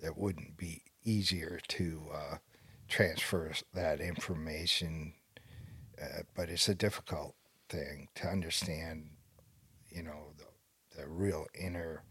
that 0.00 0.18
wouldn't 0.18 0.56
be 0.56 0.82
easier 1.04 1.60
to 1.68 2.02
uh, 2.12 2.36
transfer 2.88 3.52
that 3.72 4.00
information. 4.00 5.14
Uh, 6.00 6.22
but 6.34 6.48
it's 6.48 6.68
a 6.68 6.74
difficult 6.74 7.36
thing 7.68 8.08
to 8.16 8.26
understand, 8.26 9.10
you 9.88 10.02
know, 10.02 10.32
the, 10.38 10.98
the 11.00 11.08
real 11.08 11.46
inner 11.54 12.04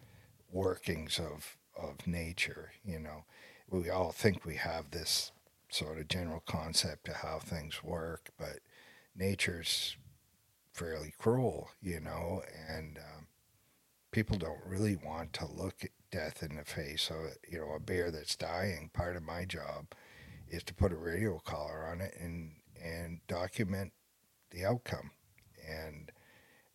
workings 0.49 1.19
of 1.19 1.57
of 1.77 2.05
nature. 2.05 2.71
You 2.83 2.99
know, 2.99 3.25
we 3.69 3.89
all 3.89 4.11
think 4.11 4.45
we 4.45 4.55
have 4.55 4.91
this 4.91 5.31
sort 5.69 5.97
of 5.97 6.07
general 6.07 6.43
concept 6.45 7.07
of 7.07 7.15
how 7.15 7.39
things 7.39 7.83
work, 7.83 8.29
but 8.37 8.59
nature's 9.15 9.95
fairly 10.73 11.13
cruel. 11.17 11.69
You 11.81 11.99
know, 11.99 12.41
and 12.69 12.97
um, 12.97 13.27
people 14.11 14.37
don't 14.37 14.65
really 14.65 14.95
want 14.95 15.33
to 15.33 15.45
look 15.45 15.83
at 15.83 15.91
death 16.11 16.43
in 16.43 16.57
the 16.57 16.65
face. 16.65 17.03
So, 17.03 17.15
you 17.49 17.59
know, 17.59 17.73
a 17.73 17.79
bear 17.79 18.11
that's 18.11 18.35
dying. 18.35 18.89
Part 18.93 19.15
of 19.15 19.23
my 19.23 19.45
job 19.45 19.93
is 20.49 20.63
to 20.63 20.73
put 20.73 20.91
a 20.91 20.97
radio 20.97 21.39
collar 21.39 21.87
on 21.91 22.01
it 22.01 22.15
and 22.19 22.53
and 22.83 23.19
document 23.27 23.93
the 24.49 24.65
outcome 24.65 25.11
and 25.67 26.11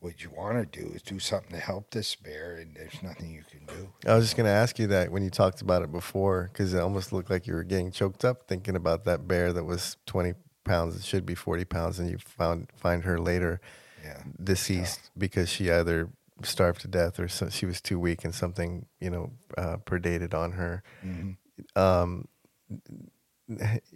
what 0.00 0.22
you 0.22 0.30
want 0.30 0.72
to 0.72 0.80
do 0.80 0.92
is 0.92 1.02
do 1.02 1.18
something 1.18 1.50
to 1.50 1.58
help 1.58 1.90
this 1.90 2.14
bear, 2.14 2.56
and 2.56 2.76
there's 2.76 3.02
nothing 3.02 3.32
you 3.32 3.42
can 3.50 3.66
do. 3.66 3.88
I 4.06 4.14
was 4.14 4.26
just 4.26 4.36
going 4.36 4.46
to 4.46 4.52
ask 4.52 4.78
you 4.78 4.86
that 4.88 5.10
when 5.10 5.22
you 5.22 5.30
talked 5.30 5.62
about 5.62 5.82
it 5.82 5.90
before, 5.90 6.50
because 6.52 6.74
it 6.74 6.80
almost 6.80 7.12
looked 7.12 7.30
like 7.30 7.46
you 7.46 7.54
were 7.54 7.64
getting 7.64 7.90
choked 7.90 8.24
up 8.24 8.46
thinking 8.46 8.76
about 8.76 9.04
that 9.06 9.26
bear 9.26 9.52
that 9.52 9.64
was 9.64 9.96
20 10.06 10.34
pounds. 10.66 10.96
It 10.96 11.04
should 11.04 11.24
be 11.24 11.34
40 11.34 11.64
pounds, 11.64 11.98
and 11.98 12.10
you 12.10 12.18
found 12.18 12.68
find 12.76 13.04
her 13.04 13.18
later 13.18 13.60
Yeah, 14.04 14.22
deceased 14.42 15.10
because 15.16 15.48
she 15.48 15.70
either 15.70 16.10
starved 16.42 16.82
to 16.82 16.88
death 16.88 17.18
or 17.18 17.28
so, 17.28 17.48
she 17.48 17.64
was 17.64 17.80
too 17.80 17.98
weak 17.98 18.24
and 18.24 18.34
something 18.34 18.86
you 19.00 19.10
know 19.10 19.30
uh, 19.56 19.78
predated 19.86 20.34
on 20.34 20.52
her. 20.52 20.82
hmm 21.02 21.32
Um, 21.74 22.28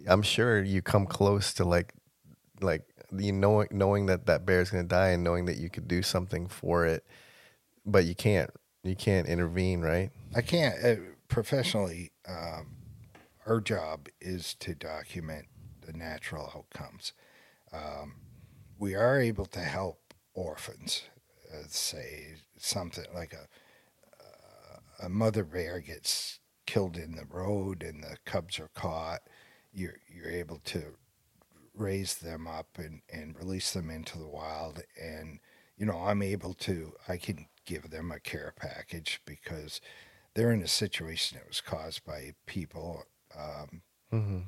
I'm 0.07 0.21
sure 0.21 0.63
you 0.63 0.81
come 0.81 1.05
close 1.05 1.53
to 1.55 1.65
like 1.65 1.93
like 2.61 2.83
you 3.17 3.33
know 3.33 3.65
knowing 3.71 4.05
that 4.07 4.25
that 4.27 4.45
bear 4.45 4.61
is 4.61 4.69
going 4.71 4.83
to 4.83 4.87
die 4.87 5.09
and 5.09 5.23
knowing 5.23 5.45
that 5.45 5.57
you 5.57 5.69
could 5.69 5.87
do 5.87 6.01
something 6.01 6.47
for 6.47 6.85
it, 6.85 7.05
but 7.85 8.05
you 8.05 8.15
can't. 8.15 8.49
You 8.83 8.95
can't 8.95 9.27
intervene, 9.27 9.81
right? 9.81 10.09
I 10.35 10.41
can't 10.41 10.75
uh, 10.83 10.95
professionally. 11.27 12.11
Um, 12.27 12.77
our 13.45 13.59
job 13.61 14.07
is 14.19 14.55
to 14.55 14.73
document 14.73 15.45
the 15.91 15.97
natural 15.97 16.51
outcomes. 16.55 17.13
Um, 17.73 18.15
we 18.77 18.95
are 18.95 19.19
able 19.19 19.45
to 19.47 19.59
help 19.59 20.13
orphans. 20.33 21.03
Uh, 21.53 21.63
say 21.67 22.35
something 22.57 23.05
like 23.13 23.33
a 23.33 23.47
a 25.03 25.09
mother 25.09 25.43
bear 25.43 25.79
gets 25.79 26.39
killed 26.67 26.95
in 26.95 27.15
the 27.15 27.25
road 27.25 27.81
and 27.83 28.03
the 28.03 28.17
cubs 28.25 28.59
are 28.59 28.69
caught. 28.75 29.21
You're 29.73 29.97
you're 30.07 30.29
able 30.29 30.59
to 30.65 30.97
raise 31.73 32.15
them 32.15 32.47
up 32.47 32.77
and, 32.77 33.01
and 33.11 33.35
release 33.37 33.71
them 33.73 33.89
into 33.89 34.17
the 34.17 34.27
wild 34.27 34.83
and 35.01 35.39
you 35.77 35.85
know 35.85 35.97
i'm 36.03 36.21
able 36.21 36.53
to 36.53 36.91
i 37.07 37.15
can 37.15 37.47
give 37.65 37.89
them 37.89 38.11
a 38.11 38.19
care 38.19 38.53
package 38.57 39.21
because 39.25 39.79
they're 40.35 40.51
in 40.51 40.61
a 40.61 40.67
situation 40.67 41.37
that 41.37 41.47
was 41.47 41.61
caused 41.61 42.03
by 42.05 42.33
people 42.45 43.05
um, 43.37 43.81
Mm-hmm. 44.11 44.39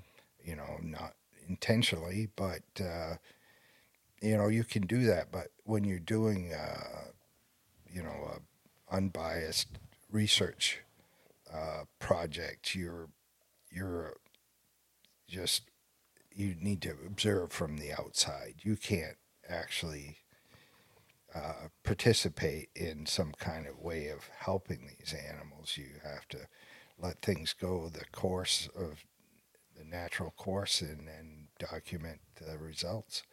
you 0.43 0.55
know 0.57 0.77
not 0.81 1.13
intentionally 1.47 2.27
but 2.35 2.63
uh, 2.81 3.15
you 4.21 4.37
know 4.37 4.47
you 4.47 4.63
can 4.63 4.85
do 4.85 5.03
that 5.05 5.31
but 5.31 5.47
when 5.63 5.83
you're 5.83 5.99
doing 5.99 6.53
uh, 6.53 7.07
you 7.91 8.01
know 8.01 8.39
unbiased 8.91 9.67
research 10.11 10.79
uh, 11.53 11.83
project 11.99 12.75
you're 12.75 13.07
you're 13.71 14.15
just 15.27 15.63
you 16.35 16.55
need 16.59 16.81
to 16.81 16.95
observe 17.05 17.51
from 17.51 17.77
the 17.77 17.91
outside. 17.93 18.55
You 18.61 18.75
can't 18.75 19.17
actually 19.47 20.17
uh, 21.33 21.67
participate 21.83 22.69
in 22.75 23.05
some 23.05 23.33
kind 23.37 23.67
of 23.67 23.79
way 23.79 24.07
of 24.07 24.29
helping 24.39 24.89
these 24.99 25.13
animals. 25.13 25.77
You 25.77 25.87
have 26.03 26.27
to 26.29 26.47
let 26.97 27.21
things 27.21 27.53
go 27.53 27.89
the 27.89 28.05
course 28.11 28.69
of 28.75 29.03
the 29.77 29.83
natural 29.83 30.31
course 30.31 30.81
and, 30.81 31.07
and 31.07 31.47
document 31.59 32.19
the 32.35 32.57
results. 32.57 33.23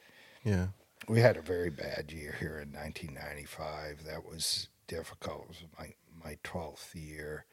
Yeah. 0.45 0.69
We 1.09 1.21
had 1.21 1.37
a 1.37 1.43
very 1.43 1.71
bad 1.71 2.13
year 2.13 2.37
here 2.39 2.59
in 2.59 2.73
1995. 2.73 4.05
That 4.05 4.25
was 4.25 4.69
difficult. 4.87 5.43
It 5.45 5.49
was 5.49 5.65
my, 5.79 5.95
my 6.23 6.39
12th 6.45 6.95
year 6.95 7.47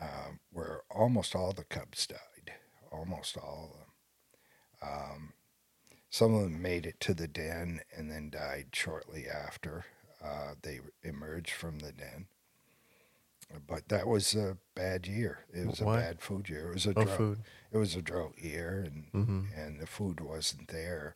um, 0.00 0.40
where 0.52 0.82
almost 0.90 1.34
all 1.34 1.52
the 1.52 1.64
cubs 1.64 2.06
died, 2.06 2.54
almost 2.90 3.36
all 3.36 3.70
of 3.72 3.78
them. 3.78 4.92
Um, 4.92 5.32
some 6.10 6.34
of 6.34 6.42
them 6.42 6.62
made 6.62 6.86
it 6.86 7.00
to 7.00 7.14
the 7.14 7.28
den 7.28 7.80
and 7.96 8.10
then 8.10 8.30
died 8.30 8.66
shortly 8.72 9.26
after 9.28 9.84
uh, 10.24 10.54
they 10.62 10.80
emerged 11.02 11.52
from 11.52 11.80
the 11.80 11.92
den. 11.92 12.26
But 13.66 13.88
that 13.88 14.06
was 14.06 14.34
a 14.34 14.56
bad 14.74 15.06
year. 15.06 15.46
It 15.52 15.66
was 15.66 15.80
Why? 15.80 15.98
a 15.98 16.00
bad 16.00 16.20
food 16.20 16.48
year. 16.48 16.68
It 16.70 16.74
was 16.74 16.86
a 16.86 16.90
Oh, 16.90 17.04
drought. 17.04 17.16
food. 17.16 17.38
It 17.72 17.78
was 17.78 17.94
a 17.96 18.02
drought 18.02 18.34
year, 18.38 18.80
and 18.86 19.12
Mm-hmm. 19.12 19.58
and 19.58 19.80
the 19.80 19.86
food 19.86 20.20
wasn't 20.20 20.68
there. 20.68 21.14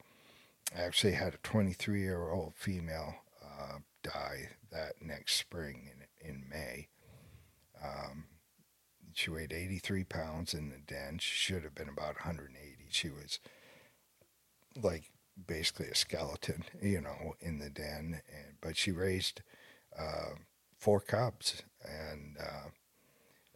I 0.76 0.82
actually 0.82 1.14
had 1.14 1.34
a 1.34 1.38
23 1.38 2.00
year 2.00 2.30
old 2.30 2.54
female 2.56 3.14
uh, 3.42 3.78
die 4.02 4.50
that 4.70 5.00
next 5.02 5.34
spring 5.36 5.90
in 6.20 6.28
in 6.28 6.48
May. 6.48 6.88
Um, 7.82 8.24
she 9.14 9.30
weighed 9.30 9.52
83 9.52 10.04
pounds 10.04 10.52
in 10.54 10.68
the 10.70 10.78
den. 10.78 11.18
She 11.18 11.34
should 11.34 11.64
have 11.64 11.74
been 11.74 11.88
about 11.88 12.14
180. 12.24 12.86
She 12.90 13.08
was 13.08 13.38
like 14.80 15.10
basically 15.46 15.86
a 15.88 15.94
skeleton, 15.94 16.64
you 16.82 17.00
know, 17.00 17.34
in 17.40 17.58
the 17.58 17.70
den. 17.70 18.20
And, 18.32 18.56
but 18.60 18.76
she 18.76 18.90
raised 18.92 19.42
uh, 19.98 20.34
four 20.78 21.00
cubs, 21.00 21.62
and 21.84 22.36
uh, 22.40 22.68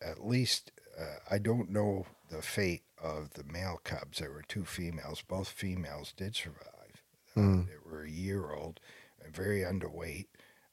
at 0.00 0.24
least 0.26 0.72
uh, 0.98 1.18
I 1.30 1.38
don't 1.38 1.70
know 1.70 2.06
the 2.30 2.42
fate 2.42 2.82
of 3.02 3.30
the 3.34 3.44
male 3.44 3.80
cubs. 3.82 4.18
There 4.18 4.30
were 4.30 4.42
two 4.46 4.64
females. 4.64 5.22
Both 5.22 5.48
females 5.48 6.12
did 6.16 6.34
survive. 6.36 7.02
Uh, 7.36 7.40
Mm. 7.40 7.66
they 7.66 7.78
were 7.90 8.02
a 8.02 8.10
year 8.10 8.52
old, 8.52 8.78
and 9.24 9.34
very 9.34 9.60
underweight, 9.60 10.26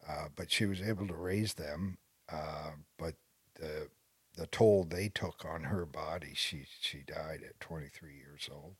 uh, 0.07 0.27
but 0.35 0.51
she 0.51 0.65
was 0.65 0.81
able 0.81 1.07
to 1.07 1.13
raise 1.15 1.53
them. 1.53 1.97
Uh, 2.27 2.71
but 2.97 3.15
the 3.55 3.89
the 4.35 4.47
toll 4.47 4.83
they 4.83 5.09
took 5.09 5.43
on 5.45 5.63
her 5.65 5.85
body, 5.85 6.33
she 6.35 6.65
she 6.81 6.99
died 6.99 7.41
at 7.47 7.59
23 7.59 8.15
years 8.15 8.49
old, 8.51 8.75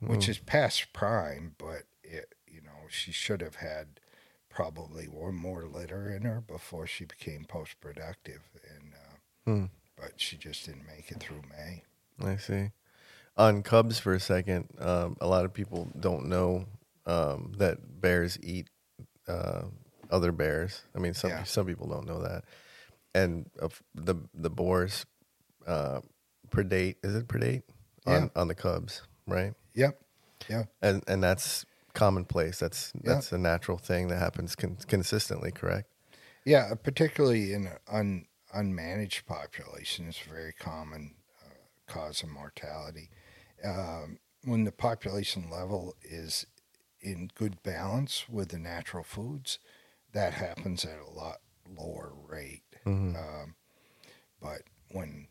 which 0.00 0.26
Mm. 0.26 0.28
is 0.28 0.38
past 0.38 0.92
prime. 0.92 1.54
But 1.58 1.84
it, 2.04 2.34
you 2.46 2.60
know, 2.60 2.86
she 2.88 3.10
should 3.12 3.40
have 3.40 3.56
had 3.56 4.00
probably 4.62 5.04
one 5.04 5.36
more 5.36 5.66
litter 5.66 6.10
in 6.10 6.22
her 6.22 6.40
before 6.40 6.84
she 6.84 7.04
became 7.04 7.44
post 7.44 7.80
productive, 7.80 8.40
and 8.74 8.92
uh, 8.92 9.14
Hmm. 9.46 9.64
but 9.96 10.14
she 10.16 10.36
just 10.36 10.66
didn't 10.66 10.84
make 10.84 11.12
it 11.12 11.20
through 11.20 11.42
May. 11.48 11.84
I 12.20 12.36
see. 12.38 12.72
On 13.36 13.62
cubs 13.62 14.00
for 14.00 14.14
a 14.14 14.18
second, 14.18 14.68
um, 14.80 15.16
a 15.20 15.28
lot 15.28 15.44
of 15.44 15.54
people 15.54 15.88
don't 16.00 16.26
know 16.26 16.64
um, 17.06 17.52
that 17.58 18.00
bears 18.00 18.36
eat 18.42 18.68
uh, 19.28 19.62
other 20.10 20.32
bears. 20.32 20.82
I 20.92 20.98
mean, 20.98 21.14
some 21.14 21.30
Yeah. 21.30 21.44
some 21.44 21.64
people 21.66 21.86
don't 21.86 22.08
know 22.08 22.20
that, 22.22 22.42
and 23.14 23.48
of 23.60 23.80
the 23.94 24.16
the 24.34 24.50
boars 24.50 25.06
uh, 25.68 26.00
predate. 26.50 26.96
Is 27.04 27.14
it 27.14 27.28
predate 27.28 27.62
on 28.06 28.22
Yeah. 28.22 28.28
on 28.34 28.48
the 28.48 28.56
cubs? 28.56 29.02
Right. 29.24 29.54
Yep. 29.74 30.02
Yeah. 30.48 30.64
And 30.82 31.04
and 31.06 31.22
that's 31.22 31.64
commonplace. 31.94 32.58
That's 32.58 32.92
Yeah. 33.02 33.14
that's 33.14 33.32
a 33.32 33.38
natural 33.38 33.78
thing 33.78 34.08
that 34.08 34.18
happens 34.18 34.54
con- 34.56 34.78
consistently. 34.86 35.50
Correct. 35.52 35.88
Yeah, 36.44 36.74
particularly 36.82 37.52
in 37.52 37.68
un, 37.88 38.26
unmanaged 38.54 39.26
population, 39.26 40.06
populations, 40.06 40.18
very 40.18 40.52
common 40.52 41.16
uh, 41.44 41.50
cause 41.86 42.22
of 42.22 42.30
mortality. 42.30 43.10
Um, 43.62 44.18
when 44.44 44.64
the 44.64 44.72
population 44.72 45.50
level 45.50 45.94
is 46.02 46.46
in 47.00 47.30
good 47.34 47.62
balance 47.62 48.28
with 48.28 48.48
the 48.50 48.58
natural 48.58 49.04
foods, 49.04 49.58
that 50.12 50.32
happens 50.34 50.84
at 50.84 50.98
a 50.98 51.10
lot 51.10 51.40
lower 51.68 52.12
rate. 52.14 52.62
Mhm. 52.86 53.16
Um, 53.16 53.56
but 54.40 54.62
when 54.90 55.28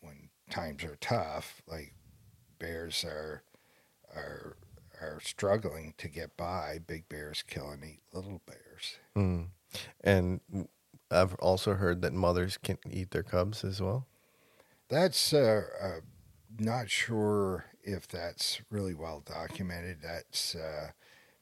when 0.00 0.30
times 0.50 0.84
are 0.84 0.96
tough, 0.96 1.62
like 1.66 1.94
bears 2.58 3.04
are 3.04 3.42
are 4.14 4.56
are 5.00 5.20
struggling 5.22 5.94
to 5.98 6.08
get 6.08 6.36
by, 6.36 6.78
big 6.86 7.08
bears 7.08 7.42
kill 7.46 7.70
and 7.70 7.84
eat 7.84 8.00
little 8.12 8.40
bears. 8.46 8.98
Mm. 9.16 9.48
And 10.02 10.40
I've 11.10 11.34
also 11.36 11.74
heard 11.74 12.02
that 12.02 12.12
mothers 12.12 12.56
can 12.56 12.78
eat 12.90 13.10
their 13.10 13.22
cubs 13.22 13.64
as 13.64 13.80
well. 13.80 14.06
That's 14.88 15.32
uh, 15.32 15.62
uh, 15.82 16.00
not 16.58 16.90
sure 16.90 17.66
if 17.82 18.08
that's 18.08 18.60
really 18.70 18.94
well 18.94 19.22
documented. 19.24 19.98
That's 20.02 20.54
uh, 20.54 20.90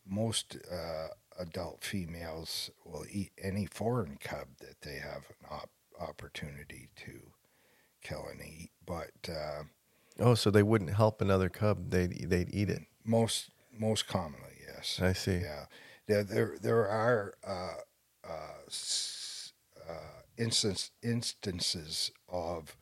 most 0.07 0.57
uh, 0.71 1.09
adult 1.39 1.83
females 1.85 2.71
will 2.85 3.05
eat 3.11 3.31
any 3.43 3.67
foreign 3.67 4.19
cub 4.21 4.49
that 4.61 4.83
they 4.83 4.97
have 4.97 5.25
an 5.41 5.47
op- 5.51 5.71
opportunity 6.01 6.89
to 6.97 7.33
kill 8.03 8.27
and 8.31 8.41
eat, 8.41 8.71
but 8.85 9.29
uh, 9.29 9.63
Oh, 10.19 10.35
so 10.35 10.51
they 10.51 10.63
wouldn't 10.63 10.95
help 10.95 11.21
another 11.21 11.49
cub; 11.49 11.91
they'd 11.91 12.31
they'd 12.31 12.55
eat 12.55 12.71
it. 12.71 12.83
Most 13.07 13.51
most 13.79 14.07
commonly, 14.07 14.57
yes. 14.67 15.01
I 15.03 15.13
see. 15.13 15.39
Yeah, 15.39 15.67
there 16.07 16.25
there, 16.25 16.57
there 16.61 16.89
are 16.89 17.35
uh, 17.47 18.29
uh, 18.29 18.71
uh, 19.89 20.23
instance, 20.37 20.91
instances 21.03 22.11
of 22.29 22.77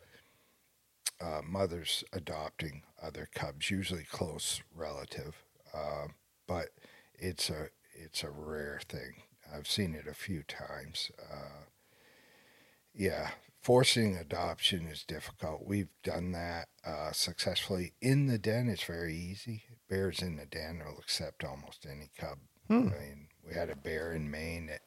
uh, 1.20 1.40
mothers 1.46 2.04
adopting 2.12 2.82
other 3.02 3.28
cubs, 3.34 3.70
usually 3.70 4.04
close 4.04 4.62
relative, 4.74 5.44
uh, 5.72 6.08
but 6.46 6.68
it's 7.14 7.50
a 7.50 7.68
it's 7.94 8.22
a 8.24 8.30
rare 8.30 8.80
thing. 8.88 9.22
I've 9.54 9.68
seen 9.68 9.94
it 9.94 10.06
a 10.08 10.14
few 10.14 10.42
times. 10.42 11.10
Uh, 11.20 11.66
yeah, 12.94 13.30
forcing 13.60 14.16
adoption 14.16 14.86
is 14.86 15.04
difficult. 15.04 15.66
We've 15.66 15.88
done 16.02 16.32
that 16.32 16.68
uh, 16.84 17.12
successfully 17.12 17.92
in 18.00 18.26
the 18.26 18.38
den. 18.38 18.68
It's 18.68 18.84
very 18.84 19.14
easy. 19.16 19.64
Bears 19.88 20.22
in 20.22 20.36
the 20.36 20.46
den 20.46 20.82
will 20.84 20.98
accept 20.98 21.44
almost 21.44 21.86
any 21.86 22.10
cub. 22.18 22.38
Hmm. 22.68 22.88
I 22.88 22.98
mean, 22.98 23.28
we 23.46 23.54
had 23.54 23.70
a 23.70 23.76
bear 23.76 24.12
in 24.12 24.30
Maine 24.30 24.66
that 24.66 24.82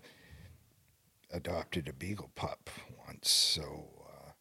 adopted 1.32 1.88
a 1.88 1.94
beagle 1.94 2.32
pup 2.36 2.69
once, 3.06 3.30
so 3.30 3.90
uh, 4.10 4.32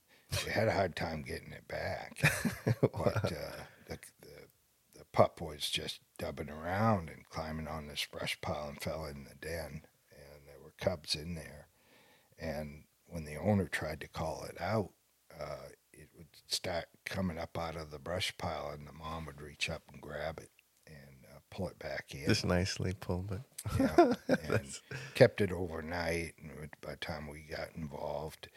we 0.45 0.53
had 0.53 0.69
a 0.69 0.73
hard 0.73 0.97
time 0.97 1.23
getting 1.23 1.53
it 1.53 1.69
back. 1.69 2.19
but 2.81 3.33
uh, 3.33 3.65
the, 3.89 3.99
the 4.23 4.47
the 4.95 5.05
pup 5.13 5.41
was 5.41 5.69
just 5.69 6.01
dubbing 6.19 6.51
around 6.51 7.11
and 7.11 7.29
climbing 7.29 7.69
on 7.69 7.87
this 7.87 8.07
brush 8.11 8.41
pile 8.41 8.69
and 8.69 8.81
fell 8.81 9.05
in 9.05 9.25
the 9.25 9.35
den, 9.47 9.83
and 10.11 10.47
there 10.47 10.63
were 10.63 10.73
cubs 10.81 11.15
in 11.15 11.35
there. 11.35 11.69
And 12.39 12.85
when 13.07 13.25
the 13.25 13.37
owner 13.37 13.67
tried 13.67 14.01
to 14.01 14.09
call 14.09 14.45
it 14.45 14.61
out, 14.61 14.91
uh, 15.39 15.69
start 16.49 16.87
coming 17.05 17.39
up 17.39 17.59
out 17.59 17.77
of 17.77 17.91
the 17.91 17.99
brush 17.99 18.37
pile, 18.39 18.71
and 18.73 18.87
the 18.87 18.93
mom 18.93 19.27
would 19.27 19.41
reach 19.41 19.69
up 19.71 19.83
and 19.93 20.01
grab 20.01 20.39
it 20.39 20.51
and 20.87 21.25
uh, 21.35 21.39
pull 21.51 21.69
it 21.69 21.79
back 21.79 22.15
in. 22.15 22.27
Just 22.27 22.45
nicely 22.45 22.95
pulled, 22.99 23.33
it. 23.33 23.41
Yeah, 23.79 24.13
and 24.49 24.81
kept 25.15 25.41
it 25.41 25.53
overnight. 25.53 26.35
And 26.41 26.71
by 26.81 26.93
the 26.93 26.97
time 26.97 27.29
we 27.29 27.41
got 27.51 27.75
involved, 27.75 28.49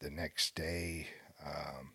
the 0.00 0.10
next 0.10 0.54
day, 0.54 1.08
um, 1.44 1.92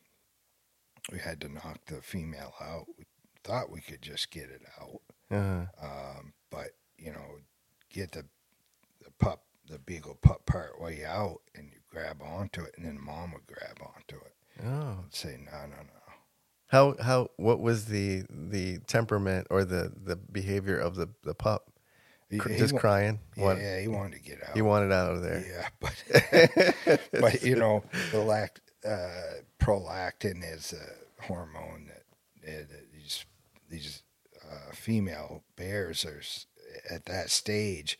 we 1.11 1.19
had 1.19 1.41
to 1.41 1.49
knock 1.49 1.79
the 1.87 2.01
female 2.01 2.53
out. 2.61 2.87
We 2.97 3.05
thought 3.43 3.71
we 3.71 3.81
could 3.81 4.01
just 4.01 4.31
get 4.31 4.49
it 4.49 4.63
out, 4.81 5.01
Uh, 5.31 5.65
um, 5.81 6.33
but 6.49 6.69
you 6.97 7.11
know, 7.11 7.39
get 7.91 8.11
the 8.11 8.25
the 9.03 9.11
pup, 9.19 9.43
the 9.69 9.79
beagle 9.79 10.17
pup 10.21 10.45
part 10.45 10.81
way 10.81 11.03
out, 11.05 11.41
and 11.53 11.69
you 11.71 11.79
grab 11.89 12.21
onto 12.21 12.61
it, 12.63 12.73
and 12.77 12.85
then 12.85 12.99
mom 12.99 13.33
would 13.33 13.45
grab 13.45 13.79
onto 13.81 14.15
it 14.17 14.34
oh. 14.63 14.99
and 15.03 15.13
say, 15.13 15.37
"No, 15.45 15.51
no, 15.67 15.75
no." 15.77 15.83
How 16.67 16.95
how 17.01 17.29
what 17.37 17.59
was 17.59 17.85
the 17.85 18.23
the 18.29 18.79
temperament 18.87 19.47
or 19.49 19.63
the 19.63 19.91
the 20.03 20.15
behavior 20.15 20.77
of 20.77 20.95
the 20.95 21.09
the 21.23 21.33
pup? 21.35 21.71
He- 22.29 22.39
he 22.39 22.57
just 22.57 22.73
wa- 22.73 22.79
crying. 22.79 23.19
What 23.35 23.57
Yeah, 23.59 23.79
he 23.79 23.87
wanted 23.87 24.13
to 24.13 24.19
get 24.19 24.41
out. 24.43 24.55
he 24.55 24.61
wanted 24.63 24.91
out 24.91 25.11
of 25.11 25.21
there. 25.21 25.45
Yeah, 25.47 25.67
but 25.79 26.99
but 27.21 27.43
you 27.43 27.55
know 27.55 27.83
the 28.11 28.19
lact 28.19 28.61
uh, 28.85 29.41
prolactin 29.59 30.43
is 30.43 30.73
a 30.73 31.23
hormone 31.23 31.87
that, 32.43 32.49
uh, 32.51 32.57
that 32.69 32.91
these 32.91 33.25
these 33.69 34.03
uh, 34.43 34.71
female 34.73 35.43
bears 35.55 36.03
are 36.03 36.21
at 36.89 37.05
that 37.05 37.29
stage. 37.29 37.97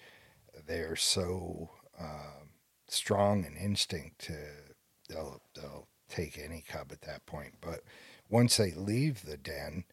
They're 0.67 0.95
so 0.95 1.69
um, 1.99 2.49
strong 2.89 3.45
in 3.45 3.55
instinct 3.55 4.19
to 4.25 4.37
they'll 5.07 5.41
they'll 5.53 5.87
take 6.09 6.37
any 6.37 6.63
cub 6.67 6.91
at 6.91 7.01
that 7.01 7.25
point. 7.25 7.55
But 7.61 7.81
once 8.29 8.57
they 8.57 8.71
leave 8.71 9.25
the 9.25 9.37
den, 9.37 9.85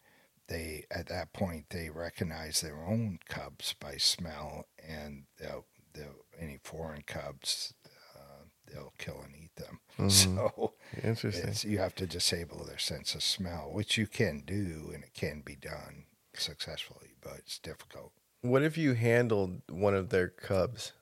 they 0.49 0.85
at 0.91 1.07
that 1.09 1.33
point 1.33 1.67
they 1.71 1.91
recognize 1.91 2.61
their 2.61 2.85
own 2.85 3.19
cubs 3.29 3.75
by 3.79 3.97
smell, 3.97 4.67
and 4.87 5.25
they'll 5.39 5.67
they'll 5.95 6.25
any 6.39 6.59
foreign 6.63 7.03
cubs 7.03 7.75
uh, 8.15 8.45
they'll 8.67 8.93
kill 8.99 9.21
and 9.25 9.35
eat 9.37 9.57
them. 9.57 9.81
So 10.11 10.75
Interesting. 11.03 11.71
you 11.71 11.79
have 11.79 11.95
to 11.97 12.07
disable 12.07 12.65
their 12.65 12.79
sense 12.79 13.15
of 13.15 13.23
smell, 13.23 13.71
which 13.73 13.97
you 13.97 14.07
can 14.07 14.43
do, 14.45 14.91
and 14.93 15.05
it 15.05 15.15
can 15.15 15.43
be 15.43 15.55
done 15.55 16.07
successfully, 16.35 17.15
but 17.21 17.35
it's 17.39 17.59
difficult. 17.59 18.13
What 18.41 18.63
if 18.63 18.77
you 18.77 18.95
handled 18.95 19.63
one 19.69 19.95
of 19.95 20.09
their 20.09 20.29
cubs? 20.29 20.93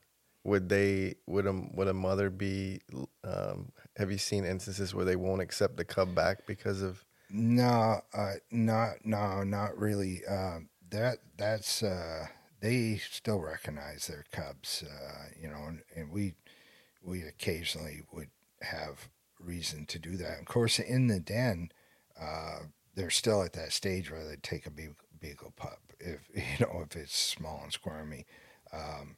Would 0.45 0.69
they 0.69 1.17
would 1.27 1.47
a 1.47 1.53
would 1.75 1.89
a 1.89 1.95
mother 1.95 2.31
be? 2.31 2.81
Um, 3.25 3.73
have 4.01 4.11
you 4.11 4.19
seen 4.19 4.47
instances 4.47 4.95
where 4.95 5.05
they 5.05 5.17
won't 5.17 5.43
accept 5.43 5.77
the 5.77 5.85
cub 5.85 6.15
back 6.15 6.47
because 6.47 6.81
of? 6.81 7.05
No, 7.29 8.01
uh, 8.15 8.33
not 8.51 9.05
no, 9.05 9.45
not 9.45 9.79
really. 9.79 10.23
Um, 10.27 10.71
that 10.91 11.19
that's 11.37 11.83
uh, 11.83 12.27
they 12.61 12.97
still 13.11 13.41
recognize 13.41 14.07
their 14.07 14.25
cubs, 14.33 14.83
uh, 14.83 15.27
you 15.41 15.49
know, 15.49 15.65
and, 15.69 15.83
and 15.95 16.11
we 16.11 16.33
we 17.05 17.23
occasionally 17.23 18.01
would 18.13 18.31
have 18.63 19.09
reason 19.39 19.85
to 19.87 19.99
do 19.99 20.17
that. 20.17 20.41
Of 20.41 20.47
course, 20.47 20.79
in 20.79 21.07
the 21.07 21.21
den, 21.21 21.71
uh, 22.21 22.61
they're 22.95 23.11
still 23.11 23.43
at 23.43 23.53
that 23.53 23.73
stage 23.73 24.11
where 24.11 24.27
they 24.27 24.37
take 24.37 24.67
a 24.67 24.71
beagle, 24.71 24.97
beagle 25.21 25.53
pup. 25.57 25.81
If 26.01 26.21
you 26.35 26.67
know 26.67 26.83
if 26.87 26.97
it's 26.97 27.17
small 27.17 27.61
and 27.63 27.73
squirmy, 27.73 28.25
um, 28.73 29.17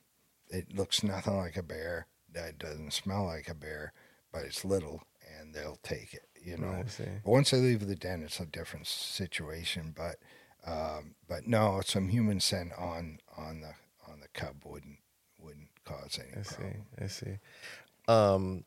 it 0.49 0.75
looks 0.75 1.05
nothing 1.05 1.37
like 1.37 1.57
a 1.57 1.63
bear. 1.63 2.09
That 2.33 2.59
doesn't 2.59 2.93
smell 2.93 3.27
like 3.27 3.49
a 3.49 3.55
bear, 3.55 3.93
but 4.33 4.43
it's 4.45 4.65
little, 4.65 5.03
and 5.39 5.55
they'll 5.55 5.79
take 5.83 6.15
it. 6.15 6.23
You 6.43 6.57
know. 6.59 6.83
I 6.85 6.89
see. 6.89 7.05
Once 7.25 7.51
they 7.51 7.59
leave 7.59 7.87
the 7.87 7.95
den, 7.95 8.23
it's 8.23 8.41
a 8.41 8.47
different 8.47 8.87
situation. 8.87 9.95
But 9.97 10.17
um, 10.67 11.15
but 11.29 11.47
no, 11.47 11.81
some 11.85 12.09
human 12.09 12.41
scent 12.41 12.73
on 12.77 13.19
on 13.37 13.61
the 13.61 13.75
on 14.11 14.21
the 14.21 14.29
cub 14.35 14.57
wouldn't 14.65 14.99
wouldn't 15.39 15.69
cause 15.85 16.19
any 16.21 16.39
I 16.39 16.43
see. 16.43 16.77
I 17.01 17.07
see. 17.07 17.39
Um, 18.09 18.65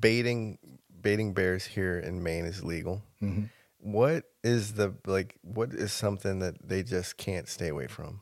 baiting 0.00 0.58
baiting 1.00 1.32
bears 1.34 1.64
here 1.64 1.98
in 1.98 2.22
Maine 2.22 2.44
is 2.44 2.64
legal. 2.64 3.02
Mhm. 3.22 3.50
What 3.78 4.24
is 4.44 4.74
the 4.74 4.94
like? 5.06 5.36
What 5.42 5.72
is 5.72 5.92
something 5.92 6.38
that 6.40 6.66
they 6.66 6.82
just 6.82 7.16
can't 7.16 7.48
stay 7.48 7.68
away 7.68 7.86
from? 7.88 8.20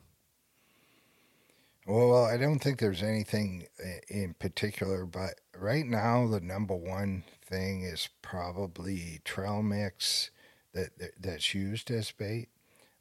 Well, 1.87 2.25
I 2.25 2.37
don't 2.37 2.59
think 2.59 2.79
there's 2.79 3.01
anything 3.03 3.65
in 4.07 4.35
particular, 4.35 5.05
but 5.05 5.35
right 5.57 5.85
now 5.85 6.27
the 6.27 6.39
number 6.39 6.75
one 6.75 7.23
thing 7.43 7.81
is 7.83 8.09
probably 8.21 9.19
trail 9.25 9.61
mix 9.63 10.29
that, 10.73 10.97
that 10.99 11.11
that's 11.19 11.53
used 11.55 11.89
as 11.89 12.11
bait 12.11 12.49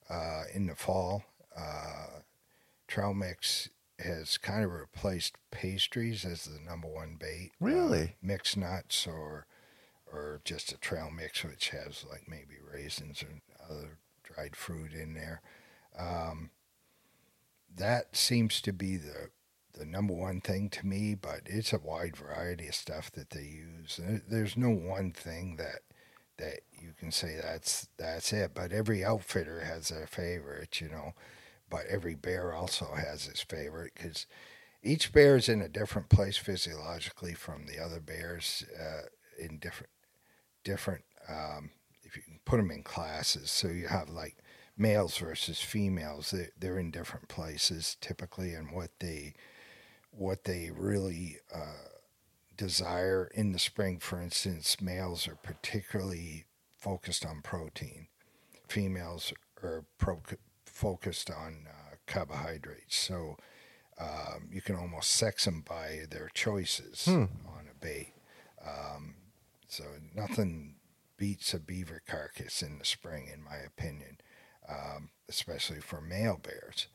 uh, 0.08 0.44
in 0.54 0.66
the 0.66 0.74
fall. 0.74 1.24
Uh, 1.56 2.20
trail 2.88 3.12
mix 3.12 3.68
has 3.98 4.38
kind 4.38 4.64
of 4.64 4.72
replaced 4.72 5.36
pastries 5.50 6.24
as 6.24 6.44
the 6.44 6.58
number 6.58 6.88
one 6.88 7.16
bait. 7.20 7.50
Uh, 7.60 7.66
Really? 7.66 8.16
mixed 8.22 8.56
nuts 8.56 9.06
or 9.06 9.46
or 10.12 10.40
just 10.44 10.72
a 10.72 10.76
trail 10.78 11.10
mix 11.14 11.44
which 11.44 11.68
has 11.68 12.04
like 12.10 12.24
maybe 12.26 12.56
raisins 12.72 13.22
and 13.22 13.42
other 13.70 13.98
dried 14.24 14.56
fruit 14.56 14.92
in 14.92 15.14
there. 15.14 15.42
Um, 15.96 16.50
that 17.76 18.16
seems 18.16 18.60
to 18.62 18.72
be 18.72 18.96
the 18.96 19.30
the 19.72 19.86
number 19.86 20.12
one 20.12 20.40
thing 20.40 20.68
to 20.68 20.86
me, 20.86 21.14
but 21.14 21.40
it's 21.46 21.72
a 21.72 21.78
wide 21.78 22.16
variety 22.16 22.68
of 22.68 22.74
stuff 22.74 23.10
that 23.12 23.30
they 23.30 23.44
use. 23.44 23.98
There's 24.28 24.56
no 24.56 24.70
one 24.70 25.12
thing 25.12 25.56
that 25.56 25.80
that 26.38 26.60
you 26.72 26.92
can 26.98 27.12
say 27.12 27.38
that's 27.40 27.88
that's 27.96 28.32
it. 28.32 28.52
But 28.54 28.72
every 28.72 29.04
outfitter 29.04 29.60
has 29.60 29.88
their 29.88 30.06
favorite, 30.06 30.80
you 30.80 30.88
know. 30.88 31.12
But 31.68 31.86
every 31.88 32.14
bear 32.14 32.52
also 32.52 32.94
has 32.94 33.26
his 33.26 33.40
favorite 33.40 33.92
because 33.94 34.26
each 34.82 35.12
bear 35.12 35.36
is 35.36 35.48
in 35.48 35.62
a 35.62 35.68
different 35.68 36.08
place 36.08 36.36
physiologically 36.36 37.34
from 37.34 37.66
the 37.66 37.78
other 37.78 38.00
bears 38.00 38.64
uh, 38.78 39.06
in 39.38 39.58
different 39.58 39.90
different. 40.64 41.04
Um, 41.28 41.70
if 42.02 42.16
you 42.16 42.22
can 42.22 42.40
put 42.44 42.56
them 42.56 42.72
in 42.72 42.82
classes, 42.82 43.50
so 43.50 43.68
you 43.68 43.86
have 43.86 44.10
like 44.10 44.36
males 44.80 45.18
versus 45.18 45.60
females. 45.60 46.30
They 46.32 46.48
they're 46.58 46.78
in 46.78 46.90
different 46.90 47.28
places 47.28 47.96
typically, 48.00 48.54
and 48.54 48.72
what 48.72 48.90
they 48.98 49.34
what 50.10 50.44
they 50.44 50.70
really 50.74 51.36
uh, 51.54 51.88
desire 52.56 53.30
in 53.34 53.52
the 53.52 53.58
spring. 53.58 53.98
For 54.00 54.20
instance, 54.20 54.80
males 54.80 55.28
are 55.28 55.36
particularly 55.36 56.46
focused 56.78 57.24
on 57.26 57.42
protein. 57.42 58.08
Females 58.68 59.32
are 59.62 59.84
pro- 59.98 60.22
focused 60.64 61.30
on 61.30 61.66
uh, 61.68 61.96
carbohydrates. 62.06 62.96
So 62.96 63.36
um, 64.00 64.48
you 64.50 64.62
can 64.62 64.76
almost 64.76 65.10
sex 65.10 65.44
them 65.44 65.62
by 65.68 66.04
their 66.10 66.30
choices 66.34 67.04
Hmm. 67.04 67.24
on 67.46 67.66
a 67.70 67.74
bait. 67.78 68.14
Um, 68.66 69.14
so 69.68 69.84
nothing 70.14 70.76
beats 71.16 71.52
a 71.54 71.58
beaver 71.60 72.02
carcass 72.06 72.62
in 72.62 72.78
the 72.78 72.84
spring, 72.84 73.28
in 73.32 73.42
my 73.42 73.56
opinion, 73.56 74.18
um, 74.70 75.10
especially 75.28 75.80
for 75.80 76.00
male 76.00 76.38
bears. 76.42 76.86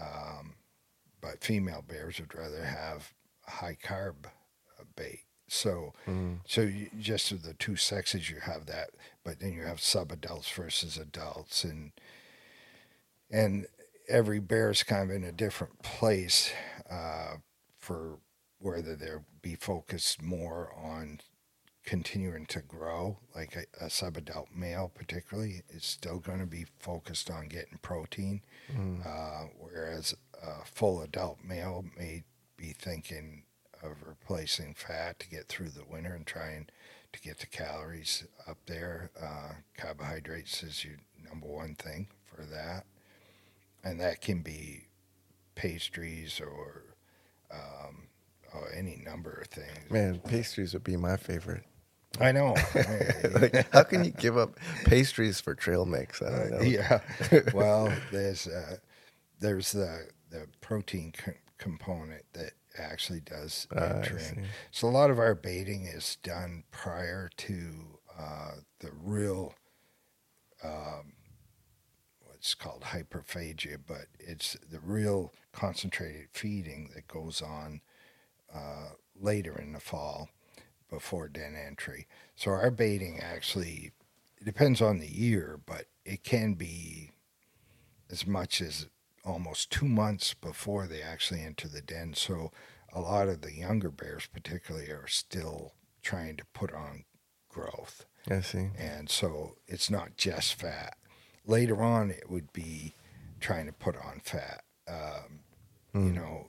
Um, 0.00 0.54
but 1.20 1.42
female 1.42 1.82
bears 1.86 2.20
would 2.20 2.34
rather 2.34 2.64
have 2.64 3.12
high 3.46 3.76
carb 3.82 4.26
uh, 4.26 4.84
bait. 4.94 5.20
So, 5.48 5.92
Mm. 6.06 6.40
so 6.46 6.62
you, 6.62 6.90
just 6.98 7.30
of 7.32 7.42
the 7.42 7.54
two 7.54 7.76
sexes, 7.76 8.28
you 8.30 8.40
have 8.40 8.66
that, 8.66 8.90
but 9.24 9.38
then 9.40 9.52
you 9.52 9.62
have 9.62 9.80
sub 9.80 10.10
adults 10.12 10.50
versus 10.50 10.96
adults, 10.98 11.62
and 11.64 11.92
and 13.30 13.66
every 14.08 14.38
bear 14.40 14.70
is 14.70 14.82
kind 14.82 15.10
of 15.10 15.16
in 15.16 15.24
a 15.24 15.32
different 15.32 15.82
place 15.82 16.52
uh, 16.90 17.36
for 17.78 18.18
whether 18.58 18.94
they'll 18.96 19.24
be 19.42 19.54
focused 19.54 20.22
more 20.22 20.72
on 20.76 21.20
continuing 21.86 22.44
to 22.46 22.60
grow, 22.60 23.16
like 23.34 23.56
a, 23.56 23.84
a 23.84 23.88
subadult 23.88 24.54
male 24.54 24.90
particularly 24.94 25.62
is 25.70 25.84
still 25.84 26.18
going 26.18 26.40
to 26.40 26.46
be 26.46 26.66
focused 26.78 27.30
on 27.30 27.48
getting 27.48 27.78
protein, 27.80 28.42
Mm. 28.70 29.06
uh, 29.06 29.46
whereas 29.58 30.14
a 30.42 30.64
full 30.64 31.00
adult 31.00 31.38
male 31.44 31.84
may 31.96 32.24
be 32.56 32.72
thinking 32.76 33.44
of 33.82 33.92
replacing 34.04 34.74
fat 34.74 35.18
to 35.20 35.28
get 35.28 35.46
through 35.48 35.68
the 35.70 35.84
winter 35.88 36.12
and 36.14 36.26
trying 36.26 36.66
to 37.12 37.20
get 37.20 37.38
the 37.38 37.46
calories 37.46 38.24
up 38.48 38.58
there. 38.66 39.10
Uh, 39.18 39.52
carbohydrates 39.78 40.62
is 40.64 40.84
your 40.84 40.96
number 41.28 41.46
one 41.46 41.74
thing 41.76 42.08
for 42.24 42.42
that, 42.44 42.84
and 43.84 44.00
that 44.00 44.20
can 44.20 44.42
be 44.42 44.88
pastries 45.54 46.40
or 46.40 46.82
um, 47.52 48.08
or 48.52 48.72
any 48.74 48.96
number 49.04 49.30
of 49.30 49.46
things. 49.46 49.90
Man, 49.90 50.18
pastries 50.26 50.72
would 50.74 50.82
be 50.84 50.96
my 50.96 51.16
favorite. 51.16 51.62
I 52.20 52.32
know. 52.32 52.54
like, 53.34 53.70
how 53.72 53.82
can 53.82 54.04
you 54.04 54.10
give 54.10 54.36
up 54.36 54.58
pastries 54.84 55.40
for 55.40 55.54
trail 55.54 55.84
mix? 55.86 56.22
I 56.22 56.30
don't 56.30 56.50
know. 56.50 56.58
Uh, 56.58 56.62
yeah. 56.62 57.00
Well, 57.54 57.92
there's 58.10 58.46
uh, 58.46 58.76
there's 59.40 59.72
the 59.72 60.08
the 60.30 60.46
protein 60.60 61.12
co- 61.16 61.32
component 61.58 62.24
that 62.32 62.52
actually 62.78 63.20
does 63.20 63.66
in. 64.38 64.44
So 64.70 64.88
a 64.88 64.90
lot 64.90 65.10
of 65.10 65.18
our 65.18 65.34
baiting 65.34 65.84
is 65.84 66.16
done 66.22 66.64
prior 66.70 67.30
to 67.38 67.98
uh, 68.18 68.50
the 68.80 68.90
real 69.02 69.54
um, 70.62 71.12
what's 72.20 72.54
called 72.54 72.82
hyperphagia, 72.82 73.78
but 73.86 74.06
it's 74.18 74.56
the 74.70 74.80
real 74.80 75.32
concentrated 75.52 76.28
feeding 76.32 76.90
that 76.94 77.08
goes 77.08 77.40
on 77.42 77.80
uh, 78.54 78.90
later 79.18 79.58
in 79.58 79.72
the 79.72 79.80
fall 79.80 80.28
before 80.90 81.28
den 81.28 81.54
entry. 81.56 82.06
So 82.34 82.50
our 82.50 82.70
baiting 82.70 83.18
actually 83.20 83.92
it 84.38 84.44
depends 84.44 84.80
on 84.82 84.98
the 84.98 85.08
year, 85.10 85.58
but 85.64 85.86
it 86.04 86.22
can 86.22 86.54
be 86.54 87.10
as 88.10 88.26
much 88.26 88.60
as 88.60 88.86
almost 89.24 89.70
two 89.70 89.86
months 89.86 90.34
before 90.34 90.86
they 90.86 91.02
actually 91.02 91.42
enter 91.42 91.66
the 91.68 91.80
den. 91.82 92.14
So 92.14 92.52
a 92.92 93.00
lot 93.00 93.28
of 93.28 93.40
the 93.40 93.52
younger 93.54 93.90
bears, 93.90 94.26
particularly, 94.32 94.88
are 94.90 95.08
still 95.08 95.72
trying 96.02 96.36
to 96.36 96.44
put 96.52 96.72
on 96.72 97.04
growth. 97.48 98.06
I 98.30 98.40
see. 98.40 98.68
And 98.78 99.08
so 99.10 99.56
it's 99.66 99.90
not 99.90 100.16
just 100.16 100.54
fat. 100.54 100.96
Later 101.44 101.82
on, 101.82 102.10
it 102.10 102.30
would 102.30 102.52
be 102.52 102.94
trying 103.40 103.66
to 103.66 103.72
put 103.72 103.96
on 103.96 104.20
fat, 104.22 104.62
um, 104.86 105.40
you 105.94 106.10
Mm. 106.10 106.14
know. 106.14 106.48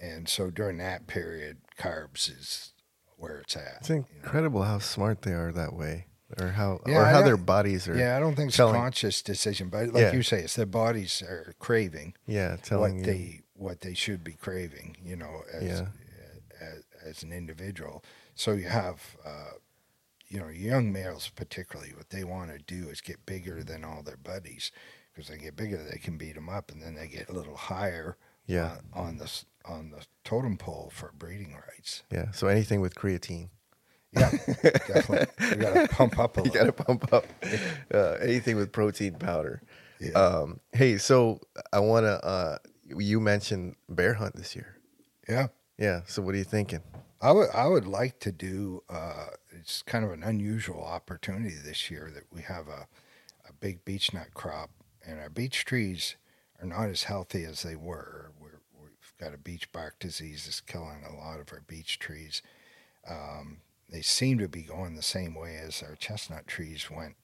And 0.00 0.28
so 0.28 0.50
during 0.50 0.76
that 0.78 1.06
period, 1.06 1.58
carbs 1.78 2.28
is 2.30 2.72
where 3.16 3.38
it's 3.38 3.56
at. 3.56 3.78
It's 3.80 3.88
you 3.88 3.96
know. 3.96 4.06
incredible 4.16 4.62
how 4.62 4.78
smart 4.78 5.22
they 5.22 5.32
are 5.32 5.52
that 5.52 5.72
way, 5.72 6.06
or 6.40 6.48
how 6.48 6.80
Yeah, 6.86 6.98
or 6.98 7.04
I 7.06 7.10
how 7.12 7.22
their 7.22 7.36
bodies 7.36 7.88
are. 7.88 7.96
Yeah, 7.96 8.16
I 8.16 8.20
don't 8.20 8.34
think 8.34 8.48
it's 8.48 8.56
telling- 8.56 8.74
a 8.76 8.78
conscious 8.78 9.22
decision, 9.22 9.68
but 9.68 9.88
like 9.88 10.02
Yeah. 10.02 10.12
you 10.12 10.22
say, 10.22 10.40
it's 10.42 10.54
their 10.54 10.66
bodies 10.66 11.22
are 11.22 11.54
craving 11.58 12.14
Yeah, 12.26 12.56
telling 12.56 12.98
what 12.98 13.06
you. 13.06 13.12
they 13.12 13.40
what 13.54 13.80
they 13.80 13.94
should 13.94 14.22
be 14.22 14.34
craving. 14.34 14.96
You 15.02 15.16
know, 15.16 15.42
as 15.52 15.62
Yeah. 15.62 15.86
as, 16.60 16.82
as 17.04 17.22
an 17.22 17.32
individual. 17.32 18.04
So 18.34 18.52
you 18.52 18.68
have, 18.68 19.16
uh, 19.24 19.52
you 20.28 20.38
know, 20.40 20.48
young 20.48 20.92
males 20.92 21.30
particularly. 21.30 21.92
What 21.94 22.10
they 22.10 22.22
want 22.24 22.50
to 22.50 22.58
do 22.58 22.88
is 22.90 23.00
get 23.00 23.24
bigger 23.24 23.62
than 23.64 23.82
all 23.84 24.02
their 24.02 24.16
buddies, 24.18 24.70
because 25.14 25.28
they 25.30 25.38
get 25.38 25.56
bigger, 25.56 25.78
they 25.82 25.98
can 25.98 26.18
beat 26.18 26.34
them 26.34 26.48
up, 26.50 26.70
and 26.70 26.82
then 26.82 26.94
they 26.94 27.08
get 27.08 27.28
a 27.30 27.32
little 27.32 27.56
higher. 27.56 28.16
yeah, 28.48 28.78
uh, 28.94 28.98
on 29.00 29.16
the 29.18 29.28
on 29.68 29.90
the 29.90 30.04
totem 30.24 30.56
pole 30.56 30.90
for 30.92 31.12
breeding 31.16 31.54
rights. 31.54 32.02
yeah. 32.12 32.30
So 32.32 32.46
anything 32.48 32.80
with 32.80 32.94
creatine, 32.94 33.48
Yeah, 34.12 34.30
definitely. 34.88 35.26
You 35.50 35.56
got 35.56 35.74
to 35.74 35.88
pump 35.94 36.18
up 36.18 36.38
a 36.38 36.42
you 36.42 36.50
got 36.50 36.64
to 36.64 36.72
pump 36.72 37.12
up. 37.12 37.26
Uh, 37.92 38.12
anything 38.22 38.56
with 38.56 38.72
protein 38.72 39.14
powder. 39.14 39.62
Yeah. 40.00 40.12
Um, 40.12 40.60
hey, 40.72 40.98
so 40.98 41.40
I 41.72 41.80
want 41.80 42.04
to. 42.04 42.24
Uh, 42.24 42.58
you 42.88 43.18
mentioned 43.20 43.76
bear 43.88 44.14
hunt 44.14 44.36
this 44.36 44.54
year. 44.54 44.76
yeah. 45.28 45.48
Yeah. 45.78 46.00
So 46.06 46.22
what 46.22 46.34
are 46.34 46.38
you 46.38 46.44
thinking? 46.44 46.80
I 47.20 47.32
would 47.32 47.50
I 47.52 47.66
would 47.66 47.86
like 47.86 48.20
to 48.20 48.32
do. 48.32 48.82
Uh, 48.88 49.26
it's 49.50 49.82
kind 49.82 50.04
of 50.04 50.10
an 50.12 50.22
unusual 50.22 50.84
opportunity 50.84 51.56
this 51.62 51.90
year 51.90 52.10
that 52.14 52.24
we 52.32 52.42
have 52.42 52.68
a 52.68 52.86
a 53.48 53.52
big 53.52 53.84
beech 53.84 54.12
nut 54.14 54.28
crop, 54.34 54.70
and 55.06 55.18
our 55.20 55.28
beech 55.30 55.64
trees 55.64 56.16
are 56.60 56.66
not 56.66 56.88
as 56.88 57.04
healthy 57.04 57.44
as 57.44 57.62
they 57.62 57.76
were. 57.76 58.30
Got 59.18 59.34
a 59.34 59.38
beech 59.38 59.72
bark 59.72 59.98
disease 59.98 60.44
that's 60.44 60.60
killing 60.60 61.02
a 61.04 61.14
lot 61.14 61.40
of 61.40 61.52
our 61.52 61.62
beech 61.66 61.98
trees. 61.98 62.42
Um, 63.08 63.58
they 63.90 64.02
seem 64.02 64.38
to 64.38 64.48
be 64.48 64.62
going 64.62 64.94
the 64.96 65.02
same 65.02 65.34
way 65.34 65.56
as 65.56 65.82
our 65.82 65.94
chestnut 65.96 66.46
trees 66.46 66.90
went. 66.90 67.16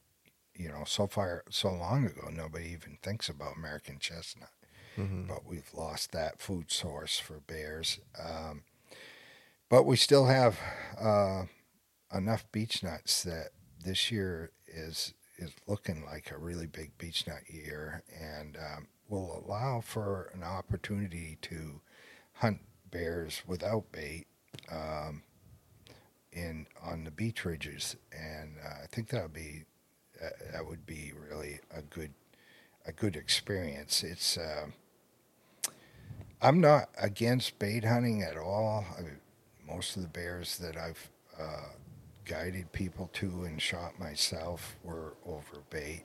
You 0.55 0.69
know, 0.69 0.85
so 0.85 1.07
far 1.07 1.45
so 1.51 1.73
long 1.73 2.05
ago, 2.07 2.29
nobody 2.31 2.67
even 2.71 2.99
thinks 3.03 3.29
about 3.29 3.57
American 3.57 3.99
chestnut 3.99 4.51
Mhm. 4.99 5.27
but 5.27 5.47
we've 5.47 5.73
lost 5.73 6.13
that 6.13 6.39
food 6.39 6.71
source 6.71 7.19
for 7.19 7.41
bears. 7.41 7.99
Um, 8.19 8.65
but 9.71 9.85
we 9.85 9.97
still 9.97 10.27
have 10.27 10.59
uh, 10.99 11.47
enough 12.13 12.45
beech 12.53 12.83
nuts 12.83 13.23
that 13.23 13.51
this 13.83 14.11
year 14.11 14.53
is 14.67 15.15
is 15.39 15.53
looking 15.67 16.05
like 16.05 16.31
a 16.31 16.37
really 16.39 16.67
big 16.67 16.97
beech 16.99 17.27
nut 17.27 17.49
year, 17.49 18.03
and 18.15 18.57
um, 18.59 18.87
will 19.13 19.45
allow 19.47 19.79
for 19.81 20.31
an 20.33 20.43
opportunity 20.43 21.37
to 21.43 21.83
hunt 22.33 22.61
bears 22.91 23.43
without 23.47 23.93
bait 23.93 24.27
um, 24.71 25.23
in 26.33 26.67
on 26.83 27.05
the 27.05 27.11
beech 27.11 27.45
ridges, 27.45 27.95
and 28.11 28.57
uh, 28.65 28.83
I 28.83 28.87
think 28.91 29.11
that 29.11 29.23
would 29.23 29.35
be 29.35 29.65
uh, 30.23 30.29
that 30.53 30.67
would 30.67 30.87
be 30.87 31.13
really 31.29 31.61
a 31.71 31.83
good 31.83 32.15
a 32.87 32.93
good 32.93 33.15
experience. 33.15 34.03
It's 34.03 34.39
uh, 34.39 34.69
I'm 36.41 36.61
not 36.61 36.89
against 36.99 37.59
bait 37.59 37.85
hunting 37.85 38.23
at 38.23 38.39
all. 38.39 38.87
I 38.99 39.03
most 39.71 39.95
of 39.97 40.03
the 40.03 40.09
bears 40.09 40.57
that 40.57 40.77
I've 40.77 41.11
uh, 41.39 41.69
guided 42.25 42.73
people 42.73 43.11
to 43.15 43.45
and 43.45 43.61
shot 43.61 43.99
myself 43.99 44.77
were 44.83 45.15
over 45.27 45.63
bait. 45.69 46.05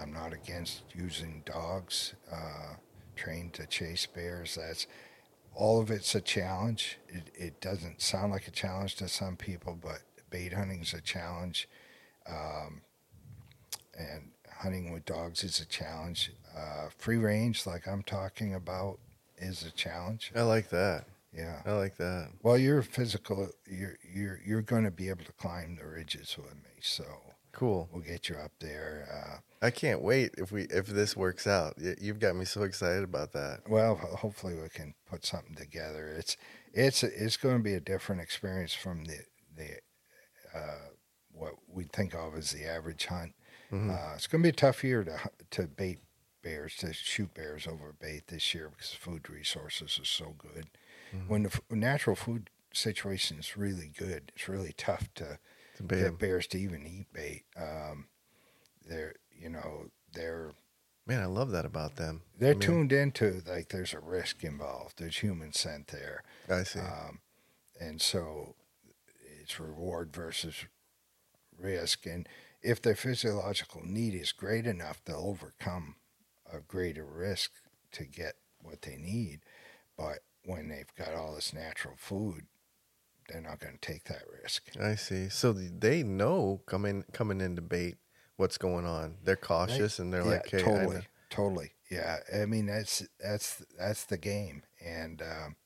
I'm 0.00 0.12
not 0.12 0.32
against 0.32 0.82
using 0.94 1.42
dogs 1.46 2.14
uh, 2.32 2.74
trained 3.16 3.54
to 3.54 3.66
chase 3.66 4.06
bears. 4.06 4.56
That's 4.60 4.86
all 5.54 5.80
of 5.80 5.90
it's 5.90 6.14
a 6.14 6.20
challenge. 6.20 6.98
It, 7.08 7.30
it 7.34 7.60
doesn't 7.60 8.00
sound 8.02 8.32
like 8.32 8.48
a 8.48 8.50
challenge 8.50 8.96
to 8.96 9.08
some 9.08 9.36
people, 9.36 9.78
but 9.80 10.00
bait 10.30 10.52
hunting 10.52 10.82
is 10.82 10.92
a 10.94 11.00
challenge. 11.00 11.68
Um, 12.28 12.80
and 13.96 14.30
hunting 14.58 14.92
with 14.92 15.04
dogs 15.04 15.44
is 15.44 15.60
a 15.60 15.66
challenge. 15.66 16.32
Uh, 16.56 16.88
free 16.98 17.16
range, 17.18 17.66
like 17.66 17.86
I'm 17.86 18.02
talking 18.02 18.54
about, 18.54 18.98
is 19.38 19.62
a 19.64 19.70
challenge. 19.70 20.32
I 20.34 20.42
like 20.42 20.70
that. 20.70 21.04
Yeah. 21.36 21.60
I 21.66 21.72
like 21.72 21.96
that. 21.96 22.30
Well, 22.42 22.56
you're 22.58 22.82
physical. 22.82 23.48
You're 23.68 23.96
you're 24.12 24.40
you're 24.44 24.62
going 24.62 24.84
to 24.84 24.90
be 24.92 25.08
able 25.08 25.24
to 25.24 25.32
climb 25.32 25.76
the 25.76 25.86
ridges 25.86 26.36
with 26.36 26.54
me, 26.54 26.70
so 26.80 27.04
Cool. 27.50 27.88
we'll 27.92 28.02
get 28.02 28.28
you 28.28 28.36
up 28.36 28.52
there. 28.60 29.08
Uh, 29.12 29.38
I 29.64 29.70
can't 29.70 30.02
wait 30.02 30.34
if 30.38 30.52
we 30.52 30.62
if 30.64 30.86
this 30.86 31.16
works 31.16 31.46
out. 31.46 31.74
You've 32.00 32.18
got 32.20 32.36
me 32.36 32.44
so 32.44 32.62
excited 32.62 33.02
about 33.02 33.32
that. 33.32 33.68
well, 33.68 33.96
hopefully 33.96 34.54
we 34.54 34.68
can 34.68 34.94
put 35.06 35.24
something 35.24 35.54
together. 35.54 36.08
It's 36.08 36.36
it's 36.72 37.02
it's 37.02 37.36
going 37.36 37.56
to 37.58 37.62
be 37.62 37.74
a 37.74 37.80
different 37.80 38.20
experience 38.20 38.74
from 38.74 39.04
the 39.04 39.20
the 39.56 39.78
uh, 40.54 40.88
what 41.32 41.54
we 41.68 41.84
think 41.84 42.14
of 42.14 42.34
as 42.34 42.50
the 42.50 42.64
average 42.64 43.06
hunt. 43.06 43.34
Mhm. 43.72 43.90
Uh, 43.90 44.14
it's 44.14 44.26
going 44.26 44.42
to 44.42 44.46
be 44.46 44.50
a 44.50 44.52
tough 44.52 44.84
year 44.84 45.02
to 45.04 45.18
to 45.50 45.66
bait 45.66 46.00
bears 46.42 46.76
to 46.76 46.92
shoot 46.92 47.32
bears 47.34 47.66
over 47.66 47.92
bait 47.92 48.26
this 48.26 48.52
year 48.54 48.68
because 48.68 48.92
food 48.92 49.30
resources 49.30 49.98
are 49.98 50.04
so 50.04 50.34
good. 50.36 50.66
Mhm. 51.12 51.28
When 51.28 51.42
the 51.44 51.48
f- 51.50 51.62
natural 51.70 52.16
food 52.16 52.50
situation 52.72 53.38
is 53.38 53.56
really 53.56 53.88
good, 53.88 54.30
it's 54.34 54.48
really 54.48 54.74
tough 54.76 55.08
to 55.14 55.38
To 55.76 55.82
bait 55.82 56.18
bears 56.18 56.46
to 56.48 56.58
even 56.58 56.86
eat 56.86 57.12
bait. 57.12 57.44
Um, 57.56 58.08
they're 58.86 59.14
you 59.44 59.50
know 59.50 59.90
they're 60.14 60.52
Man, 61.06 61.20
I 61.20 61.26
love 61.26 61.50
that 61.50 61.66
about 61.66 61.96
them. 61.96 62.22
they're 62.38 62.52
I 62.52 62.54
mean, 62.54 62.60
tuned 62.60 62.92
into 62.92 63.42
like 63.46 63.68
there's 63.68 63.92
a 63.92 64.00
risk 64.00 64.42
involved. 64.42 64.98
There's 64.98 65.18
human 65.18 65.52
scent 65.52 65.88
there, 65.88 66.22
I 66.48 66.62
see. 66.62 66.80
um, 66.80 67.18
and 67.78 68.00
so 68.00 68.54
it's 69.42 69.60
reward 69.60 70.14
versus 70.14 70.54
risk. 71.58 72.06
And 72.06 72.26
if 72.62 72.80
their 72.80 72.96
physiological 72.96 73.82
need 73.84 74.14
is 74.14 74.32
great 74.32 74.66
enough, 74.66 75.02
they'll 75.04 75.16
overcome 75.16 75.96
a 76.50 76.60
greater 76.60 77.04
risk 77.04 77.50
to 77.92 78.04
get 78.04 78.36
what 78.62 78.80
they 78.80 78.96
need. 78.96 79.40
But 79.98 80.20
when 80.46 80.68
they've 80.68 80.94
got 80.96 81.14
all 81.14 81.34
this 81.34 81.52
natural 81.52 81.96
food, 81.98 82.46
they're 83.28 83.42
not 83.42 83.60
going 83.60 83.74
to 83.78 83.92
take 83.92 84.04
that 84.04 84.22
risk. 84.42 84.70
I 84.80 84.94
see. 84.94 85.28
So 85.28 85.52
they 85.52 86.02
know 86.02 86.62
coming 86.64 87.04
coming 87.12 87.42
in 87.42 87.54
debate 87.54 87.96
what's 88.36 88.58
going 88.58 88.86
on. 88.86 89.16
They're 89.24 89.36
cautious 89.36 89.98
and 89.98 90.12
they're 90.12 90.22
yeah, 90.22 90.30
like, 90.30 90.50
"Hey, 90.50 90.62
totally, 90.62 91.02
totally. 91.30 91.72
Yeah, 91.90 92.18
I 92.34 92.46
mean 92.46 92.66
that's 92.66 93.06
that's 93.20 93.62
that's 93.78 94.04
the 94.04 94.18
game, 94.18 94.62
and 94.84 95.22
um, 95.22 95.56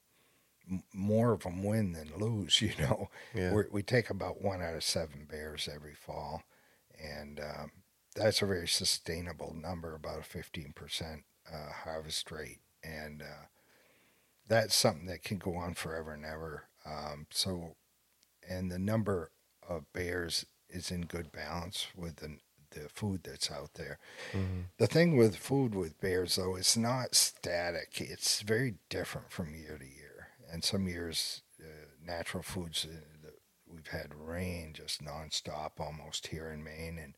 more 0.93 1.33
of 1.33 1.43
them 1.43 1.63
win 1.63 1.93
than 1.93 2.13
lose. 2.17 2.61
You 2.63 2.73
know, 2.79 3.09
yeah, 3.35 3.53
We're, 3.53 3.69
we 3.71 3.83
take 3.83 4.11
about 4.11 4.43
one 4.43 4.63
out 4.63 4.75
of 4.75 4.85
seven 4.85 5.27
bears 5.31 5.69
every 5.73 5.95
fall, 5.95 6.43
and 7.03 7.41
um, 7.41 7.73
that's 8.15 8.43
a 8.43 8.47
very 8.47 8.69
sustainable 8.69 9.55
number, 9.55 9.95
about 9.95 10.21
a 10.21 10.25
fifteen 10.25 10.73
percent 10.75 11.25
uh, 11.53 11.73
harvest 11.85 12.31
rate, 12.31 12.61
and 12.83 13.23
uh, 13.23 13.47
that's 14.49 14.75
something 14.75 15.07
that 15.07 15.23
can 15.23 15.39
go 15.39 15.55
on 15.55 15.75
forever 15.75 16.13
and 16.13 16.25
ever. 16.25 16.65
Um, 16.85 17.27
so, 17.31 17.77
and 18.49 18.71
the 18.71 18.79
number 18.79 19.31
of 19.69 19.93
bears 19.93 20.47
is 20.69 20.91
in 20.91 21.03
good 21.03 21.33
balance 21.33 21.89
with 21.97 22.17
the 22.17 22.39
the 22.71 22.89
food 22.89 23.23
that's 23.25 23.51
out 23.51 23.75
there. 23.75 23.99
Mhm. 24.33 24.65
The 24.79 24.87
thing 24.87 25.17
with 25.17 25.37
food 25.37 25.75
with 25.75 26.01
bears, 26.01 26.37
though, 26.37 26.57
it's 26.57 26.77
not 26.77 27.15
static. 27.15 28.01
It's 28.01 28.43
very 28.43 28.77
different 28.89 29.31
from 29.31 29.55
year 29.55 29.79
to 29.79 29.87
year. 29.87 30.29
And 30.51 30.65
some 30.65 30.89
years, 30.89 31.43
uh, 31.61 31.67
natural 32.03 32.43
foods, 32.43 32.87
uh, 32.87 33.31
we've 33.67 33.89
had 33.89 34.15
rain 34.15 34.73
just 34.75 35.03
nonstop 35.03 35.79
almost 35.79 36.29
here 36.29 36.51
in 36.51 36.63
Maine, 36.65 36.99
and 36.99 37.15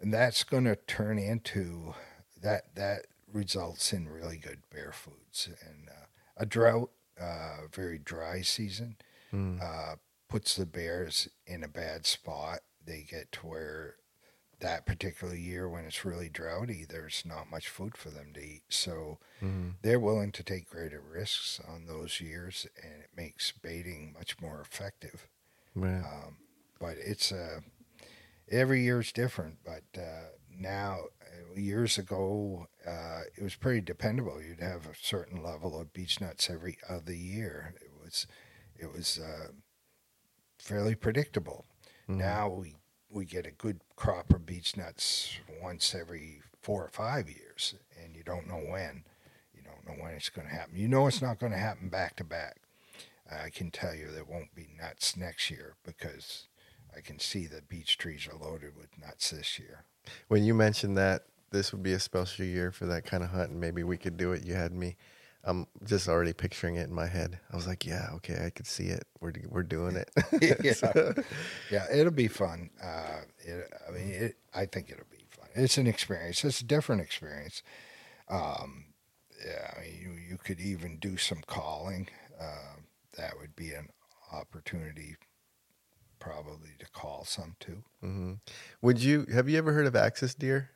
and 0.00 0.12
that's 0.12 0.44
going 0.44 0.64
to 0.64 0.76
turn 0.76 1.18
into 1.18 1.94
that 2.40 2.74
that 2.74 3.06
results 3.32 3.92
in 3.92 4.08
really 4.08 4.36
good 4.36 4.68
bear 4.70 4.92
foods 4.92 5.48
and 5.66 5.88
uh, 5.88 6.06
a 6.36 6.44
drought, 6.46 6.90
uh, 7.18 7.66
very 7.72 7.98
dry 7.98 8.42
season 8.42 8.96
Mm. 9.32 9.60
uh, 9.60 9.96
puts 10.28 10.54
the 10.54 10.66
bears 10.66 11.28
in 11.46 11.64
a 11.64 11.68
bad 11.68 12.06
spot. 12.06 12.60
They 12.84 13.02
get 13.02 13.32
to 13.32 13.46
where 13.46 13.96
that 14.64 14.86
particular 14.86 15.34
year, 15.36 15.68
when 15.68 15.84
it's 15.84 16.04
really 16.04 16.28
droughty, 16.30 16.86
there's 16.88 17.24
not 17.26 17.50
much 17.50 17.68
food 17.68 17.96
for 17.96 18.10
them 18.10 18.32
to 18.34 18.40
eat. 18.40 18.64
So 18.70 19.18
Mhm. 19.40 19.74
they're 19.82 20.00
willing 20.00 20.32
to 20.32 20.44
take 20.44 20.68
greater 20.70 21.00
risks 21.00 21.60
on 21.60 21.86
those 21.86 22.20
years, 22.20 22.66
and 22.82 23.02
it 23.02 23.10
makes 23.16 23.52
baiting 23.52 24.12
much 24.14 24.40
more 24.40 24.60
effective. 24.60 25.28
Right. 25.74 26.06
Um, 26.06 26.38
but 26.80 26.96
it's 26.98 27.32
a 27.32 27.62
every 28.50 28.82
year 28.82 29.00
is 29.00 29.12
different, 29.12 29.58
but 29.64 29.84
uh, 30.00 30.30
now 30.50 31.04
uh, 31.22 31.54
years 31.54 31.98
ago 31.98 32.66
uh, 32.86 33.22
it 33.36 33.42
was 33.42 33.56
pretty 33.56 33.80
dependable. 33.82 34.42
You'd 34.42 34.60
have 34.60 34.86
a 34.86 34.94
certain 34.94 35.42
level 35.42 35.78
of 35.80 35.92
beech 35.92 36.20
nuts 36.20 36.50
every 36.50 36.78
other 36.88 37.14
year. 37.14 37.74
It 37.80 37.92
was 38.02 38.26
it 38.76 38.92
was 38.92 39.18
uh, 39.18 39.48
fairly 40.58 40.94
predictable. 40.94 41.66
Mhm. 42.08 42.18
Now 42.18 42.48
we 42.48 42.76
we 43.14 43.24
get 43.24 43.46
a 43.46 43.50
good 43.52 43.80
crop 43.96 44.32
of 44.34 44.44
beech 44.44 44.76
nuts 44.76 45.38
once 45.62 45.94
every 45.94 46.42
four 46.60 46.84
or 46.84 46.90
five 46.90 47.28
years, 47.28 47.74
and 48.02 48.16
you 48.16 48.24
don't 48.24 48.48
know 48.48 48.56
when. 48.56 49.04
You 49.54 49.62
don't 49.62 49.86
know 49.86 50.02
when 50.02 50.14
it's 50.14 50.28
going 50.28 50.48
to 50.48 50.54
happen. 50.54 50.76
You 50.76 50.88
know 50.88 51.06
it's 51.06 51.22
not 51.22 51.38
going 51.38 51.52
to 51.52 51.58
happen 51.58 51.88
back 51.88 52.16
to 52.16 52.24
back. 52.24 52.56
I 53.30 53.50
can 53.50 53.70
tell 53.70 53.94
you 53.94 54.10
there 54.10 54.24
won't 54.24 54.54
be 54.54 54.68
nuts 54.78 55.16
next 55.16 55.50
year 55.50 55.74
because 55.84 56.48
I 56.94 57.00
can 57.00 57.18
see 57.18 57.46
the 57.46 57.62
beech 57.62 57.96
trees 57.96 58.28
are 58.30 58.36
loaded 58.36 58.76
with 58.76 58.88
nuts 59.00 59.30
this 59.30 59.58
year. 59.58 59.84
When 60.28 60.44
you 60.44 60.52
mentioned 60.52 60.98
that 60.98 61.22
this 61.50 61.72
would 61.72 61.82
be 61.82 61.92
a 61.92 62.00
special 62.00 62.44
year 62.44 62.70
for 62.72 62.86
that 62.86 63.04
kind 63.04 63.22
of 63.22 63.30
hunt, 63.30 63.50
and 63.50 63.60
maybe 63.60 63.84
we 63.84 63.96
could 63.96 64.16
do 64.16 64.32
it, 64.32 64.44
you 64.44 64.54
had 64.54 64.72
me. 64.72 64.96
I'm 65.46 65.66
just 65.84 66.08
already 66.08 66.32
picturing 66.32 66.76
it 66.76 66.88
in 66.88 66.94
my 66.94 67.06
head. 67.06 67.38
I 67.52 67.56
was 67.56 67.66
like, 67.66 67.84
yeah, 67.86 68.08
okay, 68.14 68.44
I 68.46 68.50
could 68.50 68.66
see 68.66 68.86
it. 68.86 69.04
We're 69.20 69.32
we're 69.48 69.62
doing 69.62 69.96
it. 69.96 70.10
Yeah. 70.62 71.12
Yeah, 71.70 71.86
it'll 71.92 72.12
be 72.12 72.28
fun. 72.28 72.70
Uh, 72.82 73.20
it, 73.38 73.72
I 73.88 73.92
mean, 73.92 74.08
it, 74.08 74.36
I 74.54 74.64
think 74.66 74.90
it'll 74.90 75.04
be 75.10 75.26
fun. 75.30 75.48
It's 75.54 75.76
an 75.78 75.86
experience. 75.86 76.44
It's 76.44 76.60
a 76.60 76.64
different 76.64 77.02
experience. 77.02 77.62
Um, 78.28 78.86
yeah, 79.44 79.70
I 79.76 79.80
mean, 79.82 79.94
you, 80.00 80.12
you 80.30 80.38
could 80.38 80.60
even 80.60 80.98
do 80.98 81.16
some 81.16 81.42
calling. 81.46 82.08
Uh, 82.40 82.80
that 83.18 83.34
would 83.38 83.54
be 83.54 83.72
an 83.72 83.88
opportunity, 84.32 85.16
probably 86.18 86.70
to 86.78 86.86
call 86.90 87.24
some 87.24 87.56
too. 87.60 87.82
hmm 88.00 88.32
Would 88.82 89.02
you 89.02 89.26
have 89.32 89.48
you 89.48 89.58
ever 89.58 89.72
heard 89.72 89.86
of 89.86 89.94
axis 89.96 90.34
deer? 90.34 90.70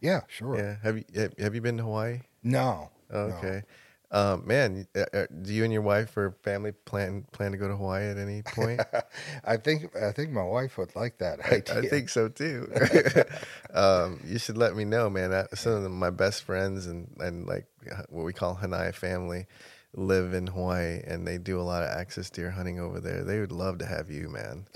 Yeah, 0.00 0.20
sure. 0.28 0.56
Yeah. 0.56 0.76
Have 0.82 0.98
you 0.98 1.04
have- 1.38 1.54
you 1.54 1.60
been 1.60 1.76
to 1.78 1.82
Hawaii? 1.82 2.20
No. 2.42 2.90
no. 3.10 3.62
Um, 4.10 4.46
man, 4.46 4.86
uh, 4.94 5.04
uh, 5.12 5.26
do 5.42 5.52
you 5.52 5.64
and 5.64 5.72
your 5.72 5.82
wife 5.82 6.16
or 6.16 6.36
family 6.42 6.70
plan 6.72 7.26
plan 7.32 7.52
to 7.52 7.58
go 7.58 7.66
to 7.66 7.74
Hawaii 7.76 8.04
at 8.04 8.18
any 8.18 8.42
point? 8.42 8.80
I 9.44 9.56
think 9.56 9.96
I 9.96 10.12
think 10.12 10.30
my 10.30 10.44
wife 10.44 10.78
would 10.78 10.94
like 10.94 11.18
that 11.18 11.40
I, 11.44 11.56
idea. 11.56 11.78
I 11.78 11.88
think 11.88 12.08
so 12.08 12.28
too. 12.28 12.70
um, 13.74 14.20
you 14.24 14.38
should 14.38 14.56
let 14.58 14.76
me 14.76 14.84
know, 14.84 15.10
man. 15.10 15.32
I, 15.32 15.46
some 15.54 15.84
of 15.84 15.90
my 15.90 16.10
best 16.10 16.44
friends 16.44 16.86
and, 16.86 17.08
and 17.18 17.46
like 17.46 17.66
what 18.08 18.24
we 18.24 18.32
call 18.32 18.56
Hanai 18.56 18.94
family 18.94 19.46
live 19.98 20.34
in 20.34 20.46
Hawaii 20.46 21.00
and 21.06 21.26
they 21.26 21.38
do 21.38 21.58
a 21.58 21.62
lot 21.62 21.82
of 21.82 21.88
axis 21.88 22.28
deer 22.30 22.50
hunting 22.50 22.78
over 22.78 23.00
there. 23.00 23.24
They 23.24 23.40
would 23.40 23.52
love 23.52 23.78
to 23.78 23.86
have 23.86 24.10
you, 24.10 24.28
man. 24.28 24.66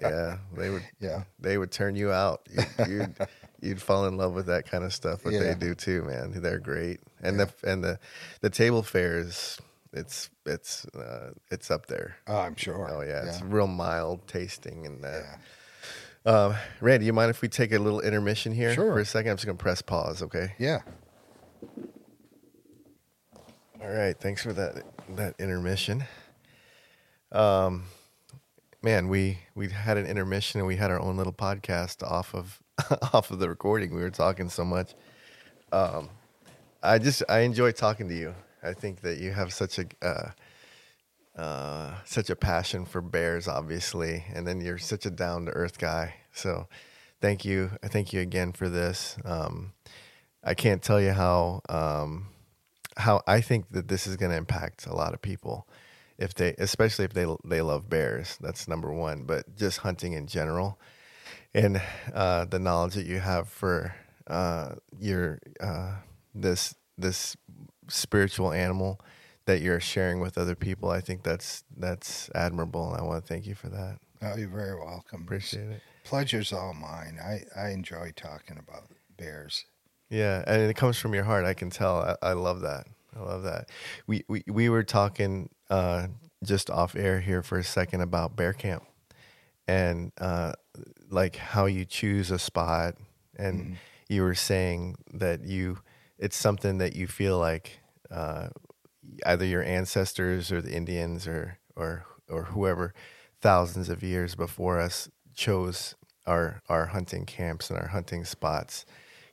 Yeah, 0.00 0.36
they 0.54 0.68
would. 0.70 0.82
Yeah. 1.00 1.22
they 1.40 1.56
would 1.58 1.70
turn 1.72 1.96
you 1.96 2.12
out. 2.12 2.46
You, 2.50 2.64
you'd 2.86 3.16
you'd 3.62 3.82
fall 3.82 4.06
in 4.06 4.16
love 4.18 4.34
with 4.34 4.46
that 4.46 4.70
kind 4.70 4.84
of 4.84 4.92
stuff. 4.92 5.24
What 5.24 5.32
Yeah. 5.34 5.40
they 5.40 5.54
do 5.54 5.74
too, 5.74 6.02
man. 6.02 6.32
They're 6.42 6.58
great. 6.58 7.00
And 7.22 7.40
the 7.40 7.48
and 7.64 7.82
the 7.82 7.98
the 8.40 8.50
table 8.50 8.82
fares. 8.82 9.58
It's 9.92 10.28
it's 10.44 10.84
uh, 10.88 11.30
it's 11.50 11.70
up 11.70 11.86
there. 11.86 12.16
Oh, 12.26 12.36
I'm 12.36 12.56
sure. 12.56 12.90
Oh 12.92 13.00
yeah, 13.00 13.24
it's 13.26 13.40
yeah. 13.40 13.46
real 13.48 13.66
mild 13.66 14.26
tasting 14.28 14.84
and 14.86 15.02
that. 15.02 15.24
yeah. 15.24 15.36
Um, 16.30 16.54
Randy, 16.80 17.06
you 17.06 17.12
mind 17.12 17.30
if 17.30 17.40
we 17.40 17.48
take 17.48 17.72
a 17.72 17.78
little 17.78 18.00
intermission 18.00 18.52
here 18.52 18.74
Sure. 18.74 18.92
for 18.94 18.98
a 18.98 19.04
second? 19.06 19.30
I'm 19.30 19.36
just 19.36 19.46
gonna 19.46 19.56
press 19.56 19.80
pause, 19.80 20.22
okay? 20.22 20.54
Yeah. 20.58 20.80
All 23.80 23.88
right, 23.90 24.18
thanks 24.18 24.42
for 24.42 24.52
that 24.52 24.82
that 25.16 25.34
intermission. 25.38 26.04
Um, 27.32 27.84
man, 28.82 29.08
we 29.08 29.38
we 29.54 29.68
had 29.70 29.96
an 29.96 30.06
intermission 30.06 30.60
and 30.60 30.66
we 30.66 30.76
had 30.76 30.90
our 30.90 31.00
own 31.00 31.16
little 31.16 31.32
podcast 31.32 32.02
off 32.02 32.34
of 32.34 32.60
off 33.14 33.30
of 33.30 33.38
the 33.38 33.48
recording. 33.48 33.94
We 33.94 34.00
were 34.02 34.10
talking 34.10 34.48
so 34.48 34.64
much. 34.64 34.94
Um, 35.72 36.10
I 36.86 36.98
just 36.98 37.22
I 37.28 37.40
enjoy 37.40 37.72
talking 37.72 38.08
to 38.08 38.14
you. 38.14 38.34
I 38.62 38.72
think 38.72 39.00
that 39.00 39.18
you 39.18 39.32
have 39.32 39.52
such 39.52 39.78
a 39.78 39.86
uh, 40.02 40.30
uh, 41.40 41.94
such 42.04 42.30
a 42.30 42.36
passion 42.36 42.84
for 42.84 43.00
bears, 43.00 43.48
obviously, 43.48 44.24
and 44.32 44.46
then 44.46 44.60
you're 44.60 44.78
such 44.78 45.04
a 45.04 45.10
down 45.10 45.46
to 45.46 45.52
earth 45.52 45.78
guy. 45.78 46.14
So, 46.32 46.68
thank 47.20 47.44
you, 47.44 47.72
I 47.82 47.88
thank 47.88 48.12
you 48.12 48.20
again 48.20 48.52
for 48.52 48.68
this. 48.68 49.16
Um, 49.24 49.72
I 50.44 50.54
can't 50.54 50.82
tell 50.82 51.00
you 51.00 51.10
how 51.10 51.60
um, 51.68 52.28
how 52.96 53.20
I 53.26 53.40
think 53.40 53.70
that 53.72 53.88
this 53.88 54.06
is 54.06 54.16
going 54.16 54.30
to 54.30 54.38
impact 54.38 54.86
a 54.86 54.94
lot 54.94 55.12
of 55.12 55.20
people 55.20 55.66
if 56.18 56.34
they, 56.34 56.54
especially 56.58 57.04
if 57.04 57.12
they 57.12 57.26
they 57.44 57.62
love 57.62 57.90
bears. 57.90 58.38
That's 58.40 58.68
number 58.68 58.92
one. 58.92 59.24
But 59.24 59.56
just 59.56 59.78
hunting 59.78 60.12
in 60.12 60.28
general, 60.28 60.78
and 61.52 61.82
uh, 62.14 62.44
the 62.44 62.60
knowledge 62.60 62.94
that 62.94 63.06
you 63.06 63.18
have 63.18 63.48
for 63.48 63.94
uh, 64.28 64.76
your 65.00 65.40
uh, 65.60 65.96
this 66.40 66.74
this 66.98 67.36
spiritual 67.88 68.52
animal 68.52 69.00
that 69.46 69.60
you're 69.60 69.80
sharing 69.80 70.20
with 70.20 70.36
other 70.38 70.54
people, 70.54 70.90
I 70.90 71.00
think 71.00 71.22
that's 71.22 71.64
that's 71.76 72.30
admirable, 72.34 72.92
and 72.92 73.00
I 73.00 73.04
want 73.04 73.24
to 73.24 73.28
thank 73.28 73.46
you 73.46 73.54
for 73.54 73.68
that. 73.68 73.98
Oh, 74.22 74.36
you're 74.36 74.48
very 74.48 74.76
welcome. 74.76 75.22
Appreciate 75.22 75.68
it. 75.68 75.82
Pleasure's 76.04 76.52
all 76.52 76.74
mine. 76.74 77.18
I, 77.22 77.44
I 77.58 77.70
enjoy 77.70 78.12
talking 78.16 78.58
about 78.58 78.84
bears. 79.16 79.66
Yeah, 80.08 80.44
and 80.46 80.62
it 80.62 80.76
comes 80.76 80.98
from 80.98 81.14
your 81.14 81.24
heart. 81.24 81.44
I 81.44 81.54
can 81.54 81.70
tell. 81.70 82.16
I, 82.22 82.30
I 82.30 82.32
love 82.32 82.60
that. 82.60 82.86
I 83.16 83.20
love 83.20 83.42
that. 83.44 83.70
We 84.06 84.24
we, 84.28 84.42
we 84.46 84.68
were 84.68 84.84
talking 84.84 85.50
uh, 85.70 86.08
just 86.44 86.70
off 86.70 86.94
air 86.94 87.20
here 87.20 87.42
for 87.42 87.58
a 87.58 87.64
second 87.64 88.02
about 88.02 88.36
bear 88.36 88.52
camp, 88.52 88.84
and 89.66 90.12
uh, 90.18 90.52
like 91.10 91.36
how 91.36 91.66
you 91.66 91.84
choose 91.84 92.30
a 92.30 92.38
spot, 92.38 92.94
and 93.36 93.76
you 94.08 94.22
were 94.22 94.34
saying 94.34 94.96
that 95.14 95.44
you 95.44 95.78
it's 96.18 96.36
something 96.36 96.78
that 96.78 96.96
you 96.96 97.06
feel 97.06 97.38
like 97.38 97.80
uh, 98.10 98.48
either 99.24 99.44
your 99.44 99.62
ancestors 99.62 100.50
or 100.50 100.60
the 100.60 100.74
Indians 100.74 101.26
or 101.26 101.58
or 101.76 102.04
or 102.28 102.44
whoever 102.44 102.94
thousands 103.40 103.88
of 103.88 104.02
years 104.02 104.34
before 104.34 104.80
us 104.80 105.08
chose 105.34 105.94
our 106.26 106.62
our 106.68 106.86
hunting 106.86 107.24
camps 107.26 107.70
and 107.70 107.78
our 107.78 107.88
hunting 107.88 108.24
spots. 108.24 108.84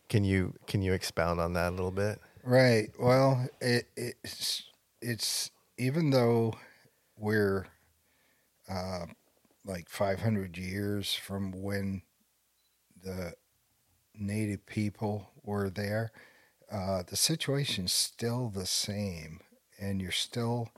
Can 0.10 0.24
you 0.24 0.54
can 0.68 0.82
you 0.82 0.94
expound 0.94 1.40
on 1.40 1.54
that 1.54 1.70
a 1.70 1.76
little 1.76 1.92
bit? 1.92 2.20
Right. 2.44 2.92
Well, 3.00 3.48
it, 3.62 3.88
it's 3.96 4.64
it's 5.02 5.52
even 5.78 6.10
though 6.10 6.54
we're 7.18 7.68
uh, 8.70 9.06
like 9.66 9.90
500 9.90 10.58
years 10.58 11.14
from 11.14 11.52
when 11.52 12.02
the 13.02 13.34
native 14.14 14.66
people 14.66 15.30
were 15.44 15.70
there, 15.70 16.12
uh, 16.74 17.04
the 17.06 17.16
situation's 17.16 17.94
still 17.94 18.50
the 18.50 18.66
same, 18.66 19.40
and 19.80 20.02
you're 20.02 20.12
still 20.12 20.70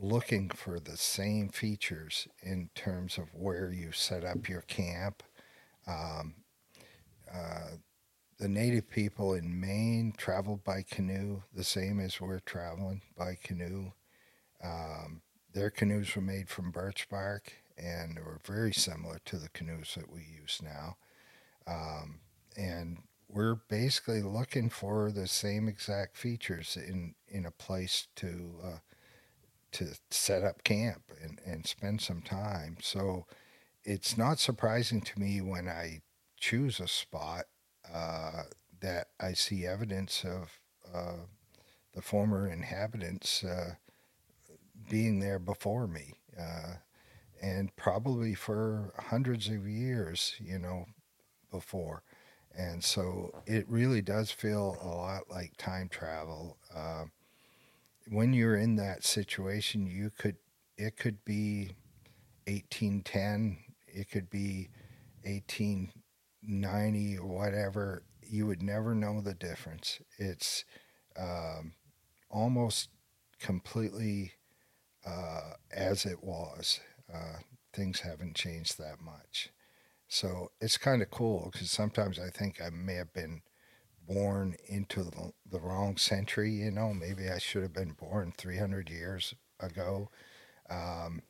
looking 0.00 0.48
for 0.50 0.78
the 0.78 0.96
same 0.96 1.48
features 1.48 2.28
in 2.42 2.70
terms 2.76 3.18
of 3.18 3.34
where 3.34 3.72
you 3.72 3.90
set 3.90 4.24
up 4.24 4.48
your 4.48 4.60
camp. 4.62 5.22
Um, 5.86 6.34
uh, 7.32 7.76
the 8.38 8.48
native 8.48 8.88
people 8.88 9.34
in 9.34 9.60
Maine 9.60 10.12
traveled 10.16 10.62
by 10.62 10.84
canoe, 10.88 11.42
the 11.52 11.64
same 11.64 11.98
as 11.98 12.20
we're 12.20 12.40
traveling 12.40 13.02
by 13.16 13.36
canoe. 13.42 13.92
Um, 14.62 15.22
their 15.52 15.70
canoes 15.70 16.14
were 16.14 16.22
made 16.22 16.48
from 16.48 16.70
birch 16.70 17.08
bark 17.08 17.52
and 17.76 18.18
were 18.18 18.40
very 18.44 18.72
similar 18.72 19.20
to 19.24 19.38
the 19.38 19.48
canoes 19.48 19.94
that 19.96 20.10
we 20.10 20.20
use 20.20 20.60
now. 20.62 20.96
Um, 21.66 22.20
and 22.56 22.98
we're 23.28 23.56
basically 23.68 24.22
looking 24.22 24.70
for 24.70 25.10
the 25.10 25.26
same 25.26 25.68
exact 25.68 26.16
features 26.16 26.76
in, 26.76 27.14
in 27.28 27.44
a 27.46 27.50
place 27.50 28.08
to 28.16 28.54
uh, 28.64 28.78
to 29.72 29.88
set 30.10 30.42
up 30.42 30.64
camp 30.64 31.02
and, 31.22 31.38
and 31.44 31.66
spend 31.66 32.00
some 32.00 32.22
time. 32.22 32.78
So 32.80 33.26
it's 33.84 34.16
not 34.16 34.38
surprising 34.38 35.02
to 35.02 35.20
me 35.20 35.40
when 35.40 35.68
I 35.68 36.00
choose 36.38 36.80
a 36.80 36.88
spot 36.88 37.44
uh, 37.92 38.44
that 38.80 39.08
I 39.20 39.34
see 39.34 39.66
evidence 39.66 40.24
of 40.24 40.60
uh, 40.94 41.26
the 41.94 42.02
former 42.02 42.48
inhabitants 42.48 43.44
uh, 43.44 43.74
being 44.88 45.20
there 45.20 45.38
before 45.38 45.86
me, 45.86 46.14
uh, 46.38 46.74
and 47.42 47.74
probably 47.76 48.34
for 48.34 48.92
hundreds 48.98 49.48
of 49.48 49.66
years, 49.68 50.36
you 50.40 50.58
know, 50.58 50.86
before. 51.50 52.02
And 52.56 52.82
so 52.82 53.30
it 53.46 53.68
really 53.68 54.00
does 54.00 54.30
feel 54.30 54.78
a 54.80 54.88
lot 54.88 55.22
like 55.30 55.56
time 55.58 55.88
travel. 55.88 56.56
Uh, 56.74 57.04
when 58.08 58.32
you're 58.32 58.56
in 58.56 58.76
that 58.76 59.04
situation, 59.04 59.86
you 59.86 60.10
could 60.16 60.36
it 60.78 60.96
could 60.96 61.24
be 61.24 61.70
1810, 62.46 63.58
it 63.86 64.10
could 64.10 64.30
be 64.30 64.68
1890 65.24 67.18
or 67.18 67.26
whatever. 67.26 68.04
You 68.22 68.46
would 68.46 68.62
never 68.62 68.94
know 68.94 69.20
the 69.20 69.34
difference. 69.34 70.00
It's 70.18 70.64
um, 71.18 71.72
almost 72.30 72.90
completely 73.40 74.32
uh, 75.06 75.52
as 75.72 76.04
it 76.06 76.22
was. 76.22 76.80
Uh, 77.12 77.38
things 77.72 78.00
haven't 78.00 78.36
changed 78.36 78.78
that 78.78 79.00
much. 79.00 79.50
So 80.08 80.50
it's 80.60 80.78
kind 80.78 81.02
of 81.02 81.10
cool 81.10 81.50
because 81.52 81.70
sometimes 81.70 82.18
I 82.18 82.30
think 82.30 82.60
I 82.60 82.70
may 82.70 82.94
have 82.94 83.12
been 83.12 83.42
born 84.06 84.56
into 84.68 85.02
the, 85.02 85.32
the 85.50 85.60
wrong 85.60 85.96
century. 85.96 86.52
You 86.52 86.70
know, 86.70 86.94
maybe 86.94 87.28
I 87.28 87.38
should 87.38 87.62
have 87.62 87.72
been 87.72 87.92
born 87.92 88.32
300 88.36 88.88
years 88.88 89.34
ago, 89.58 90.10
um, 90.70 91.22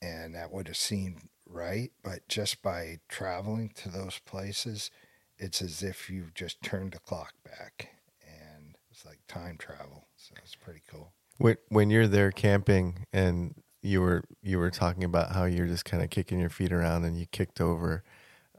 and 0.00 0.34
that 0.34 0.52
would 0.52 0.68
have 0.68 0.76
seemed 0.76 1.28
right. 1.46 1.90
But 2.02 2.26
just 2.28 2.62
by 2.62 3.00
traveling 3.08 3.70
to 3.76 3.90
those 3.90 4.18
places, 4.24 4.90
it's 5.38 5.60
as 5.60 5.82
if 5.82 6.08
you've 6.08 6.34
just 6.34 6.62
turned 6.62 6.92
the 6.92 7.00
clock 7.00 7.34
back, 7.44 7.90
and 8.26 8.76
it's 8.90 9.04
like 9.04 9.20
time 9.28 9.56
travel. 9.58 10.08
So 10.16 10.34
it's 10.42 10.54
pretty 10.54 10.82
cool. 10.90 11.12
When 11.38 11.56
when 11.68 11.90
you're 11.90 12.06
there 12.06 12.32
camping 12.32 13.04
and 13.12 13.62
you 13.86 14.00
were 14.00 14.24
you 14.42 14.58
were 14.58 14.70
talking 14.70 15.04
about 15.04 15.32
how 15.32 15.44
you're 15.44 15.66
just 15.66 15.84
kind 15.84 16.02
of 16.02 16.10
kicking 16.10 16.40
your 16.40 16.50
feet 16.50 16.72
around 16.72 17.04
and 17.04 17.18
you 17.18 17.26
kicked 17.26 17.60
over 17.60 18.02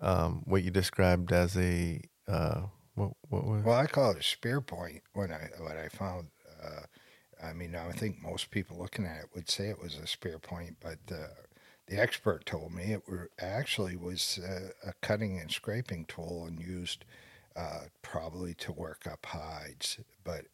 um, 0.01 0.43
what 0.45 0.63
you 0.63 0.71
described 0.71 1.31
as 1.31 1.57
a 1.57 2.01
uh, 2.27 2.61
what 2.95 3.11
what 3.29 3.45
was 3.45 3.63
Well, 3.63 3.77
I 3.77 3.87
call 3.87 4.11
it 4.11 4.19
a 4.19 4.23
spear 4.23 4.61
point 4.61 5.01
when 5.13 5.31
I 5.31 5.49
what 5.59 5.77
I 5.77 5.89
found. 5.89 6.27
Uh, 6.63 6.81
I 7.43 7.53
mean, 7.53 7.75
I 7.75 7.91
think 7.91 8.21
most 8.21 8.49
people 8.49 8.77
looking 8.79 9.05
at 9.05 9.19
it 9.19 9.29
would 9.35 9.49
say 9.49 9.67
it 9.69 9.81
was 9.81 9.95
a 9.95 10.07
spear 10.07 10.39
point, 10.39 10.77
but 10.81 10.97
uh, 11.11 11.27
the 11.87 11.99
expert 11.99 12.45
told 12.45 12.73
me 12.73 12.93
it 12.93 13.07
were 13.07 13.29
actually 13.39 13.95
was 13.95 14.39
uh, 14.43 14.89
a 14.89 14.93
cutting 15.01 15.39
and 15.39 15.51
scraping 15.51 16.05
tool 16.05 16.45
and 16.47 16.59
used 16.59 17.05
uh, 17.55 17.85
probably 18.01 18.53
to 18.55 18.71
work 18.71 19.05
up 19.05 19.25
hides, 19.25 19.99
but 20.23 20.45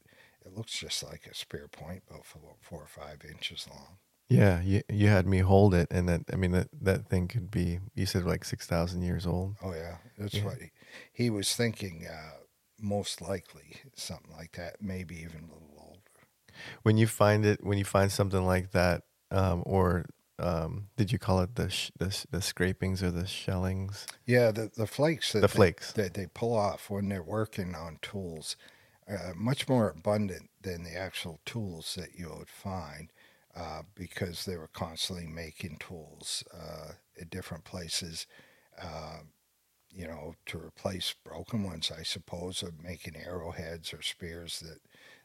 it 0.45 0.55
looks 0.57 0.77
just 0.77 1.03
like 1.03 1.25
a 1.25 1.33
spear 1.33 1.69
point, 1.71 2.03
about 2.09 2.25
four, 2.25 2.55
four 2.59 2.81
or 2.81 2.87
five 2.87 3.21
inches 3.29 3.67
long. 3.69 3.97
Yeah 4.37 4.61
you 4.61 4.81
you 4.89 5.07
had 5.07 5.25
me 5.27 5.39
hold 5.39 5.73
it 5.73 5.87
and 5.91 6.07
that 6.09 6.21
I 6.33 6.35
mean 6.35 6.51
that 6.51 6.69
that 6.81 7.07
thing 7.09 7.27
could 7.27 7.49
be 7.51 7.79
you 7.95 8.05
said 8.05 8.25
like 8.25 8.43
six 8.45 8.65
thousand 8.67 9.01
years 9.03 9.25
old 9.25 9.55
Oh 9.61 9.73
yeah, 9.73 9.97
that's 10.17 10.33
Yeah. 10.35 10.45
what 10.45 10.57
he, 11.13 11.29
was 11.29 11.55
thinking. 11.55 12.05
Uh, 12.07 12.37
most 12.79 13.21
likely 13.21 13.77
something 13.95 14.31
like 14.39 14.53
that, 14.57 14.81
maybe 14.81 15.15
even 15.15 15.41
a 15.49 15.53
little 15.53 15.77
older. 15.89 16.21
when 16.83 16.97
you 16.97 17.07
find 17.07 17.45
it 17.45 17.63
when 17.63 17.77
you 17.77 17.85
find 17.85 18.11
something 18.11 18.45
like 18.45 18.71
that 18.71 19.03
um, 19.31 19.63
or 19.65 20.05
um, 20.39 20.87
did 20.97 21.11
you 21.11 21.19
call 21.19 21.39
it 21.41 21.55
the, 21.55 21.69
sh- 21.69 21.91
the 21.99 22.09
sh- 22.11 22.25
the 22.31 22.41
scrapings 22.41 23.01
or 23.03 23.11
the 23.11 23.25
shellings 23.27 24.05
Yeah, 24.25 24.51
the 24.51 24.69
the 24.75 24.87
flakes 24.87 25.31
that 25.33 25.41
the 25.41 25.47
they- 25.47 25.53
flakes 25.59 25.91
that 25.93 26.13
they 26.13 26.27
pull 26.27 26.55
off 26.55 26.89
when 26.89 27.09
they're 27.09 27.23
working 27.23 27.75
on 27.75 27.99
tools, 28.01 28.57
uh, 29.07 29.33
much 29.35 29.69
more 29.69 29.89
abundant 29.89 30.49
than 30.61 30.83
the 30.83 30.95
actual 30.97 31.39
tools 31.45 31.95
that 31.95 32.15
you 32.19 32.29
would 32.37 32.49
find, 32.49 33.11
uh, 33.55 33.81
because 33.95 34.45
they 34.45 34.57
were 34.57 34.69
constantly 34.73 35.27
making 35.27 35.77
tools 35.79 36.43
uh, 36.53 36.93
at 37.19 37.29
different 37.29 37.63
places. 37.63 38.25
Uh, 38.81 39.19
you 39.91 40.07
know, 40.07 40.33
to 40.47 40.57
replace 40.57 41.13
broken 41.23 41.63
ones, 41.63 41.91
I 41.95 42.01
suppose, 42.01 42.63
of 42.63 42.83
making 42.83 43.15
arrowheads 43.15 43.93
or 43.93 44.01
spears 44.01 44.59
that 44.61 44.79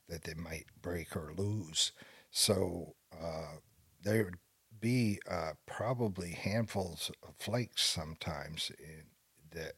that 0.09 0.25
they 0.25 0.35
might 0.35 0.67
break 0.81 1.17
or 1.17 1.33
lose. 1.37 1.93
So 2.31 2.95
uh, 3.13 3.57
there 4.03 4.25
would 4.25 4.39
be 4.81 5.19
uh, 5.31 5.53
probably 5.67 6.31
handfuls 6.31 7.11
of 7.27 7.35
flakes 7.39 7.83
sometimes 7.83 8.71
in, 8.79 9.05
that 9.53 9.75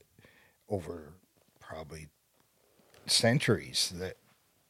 over 0.69 1.15
probably 1.59 2.09
centuries 3.07 3.93
that 3.97 4.17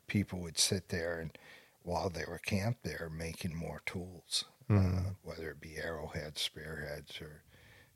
people 0.06 0.40
would 0.40 0.58
sit 0.58 0.88
there 0.88 1.20
and 1.20 1.36
while 1.82 2.10
they 2.10 2.24
were 2.26 2.38
camped 2.38 2.82
there 2.84 3.08
making 3.10 3.56
more 3.56 3.80
tools, 3.86 4.44
Mhm. 4.68 5.08
uh, 5.08 5.10
whether 5.22 5.50
it 5.50 5.60
be 5.60 5.76
arrowheads, 5.78 6.40
spearheads, 6.42 7.20
or 7.20 7.44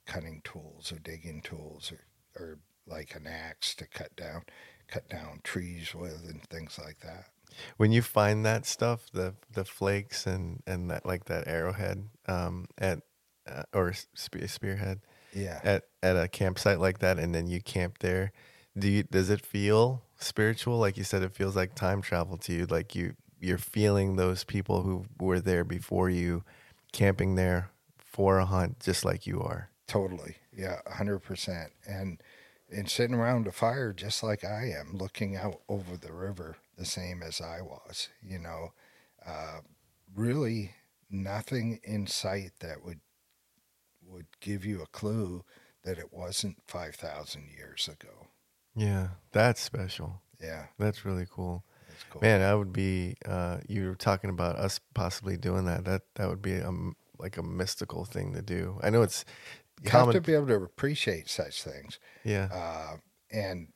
cutting 0.07 0.43
tools 0.43 0.93
or 0.93 0.99
digging 0.99 1.43
tools 1.43 1.93
or, 1.93 2.07
or 2.37 2.61
like 2.87 3.15
an 3.15 3.27
axe 3.27 3.75
to 3.77 3.87
cut 3.87 4.15
down 4.17 4.45
cut 4.89 5.09
down 5.09 5.41
trees 5.45 5.95
with 5.95 6.25
and 6.29 6.43
things 6.51 6.79
like 6.79 7.01
that. 7.01 7.31
when 7.77 7.93
you 7.93 8.03
find 8.03 8.45
that 8.45 8.67
stuff 8.67 9.11
the 9.13 9.35
the 9.51 9.65
flakes 9.65 10.27
and 10.27 10.63
and 10.67 10.91
that 10.91 11.05
like 11.07 11.25
that 11.27 11.47
arrowhead 11.47 12.09
um, 12.27 12.67
at 12.79 13.01
uh, 13.47 13.63
or 13.73 13.93
spe- 13.93 14.47
spearhead 14.47 15.01
Yeah. 15.33 15.63
at 15.63 15.85
at 16.03 16.17
a 16.17 16.29
campsite 16.29 16.81
like 16.81 16.99
that 17.01 17.19
and 17.19 17.35
then 17.35 17.49
you 17.49 17.61
camp 17.63 17.99
there 18.01 18.33
do 18.79 18.89
you 18.91 19.03
does 19.05 19.31
it 19.31 19.45
feel 19.45 20.05
spiritual 20.19 20.79
like 20.79 20.97
you 20.97 21.05
said 21.05 21.23
it 21.23 21.35
feels 21.35 21.57
like 21.57 21.75
time 21.75 22.03
travel 22.03 22.39
to 22.39 22.53
you 22.53 22.67
like 22.67 22.95
you 22.95 23.15
you're 23.41 23.59
feeling 23.59 24.17
those 24.17 24.45
people 24.45 24.83
who 24.83 25.05
were 25.21 25.41
there 25.41 25.65
before 25.65 26.09
you 26.11 26.43
camping 26.93 27.35
there 27.35 27.71
for 27.99 28.39
a 28.39 28.47
hunt 28.47 28.79
just 28.81 29.05
like 29.05 29.27
you 29.27 29.41
are 29.41 29.71
Totally. 29.87 30.37
Yeah, 30.57 30.81
100%. 30.87 31.69
And 31.87 32.21
and 32.71 32.89
sitting 32.89 33.15
around 33.15 33.47
a 33.47 33.53
fire 33.53 33.93
just 33.93 34.23
like 34.23 34.43
I 34.45 34.71
am, 34.71 34.97
looking 34.97 35.37
out 35.37 35.61
over 35.69 35.97
the 35.97 36.13
river 36.13 36.57
the 36.79 36.87
same 36.87 37.23
as 37.23 37.41
I 37.41 37.61
was, 37.61 38.09
you 38.23 38.39
know. 38.39 38.73
Uh, 39.25 39.61
really 40.15 40.73
nothing 41.11 41.81
in 41.85 42.07
sight 42.07 42.53
that 42.61 42.83
would 42.85 43.01
would 44.07 44.27
give 44.41 44.65
you 44.65 44.83
a 44.83 44.87
clue 44.87 45.45
that 45.83 45.99
it 45.99 46.13
wasn't 46.13 46.57
5,000 46.67 47.49
years 47.57 47.89
ago. 47.89 48.29
yeah 48.75 49.09
that's 49.33 49.61
special 49.61 50.23
Yeah, 50.41 50.67
that's 50.79 51.05
really 51.05 51.27
cool 51.31 51.65
cool. 52.11 52.21
man 52.23 52.41
that 52.41 52.55
would 52.55 52.73
be 52.73 53.17
uh 53.27 53.59
you 53.69 53.87
were 53.87 53.95
talking 53.95 54.31
about 54.31 54.57
us 54.57 54.81
possibly 54.95 55.37
doing 55.37 55.65
that 55.65 55.85
that 55.85 56.03
that 56.15 56.29
would 56.29 56.43
be 56.43 56.55
a 56.55 56.73
like 57.19 57.37
a 57.37 57.43
mystical 57.43 58.05
thing 58.05 58.33
to 58.33 58.43
do 58.43 58.79
i 58.83 58.91
know 58.91 59.03
it's 59.03 59.25
you 59.83 59.91
common 59.91 60.15
have 60.15 60.23
to 60.23 60.27
be 60.27 60.35
able 60.35 60.47
to 60.47 60.55
appreciate 60.55 61.29
such 61.29 61.63
things. 61.63 61.99
yeah 62.25 62.49
Uh, 62.53 62.97
and 63.31 63.69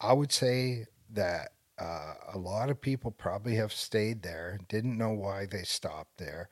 I 0.00 0.12
would 0.12 0.32
say 0.32 0.86
that 1.10 1.50
uh, 1.78 2.14
a 2.32 2.38
lot 2.38 2.70
of 2.70 2.80
people 2.80 3.10
probably 3.10 3.56
have 3.56 3.72
stayed 3.72 4.22
there, 4.22 4.58
didn't 4.68 4.96
know 4.96 5.10
why 5.10 5.46
they 5.46 5.62
stopped 5.62 6.18
there, 6.18 6.48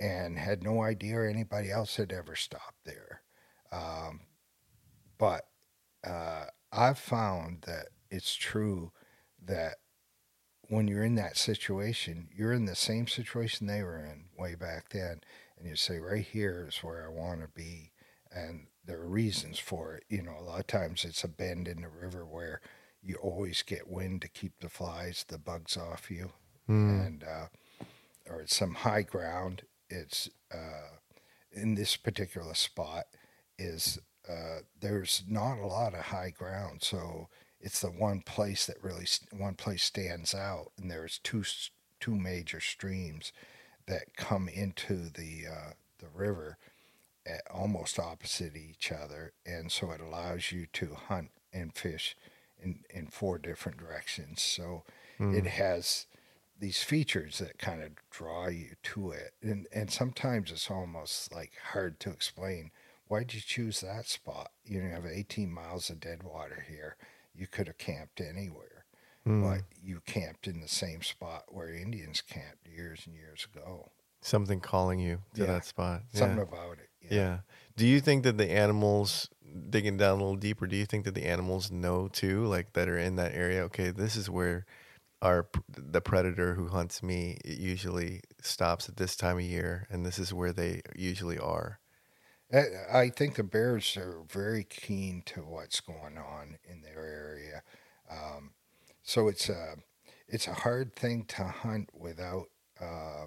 and 0.00 0.38
had 0.38 0.62
no 0.62 0.82
idea 0.82 1.28
anybody 1.28 1.70
else 1.70 1.96
had 1.96 2.12
ever 2.12 2.34
stopped 2.34 2.84
there. 2.84 3.22
Um, 3.72 4.20
but 5.18 5.46
uh, 6.04 6.46
I've 6.72 6.98
found 6.98 7.62
that 7.66 7.88
it's 8.10 8.34
true 8.34 8.92
that 9.44 9.76
when 10.70 10.88
you're 10.88 11.04
in 11.04 11.16
that 11.16 11.36
situation, 11.36 12.28
you're 12.34 12.52
in 12.52 12.64
the 12.64 12.74
same 12.76 13.06
situation 13.06 13.66
they 13.66 13.82
were 13.82 13.98
in 13.98 14.24
way 14.38 14.54
back 14.54 14.88
then, 14.90 15.20
and 15.58 15.68
you 15.68 15.76
say, 15.76 15.98
right 15.98 16.24
here 16.24 16.66
is 16.68 16.78
where 16.78 17.04
I 17.04 17.08
want 17.08 17.42
to 17.42 17.48
be 17.48 17.92
and 18.32 18.66
there 18.86 19.00
are 19.00 19.08
reasons 19.08 19.58
for 19.58 19.94
it. 19.94 20.04
You 20.08 20.22
know, 20.22 20.36
a 20.38 20.42
lot 20.44 20.60
of 20.60 20.66
times 20.68 21.04
it's 21.04 21.24
a 21.24 21.28
bend 21.28 21.66
in 21.68 21.82
the 21.82 21.88
river 21.88 22.24
where 22.24 22.60
you 23.02 23.16
always 23.16 23.62
get 23.62 23.88
wind 23.90 24.22
to 24.22 24.28
keep 24.28 24.52
the 24.60 24.68
flies, 24.68 25.24
the 25.28 25.38
bugs 25.38 25.76
off 25.76 26.10
you, 26.10 26.30
Mm. 26.68 27.06
and 27.06 27.24
uh, 27.24 27.46
or 28.28 28.42
it's 28.42 28.54
some 28.54 28.74
high 28.74 29.02
ground. 29.02 29.62
It's 29.88 30.30
uh, 30.54 30.98
in 31.52 31.74
this 31.74 31.96
particular 31.96 32.54
spot 32.54 33.06
is 33.58 33.98
uh, 34.28 34.60
there's 34.80 35.24
not 35.28 35.58
a 35.58 35.66
lot 35.66 35.94
of 35.94 36.00
high 36.06 36.30
ground, 36.30 36.82
so 36.84 37.28
it's 37.60 37.80
the 37.80 37.90
one 37.90 38.22
place 38.22 38.66
that 38.66 38.82
really 38.82 39.06
one 39.32 39.54
place 39.54 39.84
stands 39.84 40.34
out, 40.34 40.72
and 40.78 40.90
there's 40.90 41.18
two 41.18 41.44
two 42.00 42.14
major 42.16 42.60
streams 42.60 43.32
that 43.86 44.16
come 44.16 44.48
into 44.48 45.10
the 45.10 45.44
uh, 45.50 45.70
the 45.98 46.08
river 46.14 46.56
at 47.26 47.42
almost 47.50 47.98
opposite 47.98 48.56
each 48.56 48.90
other, 48.90 49.32
and 49.44 49.70
so 49.70 49.90
it 49.90 50.00
allows 50.00 50.52
you 50.52 50.66
to 50.72 50.94
hunt 50.94 51.30
and 51.52 51.74
fish 51.74 52.16
in 52.58 52.80
in 52.90 53.06
four 53.08 53.38
different 53.38 53.78
directions. 53.78 54.42
So 54.42 54.84
Mm. 55.18 55.36
it 55.36 55.46
has 55.48 56.06
these 56.58 56.82
features 56.82 57.38
that 57.40 57.58
kind 57.58 57.82
of 57.82 57.90
draw 58.10 58.48
you 58.48 58.76
to 58.84 59.10
it, 59.10 59.34
and 59.42 59.66
and 59.70 59.90
sometimes 59.90 60.50
it's 60.50 60.70
almost 60.70 61.30
like 61.34 61.52
hard 61.72 62.00
to 62.00 62.10
explain. 62.10 62.70
Why'd 63.08 63.34
you 63.34 63.40
choose 63.42 63.80
that 63.80 64.06
spot? 64.06 64.50
You 64.64 64.80
have 64.80 65.04
18 65.04 65.50
miles 65.52 65.90
of 65.90 66.00
dead 66.00 66.22
water 66.22 66.64
here. 66.68 66.96
You 67.34 67.46
could 67.46 67.66
have 67.68 67.78
camped 67.78 68.20
anywhere, 68.20 68.84
Mm. 69.26 69.42
but 69.42 69.64
you 69.82 70.00
camped 70.06 70.46
in 70.46 70.60
the 70.60 70.68
same 70.68 71.02
spot 71.02 71.44
where 71.54 71.68
Indians 71.72 72.20
camped 72.22 72.66
years 72.66 73.06
and 73.06 73.14
years 73.14 73.46
ago. 73.52 73.90
something 74.22 74.60
calling 74.60 74.98
you 75.00 75.22
to 75.34 75.40
Yeah. 75.42 75.46
that 75.46 75.64
spot 75.64 76.02
Something 76.12 76.40
about 76.40 76.78
it. 76.78 76.90
yeah 77.10 77.40
do 77.74 77.86
you 77.86 78.00
think 78.02 78.22
that 78.24 78.36
the 78.36 78.50
animals 78.50 79.30
digging 79.70 79.96
down 79.96 80.10
a 80.10 80.22
little 80.22 80.36
deeper 80.36 80.66
do 80.66 80.76
you 80.76 80.84
think 80.84 81.06
that 81.06 81.14
the 81.14 81.24
animals 81.24 81.70
know 81.70 82.06
too 82.08 82.44
like 82.44 82.74
that 82.74 82.86
are 82.86 82.98
in 82.98 83.16
that 83.16 83.32
area 83.34 83.62
okay 83.62 83.90
this 83.90 84.16
is 84.16 84.28
where 84.28 84.66
our 85.22 85.48
the 85.74 86.02
predator 86.02 86.54
who 86.54 86.68
hunts 86.68 87.02
me 87.02 87.38
it 87.46 87.56
usually 87.58 88.20
stops 88.42 88.90
at 88.90 88.96
this 88.98 89.16
time 89.16 89.38
of 89.38 89.42
year 89.42 89.86
and 89.90 90.04
this 90.04 90.18
is 90.18 90.34
where 90.34 90.52
they 90.52 90.82
usually 90.94 91.38
are 91.38 91.80
I 92.52 93.10
think 93.10 93.36
the 93.36 93.44
Bears 93.44 93.96
are 93.96 94.22
very 94.28 94.64
keen 94.64 95.22
to 95.26 95.40
what's 95.42 95.80
going 95.80 96.18
on 96.18 96.58
in 96.68 96.80
their 96.82 97.04
area, 97.04 97.62
um, 98.10 98.54
so 99.02 99.28
it's 99.28 99.48
a 99.48 99.76
it's 100.28 100.48
a 100.48 100.54
hard 100.54 100.94
thing 100.94 101.24
to 101.26 101.44
hunt 101.44 101.90
without 101.94 102.46
uh, 102.80 103.26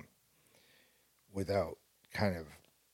without 1.31 1.77
kind 2.13 2.35
of 2.35 2.47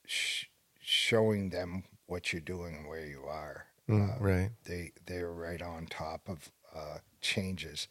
sh- 0.06 0.46
showing 0.80 1.50
them 1.50 1.84
what 2.06 2.32
you're 2.32 2.40
doing 2.40 2.74
and 2.74 2.88
where 2.88 3.06
you 3.06 3.24
are. 3.24 3.66
Mm, 3.88 4.16
Uh, 4.16 4.18
right. 4.20 4.50
they 4.64 4.92
they're 5.06 5.32
right 5.32 5.62
on 5.62 5.86
top 5.86 6.28
of 6.28 6.50
uh, 6.74 6.98
changes, 7.20 7.88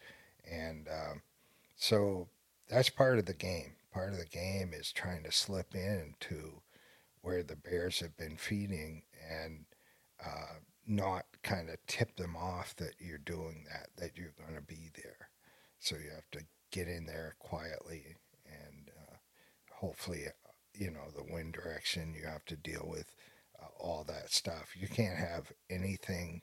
and 0.49 0.87
um, 0.87 1.21
so 1.75 2.29
that's 2.69 2.89
part 2.89 3.19
of 3.19 3.25
the 3.25 3.33
game. 3.33 3.75
Part 3.91 4.13
of 4.13 4.19
the 4.19 4.25
game 4.25 4.73
is 4.73 4.91
trying 4.91 5.23
to 5.23 5.31
slip 5.31 5.75
into 5.75 6.61
where 7.21 7.43
the 7.43 7.55
bears 7.55 7.99
have 7.99 8.15
been 8.17 8.37
feeding 8.37 9.03
and 9.29 9.65
uh, 10.25 10.55
not 10.87 11.25
kind 11.43 11.69
of 11.69 11.77
tip 11.87 12.15
them 12.15 12.35
off 12.35 12.75
that 12.77 12.93
you're 12.99 13.17
doing 13.17 13.65
that, 13.71 13.89
that 13.97 14.17
you're 14.17 14.33
going 14.37 14.55
to 14.55 14.65
be 14.65 14.89
there. 14.95 15.29
So 15.79 15.95
you 15.95 16.09
have 16.13 16.29
to 16.31 16.45
get 16.71 16.87
in 16.87 17.05
there 17.05 17.35
quietly 17.39 18.15
and 18.45 18.89
uh, 18.89 19.15
hopefully, 19.71 20.23
uh, 20.27 20.51
you 20.73 20.91
know, 20.91 21.09
the 21.15 21.31
wind 21.31 21.53
direction, 21.53 22.15
you 22.19 22.27
have 22.27 22.45
to 22.45 22.55
deal 22.55 22.85
with 22.89 23.13
uh, 23.61 23.67
all 23.79 24.03
that 24.07 24.31
stuff. 24.31 24.75
You 24.75 24.87
can't 24.87 25.17
have 25.17 25.51
anything 25.69 26.41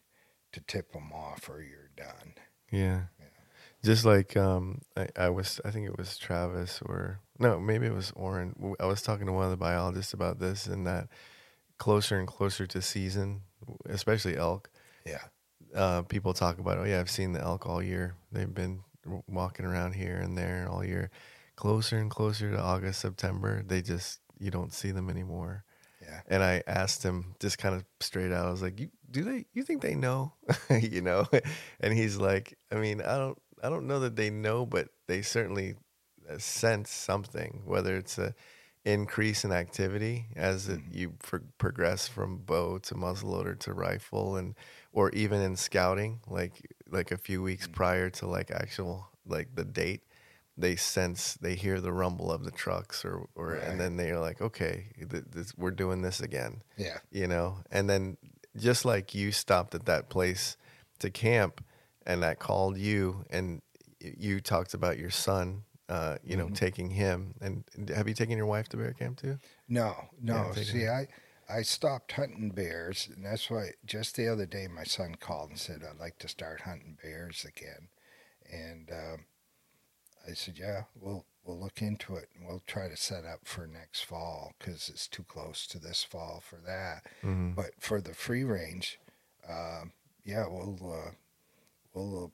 to 0.53 0.61
tip 0.61 0.93
them 0.93 1.13
off 1.13 1.49
or 1.49 1.61
you're 1.61 1.91
done. 1.97 2.35
Yeah. 2.71 3.03
Yeah. 3.19 3.27
Just 3.85 4.05
like 4.05 4.37
um, 4.37 4.83
I, 4.97 5.09
I 5.17 5.29
was, 5.29 5.61
I 5.65 5.71
think 5.71 5.87
it 5.87 5.99
was 5.99 6.17
Travis 6.19 6.81
or 6.85 7.21
no, 7.39 7.59
maybe 7.61 7.87
it 7.87 7.93
was 7.93 8.13
Oren. 8.17 8.75
I 8.81 8.87
was 8.87 9.03
talking 9.03 9.27
to 9.27 9.33
one 9.33 9.45
of 9.45 9.51
the 9.51 9.57
biologists 9.57 10.13
about 10.13 10.39
this, 10.39 10.67
and 10.67 10.87
that 10.87 11.09
closer 11.79 12.19
and 12.19 12.27
closer 12.27 12.67
to 12.67 12.81
season, 12.81 13.43
especially 13.89 14.37
elk, 14.37 14.71
Yeah. 15.05 15.23
uh, 15.75 16.03
people 16.03 16.33
talk 16.33 16.59
about, 16.59 16.79
oh 16.79 16.85
yeah, 16.85 17.01
I've 17.01 17.11
seen 17.11 17.33
the 17.33 17.41
elk 17.41 17.67
all 17.67 17.83
year. 17.83 18.15
They've 18.33 18.53
been 18.53 18.83
walking 19.29 19.67
around 19.67 19.95
here 19.95 20.17
and 20.17 20.37
there 20.37 20.67
all 20.71 20.85
year. 20.85 21.11
Closer 21.57 21.99
and 21.99 22.11
closer 22.11 22.51
to 22.51 22.61
August, 22.61 23.01
September, 23.01 23.63
they 23.67 23.83
just 23.83 24.21
you 24.39 24.51
don't 24.51 24.73
see 24.73 24.91
them 24.91 25.09
anymore. 25.09 25.65
Yeah. 26.03 26.21
And 26.29 26.43
I 26.43 26.63
asked 26.67 27.03
him 27.03 27.35
just 27.41 27.57
kind 27.59 27.75
of 27.75 27.85
straight 28.01 28.31
out. 28.33 28.47
I 28.47 28.51
was 28.51 28.61
like, 28.63 28.79
"You 28.79 28.91
do 29.11 29.25
they? 29.25 29.47
You 29.55 29.63
think 29.63 29.81
they 29.81 29.95
know? 29.95 30.35
you 30.71 31.01
know?" 31.01 31.27
And 31.81 31.95
he's 31.95 32.17
like, 32.19 32.59
"I 32.71 32.75
mean, 32.77 33.01
I 33.01 33.17
don't, 33.17 33.39
I 33.63 33.71
don't 33.71 33.87
know 33.87 34.01
that 34.01 34.17
they 34.17 34.29
know, 34.29 34.67
but 34.67 34.89
they 35.09 35.23
certainly 35.23 35.75
sense 36.39 36.91
something. 36.91 37.63
Whether 37.65 37.97
it's 37.97 38.19
a 38.19 38.35
increase 38.85 39.45
in 39.45 39.51
activity 39.51 40.27
as 40.37 40.69
it, 40.69 40.79
mm-hmm. 40.79 40.99
you 40.99 41.11
pro- 41.23 41.41
progress 41.59 42.07
from 42.07 42.39
bow 42.39 42.79
to 42.79 42.95
muzzleloader 42.95 43.59
to 43.61 43.73
rifle, 43.73 44.37
and 44.37 44.55
or 44.93 45.11
even 45.11 45.41
in 45.41 45.57
scouting, 45.57 46.21
like 46.29 46.53
like 46.91 47.11
a 47.11 47.17
few 47.17 47.43
weeks 47.43 47.67
mm. 47.67 47.73
prior 47.73 48.11
to 48.11 48.27
like 48.27 48.51
actual 48.51 49.09
like 49.27 49.55
the 49.55 49.65
date." 49.65 50.03
They 50.59 50.75
sense, 50.77 51.35
they 51.35 51.55
hear 51.55 51.83
the 51.83 51.93
rumble 51.93 52.33
of 52.33 52.43
the 52.43 52.51
trucks, 52.51 53.05
or, 53.05 53.29
or 53.35 53.53
Right. 53.53 53.63
and 53.63 53.79
then 53.79 53.99
they're 53.99 54.19
like, 54.19 54.41
okay, 54.41 54.87
th- 54.97 55.25
this, 55.31 55.53
we're 55.55 55.71
doing 55.71 56.01
this 56.01 56.21
again 56.21 56.63
Yeah. 56.79 56.99
you 57.11 57.27
know 57.27 57.59
and 57.71 57.91
then 57.91 58.17
just 58.57 58.87
like 58.87 59.15
you 59.15 59.33
stopped 59.33 59.75
at 59.75 59.85
that 59.85 60.09
place 60.09 60.57
to 61.01 61.11
camp 61.11 61.63
and 62.07 62.23
that 62.23 62.39
called 62.39 62.79
you 62.79 63.27
and 63.29 63.61
you 64.01 64.41
talked 64.41 64.73
about 64.73 64.99
your 64.99 65.11
son 65.11 65.65
uh, 65.89 66.17
you 66.25 66.37
know 66.37 66.49
taking 66.49 66.91
him 66.91 67.35
and 67.41 67.65
have 67.95 68.09
you 68.09 68.15
taken 68.15 68.37
your 68.37 68.47
wife 68.47 68.69
to 68.69 68.77
bear 68.77 68.93
camp 68.93 69.21
too 69.21 69.39
No, 69.69 69.95
no. 70.21 70.53
Yeah, 70.57 70.63
See, 70.63 70.83
it. 70.83 70.89
I 70.89 71.09
I 71.49 71.63
stopped 71.63 72.13
hunting 72.13 72.51
bears, 72.51 73.09
and 73.15 73.25
that's 73.25 73.49
why 73.49 73.71
just 73.85 74.17
the 74.17 74.29
other 74.29 74.47
day 74.47 74.67
my 74.67 74.85
son 74.85 75.15
called 75.15 75.51
and 75.51 75.59
said 75.59 75.83
I'd 75.89 76.01
like 76.01 76.19
to 76.19 76.29
start 76.29 76.63
hunting 76.63 76.99
bears 77.01 77.45
again, 77.45 77.89
and 78.51 78.91
um, 78.91 79.27
I 80.29 80.35
said, 80.35 80.59
yeah, 80.59 80.83
we'll 81.01 81.25
we'll 81.45 81.59
look 81.61 81.81
into 81.81 82.17
it 82.17 82.29
and 82.35 82.47
we'll 82.47 82.63
try 82.67 82.89
to 82.89 82.97
set 82.97 83.25
up 83.25 83.41
for 83.45 83.67
next 83.67 84.05
fall 84.05 84.53
because 84.59 84.89
it's 84.89 85.07
too 85.07 85.23
close 85.23 85.67
to 85.69 85.79
this 85.79 86.03
fall 86.03 86.43
for 86.45 86.59
that. 86.67 87.05
mm-hmm. 87.23 87.53
But 87.53 87.71
for 87.79 88.01
the 88.01 88.15
free 88.15 88.43
range, 88.43 88.99
um, 89.49 89.93
yeah, 90.25 90.47
we'll 90.49 90.79
uh, 90.83 91.11
we'll 91.95 92.25
uh, 92.25 92.29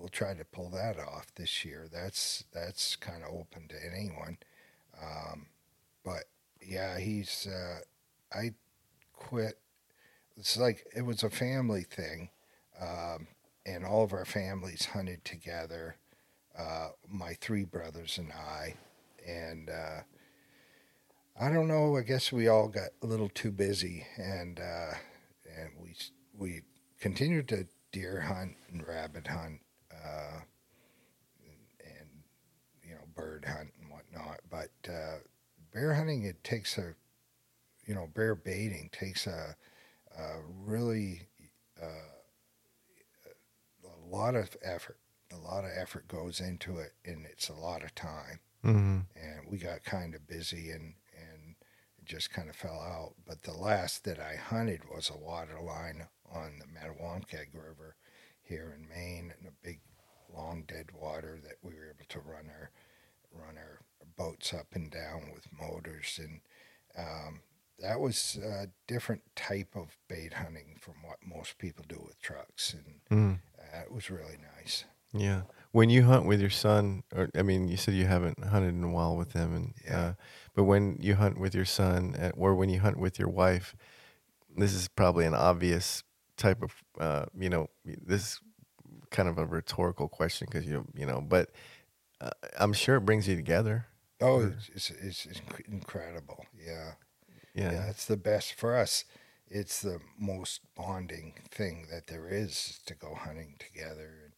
we'll 0.00 0.08
try 0.08 0.34
to 0.34 0.44
pull 0.44 0.70
that 0.70 0.98
off 0.98 1.26
this 1.36 1.64
year. 1.64 1.86
That's 1.92 2.44
that's 2.52 2.96
kind 2.96 3.22
of 3.22 3.34
open 3.34 3.68
to 3.68 3.76
anyone. 3.84 4.38
Um, 5.00 5.46
but 6.04 6.24
yeah, 6.66 6.98
he's 6.98 7.46
uh, 7.46 7.80
I 8.36 8.54
quit. 9.12 9.58
It's 10.36 10.56
like 10.56 10.86
it 10.96 11.02
was 11.02 11.22
a 11.22 11.30
family 11.30 11.82
thing, 11.82 12.30
um, 12.80 13.28
and 13.66 13.84
all 13.84 14.02
of 14.02 14.12
our 14.12 14.24
families 14.24 14.86
hunted 14.86 15.24
together. 15.24 15.96
Uh, 16.58 16.88
my 17.08 17.34
three 17.34 17.64
brothers 17.64 18.18
and 18.18 18.32
I, 18.32 18.74
and 19.26 19.70
uh, 19.70 20.00
I 21.40 21.50
don't 21.50 21.68
know. 21.68 21.96
I 21.96 22.02
guess 22.02 22.32
we 22.32 22.48
all 22.48 22.68
got 22.68 22.90
a 23.02 23.06
little 23.06 23.28
too 23.28 23.50
busy, 23.52 24.06
and 24.16 24.58
uh, 24.58 24.94
and 25.58 25.70
we 25.80 25.94
we 26.36 26.62
continued 27.00 27.48
to 27.48 27.66
deer 27.92 28.20
hunt 28.20 28.56
and 28.70 28.86
rabbit 28.86 29.26
hunt, 29.26 29.60
uh, 30.04 30.40
and, 31.44 31.90
and 31.98 32.08
you 32.82 32.94
know 32.94 33.02
bird 33.14 33.44
hunt 33.46 33.70
and 33.80 33.90
whatnot. 33.90 34.40
But 34.50 34.70
uh, 34.88 35.18
bear 35.72 35.94
hunting 35.94 36.22
it 36.24 36.42
takes 36.44 36.78
a 36.78 36.94
you 37.86 37.94
know 37.94 38.08
bear 38.14 38.34
baiting 38.34 38.90
takes 38.92 39.26
a, 39.26 39.56
a 40.18 40.40
really 40.64 41.28
uh, 41.82 41.86
a 43.84 44.14
lot 44.14 44.34
of 44.34 44.56
effort. 44.62 44.98
A 45.32 45.36
lot 45.36 45.64
of 45.64 45.70
effort 45.76 46.08
goes 46.08 46.40
into 46.40 46.78
it, 46.78 46.92
and 47.04 47.24
it's 47.24 47.48
a 47.48 47.54
lot 47.54 47.84
of 47.84 47.94
time 47.94 48.40
Mm-hmm. 48.64 48.98
and 49.16 49.48
we 49.50 49.56
got 49.56 49.84
kind 49.84 50.14
of 50.14 50.26
busy 50.28 50.70
and 50.70 50.92
and 51.16 51.54
just 52.04 52.30
kind 52.30 52.50
of 52.50 52.56
fell 52.56 52.78
out. 52.80 53.14
But 53.26 53.42
the 53.42 53.54
last 53.54 54.04
that 54.04 54.18
I 54.20 54.36
hunted 54.36 54.82
was 54.92 55.08
a 55.08 55.16
water 55.16 55.58
line 55.62 56.06
on 56.30 56.58
the 56.58 56.66
Mattawamkeag 56.66 57.54
River 57.54 57.96
here 58.42 58.76
in 58.76 58.86
Maine, 58.88 59.32
and 59.38 59.48
a 59.48 59.66
big 59.66 59.80
long 60.34 60.64
dead 60.66 60.90
water 60.92 61.38
that 61.42 61.56
we 61.62 61.74
were 61.74 61.86
able 61.88 62.06
to 62.08 62.18
run 62.20 62.50
our 62.50 62.70
run 63.32 63.56
our 63.56 63.80
boats 64.16 64.52
up 64.52 64.66
and 64.74 64.90
down 64.90 65.30
with 65.34 65.46
motors, 65.52 66.18
and 66.22 66.40
um, 66.98 67.40
that 67.78 68.00
was 68.00 68.38
a 68.42 68.68
different 68.86 69.22
type 69.36 69.74
of 69.76 69.96
bait 70.08 70.34
hunting 70.34 70.76
from 70.80 70.94
what 71.02 71.18
most 71.24 71.58
people 71.58 71.84
do 71.88 72.02
with 72.04 72.20
trucks, 72.20 72.74
and 72.74 73.00
Mm-hmm. 73.10 73.34
uh, 73.58 73.82
it 73.82 73.92
was 73.92 74.10
really 74.10 74.36
nice. 74.56 74.84
Yeah. 75.12 75.42
When 75.72 75.90
you 75.90 76.04
hunt 76.04 76.26
with 76.26 76.40
your 76.40 76.50
son, 76.50 77.02
or 77.14 77.28
I 77.36 77.42
mean, 77.42 77.68
you 77.68 77.76
said 77.76 77.94
you 77.94 78.06
haven't 78.06 78.44
hunted 78.44 78.74
in 78.74 78.84
a 78.84 78.90
while 78.90 79.16
with 79.16 79.32
him, 79.32 79.54
and 79.54 79.74
Yeah. 79.84 80.00
uh, 80.00 80.12
but 80.54 80.64
when 80.64 80.96
you 81.00 81.14
hunt 81.14 81.38
with 81.38 81.54
your 81.54 81.64
son, 81.64 82.14
uh, 82.16 82.32
or 82.36 82.54
when 82.54 82.68
you 82.68 82.80
hunt 82.80 82.98
with 82.98 83.18
your 83.18 83.28
wife, 83.28 83.74
this 84.56 84.72
is 84.74 84.88
probably 84.88 85.26
an 85.26 85.34
obvious 85.34 86.02
type 86.36 86.62
of, 86.62 86.74
uh, 86.98 87.26
you 87.38 87.48
know, 87.48 87.68
this 87.84 88.22
is 88.22 88.40
kind 89.10 89.28
of 89.28 89.38
a 89.38 89.46
rhetorical 89.46 90.08
question 90.08 90.48
because 90.50 90.66
you, 90.66 90.86
you 90.94 91.06
know, 91.06 91.20
but 91.20 91.50
uh, 92.20 92.30
I'm 92.58 92.72
sure 92.72 92.96
it 92.96 93.06
brings 93.06 93.28
you 93.28 93.36
together. 93.36 93.86
Oh, 94.20 94.40
it's, 94.74 94.90
it's, 94.90 95.26
it's 95.26 95.40
inc- 95.40 95.68
incredible. 95.68 96.44
Yeah. 96.54 96.92
Yeah. 97.54 97.72
Yeah, 97.72 97.90
it's 97.90 98.06
the 98.06 98.16
best 98.16 98.54
for 98.54 98.76
us. 98.76 99.04
It's 99.48 99.80
the 99.82 100.00
most 100.18 100.60
bonding 100.76 101.34
thing 101.50 101.88
that 101.90 102.06
there 102.06 102.28
is 102.28 102.80
to 102.86 102.94
go 102.94 103.14
hunting 103.14 103.56
together, 103.58 104.14
and 104.24 104.32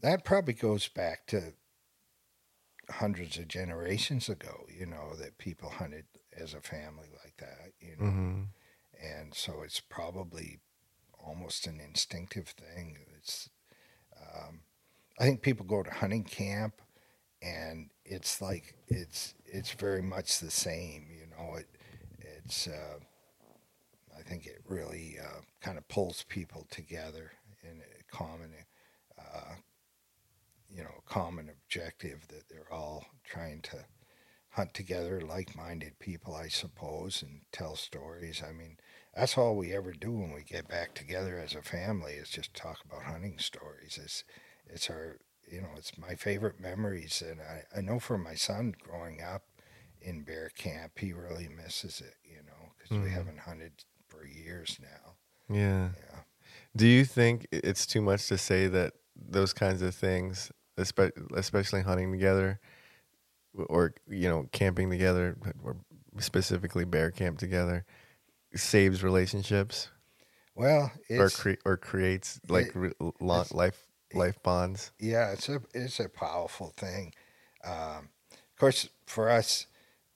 that 0.00 0.24
probably 0.24 0.54
goes 0.54 0.88
back 0.88 1.26
to 1.28 1.54
hundreds 2.90 3.38
of 3.38 3.48
generations 3.48 4.28
ago. 4.28 4.66
You 4.68 4.86
know 4.86 5.14
that 5.16 5.38
people 5.38 5.70
hunted 5.70 6.06
as 6.36 6.54
a 6.54 6.60
family 6.60 7.08
like 7.24 7.36
that. 7.38 7.72
You 7.80 7.96
know, 7.96 8.10
hmm 8.10 8.42
and 9.02 9.34
so 9.34 9.62
it's 9.62 9.80
probably 9.80 10.60
almost 11.18 11.66
an 11.66 11.80
instinctive 11.80 12.48
thing. 12.48 12.98
It's, 13.16 13.48
um, 14.34 14.60
I 15.18 15.24
think 15.24 15.42
people 15.42 15.66
go 15.66 15.82
to 15.82 15.90
hunting 15.90 16.24
camp, 16.24 16.80
and 17.42 17.90
it's 18.04 18.40
like 18.40 18.74
it's 18.88 19.34
it's 19.44 19.72
very 19.72 20.02
much 20.02 20.38
the 20.38 20.50
same. 20.50 21.06
You 21.10 21.26
know, 21.36 21.56
it 21.56 21.68
it's. 22.20 22.66
Uh, 22.68 22.98
I 24.16 24.22
think 24.22 24.46
it 24.46 24.62
really 24.68 25.16
uh, 25.20 25.40
kind 25.60 25.76
of 25.78 25.88
pulls 25.88 26.24
people 26.28 26.66
together 26.70 27.32
in 27.64 27.80
a 27.80 28.16
common, 28.16 28.52
uh, 29.18 29.54
you 30.70 30.82
know, 30.82 31.02
common 31.06 31.48
objective 31.48 32.28
that 32.28 32.48
they're 32.48 32.72
all 32.72 33.04
trying 33.24 33.62
to 33.62 33.84
hunt 34.50 34.74
together, 34.74 35.20
like-minded 35.20 35.98
people, 35.98 36.34
I 36.34 36.48
suppose, 36.48 37.22
and 37.22 37.40
tell 37.52 37.74
stories. 37.74 38.42
I 38.46 38.52
mean, 38.52 38.76
that's 39.14 39.36
all 39.38 39.56
we 39.56 39.72
ever 39.74 39.92
do 39.92 40.10
when 40.12 40.32
we 40.32 40.42
get 40.42 40.68
back 40.68 40.94
together 40.94 41.38
as 41.38 41.54
a 41.54 41.62
family 41.62 42.14
is 42.14 42.30
just 42.30 42.54
talk 42.54 42.78
about 42.84 43.04
hunting 43.04 43.38
stories. 43.38 43.98
It's 44.02 44.24
it's 44.66 44.90
our 44.90 45.18
you 45.50 45.60
know 45.60 45.70
it's 45.76 45.98
my 45.98 46.14
favorite 46.14 46.60
memories, 46.60 47.22
and 47.22 47.40
I, 47.40 47.64
I 47.76 47.80
know 47.80 47.98
for 47.98 48.18
my 48.18 48.34
son 48.34 48.74
growing 48.82 49.20
up 49.22 49.44
in 50.00 50.22
bear 50.24 50.50
camp, 50.50 50.98
he 50.98 51.12
really 51.12 51.48
misses 51.48 52.00
it. 52.00 52.14
You 52.24 52.42
know, 52.42 52.72
because 52.76 52.90
we 52.98 53.08
Mhm. 53.10 53.12
haven't 53.12 53.38
hunted 53.40 53.84
for 54.08 54.24
years 54.26 54.78
now. 54.80 55.16
Yeah. 55.54 55.90
Yeah. 55.96 56.20
Do 56.76 56.86
you 56.86 57.04
think 57.04 57.46
it's 57.52 57.86
too 57.86 58.00
much 58.02 58.28
to 58.28 58.38
say 58.38 58.66
that 58.68 58.94
those 59.16 59.52
kinds 59.52 59.82
of 59.82 59.94
things, 59.94 60.50
espe- 60.78 61.12
especially 61.36 61.82
hunting 61.82 62.10
together, 62.12 62.60
or 63.54 63.94
you 64.08 64.28
know, 64.28 64.48
camping 64.52 64.90
together, 64.90 65.36
or 65.62 65.76
specifically 66.18 66.84
bear 66.84 67.10
camp 67.10 67.38
together, 67.38 67.84
saves 68.54 69.02
relationships? 69.02 69.88
Well, 70.54 70.92
or 71.10 71.30
cre- 71.30 71.60
or 71.64 71.76
creates 71.76 72.40
like 72.48 72.66
it- 72.66 72.76
re- 72.76 72.92
long, 73.20 73.46
life 73.52 73.82
life 74.14 74.42
bonds. 74.42 74.92
yeah, 74.98 75.32
it's 75.32 75.48
a 75.48 75.60
it's 75.72 75.98
a 76.00 76.08
powerful 76.08 76.72
thing. 76.76 77.14
Um, 77.64 78.10
of 78.30 78.58
course, 78.58 78.88
for 79.06 79.30
us, 79.30 79.66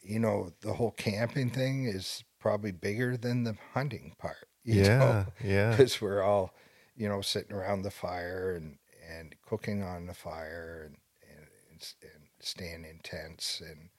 you 0.03 0.19
know, 0.19 0.53
the 0.61 0.75
whole 0.75 0.91
camping 0.91 1.51
thing 1.51 1.87
is 1.87 2.23
probably 2.39 2.73
bigger 2.73 3.17
than 3.17 3.45
the 3.45 3.57
hunting 3.75 4.15
part. 4.19 4.37
Yeah, 4.69 5.27
yeah, 5.45 5.71
because 5.71 6.01
we're 6.01 6.23
all, 6.23 6.53
you 6.97 7.09
know, 7.09 7.21
sitting 7.21 7.53
around 7.53 7.83
the 7.83 7.91
fire 7.93 8.57
and 8.57 8.79
and 9.09 9.37
cooking 9.49 9.85
on 9.85 10.07
the 10.07 10.15
fire 10.15 10.83
and 10.87 10.97
and, 11.31 11.47
and, 11.71 11.83
and 12.03 12.23
staying 12.41 12.85
in 12.85 12.99
tents 13.05 13.61
and 13.61 13.91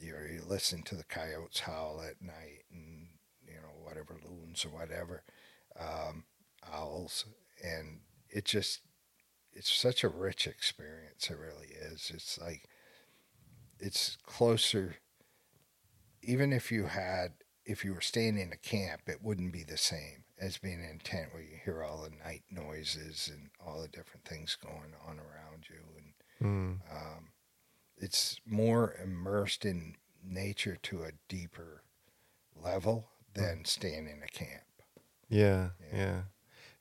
you 0.00 0.12
know, 0.12 0.20
you 0.20 0.40
listen 0.48 0.82
to 0.84 0.94
the 0.94 1.04
coyotes 1.04 1.60
howl 1.60 2.00
at 2.02 2.22
night 2.22 2.62
and 2.72 2.89
know 2.89 2.89
whatever 3.90 4.16
loons 4.24 4.64
or 4.64 4.68
whatever 4.70 5.22
um, 5.78 6.24
owls. 6.72 7.26
And 7.62 8.00
it 8.30 8.44
just 8.44 8.80
it's 9.52 9.70
such 9.70 10.04
a 10.04 10.08
rich 10.08 10.46
experience 10.46 11.28
it 11.28 11.36
really 11.38 11.68
is. 11.68 12.10
It's 12.14 12.38
like 12.38 12.62
it's 13.78 14.16
closer 14.26 14.96
even 16.22 16.52
if 16.52 16.70
you 16.70 16.84
had 16.86 17.32
if 17.64 17.84
you 17.84 17.94
were 17.94 18.00
staying 18.00 18.38
in 18.38 18.52
a 18.52 18.56
camp 18.56 19.02
it 19.06 19.22
wouldn't 19.22 19.52
be 19.52 19.64
the 19.64 19.76
same 19.76 20.24
as 20.38 20.58
being 20.58 20.80
in 20.82 20.98
a 21.00 21.04
tent 21.04 21.32
where 21.32 21.42
you 21.42 21.56
hear 21.64 21.82
all 21.82 22.02
the 22.02 22.16
night 22.24 22.42
noises 22.50 23.28
and 23.32 23.50
all 23.64 23.82
the 23.82 23.88
different 23.88 24.24
things 24.24 24.56
going 24.56 24.94
on 25.06 25.18
around 25.18 25.66
you. 25.68 25.80
And 25.96 26.14
Mm. 26.42 26.80
um, 26.90 27.32
it's 27.98 28.40
more 28.46 28.94
immersed 28.94 29.66
in 29.66 29.96
nature 30.24 30.78
to 30.84 31.02
a 31.02 31.12
deeper 31.28 31.82
level 32.56 33.10
than 33.34 33.64
staying 33.64 34.08
in 34.08 34.22
a 34.22 34.28
camp 34.28 34.82
yeah, 35.28 35.70
Yeah. 35.80 35.86
yeah. 35.92 36.22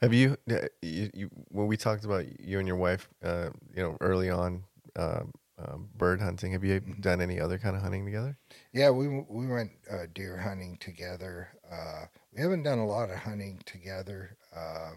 Have 0.02 0.14
you, 0.14 0.38
uh, 0.50 0.68
you, 0.82 1.10
you 1.14 1.30
when 1.50 1.68
we 1.68 1.78
talked 1.78 2.06
about 2.06 2.40
you 2.40 2.60
and 2.60 2.68
your 2.68 2.78
wife, 2.78 3.10
uh, 3.24 3.50
you 3.76 3.84
know, 3.84 3.98
early 4.02 4.30
on, 4.30 4.64
um, 4.96 5.34
um, 5.58 5.90
bird 5.96 6.22
hunting? 6.22 6.54
Have 6.54 6.64
you 6.64 6.82
Mm-hmm. 6.86 7.02
done 7.02 7.22
any 7.22 7.40
other 7.40 7.60
kind 7.60 7.76
of 7.76 7.82
hunting 7.82 8.06
together? 8.06 8.38
Yeah, 8.74 8.90
we 8.92 9.08
we 9.08 9.48
went 9.48 9.72
uh, 9.90 10.06
deer 10.14 10.38
hunting 10.38 10.78
together. 10.78 11.50
Uh, 11.70 12.06
we 12.32 12.42
haven't 12.42 12.64
done 12.64 12.80
a 12.80 12.86
lot 12.86 13.10
of 13.10 13.18
hunting 13.18 13.62
together, 13.66 14.38
uh, 14.56 14.94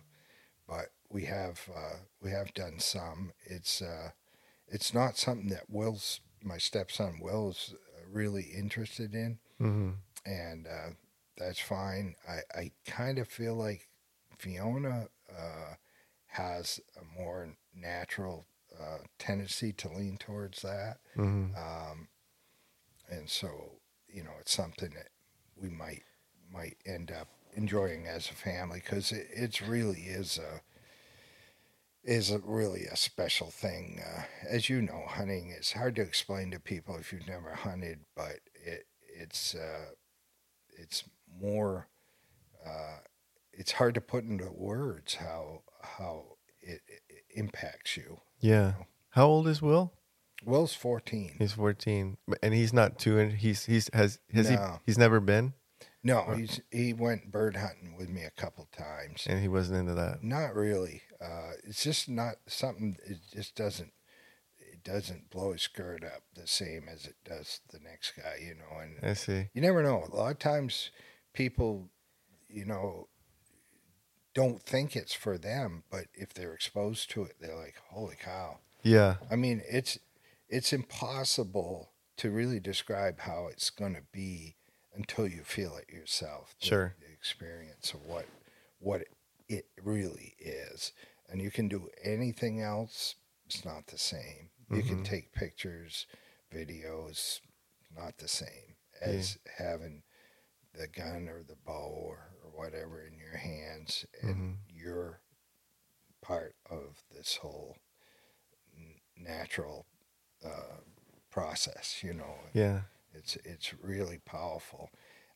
but 0.68 0.88
we 1.10 1.24
have 1.26 1.68
uh, 1.74 1.98
we 2.22 2.30
have 2.30 2.54
done 2.54 2.78
some. 2.80 3.32
It's 3.44 3.82
uh, 3.82 4.10
it's 4.68 4.94
not 4.94 5.18
something 5.18 5.48
that 5.50 5.70
Will's 5.70 6.20
my 6.42 6.58
stepson 6.58 7.20
Will's 7.20 7.74
uh, 7.74 8.06
really 8.10 8.44
interested 8.44 9.14
in, 9.14 9.40
Mm-hmm. 9.60 9.92
and 10.26 10.66
uh, 10.66 10.90
that's 11.42 11.60
fine. 11.60 12.14
I 12.28 12.40
I 12.58 12.70
kind 12.86 13.18
of 13.18 13.28
feel 13.28 13.54
like 13.54 13.88
Fiona 14.38 15.08
uh, 15.30 15.74
has 16.26 16.80
a 16.96 17.20
more 17.20 17.56
natural 17.74 18.46
uh, 18.78 18.98
tendency 19.18 19.72
to 19.72 19.88
lean 19.88 20.16
towards 20.16 20.62
that. 20.62 20.98
Mm-hmm. 21.16 21.56
Um, 21.56 22.08
and 23.10 23.28
so, 23.28 23.72
you 24.08 24.22
know, 24.22 24.32
it's 24.40 24.54
something 24.54 24.90
that 24.90 25.08
we 25.60 25.68
might 25.68 26.02
might 26.52 26.76
end 26.86 27.10
up 27.10 27.28
enjoying 27.54 28.06
as 28.06 28.30
a 28.30 28.34
family 28.34 28.80
because 28.82 29.12
it 29.12 29.28
it's 29.34 29.62
really 29.62 30.00
is 30.00 30.38
a 30.38 30.60
is 32.04 32.30
a 32.30 32.38
really 32.38 32.84
a 32.86 32.96
special 32.96 33.50
thing. 33.50 34.00
Uh, 34.04 34.22
as 34.48 34.68
you 34.68 34.82
know, 34.82 35.04
hunting 35.06 35.50
is 35.50 35.72
hard 35.72 35.96
to 35.96 36.02
explain 36.02 36.50
to 36.50 36.58
people 36.58 36.96
if 36.96 37.12
you've 37.12 37.28
never 37.28 37.54
hunted, 37.54 38.00
but 38.16 38.40
it 38.54 38.86
it's 39.14 39.54
uh, 39.54 39.92
it's 40.76 41.04
more 41.40 41.88
uh, 42.66 42.98
it's 43.52 43.72
hard 43.72 43.94
to 43.94 44.00
put 44.00 44.24
into 44.24 44.50
words 44.50 45.14
how 45.16 45.62
how 45.82 46.24
it, 46.60 46.80
it 47.08 47.24
impacts 47.34 47.96
you. 47.96 48.20
Yeah. 48.40 48.74
How 49.10 49.26
old 49.26 49.46
is 49.48 49.60
Will? 49.60 49.92
Will's 50.44 50.74
fourteen. 50.74 51.34
He's 51.38 51.52
fourteen, 51.52 52.16
and 52.42 52.52
he's 52.54 52.72
not 52.72 52.98
too. 52.98 53.18
in- 53.18 53.30
He's 53.36 53.64
he's 53.66 53.88
has 53.92 54.18
has 54.32 54.50
No. 54.50 54.56
he? 54.56 54.78
He's 54.86 54.98
never 54.98 55.20
been, 55.20 55.52
No, 56.02 56.32
he's 56.36 56.60
he 56.70 56.92
went 56.92 57.30
bird 57.30 57.56
hunting 57.56 57.96
with 57.96 58.08
me 58.08 58.22
a 58.24 58.30
couple 58.30 58.66
times. 58.76 59.26
and 59.28 59.40
he 59.40 59.48
wasn't 59.48 59.78
into 59.80 59.94
that. 59.94 60.22
Not 60.24 60.54
really. 60.54 61.02
Uh, 61.20 61.52
it's 61.64 61.84
just 61.84 62.08
not 62.08 62.36
something. 62.48 62.96
It 63.06 63.18
just 63.32 63.54
doesn't. 63.54 63.92
It 64.58 64.82
doesn't 64.82 65.30
blow 65.30 65.52
his 65.52 65.62
skirt 65.62 66.02
up 66.02 66.22
the 66.34 66.46
same 66.48 66.88
as 66.92 67.04
it 67.06 67.14
does 67.24 67.60
the 67.72 67.78
next 67.78 68.14
guy. 68.16 68.38
You 68.40 68.54
know, 68.56 68.80
and 68.80 68.96
I 69.02 69.12
see. 69.14 69.48
you 69.54 69.60
never 69.62 69.82
know. 69.82 70.08
A 70.12 70.16
lot 70.16 70.32
of 70.32 70.38
times, 70.40 70.90
people, 71.32 71.90
you 72.48 72.64
know, 72.64 73.08
don't 74.34 74.62
think 74.62 74.96
it's 74.96 75.12
for 75.14 75.36
them, 75.36 75.84
but 75.90 76.06
if 76.14 76.32
they're 76.32 76.54
exposed 76.54 77.10
to 77.10 77.24
it, 77.24 77.36
they're 77.40 77.56
like, 77.56 77.76
"Holy 77.90 78.16
cow!" 78.16 78.60
Yeah. 78.82 79.16
I 79.30 79.36
mean, 79.36 79.62
it's 79.68 79.98
it's 80.48 80.72
impossible 80.72 81.92
to 82.18 82.30
really 82.30 82.60
describe 82.60 83.20
how 83.20 83.46
it's 83.46 83.70
going 83.70 83.94
to 83.94 84.02
be 84.12 84.56
until 84.94 85.26
you 85.26 85.42
feel 85.42 85.76
it 85.76 85.88
yourself. 85.90 86.54
the- 86.60 86.66
Sure. 86.66 86.94
The 87.00 87.12
experience 87.12 87.92
of 87.94 88.02
what 88.02 88.26
what 88.78 89.02
it 89.48 89.66
really 89.82 90.34
is, 90.38 90.92
and 91.28 91.40
you 91.40 91.50
can 91.50 91.68
do 91.68 91.88
anything 92.02 92.60
else. 92.60 93.16
It's 93.46 93.64
not 93.64 93.86
the 93.88 93.98
same. 93.98 94.50
You 94.70 94.82
can 94.82 95.02
Mhm. 95.02 95.04
take 95.04 95.32
pictures, 95.32 96.06
videos. 96.50 97.40
Not 97.94 98.16
the 98.18 98.28
same 98.28 98.76
as 99.02 99.36
having 99.58 100.02
the 100.74 100.88
gun 100.88 101.28
or 101.28 101.42
the 101.42 101.56
bow 101.66 101.92
or, 101.94 102.30
or 102.44 102.50
whatever 102.50 103.02
in 103.04 103.18
your 103.18 103.36
hands, 103.36 104.04
and 104.22 104.36
Mhm. 104.36 104.56
you're 104.68 105.20
part 106.20 106.54
of 106.70 107.02
this 107.10 107.36
whole 107.36 107.76
n- 108.76 109.00
natural 109.16 109.86
uh, 110.44 110.78
process. 111.30 112.02
You 112.02 112.14
know, 112.14 112.38
Yeah. 112.52 112.82
it's 113.12 113.36
it's 113.36 113.74
really 113.74 114.18
powerful, 114.18 114.90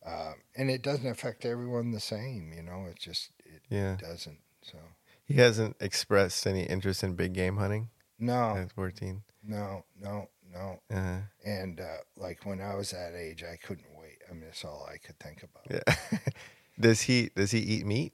um, 0.05 0.43
and 0.55 0.71
it 0.71 0.83
doesn't 0.83 1.07
affect 1.07 1.45
everyone 1.45 1.91
the 1.93 2.01
same. 2.01 2.53
You 2.53 2.63
know, 2.63 2.87
it 2.87 2.99
just 2.99 3.31
it 3.45 3.63
Yeah. 3.69 3.97
doesn't. 3.97 4.41
So 4.63 4.79
He 5.25 5.35
hasn't 5.35 5.77
expressed 5.81 6.47
any 6.47 6.65
interest 6.65 7.03
in 7.05 7.15
big 7.17 7.33
game 7.35 7.57
hunting 7.57 7.91
no, 8.19 8.57
at 8.57 8.73
fourteen. 8.73 9.23
no, 9.43 9.85
no, 9.97 10.29
no. 10.43 10.81
Uh, 10.91 11.23
And 11.45 11.81
uh, 11.81 11.99
like 12.17 12.45
when 12.45 12.61
I 12.61 12.75
was 12.75 12.91
that 12.91 13.15
age, 13.15 13.45
I 13.45 13.57
couldn't. 13.57 13.95
I 14.31 14.33
mean, 14.35 14.43
that's 14.45 14.65
all 14.65 14.89
I 14.93 14.99
could 14.99 15.19
think 15.19 15.43
about. 15.45 15.65
yeah. 15.87 16.19
does 16.81 17.03
he 17.03 17.31
does 17.35 17.51
he 17.51 17.61
eat 17.61 17.87
meat? 17.87 18.13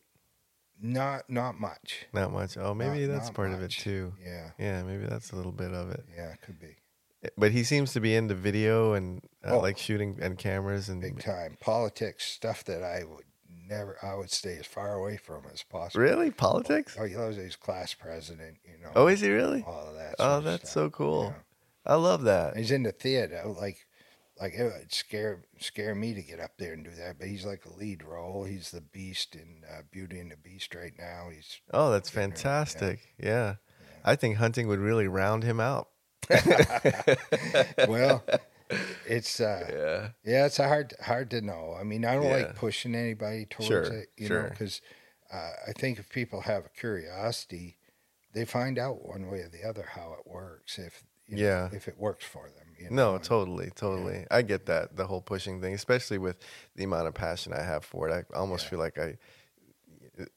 Not 0.80 1.30
not 1.30 1.58
much. 1.60 2.06
Not 2.12 2.32
much. 2.32 2.56
Oh, 2.56 2.74
maybe 2.74 3.06
Not- 3.06 3.12
that's 3.14 3.26
not 3.28 3.34
part 3.34 3.52
of 3.52 3.62
it 3.62 3.70
too. 3.70 4.12
Yeah, 4.24 4.50
Yeah, 4.58 4.82
maybe 4.82 5.04
that's 5.06 5.30
a 5.32 5.36
little 5.36 5.52
bit 5.52 5.72
of 5.72 5.90
it. 5.90 6.04
yeah, 6.16 6.32
it 6.32 6.42
could 6.42 6.58
be 6.58 6.76
But 7.38 7.52
he 7.52 7.62
seems 7.62 7.92
to 7.92 8.00
be 8.00 8.16
into 8.16 8.34
video 8.34 8.94
and 8.94 9.22
uh, 9.44 9.52
Oh. 9.52 9.60
like 9.60 9.78
shooting 9.78 10.18
and 10.20 10.36
cameras 10.36 10.88
and 10.88 11.00
big 11.00 11.20
time 11.20 11.56
politics 11.60 12.24
stuff 12.24 12.64
that 12.64 12.82
I 12.82 13.04
would 13.04 13.24
never. 13.68 13.96
I 14.02 14.14
would 14.16 14.30
stay 14.32 14.56
as 14.58 14.66
far 14.66 14.94
away 14.94 15.18
from 15.18 15.44
as 15.52 15.62
possible. 15.62 16.02
really 16.02 16.32
politics. 16.32 16.96
Oh, 16.98 17.04
he 17.04 17.14
loves 17.16 17.36
his 17.36 17.54
class 17.54 17.94
president. 17.94 18.56
You 18.64 18.82
know. 18.82 18.90
Oh, 18.96 19.06
is 19.06 19.20
he 19.20 19.30
really? 19.30 19.62
all 19.64 19.86
of 19.88 19.94
that. 19.94 20.16
Oh, 20.18 20.40
that's 20.40 20.70
so 20.72 20.90
cool. 20.90 21.26
yeah. 21.26 21.92
I 21.92 21.94
love 21.94 22.22
that. 22.24 22.56
He's 22.56 22.70
into 22.72 22.90
theater. 22.92 23.42
Like, 23.46 23.86
like 24.42 24.54
it 24.54 24.64
would 24.64 24.92
scare 24.92 25.44
scare 25.58 25.94
me 25.94 26.12
to 26.14 26.20
get 26.22 26.40
up 26.40 26.52
there 26.58 26.72
and 26.72 26.84
do 26.84 26.90
that. 26.98 27.18
But 27.18 27.28
he's 27.28 27.46
like 27.46 27.64
a 27.64 27.72
lead 27.78 28.02
role. 28.02 28.44
He's 28.44 28.70
the 28.72 28.80
Beast 28.80 29.34
in 29.36 29.62
uh, 29.70 29.82
Beauty 29.90 30.18
and 30.18 30.30
the 30.32 30.36
Beast 30.36 30.74
right 30.74 30.92
now. 30.98 31.28
He's 31.34 31.60
Oh, 31.72 31.90
that's 31.92 32.08
Ignorant, 32.10 32.32
yeah. 32.32 32.42
fantastic. 32.42 33.00
Yeah. 33.18 33.54
I 34.04 34.16
think 34.16 34.36
hunting 34.38 34.66
would 34.66 34.80
really 34.80 35.06
round 35.06 35.44
him 35.44 35.60
out. 35.60 35.88
well, 37.88 38.24
it's 39.06 39.40
uh, 39.40 39.68
Yeah. 39.70 40.08
yeah, 40.32 40.46
it's 40.46 40.56
hard 40.56 40.94
hard 41.00 41.30
to 41.30 41.40
know. 41.40 41.76
I 41.78 41.84
mean, 41.84 42.04
I 42.04 42.14
don't 42.14 42.24
Yeah. 42.24 42.36
like 42.36 42.54
pushing 42.56 42.94
anybody 42.94 43.46
towards 43.46 43.68
Sure, 43.68 43.82
it, 43.84 44.08
you 44.16 44.28
know, 44.28 44.46
because 44.50 44.80
uh, 45.32 45.50
I 45.68 45.72
think 45.72 45.98
if 45.98 46.08
people 46.10 46.42
have 46.42 46.66
a 46.66 46.68
curiosity, 46.68 47.78
they 48.34 48.44
find 48.44 48.78
out 48.78 49.06
one 49.06 49.30
way 49.30 49.38
or 49.40 49.48
the 49.48 49.66
other 49.68 49.86
how 49.94 50.16
it 50.18 50.26
works. 50.30 50.78
If 50.78 51.04
you 51.26 51.36
know, 51.36 51.42
Yeah. 51.42 51.68
if 51.72 51.86
it 51.88 51.98
works 51.98 52.24
for 52.24 52.48
them. 52.48 52.61
You 52.82 52.90
know? 52.90 53.12
No, 53.12 53.18
totally, 53.18 53.70
totally. 53.74 54.26
I 54.30 54.42
get 54.42 54.66
that 54.66 54.96
the 54.96 55.06
whole 55.06 55.20
pushing 55.22 55.60
thing, 55.60 55.74
especially 55.74 56.18
with 56.18 56.36
the 56.76 56.84
amount 56.84 57.06
of 57.08 57.14
passion 57.14 57.52
I 57.52 57.62
have 57.62 57.84
for 57.84 58.08
it. 58.08 58.12
I 58.12 58.36
almost 58.36 58.64
Yeah. 58.64 58.70
feel 58.70 58.78
like 58.78 58.98
I 58.98 59.16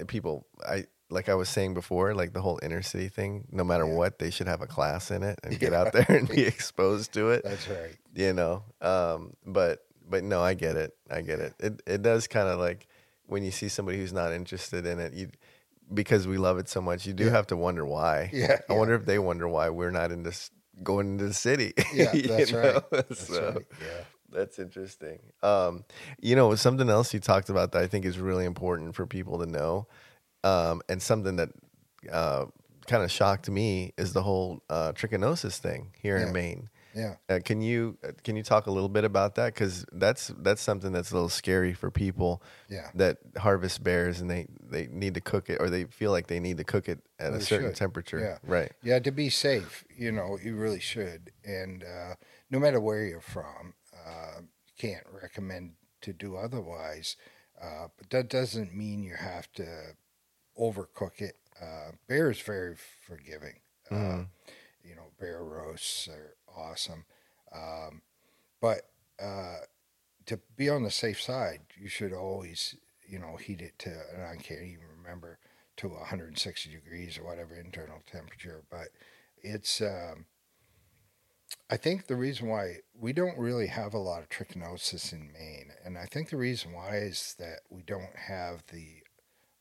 people 0.08 0.46
I 0.68 0.86
like 1.10 1.30
I 1.30 1.36
was 1.36 1.50
saying 1.50 1.74
before, 1.76 2.14
like 2.16 2.34
the 2.34 2.42
whole 2.42 2.60
inner 2.64 2.82
city 2.82 3.10
thing. 3.10 3.48
No 3.52 3.64
matter 3.64 3.86
Yeah. 3.86 3.94
what, 3.94 4.20
they 4.20 4.32
should 4.32 4.48
have 4.48 4.62
a 4.62 4.68
class 4.68 5.12
in 5.12 5.22
it 5.24 5.40
and 5.44 5.60
get 5.60 5.74
out 5.74 5.94
there 5.94 6.06
and 6.10 6.28
be 6.28 6.44
exposed 6.46 7.14
to 7.14 7.30
it. 7.32 7.44
That's 7.44 7.68
right. 7.68 7.96
you 8.16 8.34
know 8.34 8.64
um 8.82 9.34
but 9.46 9.86
but 10.10 10.24
no 10.24 10.42
i 10.42 10.54
get 10.54 10.76
it 10.78 10.96
i 11.12 11.20
get 11.22 11.40
it 11.40 11.54
it, 11.60 11.82
it 11.86 12.02
does 12.02 12.28
kind 12.28 12.48
of 12.48 12.58
like 12.60 12.88
when 13.26 13.44
you 13.44 13.52
see 13.52 13.68
somebody 13.68 13.98
who's 13.98 14.14
not 14.14 14.32
interested 14.32 14.86
in 14.86 15.00
it 15.00 15.14
you 15.14 15.30
because 15.94 16.26
we 16.28 16.38
love 16.38 16.58
it 16.58 16.70
so 16.70 16.80
much 16.82 17.06
you 17.06 17.14
do 17.14 17.26
Yeah. 17.26 17.32
have 17.32 17.48
to 17.48 17.58
wonder 17.58 17.86
why 17.86 18.30
Yeah, 18.32 18.60
i 18.70 18.74
yeah. 18.74 18.78
wonder 18.80 18.94
if 18.96 19.06
they 19.06 19.20
wonder 19.20 19.48
why 19.50 19.70
we're 19.70 19.92
not 19.92 20.12
in 20.14 20.24
this 20.24 20.50
going 20.84 21.14
into 21.14 21.26
the 21.26 21.34
city 21.34 21.74
Yeah, 21.94 22.14
you 22.14 22.24
that's 22.24 22.52
know? 22.52 22.62
right. 22.62 22.84
That's 22.92 23.28
so 23.28 23.54
right. 23.54 23.66
Yeah. 23.82 24.04
That's 24.32 24.60
interesting. 24.60 25.20
Um, 25.44 25.86
you 26.20 26.36
know, 26.36 26.54
something 26.56 26.90
else 26.90 27.14
you 27.14 27.20
talked 27.20 27.50
about 27.50 27.72
that 27.72 27.82
I 27.84 27.88
think 27.88 28.06
is 28.06 28.20
really 28.20 28.44
important 28.46 28.96
for 28.96 29.06
people 29.08 29.40
to 29.40 29.46
know, 29.46 29.88
um, 30.44 30.82
and 30.90 31.02
something 31.02 31.38
that 31.38 31.50
uh, 32.12 32.46
kind 32.88 33.04
of 33.04 33.12
shocked 33.12 33.50
me 33.50 33.94
is 33.98 34.12
the 34.14 34.24
whole 34.24 34.62
uh, 34.70 34.92
trichinosis 34.92 35.58
thing 35.58 35.94
here 36.02 36.18
Yeah. 36.18 36.28
in 36.28 36.34
Maine. 36.34 36.70
Yeah. 36.96 37.16
Uh, 37.28 37.40
can 37.44 37.62
you 37.62 37.98
uh, 38.08 38.12
can 38.24 38.38
you 38.38 38.44
talk 38.44 38.68
a 38.68 38.72
little 38.72 38.88
bit 38.90 39.04
about 39.04 39.36
that? 39.36 39.54
Because 39.54 39.86
that's 39.92 40.32
that's 40.40 40.62
something 40.62 40.92
that's 40.94 41.12
a 41.12 41.14
little 41.14 41.30
scary 41.30 41.74
for 41.74 41.92
people 41.92 42.42
Yeah. 42.70 42.90
that 42.96 43.18
harvest 43.38 43.84
bears 43.84 44.22
and 44.22 44.30
they 44.30 44.48
they 44.62 44.88
need 44.88 45.14
to 45.16 45.22
cook 45.22 45.50
it 45.50 45.60
or 45.60 45.70
they 45.70 45.84
feel 45.86 46.12
like 46.12 46.28
they 46.28 46.40
need 46.40 46.58
to 46.58 46.64
cook 46.64 46.88
it 46.88 47.00
at 47.20 47.34
a 47.34 47.42
certain 47.42 47.68
should. 47.70 47.76
temperature. 47.76 48.20
Yeah. 48.20 48.38
Right. 48.50 48.72
Yeah, 48.82 49.00
to 49.00 49.12
be 49.12 49.30
safe, 49.30 49.84
you 49.96 50.12
know, 50.12 50.38
you 50.42 50.56
really 50.56 50.80
should. 50.80 51.32
And 51.44 51.84
uh, 51.84 52.16
no 52.50 52.60
matter 52.60 52.80
where 52.80 53.04
you're 53.06 53.20
from, 53.20 53.74
uh, 53.94 54.42
can't 54.78 55.06
recommend 55.12 55.74
to 56.02 56.14
do 56.14 56.38
otherwise. 56.38 57.18
Uh, 57.62 57.88
but 57.98 58.10
that 58.12 58.30
doesn't 58.30 58.74
mean 58.76 59.04
you 59.04 59.16
have 59.16 59.52
to 59.54 59.96
overcook 60.58 61.20
it. 61.22 61.38
Uh, 61.62 61.92
bear 62.08 62.32
is 62.32 62.40
very 62.42 62.76
forgiving. 62.76 63.60
Uh, 63.90 63.96
Mhm. 63.96 64.28
you 64.84 64.96
know, 64.96 65.12
bear 65.20 65.44
roasts 65.44 66.08
are 66.08 66.36
awesome. 66.56 67.06
Um, 67.54 68.02
but 68.62 68.90
uh, 69.22 69.58
to 70.26 70.40
be 70.56 70.70
on 70.70 70.84
the 70.84 70.92
safe 70.92 71.22
side, 71.22 71.62
you 71.80 71.88
should 71.88 72.14
always, 72.14 72.76
you 73.08 73.20
know, 73.20 73.38
heat 73.38 73.62
it 73.62 73.78
to, 73.80 73.90
and 74.14 74.24
I 74.24 74.36
can't 74.36 74.64
even 74.64 74.86
remember, 74.98 75.40
to 75.78 75.90
160 75.90 76.72
degrees 76.72 77.18
or 77.18 77.24
whatever 77.24 77.56
internal 77.56 78.02
temperature. 78.10 78.64
But 78.70 78.90
it's, 79.38 79.82
um, 79.82 80.26
I 81.70 81.78
think 81.78 82.08
the 82.08 82.16
reason 82.16 82.48
why 82.48 82.78
we 82.94 83.14
don't 83.14 83.38
really 83.38 83.68
have 83.68 83.94
a 83.94 84.00
lot 84.00 84.22
of 84.22 84.30
trichinosis 84.30 85.12
in 85.14 85.32
Maine, 85.34 85.72
and 85.84 85.98
I 85.98 86.06
think 86.06 86.30
the 86.30 86.38
reason 86.38 86.74
why 86.74 86.98
is 86.98 87.36
that 87.40 87.62
we 87.70 87.82
don't 87.82 88.16
have 88.28 88.64
the 88.72 89.04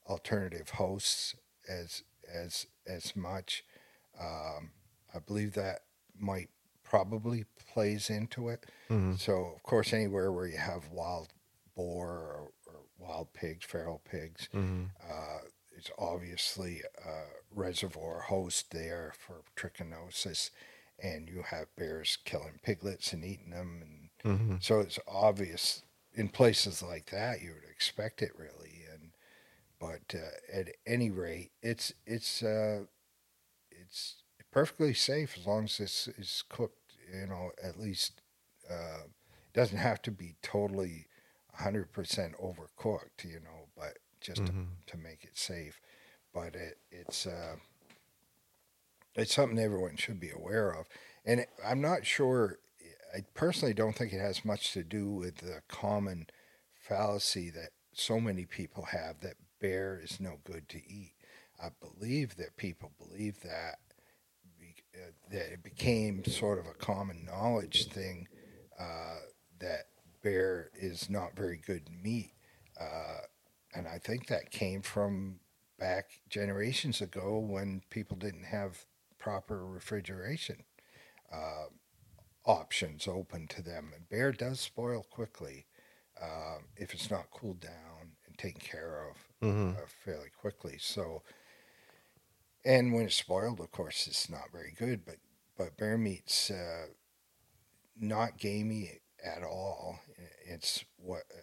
alternative 0.07 0.71
hosts 0.71 1.35
as 1.69 2.03
as 2.33 2.67
as 2.87 3.17
much. 3.17 3.65
Um, 4.21 4.71
I 5.15 5.19
believe 5.19 5.55
that 5.55 5.81
might 6.19 6.51
probably 6.95 7.45
plays 7.73 8.09
into 8.09 8.49
it. 8.49 8.67
Mhm. 8.89 9.19
So 9.19 9.47
of 9.57 9.63
course, 9.65 9.93
anywhere 9.93 10.31
where 10.31 10.47
you 10.47 10.59
have 10.59 10.91
wild 10.91 11.33
boar 11.75 12.09
or, 12.09 12.53
or 12.67 12.81
wild 12.99 13.33
pigs, 13.33 13.65
feral 13.65 13.99
pigs, 13.99 14.49
hmm 14.53 14.85
uh, 15.03 15.41
it's 15.77 15.91
obviously 15.99 16.83
a 17.05 17.25
reservoir 17.51 18.21
host 18.21 18.71
there 18.71 19.13
for 19.19 19.43
trichinosis, 19.57 20.51
and 21.03 21.29
you 21.29 21.43
have 21.43 21.75
bears 21.75 22.17
killing 22.25 22.61
piglets 22.63 23.13
and 23.13 23.25
eating 23.25 23.51
them, 23.51 23.83
and 23.83 24.11
hmm 24.23 24.57
so 24.61 24.79
it's 24.79 25.01
obvious 25.09 25.83
in 26.13 26.29
places 26.29 26.81
like 26.81 27.07
that 27.11 27.43
you 27.43 27.53
would 27.55 27.69
expect 27.69 28.23
it 28.23 28.39
really, 28.39 28.85
and 28.93 29.11
but 29.81 30.15
uh, 30.15 30.37
at 30.61 30.69
any 30.87 31.11
rate, 31.11 31.51
it's 31.61 31.93
it's 32.07 32.41
uh, 32.41 32.85
it's 33.73 34.23
perfectly 34.53 34.95
safe 34.95 35.37
as 35.37 35.47
long 35.47 35.65
as 35.65 35.79
this 35.79 36.07
is 36.07 36.45
cooked. 36.49 36.84
You 37.13 37.27
know, 37.27 37.51
at 37.63 37.79
least 37.79 38.23
uh, 38.71 39.05
it 39.07 39.53
doesn't 39.55 39.79
have 39.79 40.03
to 40.03 40.11
be 40.11 40.37
totally 40.43 41.07
hundred 41.55 41.93
percent 41.93 42.35
overcooked. 42.39 43.25
You 43.25 43.41
know, 43.41 43.69
but 43.77 43.99
just 44.21 44.45
Mhm. 44.45 44.67
to, 44.87 44.93
to 44.93 44.99
make 44.99 45.25
it 45.25 45.37
safe. 45.39 45.81
But 46.33 46.55
it, 46.55 46.79
it's 46.91 47.27
uh, 47.27 47.57
it's 49.15 49.35
something 49.35 49.59
everyone 49.59 49.97
should 49.97 50.21
be 50.21 50.31
aware 50.31 50.71
of, 50.71 50.87
and 51.25 51.41
it, 51.41 51.49
I'm 51.65 51.81
not 51.81 52.07
sure. 52.07 52.59
I 53.15 53.21
personally 53.35 53.75
don't 53.75 53.95
think 53.97 54.13
it 54.13 54.21
has 54.21 54.45
much 54.45 54.73
to 54.73 54.83
do 54.83 55.11
with 55.11 55.37
the 55.39 55.63
common 55.69 56.27
fallacy 56.75 57.51
that 57.51 57.71
so 57.93 58.19
many 58.21 58.45
people 58.45 58.87
have 58.87 59.21
that 59.21 59.37
bear 59.61 60.01
is 60.03 60.19
no 60.21 60.39
good 60.45 60.69
to 60.71 60.79
eat. 60.79 61.15
I 61.63 61.69
believe 61.81 62.37
that 62.37 62.57
people 62.57 62.91
believe 62.99 63.41
that 63.43 63.79
that 65.31 65.53
it 65.53 65.63
became 65.63 66.25
sort 66.25 66.59
of 66.59 66.67
a 66.67 66.75
common 66.75 67.25
knowledge 67.25 67.89
thing 67.89 68.29
uh, 68.79 69.19
that 69.59 69.87
bear 70.23 70.71
is 70.75 71.11
not 71.11 71.37
very 71.37 71.57
good 71.57 71.89
meat, 72.03 72.33
uh, 72.81 73.19
and 73.75 73.87
I 73.89 73.99
think 73.99 74.27
that 74.29 74.51
came 74.51 74.83
from 74.83 75.41
back 75.79 76.21
generations 76.29 77.01
ago 77.01 77.39
when 77.39 77.83
people 77.91 78.17
didn't 78.17 78.45
have 78.45 78.85
proper 79.19 79.67
refrigeration 79.67 80.65
uh, 81.33 81.67
options 82.45 83.09
open 83.09 83.47
to 83.49 83.63
them. 83.63 83.93
And 83.95 84.09
bear 84.09 84.33
does 84.33 84.61
spoil 84.61 85.05
quickly 85.11 85.67
um, 86.23 86.67
if 86.77 86.95
it's 86.95 87.11
not 87.11 87.31
cooled 87.31 87.61
down 87.61 88.13
and 88.27 88.37
taken 88.39 88.61
care 88.61 89.09
of 89.11 89.17
hmm 89.41 89.71
uh, 89.71 89.87
fairly 90.05 90.29
quickly. 90.39 90.77
So, 90.79 91.23
and 92.65 92.93
when 92.93 93.07
it's 93.07 93.17
spoiled, 93.17 93.61
of 93.61 93.71
course, 93.71 94.07
it's 94.07 94.31
not 94.31 94.53
very 94.53 94.75
good. 94.77 95.05
But 95.05 95.17
but 95.57 95.77
bear 95.77 95.97
meat's 95.99 96.51
uh, 96.51 96.87
not 97.99 98.39
gamey 98.39 99.01
at 99.25 99.43
all. 99.43 100.01
It's 100.47 100.85
what 100.97 101.23
uh, 101.33 101.41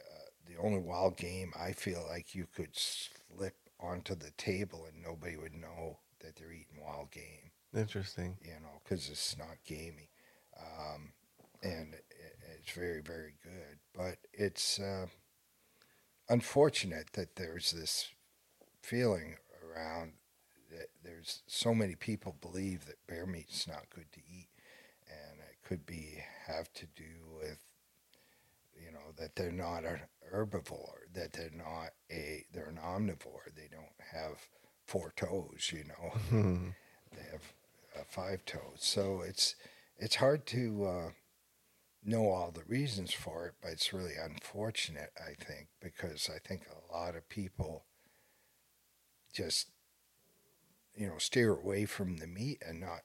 the 0.47 0.57
only 0.61 0.79
wild 0.79 1.17
game 1.17 1.51
I 1.59 1.71
feel 1.71 2.05
like 2.09 2.35
you 2.35 2.47
could 2.53 2.75
slip 2.75 3.55
onto 3.79 4.15
the 4.15 4.31
table 4.37 4.85
and 4.85 5.01
nobody 5.01 5.37
would 5.37 5.55
know 5.55 5.99
that 6.21 6.35
they're 6.35 6.51
eating 6.51 6.81
wild 6.83 7.11
game. 7.11 7.51
Interesting. 7.75 8.37
You 8.41 8.59
know, 8.61 8.81
because 8.83 9.09
it's 9.09 9.37
not 9.37 9.63
gamey, 9.65 10.09
um, 10.59 11.13
and 11.63 11.93
it, 11.93 12.05
it's 12.59 12.71
very 12.73 13.01
very 13.01 13.33
good. 13.43 13.79
But 13.95 14.17
it's 14.33 14.79
uh, 14.79 15.07
unfortunate 16.29 17.13
that 17.13 17.35
there's 17.35 17.71
this 17.71 18.09
feeling 18.81 19.37
around 19.63 20.13
there's 21.03 21.43
so 21.47 21.73
many 21.73 21.95
people 21.95 22.35
believe 22.41 22.85
that 22.85 23.05
bear 23.07 23.25
meat's 23.25 23.67
not 23.67 23.89
good 23.93 24.11
to 24.13 24.19
eat, 24.19 24.49
and 25.07 25.39
it 25.39 25.67
could 25.67 25.85
be 25.85 26.23
have 26.47 26.71
to 26.73 26.85
do 26.95 27.37
with 27.39 27.59
you 28.75 28.91
know 28.91 29.11
that 29.17 29.35
they're 29.35 29.51
not 29.51 29.83
an 29.85 29.99
herbivore, 30.33 31.11
that 31.13 31.33
they're 31.33 31.51
not 31.55 31.89
a 32.11 32.45
they're 32.53 32.69
an 32.69 32.79
omnivore. 32.83 33.53
They 33.55 33.67
don't 33.71 33.95
have 34.11 34.37
four 34.85 35.13
toes, 35.15 35.71
you 35.73 35.83
know. 35.85 36.11
Mhm. 36.31 36.75
They 37.15 37.23
have 37.31 37.53
uh, 37.97 38.03
five 38.07 38.45
toes, 38.45 38.79
so 38.79 39.21
it's 39.21 39.55
it's 39.97 40.15
hard 40.15 40.45
to 40.47 40.85
uh, 40.85 41.11
know 42.03 42.29
all 42.29 42.51
the 42.51 42.63
reasons 42.65 43.13
for 43.13 43.47
it, 43.47 43.55
but 43.61 43.71
it's 43.71 43.93
really 43.93 44.15
unfortunate, 44.15 45.11
I 45.19 45.33
think, 45.43 45.67
because 45.81 46.29
I 46.33 46.39
think 46.39 46.63
a 46.67 46.93
lot 46.95 47.15
of 47.15 47.27
people 47.29 47.85
just 49.33 49.70
you 50.95 51.07
know 51.07 51.17
steer 51.17 51.53
away 51.53 51.85
from 51.85 52.17
the 52.17 52.27
meat 52.27 52.61
and 52.65 52.79
not 52.79 52.99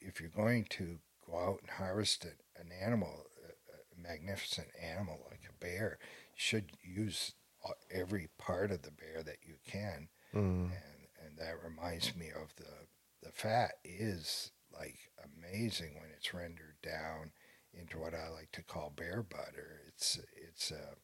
if 0.00 0.20
you're 0.20 0.30
going 0.30 0.64
to 0.64 0.98
go 1.26 1.36
out 1.38 1.58
and 1.60 1.70
harvest 1.70 2.24
it, 2.24 2.40
an 2.56 2.70
animal 2.82 3.26
a, 3.46 4.00
magnificent 4.00 4.68
animal 4.82 5.18
like 5.30 5.42
a 5.48 5.52
bear 5.64 5.98
you 6.00 6.36
should 6.36 6.72
use 6.82 7.34
uh, 7.64 7.72
every 7.90 8.28
part 8.38 8.70
of 8.70 8.82
the 8.82 8.90
bear 8.90 9.22
that 9.22 9.38
you 9.46 9.56
can 9.66 10.08
Mhm. 10.34 10.64
and 10.72 11.06
and 11.22 11.38
that 11.38 11.62
reminds 11.62 12.14
me 12.16 12.30
of 12.30 12.54
the 12.56 12.86
the 13.22 13.32
fat 13.32 13.72
is 13.84 14.52
like 14.72 15.10
amazing 15.22 15.94
when 16.00 16.10
it's 16.16 16.32
rendered 16.32 16.76
down 16.82 17.32
into 17.74 17.98
what 17.98 18.14
I 18.14 18.28
like 18.30 18.50
to 18.52 18.62
call 18.62 18.90
bear 18.90 19.22
butter. 19.22 19.82
It's 19.88 20.18
it's 20.34 20.70
a, 20.70 20.96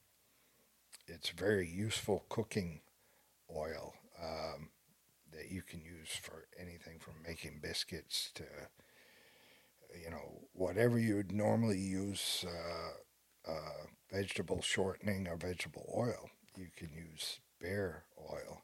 it's 1.06 1.30
very 1.30 1.68
useful 1.68 2.24
cooking 2.28 2.80
oil 3.54 3.94
um, 4.20 4.70
that 5.36 5.50
you 5.50 5.62
can 5.62 5.80
use 5.80 6.10
for 6.20 6.46
anything 6.58 6.98
from 6.98 7.14
making 7.26 7.60
biscuits 7.62 8.30
to 8.34 8.44
you 10.02 10.10
know 10.10 10.40
whatever 10.52 10.98
you 10.98 11.16
would 11.16 11.32
normally 11.32 11.78
use 11.78 12.44
uh, 12.46 13.50
uh, 13.50 13.86
vegetable 14.12 14.60
shortening 14.62 15.26
or 15.28 15.36
vegetable 15.36 15.92
oil. 15.96 16.30
You 16.56 16.68
can 16.76 16.90
use 16.92 17.40
bear 17.60 18.04
oil 18.18 18.62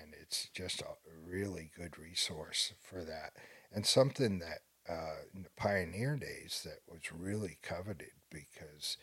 and 0.00 0.14
it's 0.20 0.48
just 0.54 0.80
a 0.80 0.96
really 1.24 1.70
good 1.76 1.98
resource 1.98 2.72
for 2.80 3.04
that 3.04 3.32
and 3.72 3.86
something 3.86 4.38
that 4.38 4.60
uh, 4.88 5.22
in 5.34 5.42
the 5.42 5.50
pioneer 5.56 6.16
days 6.16 6.62
that 6.64 6.80
was 6.88 7.12
really 7.12 7.58
coveted 7.62 8.10
because 8.30 8.96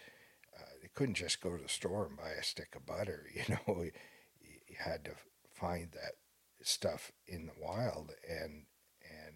uh, 0.57 0.71
you 0.81 0.89
couldn't 0.93 1.15
just 1.15 1.41
go 1.41 1.55
to 1.55 1.63
the 1.63 1.69
store 1.69 2.07
and 2.07 2.17
buy 2.17 2.31
a 2.37 2.43
stick 2.43 2.75
of 2.75 2.85
butter 2.85 3.25
you 3.33 3.43
know 3.49 3.83
you 3.83 4.75
had 4.77 5.05
to 5.05 5.11
find 5.53 5.91
that 5.91 6.13
stuff 6.61 7.11
in 7.27 7.45
the 7.45 7.53
wild 7.61 8.11
and 8.27 8.65
and 9.03 9.35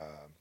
um, 0.00 0.34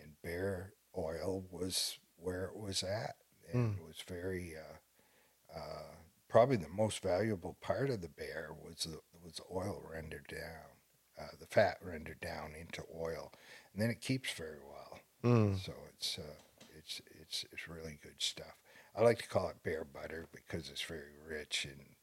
and 0.00 0.12
bear 0.22 0.74
oil 0.96 1.44
was 1.50 1.98
where 2.16 2.44
it 2.44 2.56
was 2.56 2.82
at 2.82 3.16
and 3.52 3.76
it 3.78 3.84
was 3.86 4.02
very 4.06 4.54
uh, 4.56 5.56
uh, 5.56 5.94
probably 6.28 6.56
the 6.56 6.68
most 6.68 7.02
valuable 7.02 7.56
part 7.60 7.90
of 7.90 8.00
the 8.00 8.08
bear 8.08 8.50
was 8.52 8.84
the 8.84 8.98
was 9.24 9.34
the 9.34 9.44
oil 9.52 9.82
rendered 9.90 10.26
down, 10.28 10.74
uh, 11.18 11.36
the 11.40 11.46
fat 11.46 11.78
rendered 11.82 12.20
down 12.20 12.52
into 12.58 12.82
oil, 12.94 13.32
and 13.72 13.80
then 13.80 13.90
it 13.90 14.00
keeps 14.00 14.32
very 14.32 14.58
well. 14.68 14.98
Mm. 15.22 15.64
So 15.64 15.72
it's 15.94 16.18
uh, 16.18 16.66
it's 16.76 17.00
it's 17.20 17.44
it's 17.52 17.68
really 17.68 17.98
good 18.02 18.20
stuff. 18.20 18.56
I 18.96 19.02
like 19.02 19.18
to 19.18 19.28
call 19.28 19.48
it 19.48 19.62
bear 19.62 19.84
butter 19.84 20.28
because 20.32 20.70
it's 20.70 20.82
very 20.82 21.16
rich 21.26 21.66
and 21.68 21.93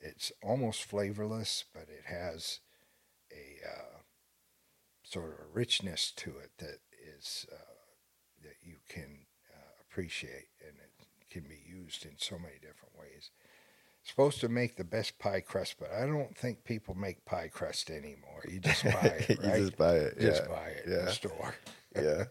it's 0.00 0.32
almost 0.42 0.84
flavorless, 0.84 1.64
but 1.74 1.88
it 1.88 2.04
has 2.06 2.60
a 3.32 3.66
uh, 3.68 3.98
sort 5.02 5.32
of 5.32 5.38
a 5.40 5.48
richness 5.52 6.12
to 6.16 6.30
it 6.38 6.50
that 6.58 6.78
is 7.18 7.46
uh, 7.52 7.56
that 8.42 8.56
you 8.62 8.76
can 8.88 9.26
uh, 9.54 9.60
appreciate, 9.82 10.48
and 10.66 10.76
it 10.78 11.06
can 11.30 11.42
be 11.44 11.60
used 11.66 12.04
in 12.04 12.12
so 12.18 12.36
many 12.38 12.54
different 12.54 12.98
ways. 12.98 13.30
supposed 14.02 14.40
to 14.40 14.48
make 14.48 14.76
the 14.76 14.84
best 14.84 15.18
pie 15.18 15.40
crust, 15.40 15.76
but 15.78 15.90
I 15.92 16.06
don't 16.06 16.36
think 16.36 16.64
people 16.64 16.94
make 16.94 17.24
pie 17.24 17.48
crust 17.52 17.90
anymore. 17.90 18.44
You 18.48 18.60
just 18.60 18.84
buy 18.84 19.24
it, 19.28 19.38
you 19.42 19.50
just 19.52 19.76
buy 19.76 19.94
it. 19.96 20.18
Just 20.18 20.42
yeah. 20.44 20.48
buy 20.48 20.68
it 20.68 20.86
in 20.86 20.92
Yeah. 20.92 21.04
the 21.04 21.12
store. 21.12 21.54
yeah. 21.94 22.24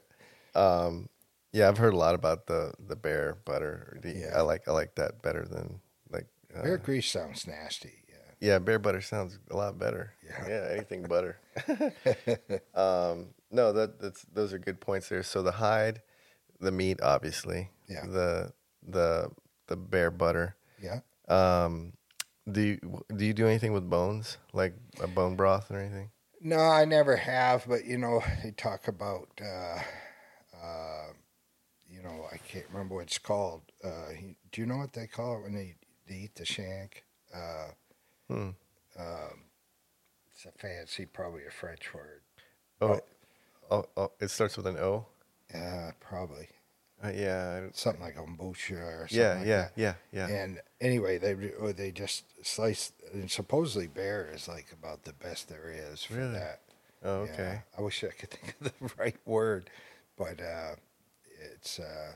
Um, 0.56 1.10
yeah, 1.54 1.68
I've 1.68 1.78
heard 1.78 1.94
a 1.94 1.98
lot 1.98 2.16
about 2.16 2.48
the 2.48 2.74
the 2.80 2.96
bear 2.96 3.38
butter. 3.46 4.00
The, 4.02 4.12
Yeah. 4.12 4.32
I 4.36 4.42
like 4.42 4.68
I 4.68 4.72
like 4.72 4.96
that 4.96 5.22
better 5.22 5.46
than 5.46 5.82
uh, 6.56 6.62
Bear 6.62 6.78
grease 6.78 7.10
sounds 7.10 7.48
nasty. 7.48 8.04
Yeah. 8.08 8.16
Yeah, 8.42 8.60
bear 8.60 8.80
butter 8.80 9.02
sounds 9.02 9.38
a 9.52 9.56
lot 9.56 9.78
better. 9.78 10.14
Yeah. 10.26 10.48
yeah 10.48 10.68
anything 10.72 11.04
butter. 11.10 11.40
um, 12.74 13.28
no, 13.52 13.74
that 13.74 14.00
that's 14.00 14.24
those 14.34 14.54
are 14.54 14.60
good 14.60 14.80
points 14.80 15.10
there. 15.10 15.24
So 15.24 15.42
the 15.42 15.52
hide, 15.52 16.02
the 16.60 16.72
meat, 16.72 17.02
obviously. 17.02 17.70
Yeah. 17.88 18.06
The 18.06 18.54
the 18.88 19.32
the 19.68 19.76
bear 19.76 20.12
butter. 20.12 20.56
Yeah. 20.82 21.02
Um, 21.28 21.94
do 22.52 22.62
you, 22.62 23.04
do 23.16 23.26
you 23.26 23.34
do 23.34 23.48
anything 23.48 23.74
with 23.74 23.90
bones, 23.90 24.38
like 24.54 24.74
a 25.02 25.08
bone 25.08 25.36
broth 25.36 25.72
or 25.72 25.80
anything? 25.80 26.10
No, 26.42 26.60
I 26.60 26.86
never 26.86 27.16
have, 27.16 27.66
but 27.68 27.86
you 27.86 27.98
know, 27.98 28.24
they 28.44 28.52
talk 28.52 28.88
about, 28.88 29.28
uh, 29.42 29.80
uh, 30.56 31.08
you 31.88 32.02
know, 32.02 32.26
I 32.32 32.38
can't 32.38 32.66
remember 32.72 32.96
what 32.96 33.08
it's 33.08 33.18
called. 33.18 33.64
Uh, 33.84 34.14
do 34.52 34.62
you 34.62 34.68
know 34.68 34.78
what 34.78 34.94
they 34.94 35.08
call 35.08 35.38
it 35.38 35.44
when 35.44 35.54
they, 35.54 35.76
they 36.10 36.30
the 36.36 36.46
shank? 36.46 37.06
Uh, 37.34 37.70
Hmm. 38.28 38.50
um, 38.98 39.44
it's 40.34 40.46
a 40.46 40.52
fancy, 40.52 41.06
probably 41.06 41.46
a 41.46 41.52
French 41.52 41.94
word. 41.94 42.22
Oh, 42.82 42.88
But- 42.90 43.08
oh, 43.72 43.86
oh, 43.98 44.12
it 44.20 44.30
starts 44.30 44.58
with 44.58 44.68
an 44.68 44.78
O. 44.78 45.06
Uh, 45.54 45.92
probably 46.00 46.50
Uh, 47.04 47.10
yeah, 47.16 47.70
something 47.74 48.02
like 48.04 48.16
kombucha 48.18 48.74
or 48.74 49.08
something. 49.08 49.18
yeah, 49.20 49.34
like 49.36 49.48
yeah, 49.48 49.70
yeah, 49.76 49.94
yeah. 50.12 50.28
And 50.28 50.62
anyway, 50.82 51.18
they 51.18 51.34
they 51.74 51.92
just 51.92 52.26
slice. 52.46 52.92
And 53.14 53.32
supposedly, 53.32 53.88
bear 53.88 54.30
is 54.30 54.48
like 54.50 54.72
about 54.74 55.04
the 55.06 55.14
best 55.14 55.48
there 55.48 55.70
is 55.72 56.04
for 56.04 56.16
Really? 56.16 56.34
that. 56.34 56.60
Oh, 57.02 57.24
Yeah, 57.24 57.32
okay. 57.32 57.62
I 57.78 57.82
wish 57.82 58.04
I 58.04 58.08
could 58.10 58.30
think 58.32 58.56
of 58.60 58.74
the 58.80 58.96
right 58.98 59.16
word, 59.26 59.70
but 60.18 60.42
uh, 60.42 60.76
it's 61.40 61.80
uh, 61.80 62.16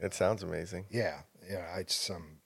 It 0.00 0.12
sounds 0.14 0.42
amazing. 0.42 0.86
yeah, 0.90 1.22
yeah. 1.48 1.78
It's 1.78 1.94
some 1.94 2.40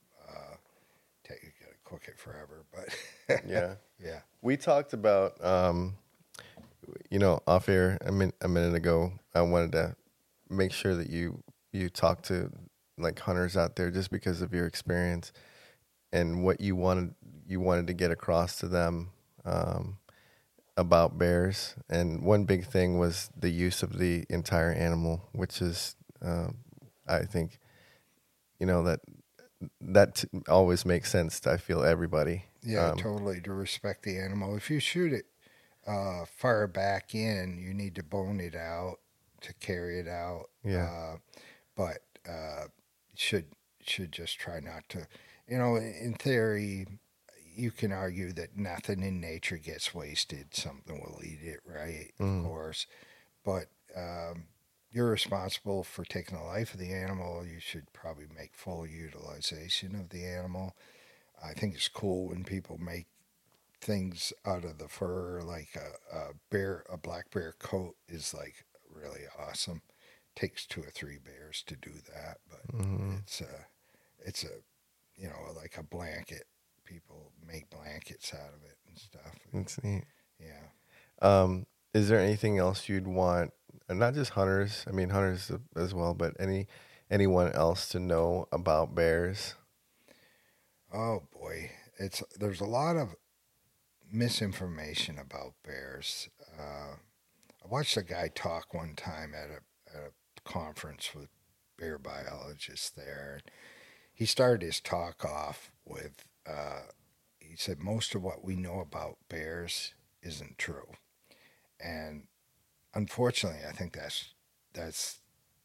take 1.32 1.42
you 1.42 1.50
gotta 1.60 1.78
cook 1.84 2.02
it 2.08 2.18
forever, 2.18 2.64
but 2.72 3.42
Yeah. 3.48 3.74
yeah, 4.02 4.20
We 4.40 4.56
talked 4.56 4.92
about, 4.92 5.42
um, 5.44 5.94
you 7.10 7.18
know, 7.18 7.40
off 7.46 7.68
air 7.68 7.98
a, 8.04 8.10
min- 8.12 8.32
a 8.40 8.48
minute 8.48 8.74
ago. 8.74 9.12
I 9.34 9.42
wanted 9.42 9.72
to 9.72 9.96
make 10.50 10.72
sure 10.72 10.94
that 10.96 11.08
you 11.10 11.42
you 11.72 11.88
talk 11.88 12.22
to 12.24 12.50
like 12.98 13.18
hunters 13.18 13.56
out 13.56 13.76
there, 13.76 13.90
just 13.90 14.10
because 14.10 14.42
of 14.42 14.52
your 14.52 14.66
experience 14.66 15.32
and 16.12 16.44
what 16.44 16.60
you 16.60 16.76
wanted 16.76 17.14
you 17.46 17.60
wanted 17.60 17.86
to 17.86 17.92
get 17.92 18.10
across 18.10 18.56
to 18.58 18.68
them 18.68 19.10
um, 19.44 19.98
about 20.76 21.18
bears. 21.18 21.74
And 21.88 22.22
one 22.22 22.44
big 22.44 22.66
thing 22.66 22.98
was 22.98 23.30
the 23.36 23.50
use 23.50 23.82
of 23.82 23.98
the 23.98 24.24
entire 24.28 24.72
animal, 24.72 25.28
which 25.32 25.60
is, 25.62 25.96
um, 26.20 26.56
I 27.06 27.20
think, 27.20 27.58
you 28.58 28.66
know 28.66 28.82
that 28.84 29.00
that 29.80 30.24
always 30.48 30.84
makes 30.84 31.10
sense. 31.10 31.40
To, 31.40 31.52
I 31.52 31.56
feel 31.56 31.82
everybody. 31.82 32.44
yeah, 32.62 32.90
Um, 32.90 32.98
totally. 32.98 33.40
To 33.42 33.52
respect 33.52 34.02
the 34.02 34.18
animal. 34.18 34.56
If 34.56 34.70
you 34.70 34.80
shoot 34.80 35.12
it 35.12 35.26
uh, 35.86 36.24
far 36.24 36.66
back 36.66 37.14
in, 37.14 37.58
you 37.58 37.74
need 37.74 37.94
to 37.96 38.02
bone 38.02 38.40
it 38.40 38.54
out 38.54 38.96
to 39.42 39.52
carry 39.54 39.98
it 40.00 40.08
out. 40.08 40.46
Yeah. 40.64 40.84
Uh, 40.84 41.16
but 41.76 41.98
uh, 42.28 42.66
should 43.14 43.46
should 43.84 44.12
just 44.12 44.38
try 44.38 44.60
not 44.60 44.88
to. 44.90 45.06
You 45.48 45.58
know, 45.58 45.76
in 45.76 46.14
theory, 46.18 46.86
you 47.54 47.70
can 47.70 47.92
argue 47.92 48.32
that 48.32 48.56
nothing 48.56 49.02
in 49.02 49.20
nature 49.20 49.58
gets 49.58 49.94
wasted. 49.94 50.54
Something 50.54 51.00
will 51.00 51.20
eat 51.24 51.40
it, 51.42 51.60
right? 51.66 52.12
Mm. 52.20 52.40
Of 52.40 52.46
course, 52.46 52.86
but 53.44 53.66
um, 53.96 54.44
you're 54.92 55.10
responsible 55.10 55.82
for 55.82 56.04
taking 56.04 56.36
the 56.36 56.44
life 56.44 56.74
of 56.74 56.80
the 56.80 56.92
animal. 56.92 57.44
You 57.46 57.60
should 57.60 57.92
probably 57.92 58.26
make 58.36 58.54
full 58.54 58.86
utilization 58.86 59.94
of 59.94 60.10
the 60.10 60.24
animal. 60.24 60.76
I 61.42 61.54
think 61.54 61.74
it's 61.74 61.88
cool 61.88 62.28
when 62.28 62.44
people 62.44 62.78
make 62.78 63.06
things 63.80 64.32
out 64.46 64.64
of 64.64 64.78
the 64.78 64.88
fur, 64.88 65.40
like 65.42 65.70
a, 65.76 66.16
a 66.16 66.30
bear, 66.50 66.84
a 66.92 66.96
black 66.96 67.30
bear 67.30 67.54
coat 67.58 67.96
is 68.08 68.34
like 68.34 68.64
really 68.94 69.22
awesome. 69.38 69.82
Takes 70.36 70.66
two 70.66 70.82
or 70.82 70.90
three 70.90 71.18
bears 71.18 71.62
to 71.66 71.76
do 71.76 71.92
that, 72.14 72.38
but 72.48 72.76
mhm. 72.76 73.20
it's 73.20 73.40
a, 73.40 73.66
it's 74.24 74.44
a, 74.44 74.60
you 75.16 75.28
know, 75.28 75.52
like 75.56 75.76
a 75.78 75.82
blanket. 75.82 76.44
People 76.84 77.32
make 77.46 77.70
blankets 77.70 78.32
out 78.34 78.54
of 78.54 78.62
it 78.64 78.76
and 78.86 78.98
stuff. 78.98 79.38
It's 79.52 79.82
neat. 79.82 80.04
Yeah. 80.38 80.68
Um, 81.20 81.66
is 81.94 82.08
there 82.08 82.20
anything 82.20 82.58
else 82.58 82.88
you'd 82.88 83.06
want, 83.06 83.52
and 83.88 83.98
not 83.98 84.14
just 84.14 84.32
hunters? 84.32 84.84
I 84.88 84.92
mean, 84.92 85.10
hunters 85.10 85.50
as 85.76 85.94
well, 85.94 86.14
but 86.14 86.34
any 86.38 86.66
anyone 87.10 87.52
else 87.52 87.88
to 87.88 88.00
know 88.00 88.46
about 88.52 88.94
bears? 88.94 89.54
Oh 90.92 91.22
boy, 91.32 91.70
it's 91.98 92.22
there's 92.38 92.60
a 92.60 92.66
lot 92.66 92.96
of 92.96 93.14
misinformation 94.10 95.18
about 95.18 95.54
bears. 95.64 96.28
Uh, 96.58 96.96
I 97.64 97.68
watched 97.68 97.96
a 97.96 98.02
guy 98.02 98.28
talk 98.34 98.74
one 98.74 98.94
time 98.94 99.32
at 99.34 99.48
a, 99.48 99.96
at 99.96 100.04
a 100.10 100.50
conference 100.50 101.14
with 101.14 101.28
bear 101.78 101.98
biologists 101.98 102.90
there. 102.90 103.40
He 104.12 104.26
started 104.26 104.62
his 104.62 104.80
talk 104.80 105.24
off 105.24 105.70
with, 105.84 106.24
uh, 106.46 106.82
he 107.40 107.56
said, 107.56 107.78
most 107.78 108.14
of 108.14 108.22
what 108.22 108.44
we 108.44 108.56
know 108.56 108.80
about 108.80 109.16
bears 109.28 109.94
isn't 110.22 110.58
true, 110.58 110.92
and 111.80 112.24
unfortunately, 112.94 113.60
I 113.68 113.72
think 113.72 113.94
that's 113.94 114.34
that's 114.74 115.18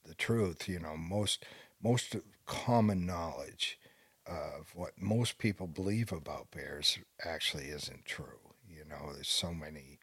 the 0.06 0.14
truth. 0.16 0.68
You 0.68 0.80
know, 0.80 0.98
most 0.98 1.46
most 1.82 2.16
common 2.46 3.06
knowledge 3.06 3.80
of 4.26 4.72
what 4.76 4.92
most 5.00 5.38
people 5.38 5.68
believe 5.68 6.12
about 6.12 6.52
bears 6.52 7.00
actually 7.24 7.66
isn't 7.66 8.06
true. 8.06 8.54
You 8.70 8.84
know, 8.90 9.14
there's 9.14 9.30
so 9.30 9.54
many 9.54 10.00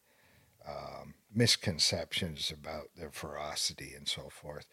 um, 0.68 1.14
misconceptions 1.34 2.52
about 2.52 2.90
their 2.96 3.10
ferocity 3.10 3.94
and 3.96 4.08
so 4.08 4.28
forth. 4.30 4.66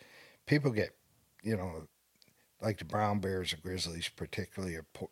People 0.46 0.72
get, 0.72 0.92
you 1.44 1.58
know, 1.58 1.88
like 2.62 2.78
the 2.78 2.86
brown 2.86 3.20
bears 3.20 3.54
or 3.54 3.58
grizzlies, 3.58 4.10
particularly, 4.10 4.76
are, 4.76 4.86
po- 4.94 5.10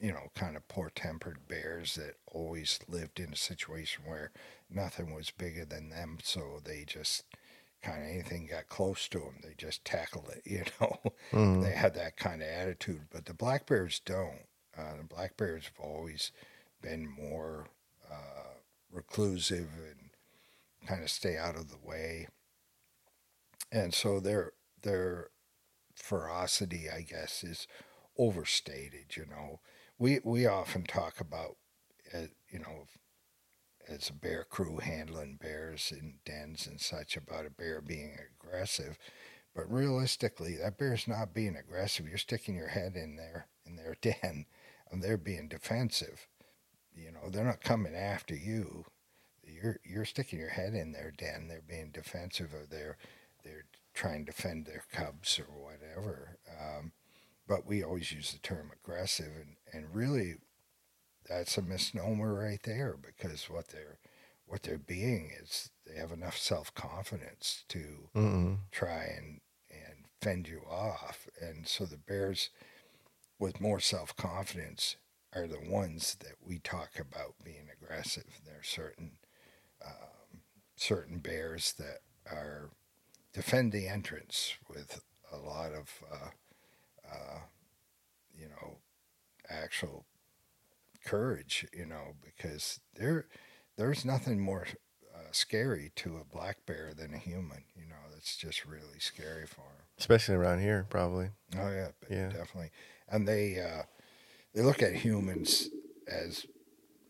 you 0.00 0.12
know, 0.12 0.30
kind 0.34 0.56
of 0.56 0.68
poor 0.68 0.90
tempered 0.94 1.48
bears 1.48 1.94
that 1.96 2.16
always 2.26 2.80
lived 2.88 3.20
in 3.20 3.32
a 3.32 3.36
situation 3.36 4.04
where 4.06 4.32
nothing 4.74 5.14
was 5.14 5.30
bigger 5.30 5.64
than 5.64 5.90
them. 5.90 6.18
So 6.22 6.60
they 6.64 6.84
just 6.84 7.24
kind 7.82 8.02
of 8.02 8.08
anything 8.08 8.46
got 8.46 8.68
close 8.68 9.08
to 9.08 9.18
them, 9.20 9.40
they 9.42 9.54
just 9.54 9.84
tackled 9.84 10.28
it, 10.30 10.42
you 10.46 10.64
know 10.80 10.98
Mhm. 11.32 11.62
they 11.62 11.72
had 11.72 11.94
that 11.94 12.16
kind 12.16 12.42
of 12.42 12.48
attitude, 12.48 13.08
but 13.10 13.26
the 13.26 13.34
black 13.34 13.66
bears 13.66 14.00
don't. 14.00 14.46
Uh, 14.76 14.96
the 14.96 15.04
black 15.04 15.36
bears 15.36 15.66
have 15.66 15.78
always 15.80 16.32
been 16.80 17.08
more 17.08 17.68
uh, 18.10 18.54
reclusive 18.90 19.70
and 19.78 20.10
kind 20.86 21.02
of 21.02 21.10
stay 21.10 21.36
out 21.38 21.56
of 21.56 21.68
the 21.70 21.78
way, 21.78 22.28
and 23.70 23.94
so 23.94 24.20
their 24.20 24.52
their 24.82 25.28
ferocity, 25.96 26.90
I 26.90 27.02
guess, 27.02 27.44
is 27.44 27.68
overstated. 28.18 29.16
You 29.16 29.26
know, 29.26 29.60
we 29.98 30.20
we 30.24 30.46
often 30.46 30.84
talk 30.84 31.20
about, 31.20 31.58
uh, 32.14 32.28
you 32.50 32.60
know, 32.60 32.86
as 33.92 34.08
a 34.08 34.14
bear 34.14 34.44
crew 34.44 34.78
handling 34.78 35.36
bears 35.40 35.92
in 35.92 36.14
dens 36.24 36.66
and 36.66 36.80
such 36.80 37.16
about 37.16 37.46
a 37.46 37.50
bear 37.50 37.80
being 37.80 38.16
aggressive. 38.42 38.98
But 39.54 39.70
realistically, 39.70 40.56
that 40.56 40.78
bear's 40.78 41.06
not 41.06 41.34
being 41.34 41.56
aggressive. 41.56 42.08
You're 42.08 42.18
sticking 42.18 42.56
your 42.56 42.68
head 42.68 42.96
in 42.96 43.16
there 43.16 43.46
in 43.66 43.76
their 43.76 43.96
den, 44.02 44.46
and 44.90 45.02
they're 45.02 45.18
being 45.18 45.48
defensive. 45.48 46.26
You 46.94 47.12
know, 47.12 47.30
they're 47.30 47.44
not 47.44 47.62
coming 47.62 47.94
after 47.94 48.34
you. 48.34 48.86
You're 49.44 49.78
you're 49.84 50.04
sticking 50.04 50.38
your 50.38 50.50
head 50.50 50.74
in 50.74 50.92
their 50.92 51.12
den. 51.16 51.48
They're 51.48 51.62
being 51.66 51.90
defensive, 51.92 52.54
or 52.54 52.66
they're 52.68 52.96
they're 53.44 53.64
trying 53.94 54.24
to 54.24 54.32
defend 54.32 54.66
their 54.66 54.84
cubs 54.92 55.38
or 55.38 55.46
whatever. 55.62 56.38
Um, 56.48 56.92
but 57.48 57.66
we 57.66 57.82
always 57.82 58.12
use 58.12 58.32
the 58.32 58.38
term 58.38 58.70
aggressive, 58.72 59.32
and, 59.36 59.56
and 59.72 59.94
really, 59.94 60.36
that's 61.38 61.58
a 61.58 61.62
misnomer 61.62 62.34
right 62.34 62.62
there 62.64 62.96
because 63.00 63.44
what 63.50 63.68
they're 63.68 63.98
what 64.46 64.62
they're 64.62 64.78
being 64.78 65.30
is 65.40 65.70
they 65.86 65.98
have 65.98 66.12
enough 66.12 66.36
self 66.36 66.74
confidence 66.74 67.64
to 67.68 68.10
Mm-mm. 68.14 68.58
try 68.70 69.04
and 69.16 69.40
and 69.70 70.06
fend 70.20 70.48
you 70.48 70.62
off. 70.70 71.28
And 71.40 71.66
so 71.66 71.84
the 71.84 71.98
bears 71.98 72.50
with 73.38 73.60
more 73.60 73.80
self 73.80 74.16
confidence 74.16 74.96
are 75.34 75.46
the 75.46 75.60
ones 75.60 76.16
that 76.20 76.36
we 76.44 76.58
talk 76.58 76.92
about 76.98 77.34
being 77.44 77.68
aggressive. 77.72 78.40
There 78.44 78.60
are 78.60 78.64
certain 78.64 79.12
um, 79.84 80.40
certain 80.76 81.18
bears 81.18 81.74
that 81.78 82.00
are 82.30 82.70
defend 83.32 83.72
the 83.72 83.88
entrance 83.88 84.54
with 84.68 85.00
a 85.32 85.36
lot 85.38 85.72
of 85.72 85.90
uh, 86.12 86.30
uh, 87.10 87.38
you 88.34 88.48
know 88.48 88.78
actual 89.48 90.06
courage. 91.04 91.66
You 91.72 91.86
know 91.86 92.14
because 92.24 92.80
there 92.94 93.26
there's 93.76 94.04
nothing 94.04 94.40
more 94.40 94.66
uh, 95.14 95.18
scary 95.32 95.90
to 95.96 96.16
a 96.18 96.24
black 96.24 96.64
bear 96.66 96.92
than 96.96 97.14
a 97.14 97.18
human. 97.18 97.64
You 97.76 97.86
know 97.88 97.96
that's 98.12 98.36
just 98.36 98.64
really 98.66 98.98
scary 98.98 99.46
for 99.46 99.62
them. 99.62 99.86
Especially 99.98 100.34
around 100.34 100.60
here, 100.60 100.86
probably. 100.88 101.30
Oh 101.58 101.70
yeah, 101.70 101.88
Yeah. 102.10 102.28
definitely. 102.28 102.70
And 103.08 103.26
they 103.28 103.60
uh, 103.60 103.82
they 104.54 104.62
look 104.62 104.82
at 104.82 104.94
humans 104.94 105.68
as 106.08 106.46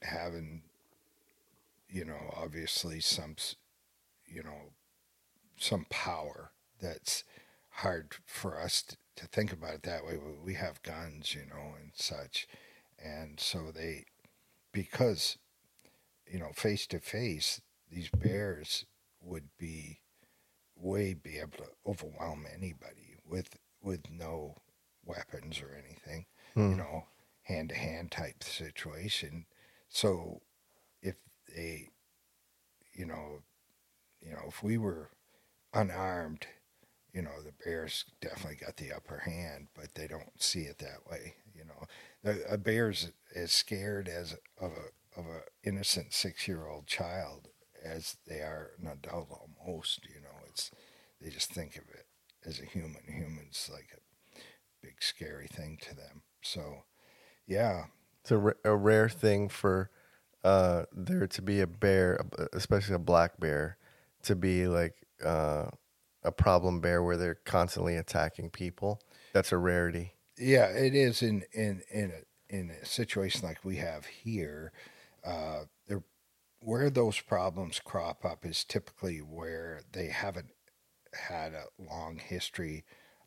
having, 0.03 0.63
you 1.89 2.05
know, 2.05 2.33
obviously 2.37 3.01
some, 3.01 3.37
you 4.27 4.43
know, 4.43 4.73
some 5.57 5.87
power 5.91 6.51
that's 6.81 7.25
hard 7.77 8.15
for 8.27 8.59
us 8.61 8.83
to, 8.83 8.97
to 9.17 9.27
think 9.29 9.53
about 9.53 9.75
it 9.75 9.83
that 9.85 10.05
way. 10.05 10.17
We- 10.17 10.33
We 10.53 10.55
have 10.55 10.83
guns, 10.83 11.35
you 11.35 11.47
know, 11.47 11.75
and 11.81 11.93
such, 11.95 12.47
and 13.05 13.39
so 13.41 13.71
they, 13.75 14.05
because, 14.73 15.39
you 16.31 16.39
know, 16.39 16.51
face 16.55 16.87
to 16.89 17.01
face, 17.01 17.61
these 17.91 18.09
bears 18.11 18.85
would 19.21 19.49
be 19.59 20.01
way 20.77 21.15
be 21.15 21.39
able 21.39 21.59
to 21.59 21.69
overwhelm 21.87 22.47
anybody 22.53 23.17
with 23.25 23.57
with 23.83 24.11
no 24.11 24.57
weapons 25.05 25.61
or 25.61 25.75
anything, 25.75 26.27
Hmm. 26.55 26.71
you 26.71 26.77
know, 26.77 27.05
hand 27.43 27.71
to 27.71 27.75
hand 27.75 28.11
type 28.13 28.43
situation. 28.45 29.47
So 29.89 30.43
if 31.03 31.17
they, 31.55 31.89
you 32.95 33.07
know, 33.07 33.43
you 34.21 34.31
know, 34.31 34.45
if 34.49 34.63
we 34.63 34.79
were 34.79 35.11
unarmed, 35.75 36.47
you 37.13 37.23
know, 37.23 37.43
the 37.43 37.53
bears 37.65 38.05
definitely 38.21 38.57
got 38.57 38.77
the 38.77 38.93
upper 38.93 39.19
hand, 39.19 39.69
but 39.75 39.95
they 39.95 40.07
don't 40.07 40.41
see 40.41 40.63
it 40.63 40.79
that 40.79 41.11
way. 41.11 41.35
You 41.55 41.65
know, 41.65 41.87
a, 42.25 42.59
bear's 42.59 43.11
as 43.35 43.53
scared 43.53 44.09
as 44.09 44.37
of 44.61 44.73
a 44.73 45.21
of 45.21 45.27
a 45.27 45.43
innocent 45.65 46.13
six 46.13 46.49
year 46.49 46.67
old 46.67 46.87
child 46.87 47.49
as 47.85 48.17
they 48.27 48.41
are 48.41 48.71
an 48.81 48.89
adult 48.89 49.29
almost. 49.31 50.01
You 50.07 50.21
know, 50.23 50.47
it's 50.49 50.71
they 51.21 51.31
just 51.31 51.53
think 51.53 51.77
of 51.77 51.85
it 51.93 52.07
as 52.45 52.61
a 52.61 52.65
human. 52.65 53.03
Humans 53.07 53.71
like 53.73 53.89
a 53.95 54.39
big 54.83 54.95
scary 55.01 55.47
thing 55.47 55.79
to 55.83 55.95
them. 55.95 56.23
So, 56.43 56.85
yeah, 57.47 57.85
It's 58.23 58.33
a, 58.33 58.55
a 58.65 58.77
rare 58.77 59.09
thing 59.09 59.49
for 59.49 59.91
uh, 60.45 60.85
there 60.93 61.27
to 61.27 61.43
be 61.43 61.61
a 61.61 61.67
bear, 61.67 62.25
especially 62.53 62.95
a 62.95 62.99
black 63.01 63.39
bear, 63.39 63.77
to 64.25 64.35
be 64.35 64.67
like 64.67 64.95
uh, 65.25 65.67
a 66.25 66.33
problem 66.33 66.81
bear 66.81 67.03
where 67.03 67.17
they're 67.17 67.39
constantly 67.45 67.97
attacking 67.97 68.51
people. 68.51 69.01
That's 69.33 69.53
a 69.53 69.57
rarity. 69.57 70.15
Yeah, 70.39 70.67
it 70.69 70.95
is 70.95 71.23
in 71.23 71.45
in 71.53 71.83
in 71.91 72.13
a, 72.13 72.55
in 72.57 72.71
a 72.71 72.85
situation 72.87 73.43
like 73.47 73.65
we 73.65 73.77
have 73.77 74.07
here. 74.07 74.73
Uh, 75.25 75.65
where 76.61 76.91
those 76.91 77.21
problems 77.21 77.81
crop 77.85 78.25
up 78.25 78.45
is 78.47 78.65
typically 78.65 79.19
where 79.19 79.83
they 79.93 80.07
haven't 80.07 80.51
had 81.29 81.53
a 81.55 81.67
long 81.79 82.19
history 82.19 82.85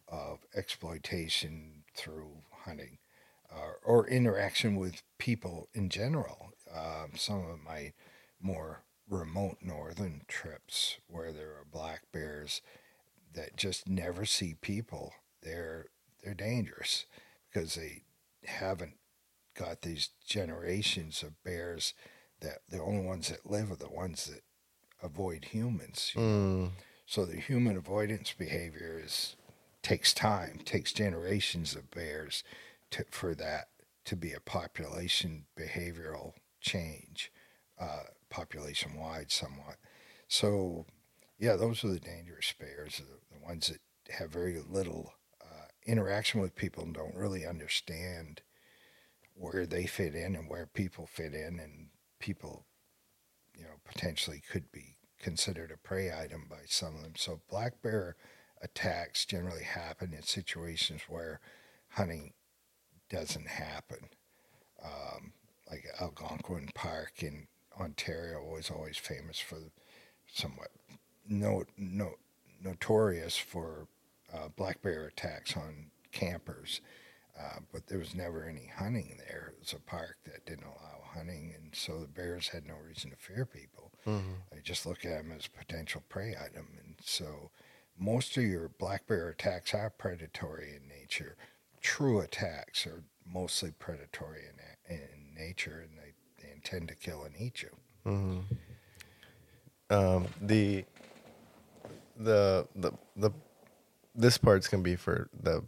of 0.08 0.40
exploitation 0.56 1.84
through 1.96 2.44
hunting 2.66 2.98
uh, 3.54 3.74
or 3.84 4.08
interaction 4.08 4.76
with 4.76 5.04
people 5.20 5.70
in 5.74 5.90
general. 5.90 6.52
Um, 6.74 7.12
some 7.16 7.46
of 7.50 7.60
my 7.64 7.94
more 8.42 8.84
remote 9.10 9.58
northern 9.62 10.22
trips 10.28 10.98
where 11.08 11.32
there 11.34 11.52
are 11.52 11.66
black 11.72 12.04
bears 12.12 12.62
that 13.34 13.58
just 13.58 13.88
never 13.88 14.26
see 14.26 14.56
people. 14.62 15.14
They're 15.42 15.88
they're 16.26 16.34
dangerous 16.34 17.06
because 17.54 17.76
they 17.76 18.02
haven't 18.46 18.96
got 19.58 19.82
these 19.82 20.10
generations 20.28 21.24
of 21.24 21.42
bears 21.44 21.94
that 22.42 22.60
the 22.70 22.82
only 22.82 23.06
ones 23.06 23.30
that 23.30 23.50
live 23.50 23.72
are 23.72 23.78
the 23.78 23.88
ones 23.88 24.26
that 24.26 24.42
avoid 25.02 25.46
humans. 25.46 26.12
you 26.16 26.22
know. 26.22 26.28
Mm. 26.28 26.72
So 27.06 27.26
the 27.26 27.38
human 27.38 27.78
avoidance 27.78 28.34
behavior 28.38 29.00
is 29.02 29.36
takes 29.84 30.14
time, 30.14 30.60
takes 30.66 30.92
generations 30.92 31.76
of 31.76 31.92
bears 31.92 32.44
to, 32.90 33.06
for 33.12 33.36
that 33.36 33.68
to 34.06 34.16
be 34.16 34.34
a 34.34 34.40
population 34.40 35.46
behavioral 35.58 36.34
change, 36.60 37.32
uh, 37.80 38.04
population 38.30 38.96
wide 38.96 39.32
somewhat. 39.32 39.76
So, 40.28 40.88
yeah, 41.38 41.56
those 41.56 41.84
are 41.84 41.90
the 41.90 42.00
dangerous 42.00 42.52
bears, 42.60 42.98
the, 42.98 43.36
the 43.38 43.46
ones 43.46 43.68
that 43.68 44.14
have 44.14 44.32
very 44.32 44.60
little 44.68 45.14
interaction 45.86 46.42
with 46.42 46.56
people 46.56 46.84
and 46.84 46.94
don't 46.94 47.16
really 47.16 47.46
understand 47.46 48.42
where 49.34 49.66
they 49.66 49.86
fit 49.86 50.16
in 50.16 50.36
and 50.36 50.50
where 50.50 50.66
people 50.66 51.08
fit 51.08 51.34
in, 51.34 51.60
and 51.60 51.88
people, 52.20 52.66
you 53.56 53.64
know, 53.64 53.80
potentially 53.84 54.42
could 54.50 54.72
be 54.72 54.96
considered 55.20 55.72
a 55.72 55.78
prey 55.78 56.12
item 56.12 56.46
by 56.50 56.62
some 56.68 56.96
of 56.96 57.04
them. 57.04 57.14
So 57.18 57.42
black 57.50 57.82
bear 57.82 58.16
attacks 58.62 59.26
generally 59.26 59.64
happen 59.64 60.14
in 60.14 60.24
situations 60.24 61.02
where 61.10 61.40
hunting 61.90 62.34
doesn't 63.10 63.48
happen. 63.48 64.10
Um, 64.84 65.34
like 65.70 65.86
Algonquin 66.00 66.70
Park 66.74 67.24
in 67.24 67.48
Ontario 67.80 68.44
was 68.44 68.70
always 68.70 68.98
famous 68.98 69.40
for 69.40 69.58
somewhat 70.32 70.70
no, 71.28 71.64
no, 71.78 72.14
notorious 72.64 73.36
for 73.36 73.88
uh, 74.36 74.50
black 74.56 74.82
bear 74.82 75.06
attacks 75.06 75.56
on 75.56 75.88
campers. 76.12 76.82
Uh, 77.40 77.60
but 77.74 77.88
there 77.88 78.00
was 78.00 78.16
never 78.16 78.46
any 78.46 78.68
hunting 78.78 79.18
there. 79.28 79.52
It 79.54 79.60
was 79.60 79.74
a 79.74 79.80
park 79.80 80.18
that 80.26 80.46
didn't 80.46 80.64
allow 80.66 81.02
hunting, 81.14 81.54
and 81.54 81.76
so 81.76 82.00
the 82.00 82.08
bears 82.08 82.48
had 82.48 82.66
no 82.66 82.76
reason 82.76 83.10
to 83.12 83.18
fear 83.18 83.46
people. 83.46 83.92
Mhm. 84.06 84.36
They 84.52 84.62
just 84.62 84.86
look 84.86 85.04
at 85.04 85.12
them 85.22 85.34
as 85.34 85.48
a 85.48 85.50
potential 85.50 86.02
prey 86.08 86.34
item. 86.42 86.78
And 86.82 86.96
so 87.04 87.52
most 87.98 88.38
of 88.38 88.44
your 88.44 88.70
black 88.70 89.06
bear 89.08 89.28
attacks 89.30 89.74
are 89.74 89.90
predatory 89.90 90.76
in 90.78 90.88
nature. 90.88 91.36
True 91.82 92.22
attacks 92.22 92.88
are 92.88 93.04
mostly 93.26 93.72
predatory 93.72 94.44
in, 94.88 94.96
in 94.96 95.34
nature, 95.38 95.82
and 95.82 95.98
they, 95.98 96.14
they 96.42 96.54
intend 96.54 96.88
to 96.88 96.96
kill 96.96 97.24
and 97.26 97.36
eat 97.38 97.62
you. 97.64 97.76
hmm 98.04 98.40
Um, 99.90 100.28
the 100.42 100.86
the 102.18 102.68
the 102.76 102.92
the 103.18 103.32
this 104.16 104.38
part's 104.38 104.68
gonna 104.68 104.84
be 104.84 104.96
for 104.96 105.30
the 105.34 105.64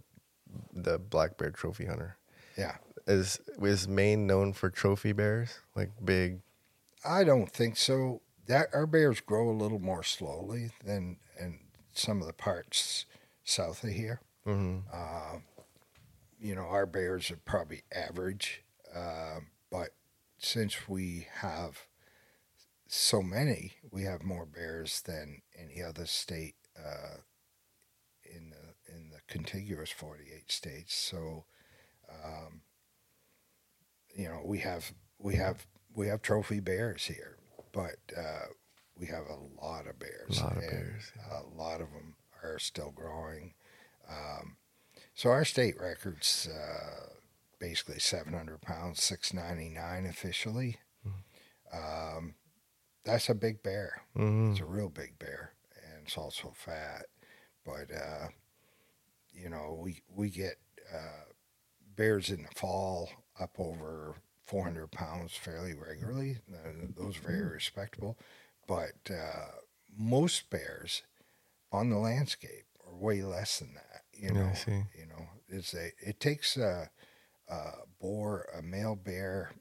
the 0.74 0.98
black 0.98 1.38
bear 1.38 1.52
trophy 1.52 1.86
hunter. 1.86 2.18
Yeah. 2.58 2.78
Is 3.08 3.40
is 3.62 3.88
Maine 3.88 4.28
known 4.28 4.54
for 4.54 4.70
trophy 4.70 5.12
bears? 5.14 5.60
Like 5.76 5.92
big 6.04 6.42
I 7.06 7.24
don't 7.24 7.52
think 7.52 7.78
so. 7.78 8.22
That 8.48 8.68
our 8.74 8.88
bears 8.88 9.20
grow 9.20 9.50
a 9.50 9.52
little 9.52 9.80
more 9.80 10.04
slowly 10.04 10.72
than 10.84 11.18
in 11.40 11.60
some 11.94 12.22
of 12.22 12.28
the 12.28 12.34
parts 12.34 13.06
south 13.44 13.84
of 13.84 13.92
here. 13.92 14.22
mhm. 14.46 14.84
Uh, 14.92 15.40
you 16.40 16.54
know, 16.56 16.62
our 16.68 16.86
bears 16.86 17.32
are 17.32 17.38
probably 17.38 17.84
average, 17.92 18.64
uh, 18.96 19.40
but 19.72 19.90
since 20.38 20.88
we 20.88 21.28
have 21.42 21.88
so 22.88 23.22
many, 23.22 23.74
we 23.92 24.04
have 24.04 24.24
more 24.24 24.46
bears 24.46 25.02
than 25.02 25.42
any 25.58 25.82
other 25.82 26.06
state 26.06 26.56
uh, 26.78 27.18
in 28.24 28.50
the 28.52 28.94
in 28.96 29.10
the 29.10 29.17
contiguous 29.28 29.92
forty 29.92 30.26
eight 30.36 30.52
states. 30.52 30.96
So, 30.96 31.46
um, 32.12 32.62
you 34.16 34.28
know, 34.28 34.42
we 34.46 34.60
have 34.60 34.94
we 35.20 35.36
have 35.36 35.66
we 35.94 36.08
have 36.08 36.22
trophy 36.22 36.60
bears 36.60 37.06
here, 37.06 37.38
but 37.72 37.98
uh, 38.18 38.48
we 38.98 39.08
have 39.08 39.26
a 39.28 39.64
lot 39.66 39.88
of 39.88 40.00
bears. 40.00 40.40
A 40.40 40.44
lot 40.44 40.58
of 40.58 40.62
bears, 40.62 41.12
A 41.32 41.44
lot 41.56 41.82
of 41.82 41.92
them 41.92 42.16
are 42.44 42.60
still 42.60 42.92
growing. 42.92 43.54
Um, 44.10 44.58
so 45.16 45.30
our 45.30 45.44
state 45.46 45.80
records 45.80 46.48
uh, 46.48 47.10
basically 47.60 48.00
700 48.00 48.62
pounds, 48.62 49.02
699 49.04 50.06
officially. 50.06 50.78
Um, 51.74 52.36
that's 53.04 53.30
a 53.30 53.36
big 53.36 53.64
bear. 53.64 54.02
Mhm. 54.16 54.52
It's 54.52 54.60
a 54.62 54.66
real 54.66 54.90
big 54.90 55.18
bear, 55.20 55.54
and 55.76 56.04
it's 56.06 56.18
also 56.18 56.54
fat. 56.56 57.08
But 57.66 57.92
uh, 57.92 58.28
you 59.38 59.50
know, 59.50 59.80
we 59.82 60.02
we 60.14 60.30
get 60.30 60.58
uh, 60.94 61.26
bears 61.96 62.30
in 62.30 62.44
the 62.44 62.50
fall 62.56 63.10
up 63.40 63.52
over 63.60 64.16
400 64.46 64.92
pounds 64.92 65.36
fairly 65.36 65.74
regularly. 65.74 66.38
Uh, 66.52 66.88
those 66.96 67.18
are 67.18 67.22
very 67.22 67.46
respectable. 67.52 68.18
But 68.68 69.10
uh, 69.12 69.52
most 69.98 70.50
bears 70.50 71.04
on 71.72 71.90
the 71.90 71.98
landscape 71.98 72.66
are 72.86 72.96
way 72.96 73.22
less 73.24 73.60
than 73.60 73.74
that. 73.76 74.04
You 74.14 74.32
Yeah, 74.34 74.34
know, 74.34 74.54
see. 74.54 74.84
you 74.98 75.06
know, 75.08 75.28
it's 75.50 75.74
a 75.74 75.92
it 76.00 76.20
takes 76.20 76.58
a, 76.58 76.90
a 77.50 77.72
boar, 78.00 78.48
a 78.58 78.62
male 78.62 78.96
bear, 78.96 79.52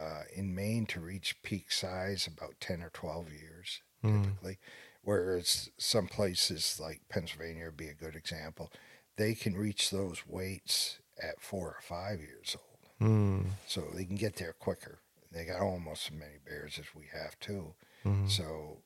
uh, 0.00 0.22
in 0.34 0.54
Maine 0.54 0.86
to 0.86 1.00
reach 1.00 1.42
peak 1.42 1.72
size 1.72 2.26
about 2.26 2.60
ten 2.60 2.82
or 2.82 2.90
twelve 2.90 3.32
years 3.32 3.82
Mm. 4.02 4.22
typically. 4.22 4.58
Whereas 5.02 5.70
some 5.78 6.06
places 6.08 6.78
like 6.80 7.02
Pennsylvania 7.08 7.66
would 7.66 7.76
be 7.76 7.88
a 7.88 7.94
good 7.94 8.16
example, 8.16 8.72
they 9.16 9.34
can 9.34 9.54
reach 9.56 9.90
those 9.90 10.26
weights 10.26 10.98
at 11.22 11.40
four 11.40 11.68
or 11.68 11.80
five 11.82 12.20
years 12.20 12.56
old, 12.56 13.08
Mm. 13.10 13.50
so 13.66 13.82
they 13.94 14.04
can 14.04 14.16
get 14.16 14.36
there 14.36 14.52
quicker. 14.52 15.00
They 15.30 15.44
got 15.44 15.60
almost 15.60 16.10
as 16.10 16.16
many 16.18 16.38
bears 16.44 16.78
as 16.78 16.86
we 16.94 17.06
have 17.12 17.38
too. 17.40 17.74
Mhm. 18.04 18.30
So 18.30 18.82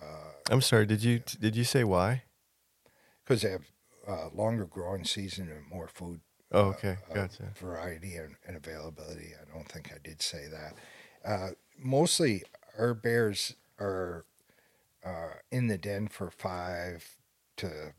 uh, 0.00 0.32
I'm 0.50 0.60
sorry. 0.60 0.86
Did 0.86 1.02
you 1.04 1.20
did 1.20 1.54
you 1.56 1.64
say 1.64 1.84
why? 1.84 2.24
because 3.24 3.42
they 3.42 3.50
have 3.50 3.66
uh, 4.06 4.28
longer 4.34 4.64
growing 4.66 5.04
season 5.04 5.48
and 5.48 5.64
more 5.68 5.86
food 5.86 6.20
Oh, 6.50 6.70
okay, 6.70 6.96
uh, 7.10 7.14
gotcha. 7.14 7.52
variety 7.56 8.16
and, 8.16 8.34
and 8.46 8.56
availability. 8.56 9.32
I 9.40 9.44
don't 9.54 9.68
think 9.68 9.90
I 9.92 9.98
did 10.02 10.20
say 10.20 10.48
that. 10.48 10.74
Uh, 11.24 11.50
mostly, 11.78 12.42
our 12.76 12.92
bears 12.94 13.54
are 13.78 14.26
uh, 15.04 15.34
in 15.52 15.68
the 15.68 15.78
den 15.78 16.08
for 16.08 16.30
five 16.30 17.16
to 17.58 17.94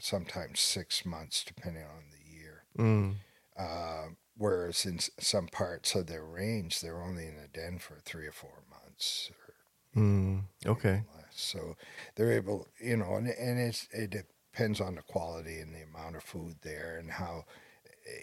sometimes 0.00 0.60
six 0.60 1.04
months, 1.04 1.44
depending 1.44 1.84
on 1.84 2.04
the 2.10 2.36
year. 2.36 2.64
Mm. 2.78 3.14
Uh, 3.58 4.14
whereas 4.36 4.84
in 4.86 4.98
some 4.98 5.48
parts 5.48 5.94
of 5.94 6.06
their 6.06 6.24
range, 6.24 6.80
they're 6.80 7.02
only 7.02 7.26
in 7.26 7.36
a 7.36 7.48
den 7.48 7.78
for 7.78 7.98
three 8.04 8.26
or 8.26 8.32
four 8.32 8.62
months 8.70 9.30
or 9.30 9.50
Mm. 9.96 10.42
Okay. 10.66 11.02
So 11.30 11.76
they're 12.14 12.32
able, 12.32 12.68
you 12.80 12.96
know, 12.96 13.14
and, 13.14 13.28
and 13.28 13.58
it's, 13.58 13.88
it 13.92 14.10
depends 14.10 14.80
on 14.80 14.96
the 14.96 15.02
quality 15.02 15.58
and 15.58 15.74
the 15.74 15.82
amount 15.82 16.16
of 16.16 16.22
food 16.22 16.56
there 16.62 16.96
and 16.98 17.10
how, 17.10 17.44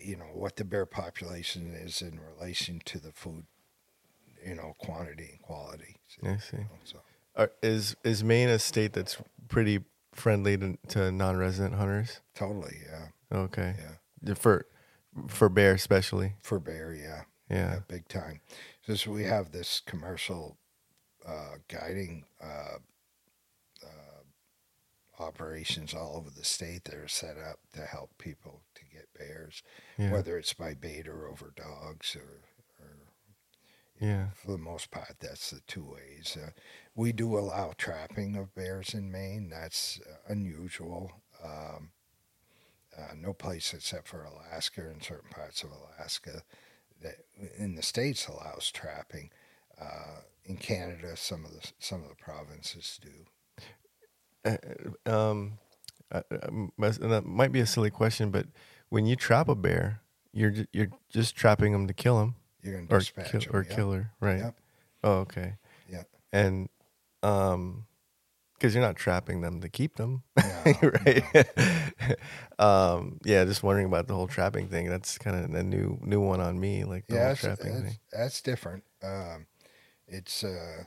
you 0.04 0.16
know, 0.16 0.26
what 0.34 0.56
the 0.56 0.66
bear 0.66 0.86
population 0.86 1.74
is 1.74 2.02
in 2.02 2.20
relation 2.20 2.82
to 2.86 3.00
the 3.00 3.12
food, 3.12 3.46
you 4.46 4.56
know, 4.56 4.76
quantity 4.78 5.30
and 5.32 5.42
quality. 5.42 5.98
I 6.24 6.38
see. 6.38 6.58
So 6.84 7.00
Are, 7.36 7.52
is 7.64 7.96
is 8.04 8.24
Maine 8.24 8.50
a 8.50 8.60
state 8.60 8.94
that's 8.94 9.18
pretty 9.48 9.80
friendly 10.18 10.58
to, 10.58 10.78
to 10.90 11.12
non-resident 11.12 11.76
hunters? 11.76 12.20
totally, 12.36 12.78
yeah, 12.90 13.08
Okay. 13.38 13.76
yeah. 13.78 14.34
For 14.36 14.66
for 15.28 15.50
bear 15.50 15.74
especially. 15.74 16.34
For 16.44 16.60
bear, 16.60 16.94
yeah, 16.94 17.24
Yeah. 17.50 17.74
yeah, 17.74 17.80
big 17.88 18.08
time. 18.08 18.42
Because 18.82 19.08
we 19.08 19.24
have 19.24 19.52
this 19.52 19.80
commercial 19.86 20.58
uh, 21.26 21.56
guiding 21.68 22.26
uh, 22.42 22.78
uh, 23.84 25.24
operations 25.24 25.94
all 25.94 26.16
over 26.18 26.30
the 26.30 26.44
state 26.46 26.84
that 26.86 26.94
are 26.96 27.08
set 27.08 27.38
up 27.38 27.60
to 27.74 27.82
help 27.82 28.18
people 28.18 28.62
to 28.76 28.82
get 28.86 29.08
bears. 29.18 29.64
Yeah. 29.98 30.12
whether 30.12 30.38
it's 30.38 30.54
by 30.54 30.74
bait 30.76 31.08
or 31.08 31.28
over 31.28 31.52
dogs 31.56 32.16
or, 32.16 32.42
or 32.80 32.98
Yeah. 34.00 34.28
for 34.36 34.52
the 34.52 34.58
most 34.60 34.92
part 34.92 35.16
that's 35.20 35.50
the 35.50 35.62
two 35.68 35.84
ways 35.84 36.38
uh, 36.40 36.52
we 36.98 37.14
do 37.14 37.38
allow 37.38 37.72
trapping 37.78 38.36
of 38.36 38.54
bears 38.56 38.94
in 38.94 39.10
maine 39.12 39.50
that's 39.50 40.02
uh, 40.10 40.16
unusual 40.34 41.12
um, 41.44 41.92
uh, 42.98 43.14
no 43.16 43.32
place 43.32 43.74
except 43.74 44.08
for 44.08 44.24
alaska 44.26 44.82
and 44.82 45.02
certain 45.02 45.30
parts 45.30 45.64
of 45.64 45.70
alaska 45.72 46.42
that 47.02 47.16
in 47.58 47.76
the 47.76 47.84
states 47.84 48.28
allows 48.28 48.70
trapping 48.72 49.30
uh, 49.80 50.22
in 50.46 50.58
canada 50.58 51.16
some 51.16 51.46
of 51.46 51.52
the 51.52 51.72
some 51.80 52.04
of 52.04 52.10
the 52.10 52.16
provinces 52.16 53.00
do 53.02 53.10
Uh, 54.46 54.58
um, 55.12 55.58
uh, 56.12 56.22
um, 56.44 56.72
that 56.78 57.24
might 57.26 57.52
be 57.52 57.60
a 57.60 57.66
silly 57.66 57.90
question, 57.90 58.32
but 58.32 58.46
when 58.90 59.06
you 59.06 59.16
trap 59.16 59.50
a 59.50 59.56
bear, 59.56 60.00
you're 60.32 60.54
you're 60.72 60.88
just 61.10 61.36
trapping 61.36 61.74
them 61.74 61.88
to 61.88 61.94
kill 61.94 62.22
him 62.22 62.36
you're 62.62 62.76
going 62.76 62.88
or 62.90 63.00
to 63.00 63.06
dispatch 63.06 63.32
kill, 63.32 63.40
them, 63.42 63.50
or 63.56 63.66
yeah. 63.68 63.76
kill 63.76 63.92
her, 63.92 64.12
right? 64.22 64.40
Yep. 64.40 64.56
Oh, 65.04 65.14
okay. 65.26 65.56
Yeah. 65.90 66.04
And 66.32 66.70
um, 67.24 67.88
because 68.56 68.74
you're 68.76 68.84
not 68.84 68.96
trapping 68.98 69.42
them 69.42 69.62
to 69.62 69.70
keep 69.70 69.96
them, 69.98 70.24
No, 70.42 70.82
right? 70.82 71.24
um, 72.60 73.20
yeah. 73.26 73.46
Just 73.46 73.64
wondering 73.64 73.88
about 73.88 74.08
the 74.08 74.16
whole 74.16 74.28
trapping 74.28 74.68
thing. 74.70 74.90
That's 74.90 75.18
kind 75.18 75.38
of 75.38 75.54
a 75.56 75.64
new 75.64 76.00
new 76.04 76.22
one 76.22 76.42
on 76.42 76.60
me, 76.60 76.84
like 76.86 77.08
the 77.10 77.16
yeah, 77.16 77.18
whole 77.18 77.34
that's, 77.34 77.48
trapping 77.48 77.78
that's, 77.78 77.80
thing. 77.80 78.00
that's 78.12 78.42
different. 78.42 78.84
Um, 79.04 79.48
it's 80.08 80.44
uh, 80.44 80.84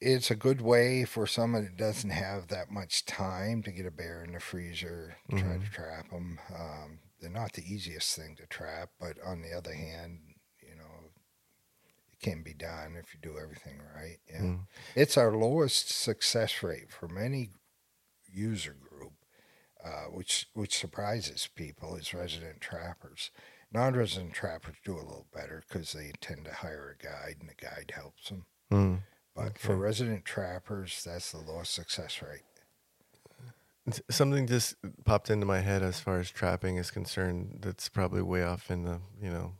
it's 0.00 0.30
a 0.30 0.34
good 0.36 0.60
way 0.60 1.04
for 1.04 1.26
someone 1.26 1.64
that 1.64 1.76
doesn't 1.76 2.10
have 2.10 2.48
that 2.48 2.70
much 2.70 3.04
time 3.04 3.62
to 3.62 3.70
get 3.72 3.86
a 3.86 3.90
bear 3.90 4.24
in 4.24 4.32
the 4.32 4.40
freezer, 4.40 5.16
try 5.34 5.56
Mm-hmm. 5.56 5.58
to 5.58 5.70
trap 5.70 6.10
them. 6.10 6.38
Um, 6.54 6.98
they're 7.20 7.30
not 7.30 7.52
the 7.52 7.62
easiest 7.62 8.16
thing 8.16 8.36
to 8.36 8.46
trap, 8.46 8.90
but 9.00 9.16
on 9.24 9.42
the 9.42 9.52
other 9.52 9.74
hand, 9.74 10.18
you 10.26 10.26
know, 10.26 10.30
it 10.30 10.31
can 12.22 12.42
be 12.42 12.54
done 12.54 12.96
if 12.96 13.12
you 13.12 13.20
do 13.20 13.38
everything 13.38 13.80
right. 13.94 14.18
Yeah, 14.30 14.40
Mm. 14.40 14.66
it's 14.94 15.16
our 15.18 15.32
lowest 15.36 15.90
success 15.90 16.62
rate 16.62 16.90
from 16.90 17.18
any 17.18 17.50
user 18.30 18.72
group, 18.74 19.12
uh, 19.84 20.04
which 20.04 20.46
which 20.54 20.78
surprises 20.78 21.48
people 21.54 21.96
is 21.96 22.14
resident 22.14 22.60
trappers. 22.60 23.30
Non-resident 23.72 24.34
trappers 24.34 24.76
do 24.84 24.94
a 24.94 24.98
little 24.98 25.26
better 25.32 25.62
because 25.68 25.92
they 25.92 26.12
tend 26.20 26.44
to 26.44 26.52
hire 26.54 26.96
a 26.98 27.02
guide, 27.02 27.36
and 27.40 27.48
the 27.48 27.54
guide 27.54 27.92
helps 27.94 28.28
them. 28.28 28.46
Mm. 28.70 29.02
But 29.34 29.58
for 29.58 29.76
resident 29.76 30.24
trappers, 30.24 31.02
that's 31.04 31.32
the 31.32 31.38
lowest 31.38 31.72
success 31.74 32.20
rate. 32.22 32.42
Something 34.10 34.46
just 34.46 34.76
popped 35.04 35.28
into 35.30 35.44
my 35.44 35.60
head 35.60 35.82
as 35.82 35.98
far 35.98 36.20
as 36.20 36.30
trapping 36.30 36.76
is 36.76 36.90
concerned. 36.92 37.58
That's 37.62 37.88
probably 37.88 38.22
way 38.22 38.44
off 38.44 38.70
in 38.70 38.84
the 38.84 39.00
you 39.20 39.30
know, 39.30 39.54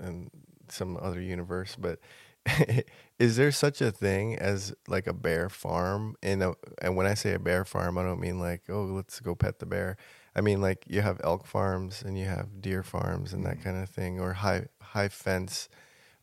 in 0.00 0.30
some 0.72 0.96
other 1.00 1.20
universe. 1.20 1.76
But 1.78 2.00
is 3.18 3.36
there 3.36 3.52
such 3.52 3.80
a 3.80 3.90
thing 3.90 4.36
as 4.36 4.74
like 4.88 5.06
a 5.06 5.12
bear 5.12 5.48
farm? 5.48 6.16
In 6.22 6.42
a, 6.42 6.50
uh, 6.50 6.54
and 6.82 6.96
when 6.96 7.06
I 7.06 7.14
say 7.14 7.34
a 7.34 7.38
bear 7.38 7.64
farm, 7.64 7.98
I 7.98 8.02
don't 8.02 8.20
mean 8.20 8.38
like 8.38 8.62
oh 8.68 8.84
let's 8.84 9.20
go 9.20 9.34
pet 9.34 9.58
the 9.58 9.66
bear. 9.66 9.96
I 10.34 10.40
mean 10.40 10.60
like 10.60 10.84
you 10.88 11.02
have 11.02 11.20
elk 11.24 11.46
farms 11.46 12.02
and 12.02 12.18
you 12.18 12.26
have 12.26 12.60
deer 12.60 12.82
farms 12.82 13.32
and 13.32 13.44
that 13.44 13.54
mm-hmm. 13.54 13.64
kind 13.64 13.82
of 13.82 13.88
thing, 13.88 14.20
or 14.20 14.34
high 14.34 14.66
high 14.80 15.08
fence 15.08 15.68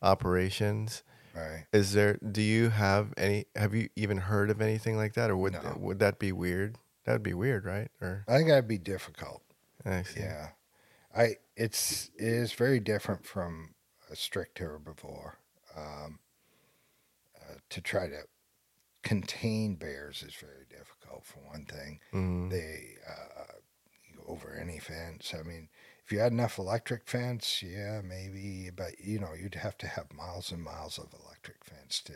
operations. 0.02 1.02
Right. 1.34 1.66
Is 1.72 1.92
there? 1.92 2.18
Do 2.18 2.42
you 2.42 2.70
have 2.70 3.14
any? 3.16 3.44
Have 3.54 3.74
you 3.74 3.88
even 3.96 4.18
heard 4.18 4.50
of 4.50 4.60
anything 4.60 4.96
like 4.96 5.14
that, 5.14 5.30
or 5.30 5.36
would 5.36 5.52
No. 5.52 5.76
would 5.78 5.98
that 6.00 6.18
be 6.18 6.32
weird? 6.32 6.76
That 7.04 7.12
would 7.12 7.22
be 7.22 7.34
weird, 7.34 7.64
right? 7.64 7.88
Or 8.00 8.24
I 8.26 8.36
think 8.36 8.48
that'd 8.48 8.68
be 8.68 8.78
difficult. 8.78 9.42
I 9.84 10.02
see. 10.02 10.20
Yeah, 10.20 10.48
I 11.16 11.36
it's 11.56 12.10
it 12.18 12.26
is 12.26 12.52
very 12.52 12.80
different 12.80 13.24
from 13.24 13.74
a 14.10 14.16
strict 14.16 14.58
herbivore. 14.58 15.34
Um, 15.76 16.18
uh, 17.36 17.54
to 17.70 17.80
try 17.80 18.08
to 18.08 18.22
contain 19.02 19.74
bears 19.76 20.22
is 20.22 20.34
very 20.34 20.66
difficult 20.68 21.24
for 21.24 21.38
one 21.40 21.64
thing. 21.64 22.00
Mm, 22.12 22.50
They 22.50 22.94
uh, 23.08 23.52
go 24.16 24.22
over 24.26 24.58
any 24.60 24.78
fence. 24.78 25.32
I 25.38 25.42
mean, 25.42 25.68
if 26.04 26.12
you 26.12 26.18
had 26.18 26.32
enough 26.32 26.58
electric 26.58 27.06
fence, 27.06 27.62
yeah, 27.62 28.00
maybe, 28.02 28.70
but 28.74 28.98
you 29.00 29.18
know, 29.18 29.34
you'd 29.40 29.54
have 29.56 29.78
to 29.78 29.86
have 29.86 30.12
miles 30.12 30.50
and 30.50 30.62
miles 30.62 30.98
of 30.98 31.06
electric 31.24 31.64
fence 31.64 32.00
to 32.06 32.14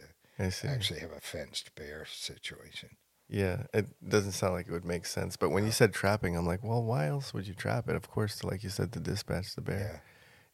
actually 0.68 1.00
have 1.00 1.12
a 1.12 1.20
fenced 1.20 1.74
bear 1.74 2.04
situation. 2.06 2.90
Yeah, 3.28 3.62
it 3.72 3.86
doesn't 4.06 4.32
sound 4.32 4.54
like 4.54 4.66
it 4.66 4.72
would 4.72 4.84
make 4.84 5.06
sense. 5.06 5.36
But 5.36 5.50
when 5.50 5.64
you 5.64 5.70
said 5.70 5.94
trapping, 5.94 6.36
I'm 6.36 6.46
like, 6.46 6.62
well, 6.62 6.82
why 6.82 7.06
else 7.06 7.32
would 7.32 7.46
you 7.46 7.54
trap 7.54 7.88
it? 7.88 7.96
Of 7.96 8.10
course, 8.10 8.44
like 8.44 8.62
you 8.62 8.68
said, 8.68 8.92
to 8.92 9.00
dispatch 9.00 9.54
the 9.54 9.62
bear. 9.62 10.02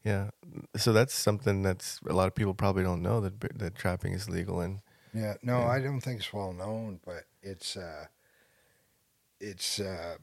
Yeah. 0.09 0.29
So 0.75 0.93
that's 0.93 1.13
something 1.13 1.61
that's 1.63 1.99
a 2.09 2.13
lot 2.13 2.27
of 2.27 2.35
people 2.35 2.53
probably 2.53 2.83
don't 2.83 3.03
know 3.03 3.21
that 3.21 3.39
that 3.59 3.75
trapping 3.75 4.13
is 4.13 4.27
legal 4.29 4.59
and 4.61 4.81
Yeah, 5.13 5.35
no, 5.41 5.59
Yeah. 5.59 5.67
I 5.75 5.79
don't 5.81 6.01
think 6.01 6.19
it's 6.19 6.33
well 6.33 6.53
known, 6.53 6.99
but 7.05 7.23
it's 7.41 7.77
uh, 7.77 8.05
it's 9.39 9.79
uh, 9.79 10.17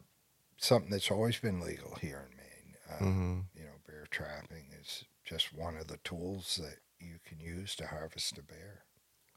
something 0.57 0.91
that's 0.91 1.11
always 1.11 1.39
been 1.39 1.61
legal 1.61 1.97
here 2.01 2.29
in 2.31 2.37
Maine. 2.37 2.75
Uh, 2.91 3.05
hmm 3.05 3.41
You 3.55 3.65
know, 3.65 3.77
bear 3.87 4.07
trapping 4.11 4.67
is 4.81 5.05
just 5.25 5.53
one 5.55 5.77
of 5.77 5.87
the 5.89 5.99
tools 6.05 6.61
that 6.63 6.79
you 6.99 7.19
can 7.25 7.41
use 7.41 7.75
to 7.77 7.87
harvest 7.87 8.39
a 8.39 8.43
bear. 8.43 8.85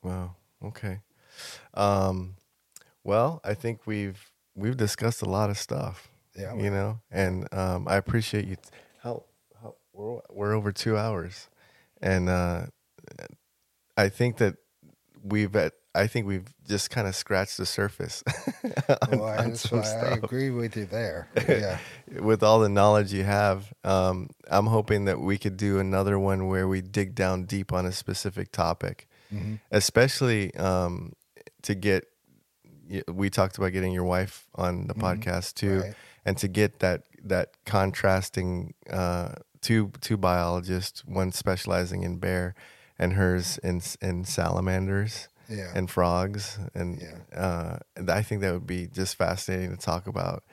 wow. 0.03 0.35
Okay. 0.63 0.99
Um, 1.73 2.35
well, 3.03 3.39
I 3.43 3.53
think 3.53 3.85
we've 3.87 4.31
we've 4.55 4.77
discussed 4.77 5.21
a 5.21 5.29
lot 5.29 5.49
of 5.49 5.57
stuff. 5.57 6.09
Yeah, 6.35 6.55
you 6.55 6.69
know 6.69 7.01
and 7.11 7.47
um, 7.51 7.87
i 7.87 7.95
appreciate 7.97 8.45
you 8.47 8.55
how 9.03 9.23
we're, 9.99 10.19
we're 10.31 10.53
over 10.53 10.71
two 10.71 10.97
hours 10.97 11.49
and 12.01 12.29
uh, 12.29 12.65
i 13.97 14.09
think 14.09 14.37
that 14.37 14.55
we've 15.23 15.55
at, 15.55 15.73
i 15.93 16.07
think 16.07 16.25
we've 16.27 16.53
just 16.67 16.89
kind 16.89 17.07
of 17.07 17.15
scratched 17.15 17.57
the 17.57 17.65
surface 17.65 18.23
on- 19.01 19.19
well, 19.19 19.25
I, 19.25 19.37
on 19.45 19.55
I 19.73 20.13
agree 20.15 20.49
with 20.51 20.77
you 20.77 20.85
there. 20.85 21.27
Yeah, 21.47 21.79
with 22.21 22.43
all 22.43 22.59
the 22.59 22.69
knowledge 22.69 23.11
you 23.13 23.23
have 23.23 23.73
um, 23.83 24.29
i'm 24.49 24.67
hoping 24.67 25.05
that 25.05 25.19
we 25.19 25.37
could 25.37 25.57
do 25.57 25.79
another 25.79 26.17
one 26.17 26.47
where 26.47 26.67
we 26.67 26.81
dig 26.81 27.15
down 27.15 27.43
deep 27.45 27.73
on 27.73 27.85
a 27.85 27.91
specific 27.91 28.51
topic 28.51 29.07
hmm 29.29 29.55
especially 29.71 30.53
um, 30.55 31.13
to 31.61 31.75
get 31.75 32.05
we 33.07 33.29
talked 33.29 33.57
about 33.59 33.71
getting 33.71 33.91
your 33.91 34.03
wife 34.03 34.47
on 34.55 34.87
the 34.87 34.95
Mhm. 34.95 35.01
podcast 35.03 35.53
too 35.53 35.81
right. 35.81 35.93
and 36.25 36.37
to 36.39 36.47
get 36.47 36.79
that 36.79 37.03
that 37.23 37.49
contrasting 37.65 38.73
uh, 38.89 39.33
two 39.69 39.91
two 40.01 40.17
biologists, 40.17 41.05
one 41.05 41.31
specializing 41.31 42.01
in 42.01 42.17
bear, 42.17 42.55
and 42.97 43.13
hers 43.13 43.59
in 43.59 43.81
in 44.01 44.25
salamanders 44.25 45.27
Yeah. 45.47 45.71
and 45.75 45.89
frogs, 45.89 46.57
and 46.73 46.99
Yeah. 46.99 47.37
uh, 47.45 47.77
I 48.19 48.23
think 48.23 48.41
that 48.41 48.51
would 48.53 48.65
be 48.67 48.87
just 48.87 49.15
fascinating 49.15 49.69
to 49.69 49.77
talk 49.77 50.07
about. 50.07 50.43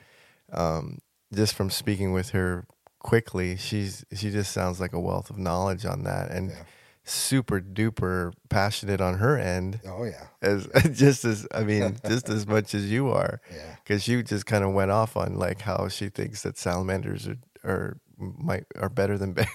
Um, 0.51 0.99
just 1.33 1.55
from 1.55 1.69
speaking 1.71 2.13
with 2.13 2.29
her 2.29 2.65
quickly, 2.99 3.57
she's 3.57 4.05
she 4.13 4.29
just 4.29 4.51
sounds 4.51 4.79
like 4.79 4.93
a 4.93 4.99
wealth 4.99 5.29
of 5.31 5.37
knowledge 5.39 5.83
on 5.85 6.03
that, 6.03 6.29
and 6.29 6.51
Yeah. 6.51 6.63
super 7.03 7.59
duper 7.59 8.33
passionate 8.49 9.01
on 9.01 9.17
her 9.17 9.35
end 9.37 9.79
oh 9.87 10.03
yeah. 10.03 10.27
as 10.41 10.67
just 10.93 11.25
as 11.25 11.47
I 11.51 11.63
mean 11.63 11.97
just 12.05 12.27
as 12.29 12.45
much 12.45 12.75
as 12.75 12.91
you 12.91 13.09
are 13.09 13.39
Yeah. 13.55 13.75
because 13.83 14.07
you 14.09 14.21
just 14.23 14.45
kind 14.45 14.63
of 14.63 14.73
went 14.73 14.91
off 14.91 15.15
on 15.17 15.35
like 15.39 15.61
how 15.61 15.87
she 15.87 16.09
thinks 16.09 16.41
that 16.43 16.57
salamanders 16.57 17.27
are 17.27 17.37
are 17.63 17.97
might 18.17 18.65
are 18.75 18.89
better 18.89 19.17
than 19.17 19.33
bears. 19.33 19.47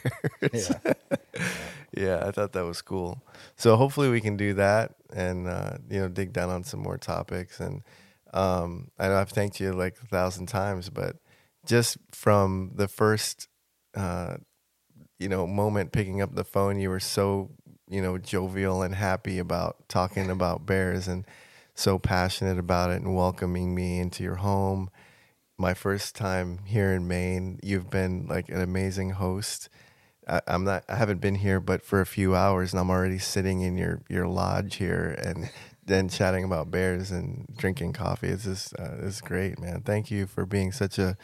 Yeah. 0.52 0.92
yeah, 1.96 2.24
I 2.26 2.30
thought 2.30 2.52
that 2.52 2.64
was 2.64 2.82
cool. 2.82 3.22
So 3.56 3.76
hopefully 3.76 4.08
we 4.08 4.20
can 4.20 4.36
do 4.36 4.54
that 4.54 4.94
and 5.12 5.48
uh, 5.48 5.78
you 5.88 6.00
know 6.00 6.08
dig 6.08 6.32
down 6.32 6.50
on 6.50 6.64
some 6.64 6.80
more 6.80 6.98
topics. 6.98 7.60
And 7.60 7.82
um, 8.32 8.90
I 8.98 9.08
know 9.08 9.16
I've 9.16 9.30
thanked 9.30 9.60
you 9.60 9.72
like 9.72 9.96
a 10.02 10.06
thousand 10.06 10.46
times, 10.46 10.90
but 10.90 11.16
just 11.66 11.98
from 12.12 12.72
the 12.74 12.88
first 12.88 13.48
uh, 13.94 14.36
you 15.18 15.28
know 15.28 15.46
moment 15.46 15.92
picking 15.92 16.20
up 16.22 16.34
the 16.34 16.44
phone, 16.44 16.78
you 16.78 16.90
were 16.90 17.00
so 17.00 17.50
you 17.88 18.00
know 18.00 18.18
jovial 18.18 18.82
and 18.82 18.94
happy 18.94 19.38
about 19.38 19.88
talking 19.88 20.30
about 20.30 20.66
bears 20.66 21.08
and 21.08 21.26
so 21.74 21.98
passionate 21.98 22.58
about 22.58 22.90
it 22.90 23.00
and 23.00 23.14
welcoming 23.14 23.74
me 23.74 23.98
into 23.98 24.22
your 24.22 24.36
home. 24.36 24.90
My 25.62 25.74
first 25.74 26.16
time 26.16 26.58
here 26.64 26.90
in 26.92 27.06
Maine, 27.06 27.60
you've 27.62 27.88
been 27.88 28.26
like 28.26 28.48
an 28.48 28.60
amazing 28.60 29.10
host. 29.10 29.68
I, 30.26 30.40
I'm 30.48 30.64
not. 30.64 30.84
I 30.88 30.96
haven't 30.96 31.20
been 31.20 31.36
here, 31.36 31.60
but 31.60 31.84
for 31.84 32.00
a 32.00 32.06
few 32.06 32.34
hours, 32.34 32.72
and 32.72 32.80
I'm 32.80 32.90
already 32.90 33.20
sitting 33.20 33.60
in 33.62 33.78
your 33.78 34.02
your 34.08 34.26
lodge 34.26 34.74
here, 34.76 35.16
and 35.24 35.50
then 35.86 36.08
chatting 36.08 36.42
about 36.42 36.72
bears 36.72 37.12
and 37.12 37.46
drinking 37.56 37.92
coffee. 37.92 38.26
It's 38.26 38.42
just 38.42 38.74
uh, 38.76 38.96
it's 39.02 39.20
great, 39.20 39.60
man. 39.60 39.82
Thank 39.82 40.10
you 40.10 40.26
for 40.26 40.44
being 40.46 40.72
such 40.72 40.98
a 40.98 41.16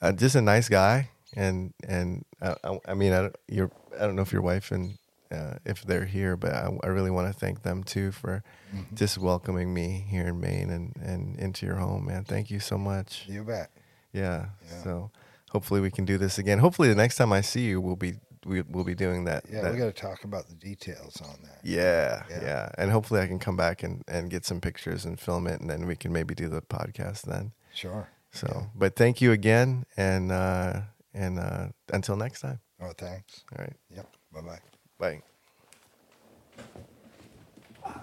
uh, 0.00 0.12
just 0.12 0.36
a 0.36 0.42
nice 0.42 0.70
guy, 0.70 1.10
and 1.36 1.74
and 1.86 2.24
uh, 2.40 2.54
I, 2.64 2.78
I 2.88 2.94
mean, 2.94 3.12
I, 3.12 3.22
don't- 3.22 3.36
you're 3.48 3.70
I 4.00 4.06
don't 4.06 4.16
know 4.16 4.22
if 4.22 4.32
your 4.32 4.42
wife 4.42 4.70
and 4.72 4.96
uh, 5.30 5.54
if 5.64 5.82
they're 5.82 6.04
here, 6.06 6.36
but 6.36 6.52
I, 6.52 6.68
I 6.82 6.88
really 6.88 7.10
want 7.10 7.32
to 7.32 7.38
thank 7.38 7.62
them 7.62 7.82
too 7.84 8.10
for 8.12 8.42
Mhm. 8.74 8.94
just 8.94 9.18
welcoming 9.18 9.72
me 9.74 10.04
here 10.08 10.26
in 10.28 10.40
Maine 10.40 10.70
and 10.70 10.94
and 11.02 11.36
into 11.38 11.66
your 11.66 11.76
home, 11.76 12.06
man. 12.06 12.24
Thank 12.24 12.50
you 12.50 12.60
so 12.60 12.76
much. 12.78 13.24
You 13.28 13.44
bet. 13.44 13.70
Yeah. 14.12 14.46
Yeah. 14.70 14.82
So 14.82 15.10
hopefully 15.50 15.80
we 15.80 15.90
can 15.90 16.04
do 16.04 16.18
this 16.18 16.38
again. 16.38 16.58
Hopefully 16.58 16.88
the 16.88 16.94
next 16.94 17.16
time 17.16 17.32
I 17.32 17.40
see 17.42 17.66
you, 17.66 17.80
we'll 17.80 17.96
be 17.96 18.14
we, 18.46 18.62
we'll 18.62 18.84
be 18.84 18.94
doing 18.94 19.24
that. 19.26 19.44
Yeah, 19.52 19.60
that- 19.60 19.72
we 19.72 19.78
got 19.78 19.94
to 19.94 20.00
talk 20.08 20.24
about 20.24 20.48
the 20.48 20.54
details 20.54 21.20
on 21.20 21.36
that. 21.42 21.60
yeah, 21.62 22.22
Yeah. 22.30 22.42
yeah, 22.42 22.68
and 22.78 22.90
hopefully 22.90 23.20
I 23.20 23.26
can 23.26 23.38
come 23.38 23.54
back 23.56 23.82
and, 23.82 24.02
and 24.08 24.30
get 24.30 24.46
some 24.46 24.62
pictures 24.62 25.04
and 25.04 25.20
film 25.20 25.46
it, 25.46 25.60
and 25.60 25.68
then 25.68 25.86
we 25.86 25.94
can 25.94 26.10
maybe 26.10 26.34
do 26.34 26.48
the 26.48 26.62
podcast 26.62 27.22
then. 27.22 27.52
Sure. 27.74 28.08
So, 28.32 28.46
Yeah. 28.50 28.66
but 28.74 28.96
thank 28.96 29.20
you 29.20 29.30
again, 29.32 29.84
and 29.96 30.32
uh, 30.32 30.80
and 31.12 31.38
uh, 31.38 31.68
until 31.92 32.16
next 32.16 32.40
time. 32.40 32.60
Oh, 32.80 32.92
thanks. 32.96 33.44
All 33.52 33.62
right, 33.64 33.76
Yep. 33.94 34.06
Bye 34.32 34.40
bye. 34.40 34.60
Bye. 35.00 35.29